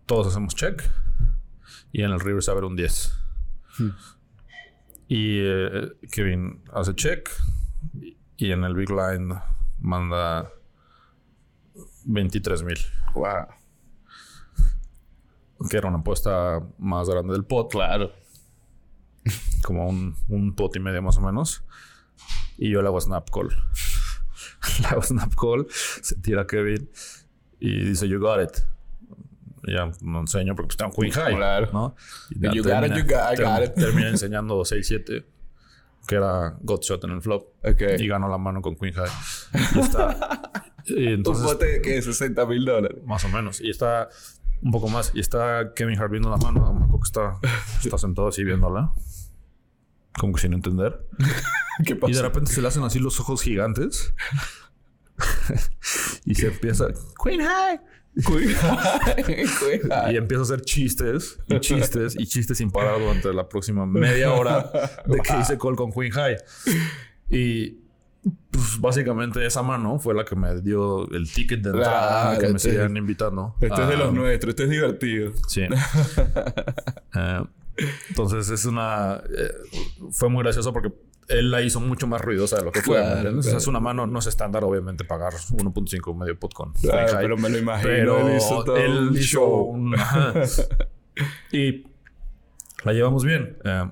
todos 0.06 0.28
hacemos 0.28 0.56
check. 0.56 0.82
Y 1.94 2.04
en 2.04 2.12
el 2.12 2.20
river 2.20 2.42
se 2.44 2.52
abre 2.52 2.66
un 2.66 2.76
10. 2.76 3.18
Y 5.14 5.40
eh, 5.42 5.92
Kevin 6.10 6.64
hace 6.74 6.96
check. 6.96 7.30
Y- 8.38 8.50
en 8.50 8.64
el 8.64 8.74
big 8.74 8.90
line 8.90 9.36
manda 9.82 10.50
23 12.06 12.64
mil. 12.64 12.78
Wow. 13.14 13.48
Que 15.70 15.76
era 15.76 15.90
una 15.90 15.98
apuesta 15.98 16.66
más 16.78 17.10
grande 17.10 17.34
del 17.34 17.44
pot. 17.44 17.70
Claro. 17.70 18.14
Como 19.66 19.90
un, 19.90 20.16
un 20.30 20.56
pot 20.56 20.74
y 20.78 20.80
medio 20.80 21.02
más 21.02 21.18
o 21.18 21.22
menos. 21.22 21.62
Y 22.58 22.72
yo 22.72 22.82
le 22.82 22.88
hago 22.88 23.02
snap 23.02 23.30
call. 23.30 23.50
le 24.82 24.88
hago 24.88 25.02
snap 25.02 25.36
call. 25.36 25.68
Se 25.70 26.16
tira 26.16 26.48
Kevin. 26.48 26.90
Y 27.60 27.84
dice, 27.84 28.08
you 28.08 28.18
got 28.18 28.42
it. 28.42 28.64
Ya 29.64 29.92
no 30.02 30.20
enseño 30.22 30.56
porque 30.56 30.76
pues, 30.76 30.78
tengo 30.78 30.92
Queen 30.92 31.12
High. 31.12 31.36
Claro. 31.36 31.70
¿no? 31.72 31.96
Y 32.30 32.56
You 32.56 32.64
got 32.64 32.86
it, 32.86 32.94
you 32.96 33.04
got- 33.04 33.34
I 33.38 33.42
got 33.42 33.64
it. 33.64 33.74
Termina 33.76 34.10
enseñando 34.10 34.60
6-7. 34.62 35.26
Que 36.08 36.16
era 36.16 36.58
God 36.62 36.82
Shot 36.82 37.04
en 37.04 37.12
el 37.12 37.22
flop. 37.22 37.44
Ok. 37.64 37.82
Y 38.00 38.08
ganó 38.08 38.28
la 38.28 38.38
mano 38.40 38.62
con 38.62 38.76
Queen 38.76 38.94
High. 38.94 39.12
Y 39.76 39.80
está... 39.80 40.52
y 40.88 41.08
Un 41.08 41.14
entonces... 41.14 41.44
bote 41.46 41.82
que 41.82 41.92
de 41.92 42.02
60 42.02 42.44
mil 42.48 42.66
dólares. 42.66 42.98
Más 43.06 43.24
o 43.26 43.30
menos. 43.30 43.62
Y 43.62 43.70
está 43.70 44.10
un 44.64 44.72
poco 44.72 44.88
más. 44.90 45.12
Y 45.14 45.20
está 45.20 45.74
Kevin 45.76 46.00
Hart 46.00 46.10
viendo 46.12 46.30
la 46.32 46.38
mano. 46.38 46.74
Me 46.74 46.88
que 46.88 47.04
está, 47.04 47.38
está 47.84 47.98
sentado 48.00 48.30
así 48.30 48.44
viéndola. 48.44 48.94
Como 50.18 50.34
que 50.34 50.42
sin 50.42 50.54
entender. 50.54 51.08
¿Qué 51.86 51.92
Y 51.94 51.96
de 51.96 52.00
pasa? 52.00 52.22
repente 52.24 52.52
se 52.52 52.62
le 52.64 52.68
hacen 52.68 52.84
así 52.84 52.98
los 53.00 53.20
ojos 53.20 53.42
gigantes. 53.44 54.14
y 56.26 56.36
se 56.36 56.48
empieza... 56.48 56.88
Queen 57.24 57.42
High. 57.42 57.80
Y 60.12 60.18
empieza 60.18 60.42
a 60.42 60.44
hacer 60.44 60.62
chistes 60.62 61.40
y 61.48 61.60
chistes 61.60 62.16
y 62.18 62.26
chistes 62.28 62.58
sin 62.58 62.70
parar 62.72 63.00
durante 63.00 63.34
la 63.34 63.48
próxima 63.48 63.86
media 63.86 64.34
hora 64.34 64.70
de 65.06 65.18
que 65.20 65.40
hice 65.40 65.58
call 65.58 65.76
con 65.76 65.92
Queen 65.92 66.12
High. 66.12 66.38
Y 67.30 67.78
pues 68.52 68.80
básicamente 68.80 69.44
esa 69.46 69.64
mano 69.64 69.98
fue 70.00 70.14
la 70.14 70.26
que 70.26 70.36
me 70.36 70.60
dio 70.62 71.10
el 71.12 71.32
ticket 71.32 71.62
de 71.62 71.70
entrada 71.70 72.32
Ah, 72.32 72.38
que 72.38 72.50
me 72.50 72.60
siguen 72.60 72.96
invitando. 72.98 73.56
Este 73.62 73.82
es 73.82 73.88
de 73.88 73.94
Ah, 73.96 73.98
los 73.98 74.14
nuestros. 74.14 74.50
Este 74.52 74.64
es 74.64 74.70
divertido. 74.70 75.32
Sí. 75.48 75.64
Eh, 77.14 77.44
entonces 78.10 78.50
es 78.50 78.64
una... 78.66 79.22
eh, 79.38 79.52
fue 80.12 80.30
muy 80.30 80.44
gracioso 80.44 80.72
porque 80.72 80.94
él 81.32 81.52
la 81.52 81.62
hizo 81.62 81.80
mucho 81.80 82.08
más 82.08 82.22
ruidosa 82.22 82.58
de 82.58 82.64
lo 82.66 82.72
que 82.72 82.82
fue. 82.82 82.98
¿me 83.00 83.22
Claro. 83.22 83.40
Es 83.40 83.68
una 83.68 83.80
mano, 83.80 84.06
no 84.08 84.20
es 84.20 84.28
estándar 84.28 84.64
obviamente 84.64 85.04
pagar 85.06 85.34
1.5 85.34 86.16
medio 86.18 86.38
pot 86.40 86.54
con 86.54 86.74
Claro, 86.74 87.08
High. 87.14 87.22
pero 87.22 87.38
me 87.38 87.50
lo 87.50 87.58
imagino. 87.58 87.90
Pero 87.90 88.28
él 88.30 88.38
hizo 88.38 88.64
todo 88.64 88.78
él 88.78 88.98
un 89.10 89.14
hizo 89.16 89.24
show. 89.24 89.62
un- 89.64 89.96
y 91.52 91.84
la 92.84 92.94
llevamos 92.94 93.24
bien. 93.24 93.58
Eh, 93.64 93.90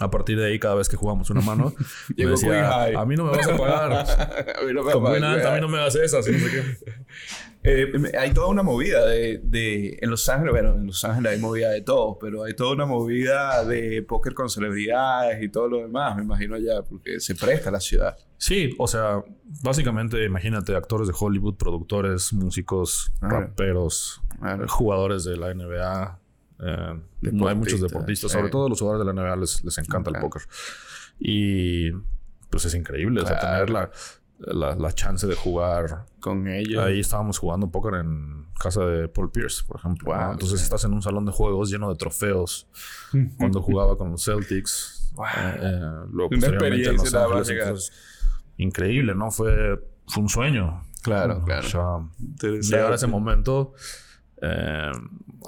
a 0.00 0.10
partir 0.10 0.38
de 0.38 0.46
ahí, 0.46 0.58
cada 0.58 0.74
vez 0.74 0.88
que 0.88 0.96
jugamos 0.96 1.30
una 1.30 1.40
mano, 1.40 1.72
me 2.16 2.26
decía, 2.26 2.84
a 3.00 3.04
mí 3.06 3.14
no 3.16 3.24
me 3.24 3.30
vas 3.36 3.48
a 3.48 3.56
pagar. 3.56 3.92
a 4.60 4.64
mí 4.66 4.72
no 4.72 4.82
me 4.82 4.92
Con 4.92 5.04
va 5.04 5.10
a 5.10 5.12
pagar. 5.14 5.46
a 5.46 5.54
mí 5.54 5.60
no 5.60 5.68
me 5.68 5.78
hagas 5.78 5.94
esas. 5.96 6.26
no 6.26 6.38
sé 6.38 6.50
qué. 6.50 6.62
Eh, 7.66 7.90
hay 8.20 8.30
toda 8.34 8.48
una 8.48 8.62
movida 8.62 9.06
de, 9.06 9.40
de- 9.42 9.96
En 10.02 10.10
Los 10.10 10.28
Ángeles, 10.28 10.52
bueno, 10.52 10.74
en 10.74 10.86
Los 10.86 11.02
Ángeles 11.02 11.32
hay 11.32 11.38
movida 11.40 11.70
de 11.70 11.80
todo, 11.80 12.18
pero 12.18 12.44
hay 12.44 12.54
toda 12.54 12.74
una 12.74 12.84
movida 12.84 13.64
de 13.64 14.02
póker 14.02 14.34
con 14.34 14.50
celebridades 14.50 15.42
y 15.42 15.48
todo 15.48 15.68
lo 15.68 15.78
demás, 15.78 16.14
me 16.14 16.24
imagino 16.24 16.56
allá, 16.56 16.82
porque 16.82 17.20
se 17.20 17.34
presta 17.34 17.70
la 17.70 17.80
ciudad. 17.80 18.18
Sí, 18.36 18.74
o 18.78 18.86
sea, 18.86 19.24
básicamente 19.62 20.22
imagínate 20.26 20.76
actores 20.76 21.08
de 21.08 21.14
Hollywood, 21.18 21.54
productores, 21.56 22.34
músicos, 22.34 23.10
raperos, 23.22 24.20
jugadores 24.68 25.24
de 25.24 25.38
la 25.38 25.54
NBA. 25.54 26.18
Eh, 26.60 27.00
hay 27.22 27.54
muchos 27.54 27.80
Deportistas, 27.80 28.32
sobre 28.32 28.48
todo 28.50 28.68
los 28.68 28.78
jugadores 28.80 29.06
de 29.06 29.12
la 29.12 29.20
NBA 29.22 29.36
les, 29.36 29.64
les 29.64 29.78
encanta 29.78 30.10
el 30.10 30.20
póker. 30.20 30.42
Y 31.18 31.90
pues 32.50 32.64
es 32.64 32.74
increíble, 32.74 33.20
o 33.22 33.26
sea, 33.26 33.38
Claro. 33.38 33.54
tener 33.66 33.70
la, 33.70 33.90
la, 34.38 34.74
la 34.76 34.92
chance 34.92 35.26
de 35.26 35.34
jugar. 35.34 36.06
Con 36.20 36.48
ellos. 36.48 36.82
Ahí 36.84 37.00
estábamos 37.00 37.38
jugando 37.38 37.70
póker 37.70 37.94
en 37.94 38.46
casa 38.58 38.84
de 38.84 39.08
Paul 39.08 39.30
Pierce, 39.30 39.64
por 39.66 39.76
ejemplo. 39.78 40.14
Entonces 40.32 40.62
estás 40.62 40.84
en 40.84 40.92
un 40.92 41.02
salón 41.02 41.24
de 41.26 41.32
juegos 41.32 41.70
lleno 41.70 41.88
de 41.90 41.96
trofeos. 41.96 42.68
Cuando 43.38 43.60
jugaba 43.62 43.96
con 43.96 44.10
los 44.12 44.24
Celtics. 44.24 45.10
Wow. 45.14 45.26
eh, 45.26 45.58
eh, 45.62 46.26
Una 46.32 46.46
experiencia 46.48 47.24
Ángeles, 47.24 47.48
entonces, 47.50 47.92
increíble, 48.56 49.14
¿no? 49.14 49.30
Fue, 49.30 49.80
fue 50.08 50.22
un 50.22 50.28
sueño. 50.28 50.82
Claro, 51.02 51.44
claro. 51.44 51.68
sea, 51.68 52.50
llegar 52.60 52.92
a 52.92 52.94
ese 52.94 53.06
momento 53.06 53.74
eh, 54.44 54.92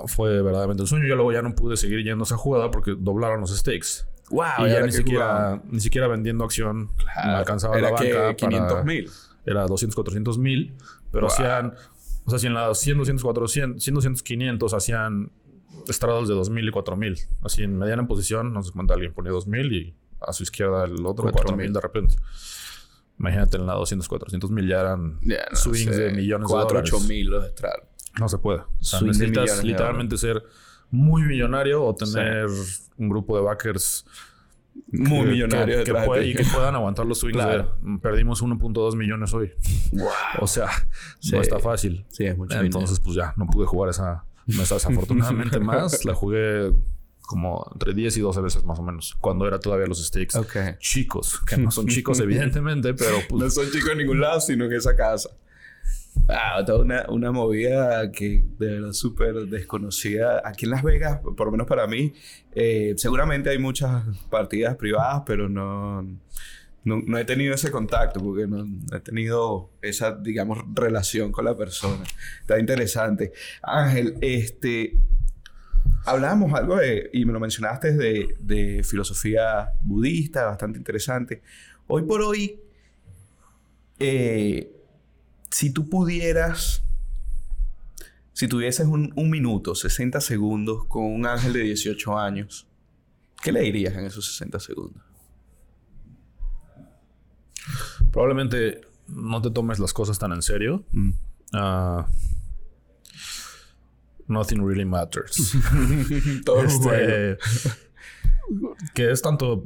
fue 0.07 0.43
verdaderamente 0.43 0.83
un 0.83 0.87
sueño. 0.87 1.07
Yo 1.07 1.15
luego 1.17 1.33
ya 1.33 1.43
no 1.43 1.55
pude 1.55 1.77
seguir 1.77 2.03
yendo 2.05 2.25
a 2.25 2.27
esa 2.27 2.37
jugada 2.37 2.71
porque 2.71 2.95
doblaron 2.99 3.41
los 3.41 3.57
stakes. 3.57 4.07
Wow, 4.31 4.45
y 4.61 4.65
¿y 4.65 4.71
ya 4.71 4.81
ni 4.81 4.93
siquiera, 4.93 5.63
ni 5.71 5.81
siquiera 5.81 6.09
vendiendo 6.09 6.45
acción 6.45 6.91
me 7.25 7.33
alcanzaba 7.33 7.79
Era 7.79 7.91
la 7.93 7.97
que 7.99 8.13
banca. 8.13 8.35
500 8.37 8.73
para- 8.73 8.85
mil. 8.85 9.11
Era 9.45 9.67
200, 9.67 9.95
400 9.95 10.39
mil. 10.39 10.75
Pero 11.13 11.27
Wow. 11.29 11.33
hacían... 11.35 11.75
O 12.25 12.31
sea, 12.31 12.41
si 12.41 12.49
en 12.49 12.55
la 12.55 12.75
100, 12.75 12.99
200, 12.99 13.23
400, 13.23 13.83
100, 13.83 13.95
200, 13.95 14.23
500 14.25 14.75
hacían 14.75 15.31
estrados 15.89 16.27
de 16.29 16.35
2000 16.35 16.67
y 16.69 16.71
4000. 16.73 17.17
Así 17.45 17.63
en 17.63 17.79
mediana 17.79 18.03
en 18.03 18.09
posición, 18.09 18.53
no 18.53 18.63
sé 18.65 18.73
cuánto 18.73 18.95
alguien 18.95 19.13
ponía 19.15 19.31
2000 19.31 19.73
y 19.73 19.95
a 20.21 20.33
su 20.33 20.43
izquierda 20.43 20.85
el 20.87 20.95
otro 21.07 21.23
4000. 21.31 21.33
4000 21.33 21.73
de 21.73 21.81
repente. 21.81 22.15
Imagínate 23.19 23.57
en 23.59 23.67
la 23.67 23.75
200, 23.75 24.09
400 24.09 24.51
mil 24.51 24.69
ya 24.69 24.81
eran 24.81 25.19
Ya, 25.23 25.47
no 25.51 25.57
swings 25.57 25.85
sé, 25.85 25.97
de 25.97 26.11
millones 26.13 26.49
4, 26.51 26.67
de 26.67 26.75
dólares. 26.75 26.93
8 26.93 27.05
mil 27.09 27.27
los 27.31 27.45
estrados. 27.47 27.85
No 28.19 28.29
se 28.29 28.39
puede. 28.39 28.61
O 28.61 28.67
sea, 28.85 29.01
necesitas 29.01 29.63
literalmente 29.65 30.17
ser 30.17 30.43
muy 30.91 31.23
millonario 31.23 31.83
o 31.85 31.95
tener 31.95 32.47
un 32.97 33.09
grupo 33.09 33.37
de 33.37 33.43
backers 33.43 34.05
Muy 34.93 35.23
que- 35.25 35.31
millonarios 35.33 35.85
que, 35.85 35.93
que 35.93 35.99
puede- 36.07 36.27
y 36.29 36.35
que 36.35 36.45
puedan 36.45 36.75
aguantar 36.75 37.07
los 37.07 37.19
swings 37.19 37.35
Claro. 37.37 37.77
de 37.83 37.89
"Mm, 37.89 37.99
perdimos 37.99 38.43
1.2 38.43 38.95
millones 38.95 39.33
hoy. 39.35 39.53
Wow. 39.93 40.09
O 40.41 40.47
sea, 40.47 40.69
Sí. 41.19 41.33
no 41.35 41.41
está 41.41 41.59
fácil. 41.59 42.05
Sí, 42.11 42.25
es 42.25 42.37
mucho 42.37 42.59
Entonces, 42.61 43.01
pues 43.01 43.17
ya, 43.17 43.33
no 43.37 43.47
pude 43.47 43.67
jugar 43.67 43.91
esa 43.91 44.25
mesa 44.47 44.75
desafortunadamente 44.77 45.59
más. 45.61 46.05
La 46.05 46.15
jugué 46.15 46.73
como 47.23 47.69
entre 47.73 47.93
10 47.95 48.17
y 48.19 48.21
12 48.21 48.41
veces 48.41 48.65
más 48.65 48.79
o 48.79 48.83
menos. 48.83 49.17
Cuando 49.21 49.47
era 49.49 49.59
todavía 49.59 49.87
los. 49.87 50.13
Ok. 50.37 50.57
chicos. 50.79 51.41
Que 51.41 51.57
no 51.57 51.71
son 51.73 51.87
chicos 51.89 52.21
evidentemente, 52.21 52.95
pero 52.95 53.17
pues... 53.29 53.43
No 53.43 53.51
son 53.51 53.71
chicos 53.73 53.91
en 53.91 53.99
ningún 53.99 54.21
lado, 54.21 54.41
sino 54.41 54.67
en 54.67 54.73
esa 54.75 54.95
casa. 54.95 55.31
Ah, 56.29 56.63
toda 56.67 56.83
una, 56.83 57.07
una 57.09 57.31
movida 57.31 58.11
que 58.11 58.43
de 58.59 58.67
verdad 58.67 58.93
súper 58.93 59.35
desconocida. 59.47 60.43
Aquí 60.45 60.65
en 60.65 60.73
Las 60.73 60.83
Vegas, 60.83 61.21
por 61.21 61.47
lo 61.47 61.53
menos 61.53 61.67
para 61.67 61.87
mí, 61.87 62.13
eh, 62.55 62.95
seguramente 62.97 63.51
hay 63.51 63.59
muchas 63.59 64.05
partidas 64.29 64.77
privadas, 64.77 65.23
pero 65.25 65.49
no, 65.49 66.03
no, 66.03 67.03
no 67.05 67.19
he 67.19 67.25
tenido 67.25 67.55
ese 67.55 67.71
contacto 67.71 68.21
porque 68.21 68.47
no, 68.47 68.67
he 68.95 69.01
tenido 69.01 69.71
esa, 69.83 70.13
digamos, 70.17 70.59
relación 70.75 71.33
con 71.33 71.45
la 71.45 71.57
persona. 71.57 72.05
Está 72.41 72.59
interesante. 72.59 73.33
Ángel, 73.63 74.17
este, 74.21 74.97
hablábamos 76.05 76.55
algo 76.55 76.77
de, 76.77 77.11
y 77.13 77.25
me 77.25 77.33
lo 77.33 77.41
mencionaste, 77.41 77.93
de, 77.93 78.37
de 78.41 78.83
filosofía 78.85 79.73
budista, 79.83 80.47
bastante 80.47 80.79
interesante. 80.79 81.43
Hoy 81.89 82.03
por 82.03 82.23
hoy, 82.23 82.59
eh, 83.99 84.76
si 85.51 85.71
tú 85.73 85.89
pudieras, 85.89 86.83
si 88.33 88.49
tuvieses 88.49 88.87
un, 88.87 89.13
un 89.17 89.31
minuto, 89.31 89.75
60 89.75 90.21
segundos 90.21 90.85
con 90.87 91.05
un 91.05 91.27
ángel 91.27 91.53
de 91.53 91.61
18 91.61 92.19
años, 92.19 92.67
¿qué 93.43 93.53
le 93.53 93.61
dirías 93.61 93.95
en 93.95 94.05
esos 94.05 94.27
60 94.27 94.61
segundos? 94.61 95.03
Probablemente 98.13 98.81
no 99.09 99.41
te 99.43 99.51
tomes 99.51 99.79
las 99.79 99.93
cosas 99.93 100.19
tan 100.19 100.33
en 100.33 100.43
serio. 100.43 100.85
Ah, 101.53 102.07
nothing 104.29 104.65
really 104.67 104.85
matters. 104.85 105.53
Todo 106.45 106.63
es 106.65 106.75
Este, 106.75 107.39
bueno. 108.49 108.77
que 108.95 109.11
es 109.11 109.23
tanto 109.23 109.63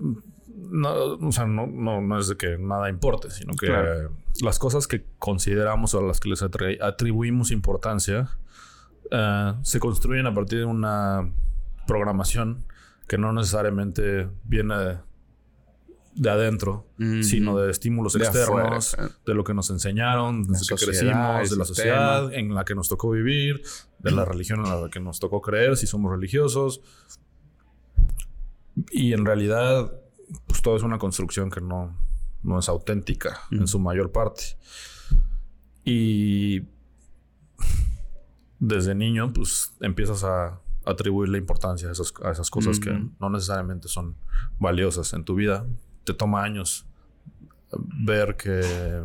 no, 0.71 1.15
o 1.15 1.33
sea, 1.33 1.47
no, 1.47 1.67
no, 1.67 2.01
no, 2.01 2.19
es 2.19 2.29
de 2.29 2.37
que 2.37 2.57
nada 2.59 2.89
importe, 2.89 3.31
sino 3.31 3.55
que 3.55 4.09
las 4.43 4.59
cosas 4.59 4.87
que 4.87 5.05
consideramos 5.19 5.95
o 5.95 5.99
a 5.99 6.03
las 6.03 6.21
que 6.21 6.29
les 6.29 6.43
atribuimos 6.43 7.51
importancia 7.51 8.31
eh, 9.11 9.55
se 9.63 9.81
construyen 9.81 10.27
a 10.27 10.35
partir 10.35 10.61
de 10.61 10.65
una 10.65 11.31
programación 11.87 12.65
que 13.09 13.19
no 13.19 13.33
necesariamente 13.33 14.29
viene 14.45 15.01
de, 16.15 16.31
adentro, 16.31 16.87
sino 17.23 17.59
de 17.59 17.71
estímulos 17.71 18.15
externos, 18.15 18.97
de 19.27 19.35
lo 19.35 19.43
que 19.43 19.55
nos 19.55 19.71
enseñaron, 19.71 20.45
desde 20.45 20.77
que 20.77 20.85
crecimos, 20.85 21.51
de 21.51 21.57
la 21.57 21.65
sociedad 21.65 22.33
en 22.33 22.55
la 22.55 22.65
que 22.65 22.75
nos 22.77 22.89
tocó 22.89 23.11
vivir, 23.11 23.63
de 23.99 24.13
la 24.13 24.25
religión 24.27 24.65
en 24.65 24.83
la 24.83 24.89
que 24.91 25.01
nos 25.01 25.19
tocó 25.19 25.41
creer, 25.41 25.77
si 25.77 25.89
somos 25.89 26.13
religiosos. 26.13 26.83
Y 28.93 29.13
en 29.13 29.25
realidad 29.25 29.91
pues 30.47 30.63
todo 30.63 30.77
es 30.77 30.83
una 30.83 30.99
construcción 30.99 31.51
que 31.51 31.61
no, 31.61 31.97
no 32.43 32.59
es 32.59 32.69
auténtica 32.69 33.41
en 33.51 33.67
su 33.67 33.79
mayor 33.79 34.13
parte. 34.13 34.57
Y 35.85 36.63
desde 38.59 38.95
niño, 38.95 39.33
pues 39.33 39.75
empiezas 39.81 40.25
a 40.25 40.61
atribuirle 40.85 41.39
importancia 41.39 41.89
a 41.89 41.93
esas, 41.93 42.13
a 42.25 42.31
esas 42.31 42.51
cosas 42.51 42.79
que 42.81 42.91
no 43.19 43.31
necesariamente 43.31 43.89
son 43.89 44.17
valiosas 44.59 45.13
en 45.13 45.25
tu 45.25 45.35
vida. 45.35 45.67
Te 46.05 46.15
toma 46.15 46.43
años 46.43 46.87
ver 48.05 48.37
que 48.37 49.03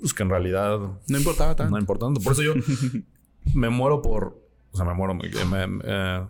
pues 0.00 0.12
que 0.12 0.22
en 0.22 0.30
realidad 0.30 0.78
no 1.08 1.18
importaba 1.18 1.56
tanto. 1.56 1.70
No 1.70 1.78
importaba 1.78 2.12
tanto. 2.12 2.20
Por 2.22 2.34
eso 2.34 2.42
yo 2.42 2.54
me 3.54 3.70
muero 3.70 4.02
por, 4.02 4.38
o 4.70 4.76
sea, 4.76 4.84
me 4.84 4.94
muero, 4.94 5.14
me, 5.14 5.66
me, 5.66 6.26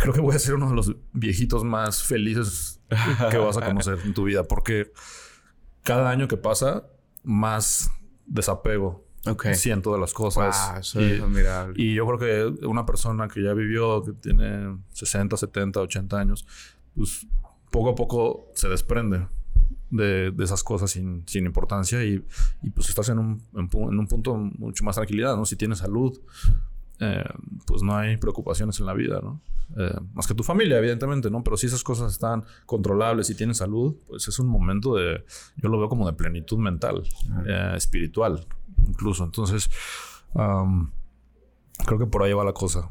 creo 0.00 0.14
que 0.14 0.20
voy 0.20 0.34
a 0.34 0.38
ser 0.38 0.54
uno 0.54 0.68
de 0.68 0.74
los 0.74 0.94
viejitos 1.12 1.64
más 1.64 2.02
felices 2.02 2.80
que 3.30 3.38
vas 3.38 3.56
a 3.56 3.66
conocer 3.66 3.98
en 4.04 4.14
tu 4.14 4.24
vida, 4.24 4.44
porque 4.44 4.92
cada 5.82 6.10
año 6.10 6.28
que 6.28 6.36
pasa, 6.36 6.84
más 7.22 7.90
desapego 8.26 9.04
siento 9.54 9.92
de 9.92 10.00
las 10.00 10.12
cosas. 10.12 10.94
y, 10.94 11.82
y 11.82 11.94
yo 11.94 12.06
creo 12.06 12.18
que 12.18 12.66
una 12.66 12.86
persona 12.86 13.28
que 13.28 13.42
ya 13.42 13.52
vivió, 13.52 14.02
que 14.02 14.12
tiene 14.12 14.78
60, 14.92 15.36
70, 15.36 15.80
80 15.80 16.18
años, 16.18 16.46
pues 16.94 17.26
poco 17.70 17.90
a 17.90 17.94
poco 17.94 18.48
se 18.54 18.68
desprende 18.68 19.26
de, 19.90 20.32
esas 20.42 20.62
cosas 20.62 20.90
sin, 20.90 21.24
importancia 21.34 22.02
y, 22.04 22.24
pues 22.74 22.88
estás 22.88 23.08
en 23.10 23.18
un, 23.18 23.42
en, 23.54 23.98
un 23.98 24.06
punto 24.06 24.36
mucho 24.36 24.84
más 24.84 24.96
tranquilidad, 24.96 25.36
¿no? 25.36 25.44
Si 25.44 25.56
tienes 25.56 25.78
salud, 25.78 26.18
eh, 27.00 27.24
pues 27.66 27.82
no 27.82 27.96
hay 27.96 28.18
preocupaciones 28.18 28.78
en 28.78 28.86
la 28.86 28.92
vida, 28.92 29.20
¿no? 29.22 29.40
Eh, 29.76 29.98
más 30.12 30.26
que 30.26 30.34
tu 30.34 30.42
familia, 30.42 30.78
evidentemente, 30.78 31.30
¿no? 31.30 31.42
Pero 31.42 31.56
si 31.56 31.66
esas 31.66 31.82
cosas 31.82 32.12
están 32.12 32.44
controlables 32.66 33.30
y 33.30 33.34
tienes 33.34 33.56
salud, 33.56 33.96
pues 34.06 34.28
es 34.28 34.38
un 34.38 34.48
momento 34.48 34.94
de, 34.96 35.24
yo 35.56 35.68
lo 35.70 35.78
veo 35.78 35.88
como 35.88 36.06
de 36.06 36.12
plenitud 36.12 36.58
mental, 36.58 37.02
eh, 37.46 37.72
espiritual, 37.74 38.46
incluso. 38.86 39.24
Entonces, 39.24 39.70
creo 40.34 41.98
que 41.98 42.06
por 42.06 42.22
ahí 42.22 42.34
va 42.34 42.44
la 42.44 42.52
cosa. 42.52 42.90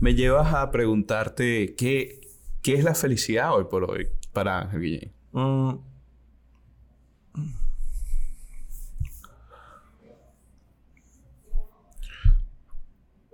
Me, 0.00 0.14
llevas 0.14 0.54
a 0.54 0.70
preguntarte 0.70 1.74
qué, 1.76 2.20
qué 2.62 2.74
es 2.74 2.84
la 2.84 2.94
felicidad 2.94 3.54
hoy 3.54 3.64
por 3.70 3.90
hoy 3.90 4.08
para 4.32 4.60
Ángel 4.60 4.80
Guillén. 4.80 5.12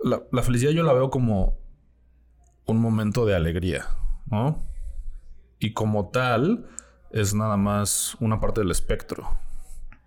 La, 0.03 0.43
felicidad 0.43 0.71
yo 0.71 0.83
la 0.83 0.93
veo 0.93 1.09
como 1.09 1.59
un 2.65 2.79
momento 2.79 3.25
de 3.25 3.35
alegría, 3.35 3.85
¿no? 4.27 4.65
Y 5.59 5.73
como 5.73 6.09
tal, 6.09 6.67
es 7.11 7.33
nada 7.33 7.57
más 7.57 8.15
una 8.19 8.39
parte 8.39 8.61
del 8.61 8.71
espectro. 8.71 9.37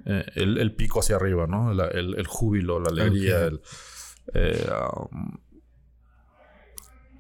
Eh, 0.05 0.25
el, 0.35 0.75
pico 0.75 1.01
hacia 1.01 1.17
arriba, 1.17 1.47
¿no? 1.47 1.73
el, 1.73 2.27
júbilo, 2.27 2.79
la 2.79 2.91
alegría, 2.91 3.51
eh, 4.35 4.71
um, 5.11 5.39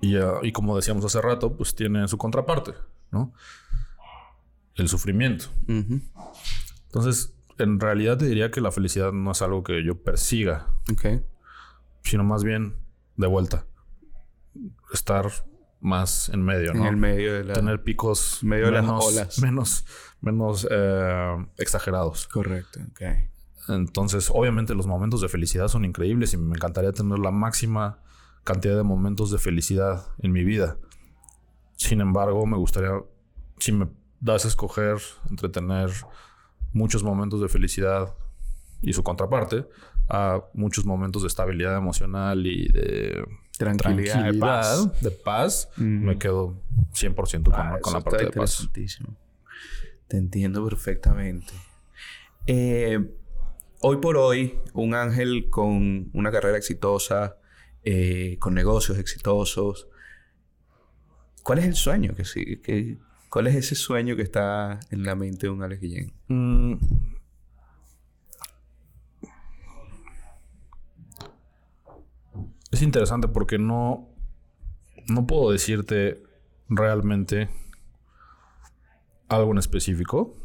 y, 0.01 0.17
uh, 0.19 0.39
y, 0.43 0.53
como 0.53 0.77
decíamos 0.77 1.05
hace 1.05 1.21
rato, 1.21 1.57
pues 1.57 1.75
tiene 1.75 2.07
su 2.07 2.17
contraparte, 2.17 2.75
¿no? 3.11 3.33
El 4.77 4.89
sufrimiento. 4.89 5.47
Entonces, 5.67 7.35
en 7.59 7.81
realidad 7.81 8.19
te 8.19 8.27
diría 8.27 8.51
que 8.51 8.61
la 8.61 8.71
felicidad 8.71 9.11
no 9.11 9.33
es 9.33 9.43
algo 9.43 9.65
que 9.65 9.83
yo 9.83 10.01
persiga. 10.03 10.69
Okay 10.93 11.25
sino 12.07 12.25
más 12.25 12.45
bien 12.45 12.77
de 13.17 13.27
vuelta. 13.27 13.67
Estar 14.93 15.31
más 15.81 16.29
en 16.31 16.43
medio, 16.43 16.73
¿no? 16.73 16.83
En 16.83 16.87
el 16.87 16.97
medio 16.97 17.35
de 17.35 17.45
la... 17.45 17.55
Tener 17.55 17.83
picos 17.83 18.43
medio 18.43 18.71
menos, 18.71 18.83
de 18.83 18.93
las 18.93 19.05
olas. 19.05 19.39
menos, 19.41 19.85
menos 20.21 20.67
eh, 20.71 21.47
exagerados. 21.59 22.27
Correcto, 22.29 22.81
ok. 22.91 23.03
Entonces, 23.69 24.31
obviamente 24.33 24.75
los 24.75 24.87
momentos 24.87 25.21
de 25.21 25.29
felicidad 25.29 25.69
son 25.69 25.85
increíbles 25.85 26.33
y 26.33 26.37
me 26.37 26.55
encantaría 26.55 26.93
tener 26.93 27.19
la 27.19 27.31
máxima 27.33 28.01
cantidad 28.45 28.77
de 28.77 28.85
momentos 28.85 29.31
de 29.31 29.39
felicidad 29.39 30.07
en 30.19 30.33
mi 30.33 30.45
vida. 30.45 30.79
Sin 31.77 32.01
embargo, 32.01 32.47
me 32.47 32.57
gustaría, 32.57 32.93
si 33.59 33.73
me 33.73 33.89
das 34.21 34.45
a 34.45 34.49
escoger 34.49 34.99
entre 35.29 35.49
tener 35.49 35.91
muchos 36.73 37.03
momentos 37.03 37.41
de 37.41 37.49
felicidad 37.49 38.15
y 38.83 38.93
su 38.93 39.03
contraparte, 39.03 39.67
a 40.09 40.45
muchos 40.55 40.85
momentos 40.85 41.23
de 41.23 41.29
estabilidad 41.29 41.77
emocional 41.77 42.47
y 42.47 42.69
de 42.69 43.25
tranquilidad, 43.59 44.25
de 45.01 45.11
paz, 45.11 45.69
me 45.77 46.19
quedo 46.19 46.61
100% 46.93 47.45
con, 47.45 47.55
ah, 47.55 47.79
con 47.81 47.93
la 47.93 48.01
parte 48.01 48.25
de 48.27 48.31
paz. 48.31 48.69
Te 50.09 50.17
entiendo 50.17 50.65
perfectamente. 50.65 51.53
Eh, 52.47 53.01
hoy 53.81 53.97
por 53.97 54.17
hoy, 54.17 54.59
un 54.73 54.95
ángel 54.95 55.49
con 55.51 56.11
una 56.13 56.31
carrera 56.31 56.57
exitosa, 56.57 57.39
eh, 57.83 58.37
con 58.39 58.55
negocios 58.55 58.99
exitosos, 58.99 59.89
¿cuál 61.43 61.59
es 61.59 61.65
el 61.65 61.75
sueño 61.75 62.15
que 62.15 62.25
sigue? 62.25 62.99
¿Cuál 63.29 63.49
es 63.49 63.57
ese 63.57 63.75
sueño 63.75 64.17
que 64.17 64.23
está 64.23 64.81
en 64.91 65.05
la 65.05 65.15
mente 65.15 65.47
de 65.47 65.51
un 65.51 65.63
Alex 65.63 65.81
Guillén? 65.81 66.13
Mm, 66.29 66.75
es 72.71 72.83
interesante 72.83 73.29
porque 73.29 73.59
no, 73.59 74.09
no 75.09 75.27
puedo 75.27 75.51
decirte 75.51 76.23
realmente 76.69 77.49
algo 79.29 79.53
en 79.53 79.59
específico. 79.59 80.37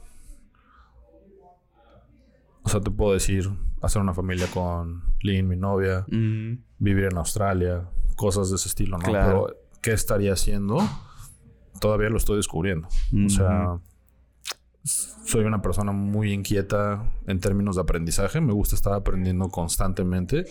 O 2.64 2.69
sea, 2.69 2.80
te 2.80 2.91
puedo 2.91 3.14
decir 3.14 3.49
hacer 3.81 4.02
una 4.02 4.14
familia 4.14 4.48
con 4.53 5.03
Lynn, 5.22 5.48
mi 5.48 5.56
novia, 5.56 6.06
vivir 6.07 7.06
en 7.06 7.18
Australia, 7.18 7.89
cosas 8.15 8.49
de 8.49 8.56
ese 8.57 8.69
estilo, 8.69 8.98
¿no? 8.98 9.06
Pero 9.06 9.56
¿qué 9.81 9.93
estaría 9.93 10.34
haciendo? 10.34 10.77
Todavía 11.80 12.10
lo 12.10 12.18
estoy 12.18 12.38
descubriendo. 12.38 12.88
O 13.26 13.30
sea, 13.30 13.80
soy 14.84 15.43
una 15.43 15.61
persona 15.61 15.91
muy 15.91 16.31
inquieta 16.31 17.11
en 17.26 17.39
términos 17.39 17.76
de 17.76 17.81
aprendizaje. 17.81 18.41
Me 18.41 18.53
gusta 18.53 18.76
estar 18.76 18.93
aprendiendo 18.93 19.49
constantemente. 19.49 20.45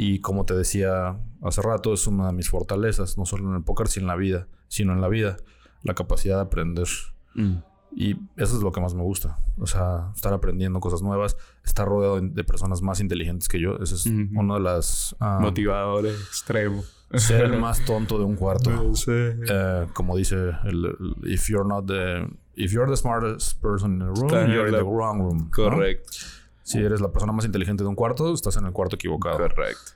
Y 0.00 0.20
como 0.20 0.44
te 0.44 0.54
decía 0.54 1.18
hace 1.42 1.60
rato, 1.60 1.92
es 1.92 2.06
una 2.06 2.28
de 2.28 2.32
mis 2.32 2.48
fortalezas, 2.48 3.18
no 3.18 3.26
solo 3.26 3.48
en 3.48 3.56
el 3.56 3.64
póker, 3.64 3.88
sino 3.88 4.04
en 4.04 4.06
la 4.06 4.14
vida, 4.14 4.46
sino 4.68 4.92
en 4.92 5.00
la 5.00 5.08
vida, 5.08 5.38
la 5.82 5.94
capacidad 5.94 6.36
de 6.36 6.42
aprender. 6.42 6.86
Mm. 7.34 7.56
Y 7.96 8.12
eso 8.36 8.56
es 8.56 8.62
lo 8.62 8.70
que 8.70 8.80
más 8.80 8.94
me 8.94 9.02
gusta. 9.02 9.40
O 9.58 9.66
sea, 9.66 10.12
estar 10.14 10.32
aprendiendo 10.32 10.78
cosas 10.78 11.02
nuevas, 11.02 11.36
estar 11.64 11.88
rodeado 11.88 12.20
de 12.20 12.44
personas 12.44 12.80
más 12.80 13.00
inteligentes 13.00 13.48
que 13.48 13.60
yo. 13.60 13.76
Ese 13.78 13.96
es 13.96 14.06
uno 14.06 14.54
de 14.54 14.60
las... 14.60 15.16
Ah, 15.18 15.40
Motivadores 15.40 16.14
extremo. 16.14 16.84
Ser 17.14 17.46
el 17.46 17.58
más 17.60 17.84
tonto 17.84 18.18
de 18.18 18.24
un 18.24 18.36
cuarto. 18.36 18.70
Eh, 19.08 19.86
como 19.94 20.16
dice 20.16 20.36
el, 20.62 20.94
if 21.24 21.48
you're 21.48 21.68
not 21.68 21.86
the... 21.86 22.24
If 22.54 22.70
you're 22.70 22.88
the 22.88 22.96
smartest 22.96 23.60
person 23.60 23.94
in 23.94 23.98
the 23.98 24.20
room, 24.20 24.30
you're 24.48 24.68
in 24.68 24.74
the 24.74 24.84
wrong 24.84 25.20
room. 25.20 25.50
Correcto. 25.50 26.37
Si 26.68 26.78
eres 26.78 27.00
la 27.00 27.10
persona 27.10 27.32
más 27.32 27.46
inteligente 27.46 27.82
de 27.82 27.88
un 27.88 27.94
cuarto, 27.94 28.34
estás 28.34 28.58
en 28.58 28.66
el 28.66 28.72
cuarto 28.72 28.96
equivocado. 28.96 29.38
Correcto. 29.38 29.92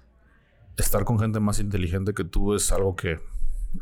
Estar 0.78 1.04
con 1.04 1.18
gente 1.18 1.38
más 1.38 1.58
inteligente 1.58 2.14
que 2.14 2.24
tú 2.24 2.54
es 2.54 2.72
algo 2.72 2.96
que 2.96 3.20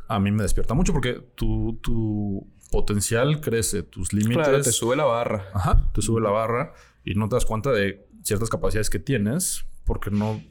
a 0.08 0.18
mí 0.18 0.32
me 0.32 0.42
despierta 0.42 0.74
mucho 0.74 0.92
porque 0.92 1.24
tu, 1.36 1.78
tu 1.80 2.48
potencial 2.72 3.40
crece, 3.40 3.84
tus 3.84 4.12
límites. 4.12 4.44
Claro, 4.44 4.60
te 4.60 4.72
sube 4.72 4.96
la 4.96 5.04
barra. 5.04 5.46
Ajá, 5.54 5.88
te 5.94 6.02
sube 6.02 6.20
la 6.20 6.30
barra 6.30 6.72
y 7.04 7.14
no 7.14 7.28
te 7.28 7.36
das 7.36 7.46
cuenta 7.46 7.70
de 7.70 8.08
ciertas 8.24 8.50
capacidades 8.50 8.90
que 8.90 8.98
tienes 8.98 9.66
porque 9.84 10.10
no, 10.10 10.42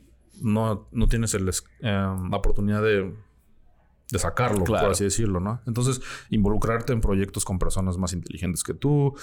no, 0.42 0.88
no 0.94 1.08
tienes 1.10 1.34
el, 1.34 1.50
eh, 1.50 1.54
la 1.82 2.38
oportunidad 2.38 2.82
de 2.82 3.14
de 4.12 4.18
sacarlo, 4.18 4.64
por 4.64 4.78
así 4.78 5.04
decirlo, 5.04 5.40
¿no? 5.40 5.62
Entonces, 5.68 6.02
involucrarte 6.30 6.94
en 6.94 7.02
proyectos 7.02 7.46
con 7.46 7.60
personas 7.60 7.98
más 7.98 8.14
inteligentes 8.14 8.64
que 8.64 8.74
tú, 8.74 9.16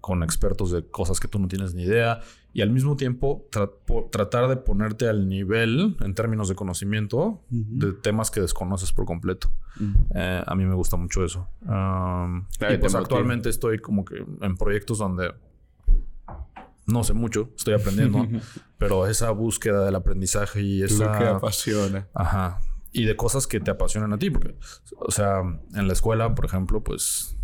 con 0.00 0.22
expertos 0.22 0.72
de 0.72 0.84
cosas 0.84 1.20
que 1.20 1.28
tú 1.28 1.38
no 1.38 1.46
tienes 1.46 1.74
ni 1.74 1.84
idea, 1.84 2.20
y 2.52 2.60
al 2.60 2.70
mismo 2.70 2.96
tiempo 2.96 3.48
tratar 4.10 4.48
de 4.48 4.56
ponerte 4.56 5.08
al 5.08 5.28
nivel 5.28 5.96
en 6.00 6.14
términos 6.14 6.48
de 6.48 6.54
conocimiento 6.54 7.42
de 7.48 7.92
temas 7.92 8.30
que 8.30 8.40
desconoces 8.40 8.92
por 8.92 9.06
completo. 9.06 9.50
Eh, 10.14 10.42
a 10.46 10.54
mí 10.54 10.64
me 10.64 10.74
gusta 10.74 10.96
mucho 10.96 11.24
eso. 11.24 11.48
y 11.62 12.76
pues 12.78 12.94
actualmente 12.94 13.48
estoy 13.48 13.78
como 13.78 14.04
que 14.04 14.24
en 14.40 14.56
proyectos 14.56 14.98
donde 14.98 15.34
no 16.84 17.04
sé 17.04 17.12
mucho, 17.12 17.50
estoy 17.56 17.74
aprendiendo, 17.74 18.26
pero 18.78 19.06
esa 19.06 19.30
búsqueda 19.30 19.84
del 19.84 19.94
aprendizaje 19.94 20.62
y 20.62 20.82
esa... 20.82 21.12
Lo 21.12 21.18
que 21.18 21.24
apasiona. 21.26 22.08
Ajá 22.12 22.60
y 22.92 23.06
de 23.06 23.16
cosas 23.16 23.46
que 23.46 23.58
te 23.58 23.70
apasionan 23.70 24.12
a 24.12 24.18
ti. 24.18 24.30
Porque, 24.30 24.54
o 24.98 25.10
sea, 25.10 25.40
en 25.74 25.86
la 25.86 25.92
escuela, 25.92 26.34
por 26.34 26.44
ejemplo, 26.44 26.82
pues 26.82 27.36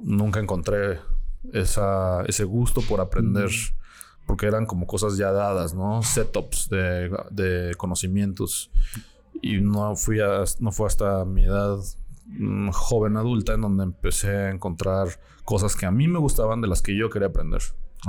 nunca 0.00 0.40
encontré 0.40 1.00
esa, 1.52 2.22
ese 2.22 2.44
gusto 2.44 2.80
por 2.82 3.00
aprender. 3.00 3.50
Porque 4.26 4.46
eran 4.46 4.66
como 4.66 4.86
cosas 4.86 5.16
ya 5.16 5.32
dadas, 5.32 5.74
¿no? 5.74 6.02
Setups 6.02 6.68
de, 6.70 7.10
de 7.30 7.74
conocimientos. 7.76 8.70
Y 9.42 9.60
no 9.60 9.94
fui 9.96 10.20
a, 10.20 10.44
no 10.60 10.72
fue 10.72 10.86
hasta 10.86 11.24
mi 11.24 11.44
edad 11.44 11.78
mm, 12.26 12.70
joven 12.70 13.16
adulta 13.16 13.54
en 13.54 13.60
donde 13.60 13.84
empecé 13.84 14.30
a 14.30 14.50
encontrar 14.50 15.08
cosas 15.44 15.76
que 15.76 15.86
a 15.86 15.90
mí 15.90 16.08
me 16.08 16.18
gustaban 16.18 16.60
de 16.60 16.68
las 16.68 16.80
que 16.80 16.96
yo 16.96 17.10
quería 17.10 17.28
aprender. 17.28 17.60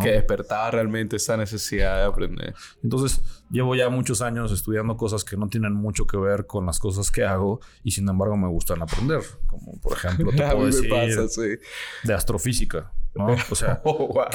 Que 0.01 0.11
despertaba 0.11 0.71
realmente 0.71 1.15
esa 1.15 1.37
necesidad 1.37 1.97
de 1.97 2.03
aprender. 2.03 2.53
Entonces, 2.83 3.21
llevo 3.49 3.75
ya 3.75 3.89
muchos 3.89 4.21
años 4.21 4.51
estudiando 4.51 4.97
cosas 4.97 5.23
que 5.23 5.37
no 5.37 5.47
tienen 5.47 5.73
mucho 5.73 6.05
que 6.05 6.17
ver 6.17 6.45
con 6.45 6.65
las 6.65 6.79
cosas 6.79 7.11
que 7.11 7.23
hago 7.23 7.61
y 7.83 7.91
sin 7.91 8.07
embargo 8.09 8.35
me 8.35 8.47
gustan 8.47 8.81
aprender. 8.81 9.21
Como 9.47 9.79
por 9.79 9.93
ejemplo, 9.93 10.31
te 10.31 10.43
puedo 10.51 10.65
decir 10.65 11.59
de 12.03 12.13
astrofísica. 12.13 12.91
¿no? 13.15 13.27
O 13.49 13.55
sea, 13.55 13.81
oh, 13.85 14.25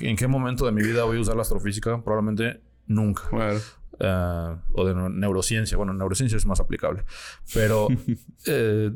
¿en 0.00 0.16
qué 0.16 0.26
momento 0.28 0.64
de 0.64 0.72
mi 0.72 0.82
vida 0.82 1.04
voy 1.04 1.18
a 1.18 1.20
usar 1.20 1.36
la 1.36 1.42
astrofísica? 1.42 2.02
Probablemente 2.02 2.60
nunca. 2.86 3.22
Eh, 3.98 4.56
o 4.72 4.84
de 4.84 4.94
neurociencia. 4.94 5.76
Bueno, 5.76 5.92
neurociencia 5.92 6.36
es 6.36 6.46
más 6.46 6.60
aplicable. 6.60 7.04
Pero 7.52 7.88
eh, 8.46 8.90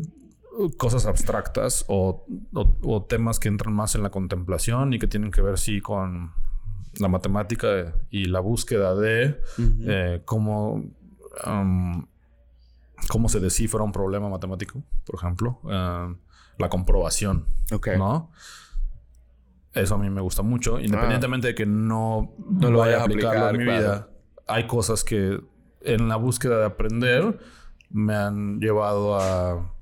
cosas 0.76 1.06
abstractas 1.06 1.85
o, 1.89 2.26
temas 3.09 3.39
que 3.39 3.48
entran 3.48 3.74
más 3.74 3.94
en 3.94 4.02
la 4.02 4.10
contemplación 4.10 4.93
y 4.93 4.98
que 4.98 5.06
tienen 5.06 5.31
que 5.31 5.43
ver, 5.43 5.59
sí, 5.59 5.81
con 5.81 6.32
la 6.98 7.09
matemática 7.09 7.94
y 8.10 8.26
la 8.26 8.40
búsqueda 8.40 8.94
de 8.94 9.40
eh, 9.86 10.22
cómo, 10.24 10.85
cómo 13.09 13.28
se 13.28 13.40
descifra 13.40 13.82
un 13.82 13.93
problema 13.93 14.28
matemático, 14.28 14.82
por 15.05 15.16
ejemplo. 15.16 15.60
Eh, 15.68 16.14
la 16.59 16.68
comprobación. 16.68 17.47
¿No? 17.98 18.31
Eso 19.72 19.97
a 19.97 19.98
mí 19.98 20.09
me 20.09 20.20
gusta 20.20 20.43
mucho. 20.43 20.78
Independientemente 20.78 21.48
de 21.48 21.55
que 21.55 21.66
no, 21.66 22.32
lo 22.60 22.78
vaya 22.78 23.01
a 23.01 23.05
aplicar 23.05 23.55
en 23.55 23.59
mi 23.59 23.64
vida, 23.64 24.09
hay 24.47 24.66
cosas 24.66 25.02
que 25.02 25.40
en 25.81 26.09
la 26.09 26.16
búsqueda 26.16 26.60
de 26.60 26.66
aprender 26.66 27.39
me 27.90 28.14
han 28.14 28.60
llevado 28.60 29.20
a 29.20 29.73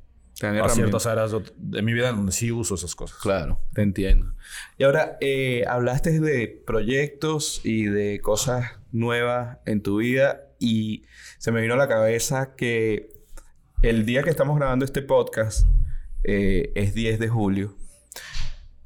a 0.45 0.69
ciertas 0.69 1.07
áreas 1.07 1.33
de 1.57 1.83
mi 1.83 1.93
vida 1.93 2.13
donde 2.13 2.33
sí 2.33 2.51
uso 2.53 2.75
esas 2.75 2.95
cosas. 2.95 3.19
Claro, 3.19 3.61
te 3.75 3.83
entiendo. 3.83 4.35
Y 4.79 4.85
ahora, 4.85 5.17
eh, 5.21 5.65
hablaste 5.69 6.21
de 6.21 6.63
proyectos 6.67 7.61
y 7.65 7.85
de 7.85 8.21
cosas 8.21 8.73
nuevas 8.91 9.59
en 9.67 9.83
tu 9.83 9.99
vida 9.99 10.49
y 10.59 11.05
se 11.39 11.53
me 11.53 11.61
vino 11.61 11.75
a 11.75 11.77
la 11.77 11.89
cabeza 11.89 12.55
que 12.57 13.11
el 13.83 14.07
día 14.07 14.23
que 14.23 14.31
estamos 14.31 14.57
grabando 14.57 14.85
este 14.85 15.03
podcast 15.03 15.67
eh, 16.25 16.73
es 16.75 16.95
10 16.95 17.19
de 17.19 17.29
julio. 17.29 17.77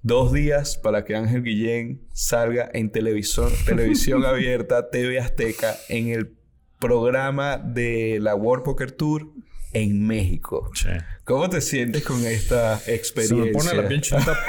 Dos 0.02 0.32
días 0.32 0.78
para 0.78 1.04
que 1.04 1.16
Ángel 1.16 1.42
Guillén 1.42 2.06
salga 2.12 2.70
en 2.72 2.90
televisión, 2.90 3.50
televisión 3.66 4.24
abierta, 4.24 4.88
TV 4.90 5.18
Azteca, 5.18 5.74
en 5.88 6.08
el 6.08 6.36
programa 6.78 7.58
de 7.58 8.18
la 8.20 8.34
World 8.34 8.64
Poker 8.64 8.92
Tour 8.92 9.32
en 9.76 10.06
México. 10.06 10.70
Sí. 10.74 10.88
¿Cómo 11.24 11.50
te 11.50 11.60
sientes 11.60 12.02
con 12.04 12.24
esta 12.24 12.80
experiencia? 12.86 13.36
Se 13.36 13.44
me 13.44 13.52
pone 13.52 13.74
la 13.74 13.88
piel 13.88 14.02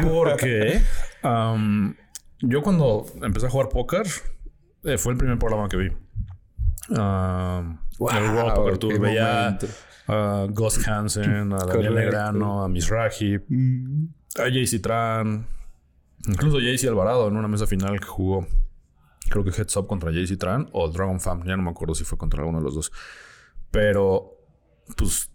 porque 0.03 0.81
yo 2.41 2.61
cuando 2.61 3.05
empecé 3.21 3.47
a 3.47 3.49
jugar 3.49 3.69
póker 3.69 4.07
eh, 4.83 4.97
fue 4.97 5.11
el 5.11 5.17
primer 5.17 5.37
programa 5.37 5.67
que 5.67 5.77
vi. 5.77 5.89
wow, 6.89 8.09
el 8.11 8.29
World 8.31 8.53
Poker 8.55 8.77
Tour 8.77 8.99
veía 8.99 9.57
a 10.07 10.47
Gus 10.49 10.87
Hansen, 10.87 11.51
a 11.51 11.65
Daniel 11.65 11.95
Negrano, 11.95 12.63
a 12.63 12.69
Miss 12.69 12.89
Raji, 12.89 13.37
mm. 13.49 14.07
a 14.39 14.47
JC 14.47 14.81
Tran, 14.81 15.45
incluso 16.25 16.59
JC 16.59 16.87
Alvarado 16.87 17.27
en 17.27 17.35
una 17.35 17.49
mesa 17.49 17.67
final 17.67 17.99
que 17.99 18.07
jugó. 18.07 18.47
Creo 19.29 19.43
que 19.43 19.49
Heads 19.49 19.75
Up 19.75 19.87
contra 19.87 20.09
JC 20.11 20.37
Tran 20.37 20.69
o 20.71 20.87
Dragon 20.87 21.19
Fam, 21.19 21.43
ya 21.45 21.57
no 21.57 21.63
me 21.63 21.71
acuerdo 21.71 21.95
si 21.95 22.05
fue 22.05 22.17
contra 22.17 22.39
alguno 22.39 22.59
de 22.59 22.63
los 22.63 22.75
dos. 22.75 22.91
Pero 23.71 24.36
pues 24.95 25.29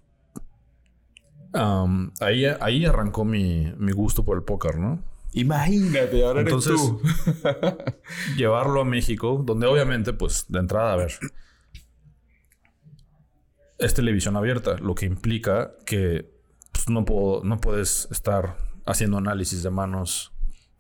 ahí, 2.21 2.47
ahí 2.61 2.85
arrancó 2.85 3.25
mi, 3.25 3.73
gusto 3.93 4.25
por 4.25 4.37
el 4.37 4.45
póker, 4.45 4.79
¿no? 4.79 5.03
Imagínate, 5.35 6.25
ahora 6.25 6.41
Entonces, 6.41 6.73
eres 6.73 7.43
tú. 7.43 8.37
llevarlo 8.37 8.83
a 8.83 8.85
México, 8.85 9.43
donde 9.45 9.67
obviamente, 9.67 10.13
pues, 10.13 10.47
de 10.49 10.59
entrada, 10.59 10.93
a 10.93 10.97
ver, 10.97 11.13
es 13.79 13.95
televisión 13.95 14.37
abierta, 14.37 14.77
lo 14.79 14.95
que 14.95 15.07
implica 15.07 15.75
que 15.87 16.31
pues, 16.73 16.89
no, 16.89 17.05
puedo, 17.05 17.43
no 17.45 17.59
puedes 17.61 18.09
estar 18.11 18.57
haciendo 18.85 19.19
análisis 19.19 19.63
de 19.63 19.71
manos 19.71 20.33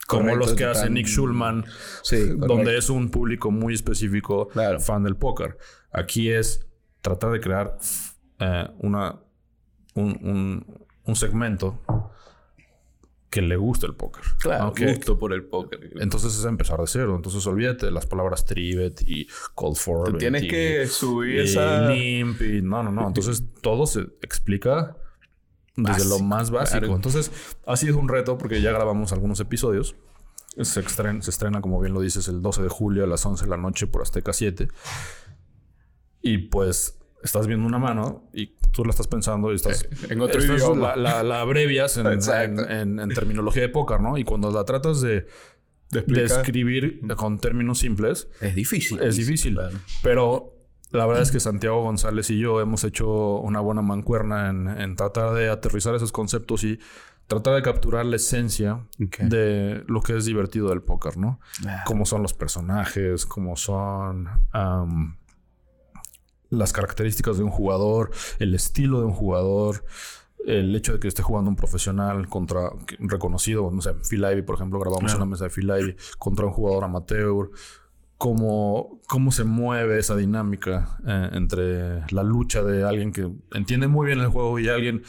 como 0.07 0.37
los 0.37 0.53
que 0.53 0.65
hace 0.65 0.91
Nick 0.91 1.07
Schulman, 1.07 1.65
donde 2.37 2.77
es 2.77 2.91
un 2.91 3.11
público 3.11 3.51
muy 3.51 3.75
específico, 3.75 4.49
fan 4.81 5.05
del 5.05 5.17
póker. 5.17 5.57
Aquí 5.91 6.31
es 6.31 6.67
tratar 7.01 7.31
de 7.31 7.41
crear 7.41 7.79
eh, 8.43 8.71
una, 8.79 9.21
un, 9.95 10.67
un, 11.05 11.17
segmento 11.17 11.79
que 13.31 13.41
le 13.41 13.57
gusta 13.57 13.87
el 13.87 13.95
póker. 13.95 14.25
Claro, 14.41 14.73
gusto 14.77 15.17
por 15.17 15.33
el 15.33 15.45
póker. 15.45 15.93
Entonces 16.01 16.37
es 16.37 16.45
empezar 16.45 16.81
de 16.81 16.87
cero. 16.89 17.15
Entonces 17.15 17.47
olvídate 17.47 17.87
de 17.87 17.93
las 17.93 18.07
palabras 18.07 18.45
trivet 18.45 19.01
y 19.07 19.29
call 19.57 19.77
for. 19.77 20.19
Tienes 20.19 20.43
que 20.43 20.87
subir 20.89 21.41
esa... 21.41 21.89
Limp 21.89 22.41
y... 22.43 22.63
No, 22.63 22.83
no, 22.83 22.91
no. 22.91 23.07
Entonces 23.07 23.45
todo 23.61 23.87
se 23.87 24.01
explica 24.23 24.97
desde 25.77 26.05
lo 26.07 26.19
más 26.19 26.51
básico. 26.51 26.95
Entonces 26.97 27.31
ha 27.65 27.77
sido 27.77 27.99
un 27.99 28.09
reto 28.09 28.39
porque 28.39 28.61
ya 28.61 28.73
grabamos 28.73 29.13
algunos 29.13 29.39
episodios. 29.39 29.95
Se 30.61 30.81
estrena, 30.81 31.23
se 31.23 31.31
estrena, 31.31 31.63
como 31.63 31.81
bien 31.81 31.95
lo 31.95 32.01
dices, 32.01 32.29
el 32.29 32.43
12 32.43 32.63
de 32.65 32.69
julio 32.69 33.05
a 33.05 33.07
las 33.07 33.25
11 33.25 33.45
de 33.45 33.51
la 33.51 33.57
noche 33.57 33.87
por 33.87 34.03
Azteca 34.03 34.33
7. 34.33 34.69
Y 36.21 36.39
pues 36.39 36.99
estás 37.23 37.47
viendo 37.47 37.67
una 37.67 37.79
mano 37.79 38.29
y 38.33 38.55
tú 38.73 38.85
la 38.85 38.91
estás 38.91 39.09
pensando 39.09 39.53
y 39.53 39.57
estás... 39.57 39.89
En 40.11 40.21
otro 40.21 40.43
idioma. 40.43 40.97
La, 40.97 41.23
la, 41.23 41.41
abrevias 41.41 41.97
en, 41.97 42.07
en, 42.09 43.09
terminología 43.11 43.63
de 43.63 43.69
póker, 43.69 44.01
¿no? 44.01 44.19
Y 44.19 44.25
cuando 44.25 44.51
la 44.51 44.65
tratas 44.65 45.01
de, 45.01 45.27
de, 45.91 46.25
escribir 46.25 47.01
con 47.17 47.39
términos 47.39 47.79
simples... 47.79 48.29
Es 48.41 48.55
difícil. 48.55 49.01
Es 49.01 49.17
difícil. 49.17 49.59
Pero 50.03 50.53
la 50.91 51.07
verdad 51.07 51.23
es 51.23 51.31
que 51.31 51.41
Santiago 51.41 51.83
González 51.83 52.31
y 52.31 52.39
yo 52.39 52.61
hemos 52.61 52.85
hecho 52.85 53.39
una 53.39 53.61
buena 53.61 53.83
mancuerna 53.83 54.51
en, 54.51 54.97
tratar 54.97 55.35
de 55.35 55.49
aterrizar 55.49 55.95
esos 55.95 56.13
conceptos 56.13 56.65
y 56.65 56.79
tratar 57.27 57.55
de 57.55 57.63
capturar 57.63 58.05
la 58.05 58.17
esencia 58.17 58.87
de 58.99 59.85
lo 59.87 60.03
que 60.03 60.17
es 60.17 60.27
divertido 60.27 60.69
del 60.69 60.83
póker, 60.83 61.17
¿no? 61.17 61.41
Cómo 61.87 62.05
son 62.05 62.23
los 62.23 62.35
personajes, 62.35 63.25
cómo 63.27 63.57
son 63.57 64.29
las 66.53 66.73
características 66.73 67.39
de 67.39 67.45
un 67.45 67.51
jugador, 67.51 68.11
el 68.39 68.55
estilo 68.55 69.01
de 69.01 69.07
un 69.07 69.13
jugador, 69.13 69.85
el 70.47 70.75
hecho 70.77 70.93
de 70.93 71.01
que 71.01 71.09
esté 71.09 71.23
jugando 71.23 71.49
un 71.51 71.57
profesional 71.57 72.29
contra 72.29 72.71
reconocido, 72.99 73.71
no 73.71 73.81
sé, 73.81 73.95
Phil 74.09 74.21
Ivey, 74.21 74.43
por 74.43 74.57
ejemplo, 74.57 74.79
grabamos 74.79 75.15
una 75.15 75.25
mesa 75.25 75.45
de 75.45 75.51
Phil 75.51 75.65
Ivey 75.65 75.97
contra 76.19 76.47
un 76.47 76.53
jugador 76.53 76.85
amateur, 76.85 77.51
cómo, 78.19 79.01
cómo 79.09 79.33
se 79.33 79.45
mueve 79.45 79.99
esa 79.99 80.15
dinámica 80.15 80.99
eh, 81.07 81.31
entre 81.33 82.03
la 82.13 82.23
lucha 82.23 82.63
de 82.63 82.85
alguien 82.85 83.13
que 83.13 83.31
entiende 83.53 83.89
muy 83.89 84.07
bien 84.07 84.21
el 84.21 84.29
juego 84.29 84.59
y 84.59 84.69
alguien 84.69 85.03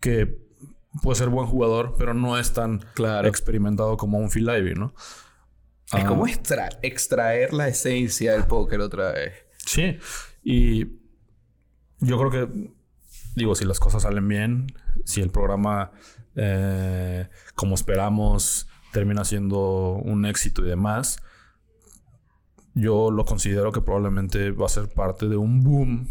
que 0.00 0.38
puede 1.02 1.16
ser 1.16 1.28
buen 1.28 1.46
jugador, 1.46 1.96
pero 1.98 2.14
no 2.14 2.38
es 2.38 2.54
tan 2.54 2.80
experimentado 3.24 3.98
como 3.98 4.18
un 4.18 4.30
Phil 4.30 4.44
Ivey, 4.44 4.74
¿no? 4.74 4.94
Es 5.92 6.04
como 6.04 6.26
ah. 6.26 6.30
extraer 6.82 7.52
la 7.52 7.68
esencia 7.68 8.32
del 8.32 8.44
póker 8.44 8.80
otra 8.80 9.12
vez. 9.12 9.32
Sí. 9.64 9.98
Y 10.50 10.86
yo 12.00 12.18
creo 12.18 12.30
que, 12.30 12.70
digo, 13.34 13.54
si 13.54 13.66
las 13.66 13.78
cosas 13.78 14.04
salen 14.04 14.26
bien, 14.26 14.68
si 15.04 15.20
el 15.20 15.28
programa, 15.28 15.92
eh, 16.36 17.28
como 17.54 17.74
esperamos, 17.74 18.66
termina 18.90 19.26
siendo 19.26 19.96
un 20.02 20.24
éxito 20.24 20.64
y 20.64 20.70
demás, 20.70 21.22
yo 22.72 23.10
lo 23.10 23.26
considero 23.26 23.72
que 23.72 23.82
probablemente 23.82 24.50
va 24.52 24.64
a 24.64 24.70
ser 24.70 24.88
parte 24.88 25.28
de 25.28 25.36
un 25.36 25.62
boom 25.62 26.08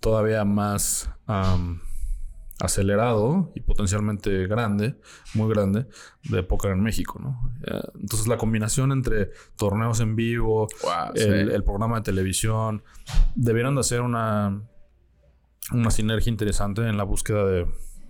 todavía 0.00 0.44
más 0.44 1.08
acelerado 2.60 3.52
y 3.54 3.60
potencialmente 3.60 4.46
grande, 4.46 4.96
muy 5.34 5.52
grande, 5.52 5.86
de 6.24 6.42
póker 6.42 6.72
en 6.72 6.82
México, 6.82 7.18
¿no? 7.20 7.52
Eh, 7.66 7.80
entonces 8.00 8.28
la 8.28 8.36
combinación 8.36 8.92
entre 8.92 9.30
torneos 9.56 10.00
en 10.00 10.14
vivo, 10.16 10.68
el, 11.14 11.50
el, 11.50 11.64
programa 11.64 11.96
de 11.96 12.02
televisión, 12.02 12.84
debieron 13.34 13.74
de 13.74 13.80
hacer 13.80 14.00
una, 14.00 14.62
una 15.72 15.90
sinergia 15.90 16.30
interesante 16.30 16.82
en 16.82 16.96
la 16.96 17.04
búsqueda 17.04 17.44
de 17.44 17.66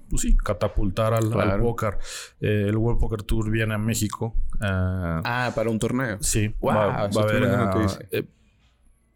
pues 0.08 0.22
sí, 0.22 0.36
catapultar 0.36 1.14
al, 1.14 1.60
póker. 1.60 1.98
Eh, 2.40 2.66
el 2.68 2.76
World 2.76 3.00
Poker 3.00 3.22
Tour 3.22 3.50
viene 3.50 3.74
a 3.74 3.78
México. 3.78 4.34
Eh, 4.60 5.20
ah, 5.24 5.52
para 5.54 5.70
un 5.70 5.78
torneo. 5.78 6.18
Sí, 6.20 6.54
va, 6.64 6.84
a 6.84 7.04
haber. 7.04 8.06
Eh, 8.10 8.24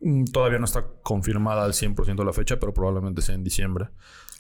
mm, 0.00 0.24
todavía 0.24 0.58
no 0.58 0.64
está 0.64 0.84
confirmada 1.02 1.64
al 1.64 1.72
100% 1.72 2.24
la 2.24 2.32
fecha, 2.32 2.58
pero 2.58 2.72
probablemente 2.72 3.22
sea 3.22 3.34
en 3.34 3.44
diciembre. 3.44 3.90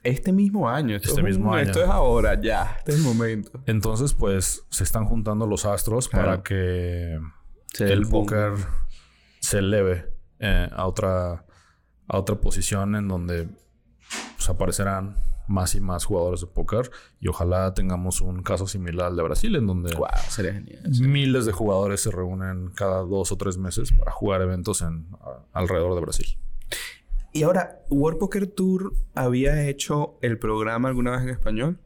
Este 0.02 0.32
mismo 0.32 0.68
año. 0.68 0.96
este 0.96 1.22
mismo 1.22 1.52
año. 1.52 1.66
Esto 1.66 1.82
es 1.82 1.88
ahora, 1.88 2.40
ya. 2.40 2.76
Este 2.78 2.92
es 2.92 2.98
el 2.98 3.04
momento. 3.04 3.62
Entonces, 3.66 4.14
pues, 4.14 4.64
se 4.70 4.84
están 4.84 5.06
juntando 5.06 5.46
los 5.46 5.64
astros 5.64 6.08
para 6.08 6.42
que 6.42 7.18
el 7.78 8.08
póker 8.08 8.52
se 9.40 9.58
eleve 9.58 10.06
a 10.40 10.86
otra 10.86 11.44
a 12.08 12.18
otra 12.18 12.36
posición 12.36 12.96
en 12.96 13.06
donde 13.06 13.48
pues, 14.36 14.48
aparecerán 14.48 15.16
más 15.46 15.74
y 15.74 15.80
más 15.80 16.04
jugadores 16.04 16.40
de 16.42 16.46
póker 16.46 16.90
y 17.20 17.28
ojalá 17.28 17.72
tengamos 17.72 18.20
un 18.20 18.42
caso 18.42 18.66
similar 18.66 19.08
al 19.08 19.16
de 19.16 19.22
Brasil 19.22 19.56
en 19.56 19.66
donde 19.66 19.96
miles 21.00 21.46
de 21.46 21.52
jugadores 21.52 22.02
se 22.02 22.10
reúnen 22.10 22.70
cada 22.74 23.00
dos 23.00 23.32
o 23.32 23.36
tres 23.36 23.56
meses 23.56 23.92
para 23.92 24.10
jugar 24.10 24.42
eventos 24.42 24.82
en 24.82 25.08
alrededor 25.52 25.94
de 25.94 26.00
Brasil. 26.00 26.38
Y 27.38 27.44
ahora, 27.44 27.84
World 27.88 28.18
Poker 28.18 28.48
Tour 28.48 28.92
había 29.14 29.62
hecho 29.68 30.18
el 30.22 30.40
programa 30.40 30.88
alguna 30.88 31.12
vez 31.12 31.22
en 31.22 31.28
español. 31.28 31.78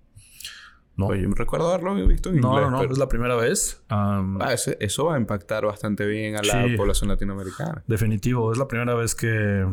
No. 0.96 1.14
yo 1.14 1.28
me 1.28 1.34
recuerdo 1.34 1.68
haberlo 1.68 1.94
visto 2.06 2.30
en 2.30 2.40
no, 2.40 2.58
No, 2.58 2.70
no, 2.70 2.82
es 2.84 2.96
la 2.96 3.06
primera 3.06 3.36
vez. 3.36 3.82
ah, 3.90 4.54
eso, 4.80 5.04
va 5.04 5.16
a 5.16 5.18
impactar 5.18 5.66
bastante 5.66 6.06
bien 6.06 6.36
a 6.36 6.42
la 6.42 6.74
población 6.74 7.10
latinoamericana. 7.10 7.84
Definitivo, 7.86 8.50
es 8.50 8.56
la 8.56 8.66
primera 8.66 8.94
vez 8.94 9.14
que, 9.14 9.66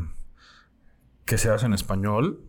que 1.23 1.37
se 1.37 1.49
hace 1.49 1.65
en 1.65 1.73
español. 1.73 2.41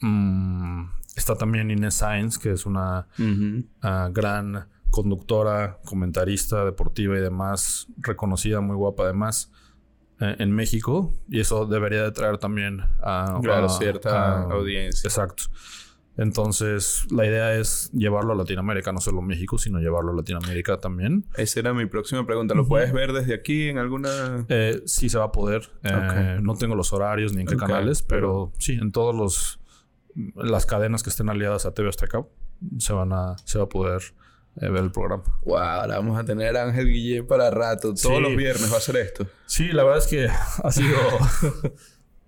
Mm, 0.00 0.90
está 1.16 1.34
también 1.34 1.72
Inés 1.72 1.94
Sainz, 1.94 2.38
que 2.38 2.52
es 2.52 2.66
una 2.66 3.08
ah, 3.82 4.10
gran 4.12 4.68
conductora, 4.90 5.80
comentarista 5.84 6.64
deportiva 6.64 7.16
y 7.16 7.20
demás, 7.20 7.88
reconocida, 7.96 8.60
muy 8.60 8.76
guapa 8.76 9.02
además, 9.04 9.50
en 10.20 10.52
México. 10.52 11.12
Y 11.28 11.40
eso 11.40 11.66
debería 11.66 12.02
de 12.02 12.12
traer 12.12 12.38
también 12.38 12.82
a, 13.02 13.40
cierta 13.78 14.42
audiencia. 14.42 15.08
Exacto. 15.08 15.44
Entonces, 16.16 17.06
la 17.10 17.24
idea 17.24 17.54
es 17.54 17.90
llevarlo 17.92 18.34
a 18.34 18.36
Latinoamérica, 18.36 18.92
no 18.92 19.00
solo 19.00 19.22
México, 19.22 19.56
sino 19.56 19.78
llevarlo 19.78 20.12
a 20.12 20.16
Latinoamérica 20.16 20.76
también. 20.76 21.24
Esa 21.36 21.60
era 21.60 21.72
mi 21.72 21.86
próxima 21.86 22.26
pregunta. 22.26 22.54
¿Lo 22.54 22.66
puedes 22.66 22.92
ver 22.92 23.12
desde 23.12 23.32
aquí 23.32 23.68
en 23.68 23.78
alguna...? 23.78 24.44
Eh, 24.48 24.82
sí, 24.84 25.08
se 25.08 25.18
va 25.18 25.26
a 25.26 25.32
poder. 25.32 25.70
Eh, 25.82 26.38
no 26.42 26.56
tengo 26.56 26.74
los 26.74 26.92
horarios 26.92 27.32
ni 27.32 27.42
en 27.42 27.46
qué 27.46 27.56
canales, 27.56 28.02
pero 28.02 28.52
sí, 28.58 28.72
en 28.72 28.92
todos 28.92 29.14
los 29.14 29.60
las 30.34 30.66
cadenas 30.66 31.02
que 31.02 31.10
estén 31.10 31.28
aliadas 31.28 31.66
a 31.66 31.72
TV 31.72 31.88
Azteca 31.88 32.24
se 32.78 32.92
van 32.92 33.12
a, 33.12 33.36
se 33.44 33.58
va 33.58 33.64
a 33.64 33.68
poder 33.68 34.02
eh, 34.02 34.14
ver 34.68 34.84
el 34.84 34.90
programa. 34.90 35.22
Wow, 35.44 35.58
ahora 35.58 35.96
vamos 35.96 36.18
a 36.18 36.24
tener 36.24 36.56
a 36.56 36.64
Ángel 36.64 36.88
Guillén 36.88 37.26
para 37.26 37.50
rato. 37.50 37.94
Todos 37.94 38.20
los 38.20 38.36
viernes 38.36 38.72
va 38.72 38.76
a 38.76 38.80
ser 38.80 38.96
esto. 38.96 39.26
Sí, 39.46 39.68
la 39.68 39.84
verdad 39.84 39.98
es 39.98 40.06
que 40.06 40.28
ha 40.64 40.70
sido 40.70 40.96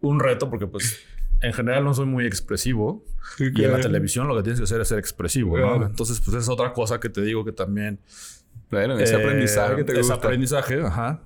un 0.01 0.21
reto 0.21 0.49
porque 0.49 0.67
pues 0.67 1.01
en 1.41 1.53
general 1.53 1.85
no 1.85 1.93
soy 1.93 2.07
muy 2.07 2.27
expresivo. 2.27 3.05
y 3.39 3.65
en 3.65 3.73
la 3.73 3.81
televisión 3.81 4.29
lo 4.29 4.37
que 4.37 4.43
tienes 4.43 4.61
que 4.61 4.65
hacer 4.65 4.81
es 4.81 4.89
ser 4.89 4.99
expresivo, 4.99 5.59
Entonces, 5.85 6.21
pues 6.21 6.37
es 6.37 6.49
otra 6.49 6.73
cosa 6.73 7.01
que 7.01 7.09
te 7.09 7.21
digo 7.21 7.45
que 7.45 7.53
también... 7.53 7.99
Bueno, 8.71 8.99
ese 8.99 9.17
aprendizaje 9.17 9.77
que 9.77 9.85
te 9.85 9.93
gusta. 9.93 10.15
Ese 10.15 10.27
aprendizaje, 10.27 10.81
ajá 10.81 11.21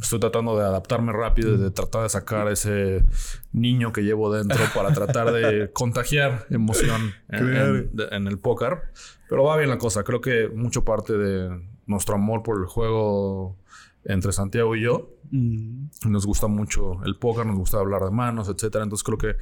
estoy 0.00 0.20
tratando 0.20 0.56
de 0.56 0.64
adaptarme 0.64 1.12
rápido 1.12 1.54
y 1.54 1.58
de 1.58 1.70
tratar 1.70 2.02
de 2.02 2.08
sacar 2.08 2.48
ese 2.48 3.04
niño 3.52 3.92
que 3.92 4.02
llevo 4.02 4.32
dentro 4.32 4.58
para 4.74 4.92
tratar 4.92 5.32
de 5.32 5.70
contagiar 5.74 6.46
emoción 6.50 7.12
en, 7.28 8.26
el 8.26 8.38
póker. 8.38 8.82
Pero 9.28 9.44
va 9.44 9.56
bien 9.56 9.70
la 9.70 9.78
cosa. 9.78 10.04
Creo 10.04 10.20
que 10.20 10.48
mucho 10.48 10.84
parte 10.84 11.16
de 11.16 11.60
nuestro 11.86 12.14
amor 12.14 12.42
por 12.42 12.58
el 12.58 12.66
juego 12.66 13.56
entre 14.04 14.32
Santiago 14.32 14.76
y 14.76 14.82
yo. 14.82 15.10
Mm. 15.30 15.88
Nos 16.06 16.26
gusta 16.26 16.46
mucho 16.46 17.02
el 17.04 17.16
póker, 17.16 17.46
nos 17.46 17.56
gusta 17.56 17.78
hablar 17.78 18.02
de 18.02 18.10
manos, 18.10 18.48
etcétera. 18.48 18.84
Entonces 18.84 19.04
creo 19.04 19.18
que 19.18 19.36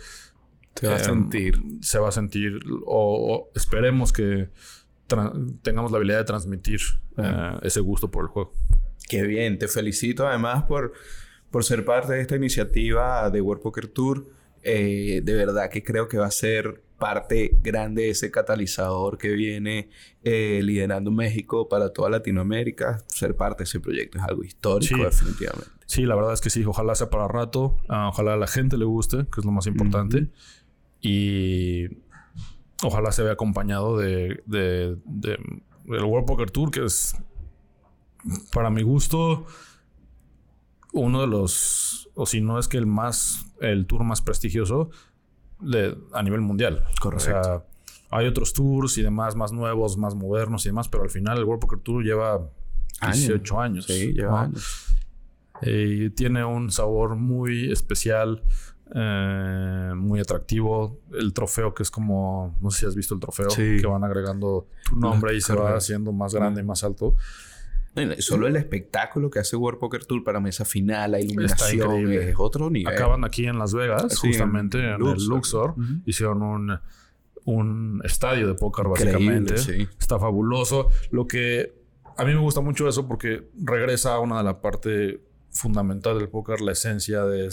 se 0.75 0.89
va 0.89 0.97
a 0.97 0.99
sentir. 0.99 1.63
Se 1.81 1.99
va 1.99 2.09
a 2.09 2.13
sentir, 2.13 2.61
o, 2.87 3.51
esperemos 3.55 4.13
que 4.13 4.51
tengamos 5.63 5.93
la 5.93 5.99
habilidad 5.99 6.19
de 6.19 6.25
transmitir 6.25 6.81
eh, 7.19 7.59
ese 7.63 7.81
gusto 7.81 8.11
por 8.11 8.25
el 8.25 8.29
juego. 8.29 8.53
Qué 9.09 9.23
bien, 9.23 9.59
te 9.59 9.69
felicito 9.69 10.27
además 10.27 10.65
por, 10.65 10.93
por 11.51 11.65
ser 11.65 11.85
parte 11.85 12.15
de 12.15 12.21
esta 12.21 12.37
iniciativa 12.37 13.29
de 13.31 13.41
World 13.41 13.63
Poker 13.63 13.89
Tour. 13.89 14.27
Eh, 14.63 15.21
de 15.23 15.35
verdad 15.35 15.69
que 15.71 15.83
creo 15.83 16.09
que 16.09 16.17
va 16.17 16.27
a 16.27 16.31
ser 16.31 16.83
parte 16.99 17.55
grande 17.63 18.03
de 18.03 18.11
ese 18.11 18.31
catalizador 18.31 19.19
que 19.19 19.29
viene 19.29 19.91
eh, 20.23 20.61
liderando 20.63 21.11
México 21.11 21.69
para 21.69 21.93
toda 21.93 22.09
Latinoamérica. 22.09 23.03
Ser 23.09 23.37
parte 23.37 23.59
de 23.59 23.65
ese 23.65 23.81
proyecto 23.81 24.19
es 24.19 24.25
algo 24.25 24.43
histórico, 24.43 25.05
definitivamente. 25.05 25.71
Sí, 25.87 26.07
la 26.07 26.15
verdad 26.15 26.33
es 26.33 26.41
que 26.41 26.51
sí. 26.51 26.65
Ojalá 26.65 26.95
sea 26.95 27.11
para 27.11 27.29
rato. 27.29 27.77
Ah, 27.89 28.09
ojalá 28.09 28.35
a 28.35 28.37
la 28.37 28.47
gente 28.47 28.79
le 28.79 28.87
guste, 28.87 29.27
que 29.31 29.41
es 29.41 29.45
lo 29.45 29.53
más 29.53 29.67
importante. 29.67 30.29
Y 31.03 31.89
ojalá 32.83 33.13
se 33.13 33.23
vea 33.23 33.33
acompañado 33.33 33.99
de, 33.99 34.43
de, 34.47 34.97
de, 35.05 35.39
del 35.85 36.05
World 36.05 36.27
Poker 36.27 36.51
Tour, 36.51 36.71
que 36.71 36.85
es 36.85 37.17
para 38.53 38.71
mi 38.71 38.83
gusto, 38.83 39.47
uno 40.93 41.21
de 41.21 41.27
los, 41.27 42.09
o 42.15 42.27
si 42.27 42.41
no 42.41 42.59
es 42.59 42.69
que 42.69 42.79
el 42.79 42.87
más, 42.87 43.47
el 43.61 43.87
tour 43.87 44.05
más 44.05 44.23
prestigioso 44.23 44.91
de, 45.61 45.97
a 46.13 46.23
nivel 46.23 46.41
mundial. 46.41 46.85
Correcto. 47.01 47.31
O 47.31 47.43
sea, 47.45 47.65
hay 48.11 48.27
otros 48.27 48.53
tours 48.53 48.97
y 48.99 49.03
demás 49.03 49.35
más 49.35 49.53
nuevos, 49.53 49.97
más 49.97 50.15
modernos 50.15 50.65
y 50.65 50.69
demás, 50.69 50.89
pero 50.89 51.03
al 51.03 51.11
final 51.11 51.39
el 51.39 51.45
World 51.45 51.61
Poker 51.61 51.81
Tour 51.81 52.05
lleva 52.05 52.49
18 53.03 53.61
años. 53.61 53.87
Sí, 53.87 54.13
lleva 54.13 54.43
años. 54.43 54.87
Y 55.63 56.11
tiene 56.11 56.45
un 56.45 56.71
sabor 56.71 57.17
muy 57.17 57.73
especial, 57.73 58.43
eh, 58.95 59.93
muy 59.97 60.21
atractivo. 60.21 61.01
El 61.13 61.33
trofeo 61.33 61.75
que 61.75 61.83
es 61.83 61.91
como, 61.91 62.57
no 62.61 62.71
sé 62.71 62.81
si 62.81 62.87
has 62.87 62.95
visto 62.95 63.15
el 63.15 63.21
trofeo, 63.21 63.49
que 63.49 63.87
van 63.87 64.05
agregando 64.05 64.69
tu 64.85 64.97
nombre 64.97 65.35
y 65.35 65.41
se 65.41 65.55
va 65.55 65.77
haciendo 65.77 66.13
más 66.13 66.35
grande 66.35 66.61
y 66.61 66.65
más 66.65 66.85
alto. 66.85 67.17
Solo 68.19 68.49
el 68.49 68.57
espectáculo 68.57 69.31
que 69.31 69.39
hace 69.39 69.57
World 69.57 69.79
Poker 69.79 70.05
Tour 70.05 70.25
para 70.25 70.41
mesa 70.41 70.65
final, 70.65 71.13
la 71.13 71.21
iluminación, 71.21 72.13
es 72.13 72.35
otro 72.37 72.71
nivel. 72.71 72.93
Acaban 72.93 73.25
aquí 73.25 73.47
en 73.47 73.59
Las 73.59 73.73
Vegas, 73.73 74.19
justamente 74.19 74.79
en, 74.79 74.85
el 74.85 74.99
Luxor. 74.99 75.75
Hicieron 76.05 76.43
un, 76.43 76.79
un 77.45 78.01
estadio 78.05 78.49
de 78.49 78.55
póker, 78.55 78.89
básicamente. 78.89 79.55
Está 79.99 80.19
fabuloso. 80.19 80.89
Lo 81.11 81.27
que 81.27 81.73
a 82.17 82.25
mí 82.25 82.33
me 82.33 82.41
gusta 82.41 82.61
mucho 82.61 82.89
eso 82.89 83.07
porque 83.07 83.49
regresa 83.63 84.15
a 84.15 84.21
una 84.21 84.39
de 84.39 84.45
la 84.45 84.61
parte 84.61 85.21
fundamental 85.51 86.19
del 86.19 86.29
póker, 86.29 86.61
la 86.61 86.73
esencia 86.73 87.25
de 87.25 87.49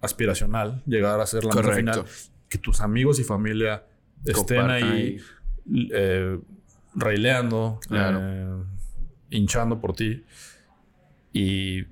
aspiracional, 0.00 0.82
llegar 0.86 1.20
a 1.20 1.26
ser 1.26 1.44
la 1.44 1.54
mesa 1.54 1.72
final. 1.72 2.04
Que 2.48 2.58
tus 2.58 2.80
amigos 2.80 3.18
y 3.18 3.24
familia 3.24 3.84
estén 4.24 4.70
ahí, 4.70 5.18
eh, 5.92 6.38
reileando. 6.94 7.80
Eh, 7.90 8.62
hinchando 9.30 9.80
por 9.80 9.94
ti. 9.94 10.24
Y 11.32 11.84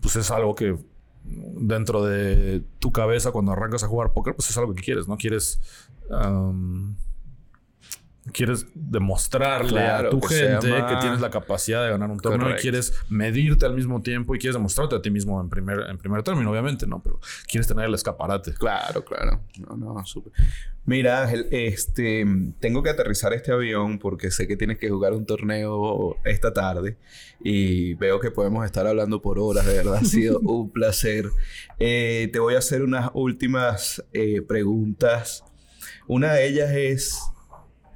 pues 0.00 0.16
es 0.16 0.30
algo 0.30 0.54
que 0.54 0.76
dentro 1.24 2.04
de 2.04 2.62
tu 2.78 2.92
cabeza 2.92 3.32
cuando 3.32 3.52
arrancas 3.52 3.84
a 3.84 3.88
jugar 3.88 4.12
póker, 4.12 4.34
pues 4.34 4.50
es 4.50 4.58
algo 4.58 4.74
que 4.74 4.82
quieres, 4.82 5.08
¿no? 5.08 5.16
Quieres... 5.16 5.60
quieres 8.32 8.66
demostrarle 8.74 9.80
a 9.80 10.08
tu 10.08 10.20
gente 10.20 10.68
que 10.68 10.96
tienes 11.00 11.20
la 11.20 11.30
capacidad 11.30 11.82
de 11.82 11.90
ganar 11.90 12.10
un 12.10 12.20
torneo 12.20 12.50
y 12.50 12.54
quieres 12.54 12.94
medirte 13.08 13.66
al 13.66 13.74
mismo 13.74 14.00
tiempo 14.00 14.34
y 14.34 14.38
quieres 14.38 14.54
demostrarte 14.54 14.94
a 14.94 15.02
ti 15.02 15.10
mismo 15.10 15.40
en 15.40 15.48
primer, 15.48 15.80
en 15.90 15.98
primer 15.98 16.22
término, 16.22 16.50
obviamente, 16.50 16.86
¿no? 16.86 17.02
Pero 17.02 17.18
quieres 17.48 17.66
tener 17.66 17.86
el 17.86 17.94
escaparate. 17.94 18.54
Claro, 18.54 19.04
claro. 19.04 19.40
No, 19.58 19.76
no, 19.76 20.06
súper. 20.06 20.32
Mira, 20.84 21.22
Ángel, 21.22 21.46
este, 21.50 22.24
tengo 22.58 22.82
que 22.82 22.90
aterrizar 22.90 23.32
este 23.32 23.52
avión 23.52 23.98
porque 23.98 24.30
sé 24.30 24.48
que 24.48 24.56
tienes 24.56 24.78
que 24.78 24.88
jugar 24.88 25.12
un 25.12 25.26
torneo 25.26 26.16
esta 26.24 26.52
tarde 26.52 26.96
y 27.40 27.94
veo 27.94 28.18
que 28.18 28.32
podemos 28.32 28.64
estar 28.64 28.86
hablando 28.86 29.22
por 29.22 29.38
horas, 29.38 29.64
de 29.64 29.74
verdad 29.74 29.96
ha 29.96 30.04
sido 30.04 30.38
un 30.42 30.70
placer. 30.70 31.26
Eh, 31.78 32.30
te 32.32 32.38
voy 32.40 32.54
a 32.54 32.58
hacer 32.58 32.82
unas 32.82 33.10
últimas 33.14 34.04
eh, 34.12 34.42
preguntas. 34.42 35.44
Una 36.08 36.32
de 36.34 36.48
ellas 36.48 36.70
es, 36.72 37.20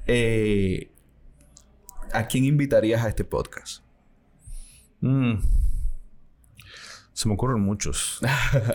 eh, 0.07 0.91
¿a 2.12 2.27
quién 2.27 2.45
invitarías 2.45 3.05
a 3.05 3.09
este 3.09 3.24
podcast? 3.24 3.83
Mm. 5.01 5.35
Se 7.12 7.28
me 7.28 7.35
ocurren 7.35 7.61
muchos. 7.61 8.20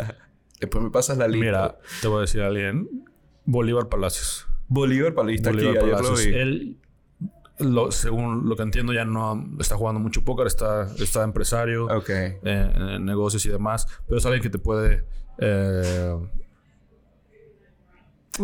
Después 0.59 0.83
me 0.83 0.91
pasas 0.91 1.17
la 1.17 1.27
lista. 1.27 1.45
Mira, 1.45 1.77
te 2.01 2.07
voy 2.07 2.19
a 2.19 2.21
decir 2.21 2.41
a 2.41 2.47
alguien 2.47 3.05
Bolívar 3.45 3.89
Palacios. 3.89 4.47
Bolívar 4.67 5.13
Palacios. 5.13 5.43
Bolívar 5.43 5.77
aquí, 5.77 5.91
Palacios. 5.91 6.25
Él, 6.25 6.77
lo, 7.59 7.91
según 7.91 8.47
lo 8.47 8.55
que 8.55 8.63
entiendo, 8.63 8.93
ya 8.93 9.05
no 9.05 9.47
está 9.59 9.75
jugando 9.75 9.99
mucho 9.99 10.23
póker, 10.23 10.47
está, 10.47 10.87
está 10.97 11.23
empresario 11.23 11.85
okay. 11.85 12.37
eh, 12.43 12.73
en 12.75 13.05
negocios 13.05 13.45
y 13.45 13.49
demás, 13.49 13.87
pero 14.07 14.17
es 14.17 14.25
alguien 14.25 14.41
que 14.41 14.49
te 14.49 14.57
puede 14.57 15.05
eh, 15.37 16.15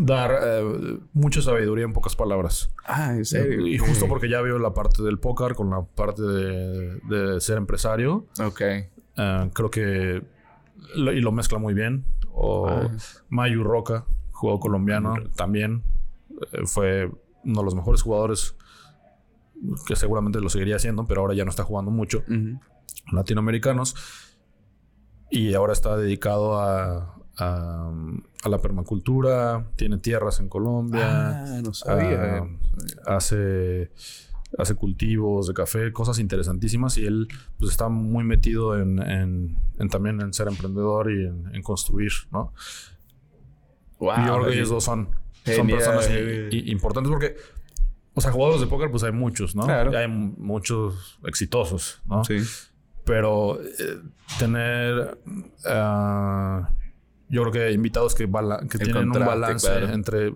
dar 0.01 0.39
eh, 0.41 0.99
mucha 1.13 1.41
sabiduría 1.41 1.85
en 1.85 1.93
pocas 1.93 2.15
palabras. 2.15 2.69
Ah, 2.85 3.13
en 3.13 3.25
serio. 3.25 3.65
Y 3.67 3.77
justo 3.77 4.07
porque 4.07 4.29
ya 4.29 4.41
veo 4.41 4.59
la 4.59 4.73
parte 4.73 5.03
del 5.03 5.19
póker 5.19 5.55
con 5.55 5.69
la 5.69 5.83
parte 5.83 6.21
de, 6.21 6.99
de 7.09 7.41
ser 7.41 7.57
empresario. 7.57 8.25
Ok. 8.39 8.61
Uh, 9.17 9.49
creo 9.49 9.69
que 9.71 10.23
lo, 10.95 11.11
y 11.11 11.21
lo 11.21 11.31
mezcla 11.31 11.57
muy 11.57 11.73
bien. 11.73 12.05
O. 12.33 12.69
Mayu 13.29 13.63
Roca, 13.63 14.05
jugador 14.31 14.59
colombiano, 14.59 15.15
también 15.35 15.83
eh, 16.51 16.65
fue 16.65 17.11
uno 17.43 17.59
de 17.59 17.65
los 17.65 17.75
mejores 17.75 18.01
jugadores 18.01 18.55
que 19.87 19.95
seguramente 19.95 20.39
lo 20.39 20.49
seguiría 20.49 20.75
haciendo, 20.75 21.05
pero 21.07 21.21
ahora 21.21 21.33
ya 21.33 21.43
no 21.43 21.49
está 21.49 21.63
jugando 21.63 21.89
mucho. 21.89 22.23
Uh 22.27 22.31
-huh. 22.31 22.59
Latinoamericanos. 23.11 23.95
Y 25.29 25.53
ahora 25.55 25.73
está 25.73 25.97
dedicado 25.97 26.59
a, 26.59 27.16
a, 27.37 27.91
a, 28.43 28.49
la 28.49 28.57
permacultura, 28.59 29.67
tiene 29.75 29.97
tierras 29.97 30.39
en 30.39 30.49
Colombia. 30.49 31.43
Ah, 31.43 31.61
no 31.63 31.73
sabía. 31.73 32.47
Hace, 33.05 33.91
hace 34.57 34.75
cultivos 34.75 35.47
de 35.47 35.53
café, 35.53 35.91
cosas 35.93 36.19
interesantísimas. 36.19 36.97
Y 36.97 37.05
él 37.05 37.27
pues, 37.59 37.71
está 37.71 37.89
muy 37.89 38.23
metido 38.23 38.79
en, 38.79 38.99
en, 38.99 39.57
en 39.77 39.89
también 39.89 40.21
en 40.21 40.33
ser 40.33 40.47
emprendedor 40.47 41.11
y 41.11 41.25
en, 41.25 41.53
en 41.53 41.61
construir, 41.61 42.11
¿no? 42.31 42.53
Wow, 43.99 44.13
y 44.13 44.45
que 44.45 44.53
ellos 44.55 44.69
dos 44.69 44.83
son, 44.83 45.09
son 45.43 45.67
personas 45.67 46.09
y, 46.09 46.55
y, 46.55 46.71
importantes 46.71 47.09
porque, 47.11 47.35
o 48.13 48.21
sea, 48.21 48.31
jugadores 48.31 48.61
de 48.61 48.67
póker, 48.67 48.91
pues 48.91 49.03
hay 49.03 49.11
muchos, 49.11 49.55
¿no? 49.55 49.65
Claro. 49.65 49.91
Y 49.91 49.95
hay 49.95 50.07
muchos 50.07 51.19
exitosos, 51.25 51.99
¿no? 52.05 52.23
Sí. 52.23 52.37
Pero 53.05 53.59
eh, 53.61 54.01
tener. 54.37 55.17
Uh, 55.65 56.65
yo 57.29 57.41
creo 57.43 57.51
que 57.51 57.71
invitados 57.71 58.15
que, 58.15 58.29
que 58.69 58.77
tienen 58.79 59.11
un 59.11 59.25
balance 59.25 59.67
claro. 59.67 59.89
entre 59.89 60.33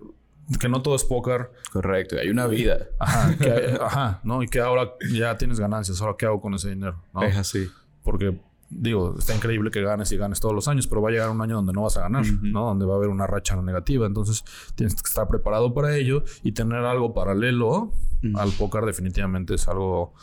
que 0.58 0.68
no 0.68 0.82
todo 0.82 0.94
es 0.94 1.04
póker. 1.04 1.50
Correcto, 1.72 2.16
hay 2.20 2.28
una 2.28 2.46
vida. 2.46 2.88
Ajá, 2.98 3.36
que 3.36 3.50
hay, 3.50 3.76
ajá, 3.80 4.20
¿no? 4.24 4.42
Y 4.42 4.48
que 4.48 4.60
ahora 4.60 4.92
ya 5.12 5.36
tienes 5.36 5.58
ganancias, 5.60 6.00
ahora 6.00 6.16
qué 6.18 6.26
hago 6.26 6.40
con 6.40 6.54
ese 6.54 6.70
dinero, 6.70 7.02
¿no? 7.14 7.22
Es 7.22 7.36
así. 7.36 7.68
Porque 8.02 8.38
digo, 8.68 9.14
está 9.18 9.34
increíble 9.34 9.70
que 9.70 9.82
ganes 9.82 10.10
y 10.12 10.16
ganes 10.16 10.40
todos 10.40 10.54
los 10.54 10.66
años, 10.68 10.86
pero 10.86 11.02
va 11.02 11.10
a 11.10 11.12
llegar 11.12 11.30
un 11.30 11.40
año 11.40 11.56
donde 11.56 11.72
no 11.72 11.82
vas 11.82 11.96
a 11.96 12.02
ganar, 12.02 12.22
uh 12.22 12.26
-huh. 12.26 12.52
¿no? 12.52 12.66
Donde 12.66 12.84
va 12.86 12.94
a 12.94 12.96
haber 12.96 13.08
una 13.08 13.26
racha 13.26 13.54
negativa. 13.56 14.06
Entonces, 14.06 14.44
tienes 14.74 14.94
que 14.94 15.08
estar 15.08 15.28
preparado 15.28 15.72
para 15.74 15.94
ello 15.96 16.24
y 16.42 16.52
tener 16.52 16.84
algo 16.84 17.14
paralelo 17.14 17.68
uh 17.68 17.92
-huh. 18.22 18.40
al 18.40 18.50
póker 18.52 18.84
definitivamente 18.84 19.54
es 19.54 19.68
algo 19.68 20.14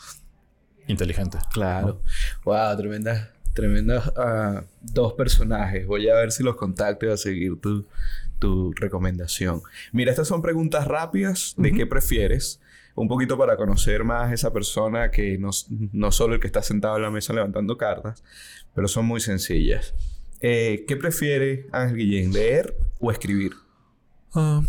inteligente. 0.86 1.38
Claro. 1.52 1.86
¿no? 1.86 2.00
Wow, 2.44 2.76
tremenda 2.76 3.32
tremendos 3.52 4.06
uh, 4.08 4.62
dos 4.80 5.14
personajes. 5.14 5.86
Voy 5.86 6.08
a 6.08 6.14
ver 6.14 6.32
si 6.32 6.42
los 6.42 6.56
contacto 6.56 7.06
y 7.06 7.10
a 7.10 7.16
seguir 7.16 7.60
tu, 7.60 7.86
tu 8.38 8.72
recomendación. 8.72 9.62
Mira, 9.92 10.10
estas 10.10 10.28
son 10.28 10.42
preguntas 10.42 10.86
rápidas 10.86 11.54
de 11.56 11.68
uh 11.68 11.72
-huh. 11.72 11.76
qué 11.76 11.86
prefieres. 11.86 12.60
Un 12.94 13.08
poquito 13.08 13.38
para 13.38 13.56
conocer 13.56 14.04
más 14.04 14.30
a 14.30 14.34
esa 14.34 14.52
persona 14.52 15.10
que 15.10 15.38
no, 15.38 15.50
no 15.92 16.10
solo 16.10 16.34
el 16.34 16.40
que 16.40 16.48
está 16.48 16.62
sentado 16.62 16.96
en 16.96 17.02
la 17.02 17.10
mesa 17.10 17.32
levantando 17.32 17.76
cartas, 17.76 18.22
pero 18.74 18.88
son 18.88 19.06
muy 19.06 19.20
sencillas. 19.20 19.94
Eh, 20.40 20.84
¿Qué 20.88 20.96
prefiere 20.96 21.66
Ángel 21.72 21.96
Guillén, 21.96 22.32
leer 22.32 22.76
o 22.98 23.10
escribir? 23.10 23.52
Uh, 24.34 24.62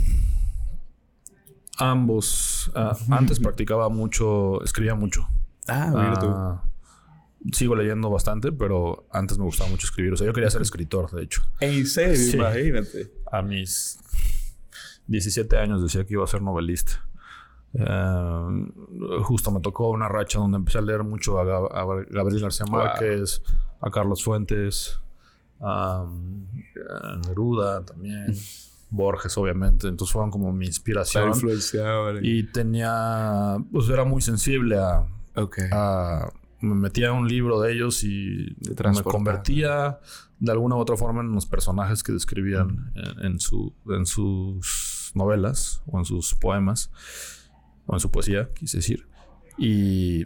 ambos. 1.77 2.71
Uh, 2.75 3.13
antes 3.13 3.39
practicaba 3.39 3.89
mucho, 3.89 4.63
escribía 4.63 4.95
mucho. 4.95 5.27
Ah, 5.67 5.91
mira 5.93 6.19
tú 6.19 6.70
sigo 7.51 7.75
leyendo 7.75 8.09
bastante, 8.09 8.51
pero 8.51 9.07
antes 9.11 9.37
me 9.37 9.45
gustaba 9.45 9.69
mucho 9.69 9.87
escribir. 9.87 10.13
O 10.13 10.17
sea, 10.17 10.27
yo 10.27 10.33
quería 10.33 10.49
ser 10.49 10.61
escritor, 10.61 11.09
de 11.11 11.23
hecho. 11.23 11.41
¿En 11.59 11.85
serio? 11.85 12.15
Sí. 12.15 12.37
Imagínate. 12.37 13.11
A 13.31 13.41
mis 13.41 13.99
17 15.07 15.57
años 15.57 15.81
decía 15.81 16.05
que 16.05 16.13
iba 16.13 16.23
a 16.23 16.27
ser 16.27 16.41
novelista. 16.41 17.05
Uh, 17.73 19.21
justo 19.23 19.49
me 19.49 19.61
tocó 19.61 19.89
una 19.91 20.09
racha 20.09 20.39
donde 20.39 20.57
empecé 20.57 20.79
a 20.79 20.81
leer 20.81 21.03
mucho 21.03 21.39
a, 21.39 21.45
Gab 21.45 21.73
a 21.73 21.85
Gabriel 22.09 22.41
García 22.41 22.65
Márquez, 22.69 23.41
wow. 23.45 23.87
a 23.87 23.91
Carlos 23.91 24.23
Fuentes, 24.25 24.99
a, 25.61 26.01
a 26.01 27.15
Neruda 27.27 27.85
también. 27.85 28.35
Borges, 28.91 29.37
obviamente. 29.37 29.87
Entonces 29.87 30.11
fueron 30.11 30.29
como 30.29 30.51
mi 30.51 30.65
inspiración. 30.65 31.31
Y 32.21 32.43
tenía... 32.43 33.57
Pues 33.71 33.89
era 33.89 34.03
muy 34.03 34.21
sensible 34.21 34.77
a... 34.77 35.07
Okay. 35.33 35.69
a 35.71 36.29
me 36.61 36.75
metía 36.75 37.09
a 37.09 37.13
un 37.13 37.27
libro 37.27 37.59
de 37.59 37.73
ellos 37.73 38.03
y 38.03 38.55
me 38.59 39.03
convertía 39.03 39.99
de 40.39 40.51
alguna 40.51 40.75
u 40.75 40.79
otra 40.79 40.97
forma 40.97 41.21
en 41.21 41.33
los 41.33 41.45
personajes 41.45 42.03
que 42.03 42.11
describían 42.11 42.91
en, 42.95 43.25
en, 43.25 43.39
su, 43.39 43.73
en 43.87 44.05
sus 44.05 45.11
novelas 45.13 45.81
o 45.85 45.99
en 45.99 46.05
sus 46.05 46.33
poemas 46.35 46.91
o 47.85 47.93
en 47.93 47.99
su 47.99 48.09
poesía, 48.11 48.49
quise 48.53 48.77
decir. 48.77 49.07
Y 49.57 50.25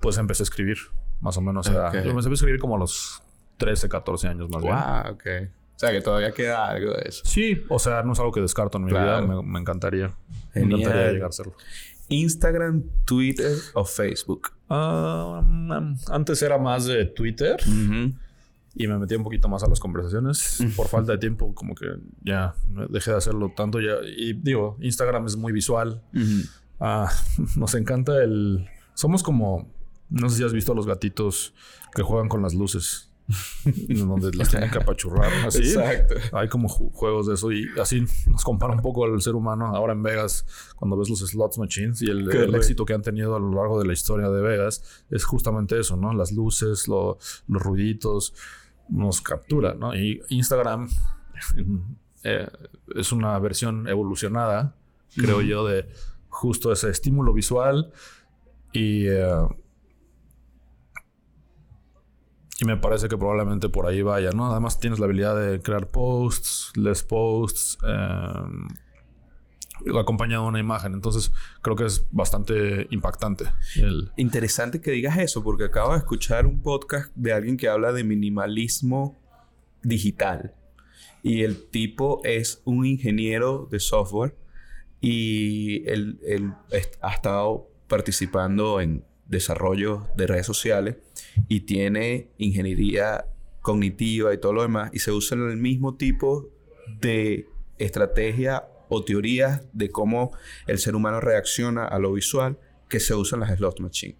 pues 0.00 0.18
empecé 0.18 0.42
a 0.42 0.44
escribir, 0.44 0.78
más 1.20 1.36
o 1.36 1.40
menos. 1.40 1.66
Okay. 1.68 1.78
Era, 1.78 2.02
yo 2.04 2.10
empecé 2.10 2.28
a 2.28 2.32
escribir 2.32 2.60
como 2.60 2.76
a 2.76 2.78
los 2.78 3.22
13, 3.58 3.88
14 3.88 4.28
años 4.28 4.50
más 4.50 4.62
wow, 4.62 4.70
bien. 4.70 4.84
Wow, 4.84 5.12
ok. 5.12 5.52
O 5.74 5.78
sea, 5.78 5.90
que 5.90 6.00
todavía 6.00 6.32
queda 6.32 6.68
algo 6.68 6.92
de 6.92 7.02
eso. 7.06 7.22
Sí, 7.24 7.62
o 7.68 7.78
sea, 7.78 8.02
no 8.02 8.14
es 8.14 8.18
algo 8.18 8.32
que 8.32 8.40
descarto 8.40 8.78
en 8.78 8.84
mi 8.84 8.90
claro. 8.90 9.26
vida. 9.26 9.42
Me, 9.42 9.42
me 9.42 9.60
encantaría. 9.60 10.14
Genial. 10.52 10.78
Me 10.78 10.84
encantaría 10.84 11.12
llegar 11.12 11.26
a 11.26 11.28
hacerlo. 11.28 11.54
Instagram, 12.08 12.82
Twitter 13.04 13.52
o 13.74 13.84
Facebook? 13.84 14.52
Uh, 14.68 15.42
antes 16.10 16.42
era 16.42 16.58
más 16.58 16.86
de 16.86 17.06
Twitter. 17.06 17.56
Uh 17.66 17.70
-huh. 17.70 18.18
Y 18.78 18.86
me 18.88 18.98
metí 18.98 19.14
un 19.14 19.24
poquito 19.24 19.48
más 19.48 19.62
a 19.62 19.68
las 19.68 19.80
conversaciones. 19.80 20.60
Uh 20.60 20.64
-huh. 20.64 20.76
Por 20.76 20.88
falta 20.88 21.12
de 21.12 21.18
tiempo, 21.18 21.54
como 21.54 21.74
que 21.74 21.86
ya 22.22 22.54
dejé 22.90 23.10
de 23.10 23.16
hacerlo 23.16 23.52
tanto. 23.56 23.80
Ya, 23.80 23.94
y 24.04 24.34
digo, 24.34 24.76
Instagram 24.80 25.26
es 25.26 25.36
muy 25.36 25.52
visual. 25.52 26.02
Uh 26.12 26.18
-huh. 26.18 26.48
uh, 26.80 27.58
nos 27.58 27.74
encanta 27.74 28.22
el... 28.22 28.68
Somos 28.94 29.22
como... 29.22 29.74
No 30.08 30.28
sé 30.28 30.36
si 30.36 30.44
has 30.44 30.52
visto 30.52 30.72
a 30.72 30.74
los 30.74 30.86
gatitos 30.86 31.52
que 31.94 32.02
juegan 32.02 32.28
con 32.28 32.40
las 32.40 32.54
luces. 32.54 33.05
donde 33.88 34.32
las 34.32 34.48
tienen 34.48 34.70
que 34.70 34.78
apachurrar 34.78 35.32
así. 35.46 35.58
Exacto. 35.58 36.14
Hay 36.32 36.48
como 36.48 36.68
juegos 36.68 37.26
de 37.26 37.34
eso 37.34 37.50
y 37.50 37.68
así 37.80 38.04
nos 38.28 38.44
compara 38.44 38.74
un 38.74 38.82
poco 38.82 39.04
al 39.04 39.20
ser 39.20 39.34
humano 39.34 39.66
ahora 39.66 39.92
en 39.92 40.02
Vegas 40.02 40.46
cuando 40.76 40.96
ves 40.96 41.08
los 41.08 41.20
slots 41.20 41.58
machines 41.58 42.02
y 42.02 42.06
el, 42.06 42.30
el 42.30 42.54
éxito 42.54 42.84
que 42.84 42.94
han 42.94 43.02
tenido 43.02 43.34
a 43.34 43.40
lo 43.40 43.52
largo 43.52 43.80
de 43.80 43.86
la 43.86 43.92
historia 43.92 44.28
de 44.28 44.40
Vegas 44.40 45.04
es 45.10 45.24
justamente 45.24 45.78
eso, 45.78 45.96
¿no? 45.96 46.12
Las 46.12 46.32
luces, 46.32 46.86
lo, 46.88 47.18
los 47.48 47.62
ruiditos 47.62 48.34
nos 48.88 49.20
captura, 49.20 49.74
¿no? 49.74 49.94
Y 49.94 50.22
Instagram 50.28 50.88
eh, 52.22 52.48
es 52.94 53.12
una 53.12 53.38
versión 53.38 53.88
evolucionada, 53.88 54.74
creo 55.16 55.38
mm. 55.38 55.46
yo, 55.46 55.66
de 55.66 55.88
justo 56.28 56.70
ese 56.72 56.90
estímulo 56.90 57.32
visual 57.32 57.90
y 58.72 59.08
uh, 59.08 59.48
y 62.58 62.64
me 62.64 62.76
parece 62.76 63.08
que 63.08 63.18
probablemente 63.18 63.68
por 63.68 63.86
ahí 63.86 64.02
vaya, 64.02 64.30
¿no? 64.30 64.50
Además 64.50 64.80
tienes 64.80 64.98
la 64.98 65.04
habilidad 65.04 65.38
de 65.38 65.60
crear 65.60 65.88
posts, 65.88 66.72
les 66.74 67.02
posts, 67.02 67.76
eh, 67.86 69.92
acompañado 70.00 70.44
de 70.44 70.48
una 70.48 70.60
imagen. 70.60 70.94
Entonces 70.94 71.32
creo 71.60 71.76
que 71.76 71.84
es 71.84 72.06
bastante 72.10 72.86
impactante. 72.90 73.44
Interesante 74.16 74.80
que 74.80 74.92
digas 74.92 75.18
eso, 75.18 75.44
porque 75.44 75.64
acabo 75.64 75.92
de 75.92 75.98
escuchar 75.98 76.46
un 76.46 76.62
podcast 76.62 77.14
de 77.14 77.34
alguien 77.34 77.58
que 77.58 77.68
habla 77.68 77.92
de 77.92 78.04
minimalismo 78.04 79.20
digital. 79.82 80.54
Y 81.22 81.42
el 81.42 81.68
tipo 81.68 82.22
es 82.24 82.62
un 82.64 82.86
ingeniero 82.86 83.68
de 83.70 83.80
software 83.80 84.34
y 85.00 85.86
él, 85.90 86.20
él 86.26 86.54
ha 87.02 87.12
estado 87.12 87.68
participando 87.86 88.80
en 88.80 89.04
desarrollo 89.26 90.08
de 90.16 90.26
redes 90.26 90.46
sociales 90.46 90.96
y 91.48 91.60
tiene 91.60 92.30
ingeniería 92.38 93.26
cognitiva 93.62 94.32
y 94.32 94.38
todo 94.38 94.52
lo 94.52 94.62
demás 94.62 94.90
y 94.92 95.00
se 95.00 95.10
usan 95.10 95.48
el 95.50 95.56
mismo 95.56 95.96
tipo 95.96 96.48
de 97.00 97.48
estrategia 97.78 98.68
o 98.88 99.04
teorías 99.04 99.62
de 99.72 99.90
cómo 99.90 100.32
el 100.66 100.78
ser 100.78 100.94
humano 100.94 101.20
reacciona 101.20 101.84
a 101.84 101.98
lo 101.98 102.12
visual 102.12 102.58
que 102.88 103.00
se 103.00 103.14
usan 103.14 103.40
las 103.40 103.56
slot 103.56 103.80
machines. 103.80 104.16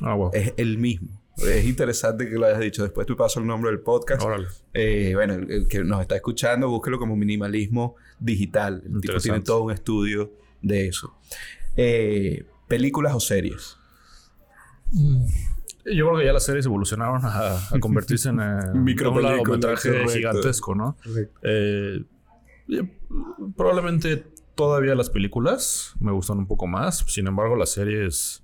Ah, 0.00 0.14
wow. 0.14 0.30
Es 0.32 0.54
el 0.56 0.78
mismo. 0.78 1.20
Es 1.36 1.66
interesante 1.66 2.28
que 2.28 2.36
lo 2.36 2.46
hayas 2.46 2.60
dicho. 2.60 2.82
Después 2.82 3.06
te 3.06 3.14
paso 3.14 3.40
el 3.40 3.46
nombre 3.46 3.70
del 3.70 3.80
podcast. 3.80 4.22
Eh, 4.74 5.12
bueno, 5.14 5.34
el, 5.34 5.50
el, 5.50 5.68
que 5.68 5.84
nos 5.84 6.00
está 6.00 6.16
escuchando, 6.16 6.68
búsquelo 6.68 6.98
como 6.98 7.14
minimalismo 7.14 7.96
digital. 8.18 8.82
El 8.86 9.00
tipo 9.00 9.18
tiene 9.18 9.40
todo 9.40 9.62
un 9.62 9.72
estudio 9.72 10.32
de 10.62 10.88
eso. 10.88 11.14
Eh, 11.76 12.44
¿Películas 12.66 13.14
o 13.14 13.20
series? 13.20 13.76
Mm. 14.92 15.26
Yo 15.94 16.06
creo 16.08 16.18
que 16.18 16.24
ya 16.26 16.32
las 16.32 16.44
series 16.44 16.66
evolucionaron 16.66 17.20
a, 17.24 17.56
a 17.56 17.80
convertirse 17.80 18.28
en 18.30 18.40
eh, 18.40 18.44
un 18.74 18.84
largometraje 19.22 19.90
gigantesco, 20.18 20.74
¿no? 20.74 20.96
Eh, 21.42 22.04
Probablemente 23.56 24.26
todavía 24.54 24.94
las 24.94 25.10
películas 25.10 25.94
me 26.00 26.12
gustan 26.12 26.38
un 26.38 26.46
poco 26.46 26.66
más. 26.66 26.98
Sin 27.06 27.26
embargo, 27.26 27.56
las 27.56 27.70
series... 27.70 28.42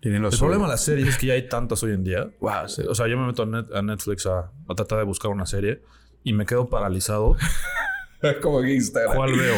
Tienen 0.00 0.22
los 0.22 0.32
el 0.34 0.38
problema 0.40 0.64
de 0.64 0.70
las 0.70 0.82
series 0.82 1.08
es 1.08 1.18
que 1.18 1.26
ya 1.26 1.34
hay 1.34 1.46
tantas 1.48 1.82
hoy 1.82 1.92
en 1.92 2.04
día. 2.04 2.30
Wow, 2.40 2.68
sí. 2.68 2.82
O 2.88 2.94
sea, 2.94 3.06
yo 3.06 3.18
me 3.18 3.26
meto 3.26 3.42
a, 3.42 3.46
Net- 3.46 3.74
a 3.74 3.82
Netflix 3.82 4.24
a, 4.26 4.50
a 4.68 4.74
tratar 4.74 4.98
de 4.98 5.04
buscar 5.04 5.30
una 5.30 5.44
serie 5.44 5.82
y 6.24 6.32
me 6.32 6.46
quedo 6.46 6.68
paralizado. 6.70 7.36
Es 8.22 8.36
como 8.42 8.60
en 8.62 8.68
Instagram. 8.70 9.16
¿Cuál 9.16 9.32
veo? 9.38 9.54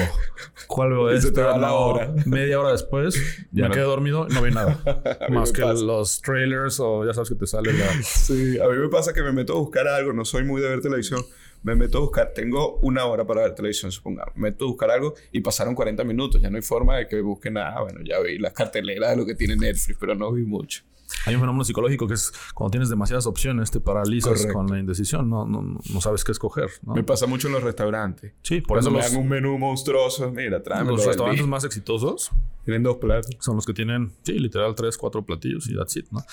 ¿Cuál 0.66 0.90
veo? 0.90 1.12
Y 1.14 1.20
se 1.20 1.32
te 1.32 1.40
Esta, 1.40 1.52
va 1.52 1.58
la 1.58 1.72
hora. 1.74 2.12
Media 2.26 2.60
hora 2.60 2.72
después 2.72 3.14
Ya 3.52 3.64
me 3.64 3.68
no. 3.68 3.74
quedé 3.74 3.84
dormido 3.84 4.26
y 4.28 4.34
no 4.34 4.42
vi 4.42 4.50
nada. 4.52 4.80
Más 5.30 5.52
que 5.52 5.62
pasa. 5.62 5.82
los 5.82 6.20
trailers 6.22 6.78
o 6.80 7.04
ya 7.04 7.12
sabes 7.14 7.28
que 7.30 7.34
te 7.36 7.46
sale 7.46 7.72
la... 7.72 7.86
Sí, 8.02 8.58
a 8.60 8.66
mí 8.68 8.76
me 8.78 8.88
pasa 8.88 9.12
que 9.12 9.22
me 9.22 9.32
meto 9.32 9.54
a 9.54 9.56
buscar 9.56 9.86
algo, 9.88 10.12
no 10.12 10.24
soy 10.24 10.44
muy 10.44 10.60
de 10.62 10.68
ver 10.68 10.80
televisión, 10.80 11.20
me 11.62 11.74
meto 11.74 11.98
a 11.98 12.00
buscar, 12.02 12.32
tengo 12.34 12.78
una 12.82 13.04
hora 13.06 13.24
para 13.26 13.42
ver 13.42 13.54
televisión, 13.54 13.90
supongamos, 13.92 14.34
me 14.36 14.50
meto 14.50 14.64
a 14.64 14.68
buscar 14.68 14.90
algo 14.90 15.14
y 15.32 15.40
pasaron 15.40 15.74
40 15.74 16.02
minutos, 16.04 16.40
ya 16.40 16.50
no 16.50 16.56
hay 16.56 16.62
forma 16.62 16.96
de 16.98 17.06
que 17.06 17.20
busque 17.20 17.50
nada, 17.50 17.80
bueno, 17.82 18.00
ya 18.04 18.20
vi 18.20 18.38
las 18.38 18.52
carteleras 18.52 19.10
de 19.10 19.16
lo 19.16 19.26
que 19.26 19.34
tiene 19.34 19.56
Netflix, 19.56 19.96
pero 19.98 20.14
no 20.14 20.32
vi 20.32 20.42
mucho. 20.42 20.82
Hay 21.26 21.34
un 21.34 21.40
fenómeno 21.40 21.64
psicológico 21.64 22.06
que 22.06 22.14
es 22.14 22.32
cuando 22.54 22.70
tienes 22.72 22.88
demasiadas 22.88 23.26
opciones 23.26 23.70
te 23.70 23.80
paralizas 23.80 24.32
Correcto. 24.32 24.52
con 24.52 24.66
la 24.68 24.78
indecisión. 24.78 25.28
No, 25.28 25.46
no, 25.46 25.62
no 25.62 26.00
sabes 26.00 26.24
qué 26.24 26.32
escoger. 26.32 26.70
¿no? 26.82 26.94
Me 26.94 27.02
pasa 27.04 27.26
mucho 27.26 27.48
en 27.48 27.54
los 27.54 27.62
restaurantes. 27.62 28.32
Sí, 28.42 28.60
por 28.60 28.78
Cuando 28.80 28.90
eso 28.90 28.90
me 28.90 29.02
los, 29.02 29.12
dan 29.12 29.20
un 29.20 29.28
menú 29.28 29.58
monstruoso, 29.58 30.30
mira, 30.30 30.62
tráeme 30.62 30.90
los 30.90 31.04
restaurantes 31.04 31.46
más 31.46 31.64
exitosos 31.64 32.30
Tienen 32.64 32.82
dos 32.82 32.96
platos. 32.96 33.30
son 33.40 33.56
los 33.56 33.66
que 33.66 33.72
tienen, 33.74 34.12
sí, 34.22 34.38
literal, 34.38 34.74
tres, 34.74 34.96
cuatro 34.98 35.24
platillos 35.24 35.68
y 35.68 35.74
that's 35.76 35.96
it, 35.96 36.06
¿no? 36.10 36.24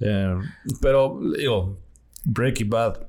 Eh, 0.00 0.36
pero, 0.80 1.20
digo, 1.36 1.78
Breaking 2.24 2.68
Bad, 2.70 3.06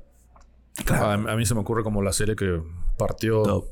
a, 0.90 1.14
a 1.14 1.36
mí 1.36 1.46
se 1.46 1.54
me 1.54 1.62
ocurre 1.62 1.84
como 1.84 2.02
la 2.02 2.14
serie 2.14 2.36
que 2.36 2.62
partió 2.98 3.66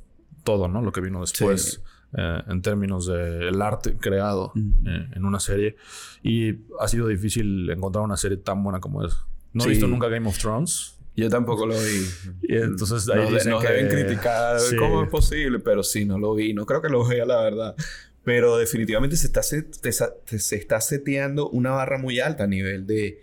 todo, 0.43 0.67
¿no? 0.67 0.81
Lo 0.81 0.91
que 0.91 1.01
vino 1.01 1.21
después. 1.21 1.73
Sí. 1.73 1.79
Eh, 2.17 2.41
en 2.47 2.61
términos 2.61 3.07
del 3.07 3.61
arte 3.61 3.95
creado 3.97 4.51
Mm. 4.55 4.87
eh, 4.87 5.09
en 5.15 5.25
una 5.25 5.39
serie. 5.39 5.75
Y 6.23 6.53
ha 6.79 6.87
sido 6.87 7.07
difícil 7.07 7.69
encontrar 7.69 8.03
una 8.03 8.17
serie 8.17 8.37
tan 8.37 8.63
buena 8.63 8.79
como 8.79 9.03
esa. 9.05 9.25
No 9.53 9.63
he 9.63 9.65
Sí. 9.65 9.69
visto 9.71 9.87
nunca 9.87 10.07
Game 10.07 10.27
of 10.27 10.37
Thrones. 10.37 10.97
Yo 11.17 11.29
tampoco 11.29 11.65
lo 11.65 11.75
vi. 11.75 12.05
Y 12.43 12.55
entonces 12.57 13.07
ahí 13.09 13.17
nos, 13.21 13.29
de- 13.29 13.35
dicen 13.37 13.51
nos 13.51 13.63
que- 13.63 13.71
deben 13.71 13.87
criticar 13.87 14.59
Sí. 14.59 14.75
cómo 14.75 15.03
es 15.03 15.09
posible, 15.09 15.59
pero 15.59 15.81
sí, 15.81 16.03
no 16.03 16.19
lo 16.19 16.33
vi. 16.35 16.53
No 16.53 16.65
creo 16.65 16.81
que 16.81 16.89
lo 16.89 17.07
vea, 17.07 17.25
la 17.25 17.41
verdad. 17.41 17.75
Pero 18.25 18.57
definitivamente 18.57 19.15
se 19.15 19.27
está, 19.27 19.41
te- 19.41 20.39
se 20.39 20.55
está 20.55 20.81
seteando 20.81 21.47
una 21.49 21.71
barra 21.71 21.99
muy 21.99 22.19
alta 22.19 22.43
a 22.45 22.47
nivel 22.47 22.85
de, 22.87 23.21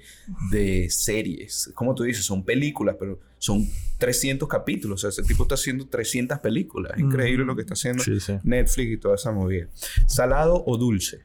de 0.51 0.89
series. 0.91 1.71
Como 1.75 1.95
tú 1.95 2.05
dices, 2.05 2.25
son 2.25 2.45
películas, 2.45 2.97
pero 2.99 3.19
son 3.37 3.67
300 4.07 4.49
capítulos. 4.49 4.97
O 4.97 5.01
sea, 5.01 5.11
ese 5.11 5.23
tipo 5.29 5.45
está 5.45 5.55
haciendo 5.55 5.87
300 5.87 6.39
películas. 6.41 6.99
Increíble 6.99 7.45
lo 7.45 7.55
que 7.55 7.63
está 7.63 7.75
haciendo 7.75 8.03
Sí, 8.03 8.19
sí. 8.21 8.35
Netflix 8.43 8.93
y 8.93 8.97
toda 8.99 9.15
esa 9.15 9.31
movida. 9.33 9.67
¿Salado 10.07 10.63
o 10.67 10.77
dulce? 10.77 11.23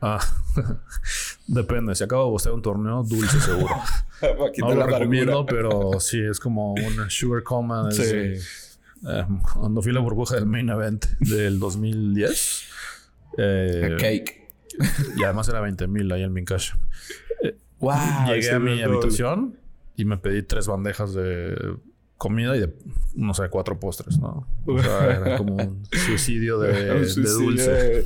Ah, 0.00 0.20
depende. 1.46 1.94
Si 1.94 2.04
acabo 2.04 2.24
de 2.24 2.30
bostear 2.30 2.54
un 2.54 2.62
torneo, 2.62 3.02
dulce 3.02 3.40
seguro. 3.40 3.74
No 4.58 4.74
lo 4.74 4.86
recomiendo, 4.86 5.44
pero 5.44 6.00
sí, 6.00 6.18
es 6.20 6.40
como 6.40 6.72
una 6.72 7.10
sugar 7.10 7.42
coma. 7.42 7.88
desde- 7.88 8.40
Sí. 8.40 8.48
eh, 9.08 9.24
cuando 9.54 9.82
fui 9.82 9.90
a 9.90 9.94
la 9.94 10.00
burbuja 10.00 10.36
del 10.36 10.46
main 10.46 10.70
event 10.70 11.04
del 11.20 11.58
2010. 11.58 12.62
eh, 13.38 13.96
Cake. 14.00 14.48
Y 15.18 15.22
además 15.24 15.48
era 15.50 15.60
20 15.60 15.86
mil 15.86 16.10
ahí 16.12 16.22
en 16.22 16.32
mi 16.32 16.44
cash. 16.46 16.72
Wow, 17.78 17.94
Llegué 18.28 18.50
a 18.52 18.58
mi 18.58 18.80
habitación 18.82 19.58
y 19.96 20.06
me 20.06 20.16
pedí 20.16 20.42
tres 20.42 20.66
bandejas 20.66 21.12
de 21.12 21.76
comida 22.18 22.56
y 22.56 22.60
de, 22.60 22.74
no 23.14 23.34
sé, 23.34 23.48
cuatro 23.50 23.78
postres, 23.78 24.18
¿no? 24.18 24.46
O 24.66 24.78
sea, 24.82 25.16
era 25.16 25.36
como 25.36 25.56
un 25.56 25.84
suicidio 26.06 26.58
de, 26.58 26.92
Un 26.92 27.02
de 27.02 27.08
suicidio 27.08 27.32
dulce. 27.46 28.04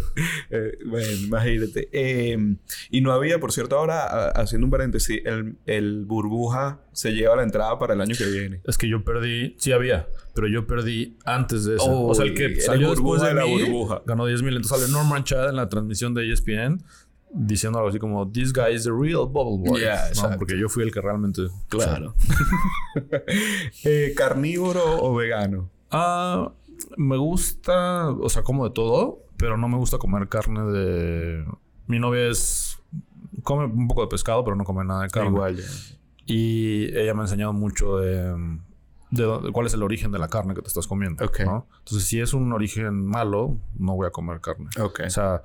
eh, 0.51 0.79
bueno, 0.87 1.07
imagínate. 1.25 1.89
Eh, 1.93 2.57
y 2.91 3.01
no 3.03 3.13
había, 3.13 3.39
por 3.39 3.53
cierto, 3.53 3.77
ahora 3.79 4.05
a- 4.05 4.31
haciendo 4.31 4.67
un 4.67 4.71
paréntesis, 4.71 5.21
el, 5.25 5.57
el 5.67 6.05
burbuja 6.07 6.81
se 6.93 7.13
lleva 7.13 7.37
la 7.37 7.45
entrada 7.45 7.79
para 7.79 7.95
el 7.95 8.01
año 8.01 8.15
que 8.17 8.27
viene. 8.27 8.61
Es 8.67 8.77
que 8.77 8.89
yo 8.89 9.05
perdí, 9.05 9.55
sí 9.59 9.71
había, 9.73 10.09
pero 10.35 10.49
yo 10.49 10.67
perdí 10.67 11.17
antes 11.25 11.65
de 11.65 11.77
eso. 11.77 12.03
o 12.07 12.15
sea, 12.15 12.25
el 12.27 12.35
que 12.35 12.61
salió 12.61 12.91
después 12.91 13.23
de 13.23 13.29
de 13.29 13.35
la 13.35 13.45
mí, 13.47 13.63
burbuja. 13.63 14.03
ganó 14.07 14.27
10 14.27 14.43
mil. 14.43 14.57
Entonces 14.57 14.81
sale 14.81 14.93
Norman 14.93 15.23
Chad 15.25 15.51
en 15.51 15.57
la 15.57 15.69
transmisión 15.69 16.15
de 16.15 16.31
ESPN 16.33 16.83
diciendo 17.33 17.79
algo 17.79 17.91
así 17.91 17.99
como, 17.99 18.31
This 18.31 18.53
guy 18.53 18.75
is 18.75 18.85
the 18.85 18.91
real 18.91 19.27
bubble 19.27 19.71
boy. 19.71 19.81
Yeah. 19.81 20.11
Porque 20.39 20.59
yo 20.59 20.69
fui 20.69 20.85
el 20.85 20.93
que 20.93 21.01
realmente... 21.01 21.43
Claro. 21.69 22.15
Eh, 23.85 24.15
¿Carnívoro 24.17 24.83
o 25.01 25.15
vegano? 25.15 25.71
Ah, 25.93 26.53
me 26.97 27.17
gusta, 27.17 28.11
o 28.11 28.29
sea, 28.29 28.43
como 28.43 28.65
de 28.65 28.75
todo, 28.75 29.25
pero 29.37 29.57
no 29.57 29.69
me 29.69 29.77
gusta 29.77 29.99
comer 29.99 30.29
carne 30.29 30.63
de. 30.73 31.45
Mi 31.87 31.99
novia 31.99 32.29
es. 32.29 32.79
Come 33.43 33.65
un 33.65 33.89
poco 33.89 34.03
de 34.03 34.09
pescado, 34.09 34.45
pero 34.45 34.57
no 34.57 34.65
come 34.65 34.85
nada 34.85 35.05
de 35.05 35.09
carne. 35.09 35.31
Igual. 35.31 35.59
Y 36.27 36.97
ella 36.97 37.15
me 37.15 37.21
ha 37.21 37.25
enseñado 37.25 37.53
mucho 37.53 37.99
de, 37.99 38.59
de, 39.11 39.53
cuál 39.53 39.67
es 39.67 39.75
el 39.75 39.83
origen 39.83 40.13
de 40.13 40.19
la 40.19 40.29
carne 40.29 40.55
que 40.55 40.63
te 40.63 40.69
estás 40.69 40.87
comiendo. 40.87 41.25
Ok. 41.25 41.41
¿no? 41.41 41.67
Entonces, 41.79 42.07
si 42.07 42.21
es 42.21 42.35
un 42.35 42.53
origen 42.53 43.05
malo, 43.05 43.57
no 43.79 43.95
voy 43.95 44.07
a 44.07 44.11
comer 44.11 44.41
carne. 44.41 44.69
Ok. 44.79 45.01
O 45.07 45.11
sea, 45.11 45.43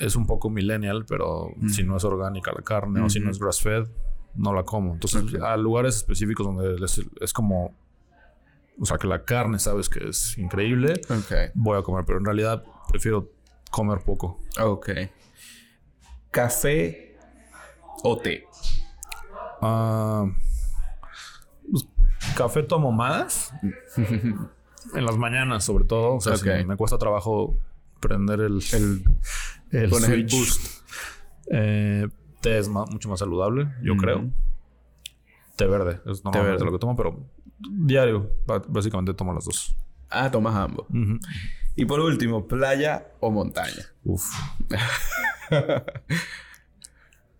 es 0.00 0.16
un 0.16 0.26
poco 0.26 0.50
millennial, 0.50 1.04
pero 1.06 1.50
si 1.68 1.82
no 1.84 1.96
es 1.96 2.04
orgánica 2.04 2.52
la 2.54 2.62
carne 2.62 3.00
o 3.00 3.08
si 3.10 3.20
no 3.20 3.30
es 3.30 3.38
grass 3.38 3.60
fed, 3.60 3.86
no 4.34 4.52
la 4.52 4.64
como. 4.64 4.94
Entonces, 4.94 5.22
Ok. 5.34 5.42
a 5.42 5.56
lugares 5.56 5.96
específicos 5.96 6.46
donde 6.46 6.78
les- 6.78 7.02
es 7.20 7.32
como. 7.32 7.74
O 8.80 8.86
sea, 8.86 8.96
que 8.98 9.06
la 9.06 9.24
carne 9.24 9.58
sabes 9.58 9.88
que 9.88 10.08
es 10.08 10.36
increíble, 10.38 10.94
Ok. 11.10 11.52
voy 11.54 11.78
a 11.78 11.82
comer, 11.82 12.04
pero 12.06 12.18
en 12.18 12.24
realidad 12.24 12.64
prefiero 12.90 13.28
comer 13.70 13.98
poco. 14.00 14.38
Ok. 14.60 14.90
¿Café 16.30 17.16
o 18.02 18.16
té? 18.16 18.46
Ah, 19.60 20.24
pues, 21.70 21.86
café 22.36 22.62
tomo 22.62 22.90
más. 22.92 23.52
en 24.94 25.06
las 25.06 25.16
mañanas, 25.16 25.64
sobre 25.64 25.84
todo. 25.84 26.14
O 26.16 26.20
sea, 26.20 26.36
si 26.36 26.48
Ok. 26.48 26.66
me 26.66 26.76
cuesta 26.76 26.98
trabajo 26.98 27.54
prender 28.00 28.40
el, 28.40 28.60
el, 28.72 29.04
el 29.72 29.90
Pones 29.90 30.08
el 30.10 30.28
switch. 30.28 30.32
boost. 30.32 30.82
Eh, 31.50 32.08
té 32.40 32.58
es 32.58 32.68
mucho 32.68 33.08
más 33.08 33.18
saludable, 33.18 33.68
yo 33.82 33.96
creo. 33.96 34.30
Té 35.56 35.66
verde 35.66 36.00
es 36.06 36.22
normalmente 36.24 36.52
verde. 36.52 36.64
lo 36.64 36.72
que 36.72 36.78
tomo, 36.78 36.96
pero 36.96 37.26
diario 37.58 38.30
básicamente 38.68 39.12
tomo 39.14 39.32
las 39.34 39.44
dos. 39.44 39.74
Ah, 40.10 40.30
tomas 40.30 40.54
ambos. 40.54 40.86
Y 41.74 41.84
por 41.86 42.00
último, 42.00 42.46
¿playa 42.46 43.06
o 43.20 43.30
montaña? 43.30 43.82
Uf. 44.04 44.24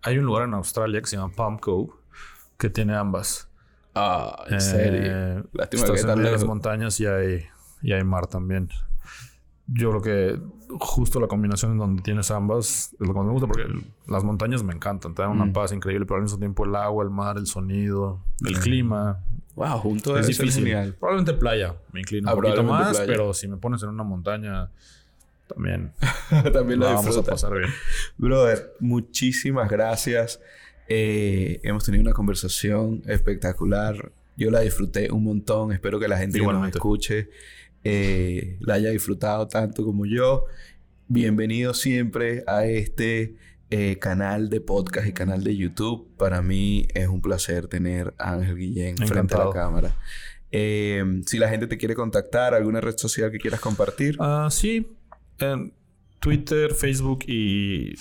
Hay 0.01 0.17
un 0.17 0.25
lugar 0.25 0.43
en 0.47 0.53
Australia 0.55 0.99
que 1.01 1.07
se 1.07 1.17
llama 1.17 1.33
Palm 1.33 1.57
Cove 1.59 1.91
que 2.57 2.69
tiene 2.69 2.95
ambas. 2.95 3.49
Ah, 3.95 4.43
en 4.47 4.55
Eh, 4.55 4.59
serio. 4.61 5.49
Lástima 5.53 5.85
que 5.85 5.93
estás 5.93 6.05
tan 6.05 6.25
en 6.25 6.31
las 6.31 6.43
montañas 6.45 6.99
y 6.99 7.05
hay, 7.05 7.45
y 7.81 7.93
hay 7.93 8.03
mar 8.03 8.27
también. 8.27 8.69
Yo 9.73 9.89
creo 9.89 10.01
que 10.01 10.39
justo 10.79 11.19
la 11.19 11.27
combinación 11.27 11.71
en 11.73 11.77
donde 11.77 12.01
tienes 12.01 12.29
ambas 12.31 12.93
es 12.93 12.99
lo 12.99 13.07
que 13.13 13.19
más 13.19 13.25
me 13.25 13.31
gusta 13.31 13.47
porque 13.47 13.65
las 14.07 14.23
montañas 14.23 14.63
me 14.63 14.73
encantan, 14.73 15.13
te 15.15 15.21
dan 15.21 15.31
una 15.31 15.45
Mm. 15.45 15.53
paz 15.53 15.71
increíble, 15.71 16.05
pero 16.05 16.17
al 16.17 16.23
mismo 16.23 16.37
tiempo 16.39 16.65
el 16.65 16.75
agua, 16.75 17.03
el 17.03 17.09
mar, 17.09 17.37
el 17.37 17.45
sonido, 17.47 18.19
el 18.45 18.59
clima. 18.59 19.19
Wow, 19.55 19.77
junto 19.79 20.17
Es 20.17 20.27
difícil. 20.27 20.63
genial. 20.63 20.95
Probablemente 20.99 21.33
playa 21.39 21.75
me 21.91 21.99
inclino 22.01 22.29
Ah, 22.29 22.33
un 22.35 22.41
poquito 22.41 22.63
más, 22.63 22.91
playa. 22.97 23.05
pero 23.05 23.33
si 23.33 23.47
me 23.47 23.57
pones 23.57 23.83
en 23.83 23.89
una 23.89 24.03
montaña 24.03 24.69
también 25.47 25.91
También 26.53 26.79
lo 26.79 26.87
la 26.87 26.93
vamos 26.95 27.17
a 27.17 27.23
pasar 27.23 27.53
bien. 27.57 27.69
Brother, 28.17 28.73
muchísimas 28.79 29.69
gracias. 29.69 30.39
Eh, 30.87 31.59
hemos 31.63 31.83
tenido 31.83 32.01
una 32.01 32.13
conversación 32.13 33.03
espectacular. 33.07 34.11
Yo 34.37 34.49
la 34.49 34.61
disfruté 34.61 35.11
un 35.11 35.23
montón. 35.23 35.71
Espero 35.71 35.99
que 35.99 36.07
la 36.07 36.17
gente 36.17 36.39
que 36.39 36.43
nos 36.43 36.51
Igualmente. 36.53 36.77
escuche 36.79 37.29
eh, 37.83 38.57
la 38.61 38.75
haya 38.75 38.89
disfrutado 38.89 39.47
tanto 39.47 39.83
como 39.83 40.05
yo. 40.05 40.45
Bienvenido 41.07 41.73
siempre 41.73 42.43
a 42.47 42.65
este 42.65 43.35
eh, 43.69 43.97
canal 43.99 44.49
de 44.49 44.61
podcast 44.61 45.07
y 45.07 45.13
canal 45.13 45.43
de 45.43 45.55
YouTube. 45.55 46.07
Para 46.17 46.41
mí 46.41 46.87
es 46.93 47.07
un 47.07 47.21
placer 47.21 47.67
tener 47.67 48.13
a 48.17 48.33
Ángel 48.33 48.57
Guillén 48.57 48.97
frente 48.97 49.35
a 49.35 49.45
la 49.45 49.51
cámara. 49.51 49.97
Eh, 50.51 51.03
si 51.25 51.39
la 51.39 51.49
gente 51.49 51.67
te 51.67 51.77
quiere 51.77 51.95
contactar, 51.95 52.53
alguna 52.53 52.79
red 52.79 52.97
social 52.97 53.31
que 53.31 53.39
quieras 53.39 53.59
compartir. 53.59 54.15
Ah, 54.19 54.49
sí, 54.51 54.87
en 55.39 55.73
Twitter, 56.19 56.73
Facebook 56.73 57.25
y, 57.27 57.95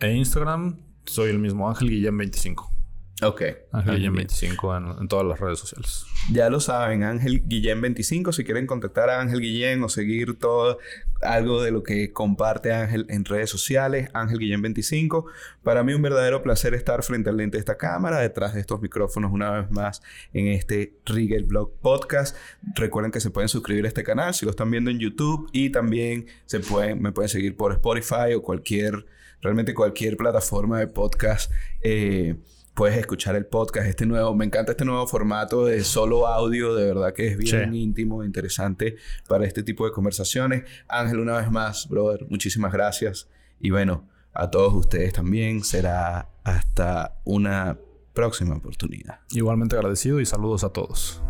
e 0.00 0.12
Instagram 0.12 0.80
soy 1.04 1.30
el 1.30 1.38
mismo 1.38 1.68
Ángel 1.68 1.90
Guillén 1.90 2.16
25. 2.16 2.73
Ok. 3.22 3.42
Ángel 3.70 3.96
Guillén 3.96 4.14
25 4.14 4.76
en, 4.76 4.86
en, 5.00 5.08
todas 5.08 5.24
las 5.24 5.38
redes 5.38 5.60
sociales. 5.60 6.04
Ya 6.32 6.50
lo 6.50 6.58
saben, 6.58 7.04
Ángel 7.04 7.44
Guillén 7.46 7.80
25. 7.80 8.32
Si 8.32 8.44
quieren 8.44 8.66
contactar 8.66 9.08
a 9.08 9.20
Ángel 9.20 9.40
Guillén 9.40 9.82
o 9.84 9.88
seguir 9.88 10.36
todo 10.38 10.78
algo 11.22 11.62
de 11.62 11.70
lo 11.70 11.82
que 11.82 12.12
comparte 12.12 12.72
Ángel 12.72 13.06
en 13.08 13.24
redes 13.24 13.50
sociales, 13.50 14.10
Ángel 14.14 14.38
Guillén 14.38 14.62
25. 14.62 15.26
Para 15.62 15.84
mí 15.84 15.94
un 15.94 16.02
verdadero 16.02 16.42
placer 16.42 16.74
estar 16.74 17.02
frente 17.04 17.30
al 17.30 17.36
lente 17.36 17.56
de 17.56 17.60
esta 17.60 17.76
cámara, 17.76 18.18
detrás 18.18 18.54
de 18.54 18.60
estos 18.60 18.82
micrófonos 18.82 19.32
una 19.32 19.50
vez 19.50 19.70
más 19.70 20.02
en 20.32 20.48
este 20.48 20.94
Rigel 21.06 21.44
Blog 21.44 21.72
Podcast. 21.80 22.36
Recuerden 22.74 23.12
que 23.12 23.20
se 23.20 23.30
pueden 23.30 23.48
suscribir 23.48 23.84
a 23.84 23.88
este 23.88 24.02
canal 24.02 24.34
si 24.34 24.44
lo 24.44 24.50
están 24.50 24.70
viendo 24.70 24.90
en 24.90 24.98
YouTube 24.98 25.48
y 25.52 25.70
también 25.70 26.26
se 26.46 26.60
pueden, 26.60 27.00
me 27.00 27.12
pueden 27.12 27.28
seguir 27.28 27.56
por 27.56 27.72
Spotify 27.72 28.34
o 28.36 28.42
cualquier, 28.42 29.06
realmente 29.40 29.72
cualquier 29.72 30.16
plataforma 30.16 30.80
de 30.80 30.88
podcast. 30.88 31.52
Eh, 31.80 32.36
puedes 32.74 32.98
escuchar 32.98 33.36
el 33.36 33.46
podcast, 33.46 33.86
este 33.86 34.04
nuevo, 34.04 34.34
me 34.34 34.44
encanta 34.44 34.72
este 34.72 34.84
nuevo 34.84 35.06
formato 35.06 35.64
de 35.64 35.82
solo 35.84 36.26
audio, 36.26 36.74
de 36.74 36.86
verdad 36.86 37.14
que 37.14 37.28
es 37.28 37.38
bien 37.38 37.74
íntimo, 37.74 38.24
interesante 38.24 38.96
para 39.28 39.46
este 39.46 39.62
tipo 39.62 39.84
de 39.86 39.92
conversaciones. 39.92 40.64
Ángel, 40.88 41.20
una 41.20 41.38
vez 41.38 41.50
más, 41.50 41.88
brother, 41.88 42.26
muchísimas 42.28 42.72
gracias. 42.72 43.28
Y 43.60 43.70
bueno, 43.70 44.08
a 44.32 44.50
todos 44.50 44.74
ustedes 44.74 45.12
también, 45.12 45.62
será 45.62 46.28
hasta 46.42 47.16
una 47.24 47.78
próxima 48.12 48.56
oportunidad. 48.56 49.20
Igualmente 49.30 49.76
agradecido 49.76 50.20
y 50.20 50.26
saludos 50.26 50.64
a 50.64 50.70
todos. 50.70 51.22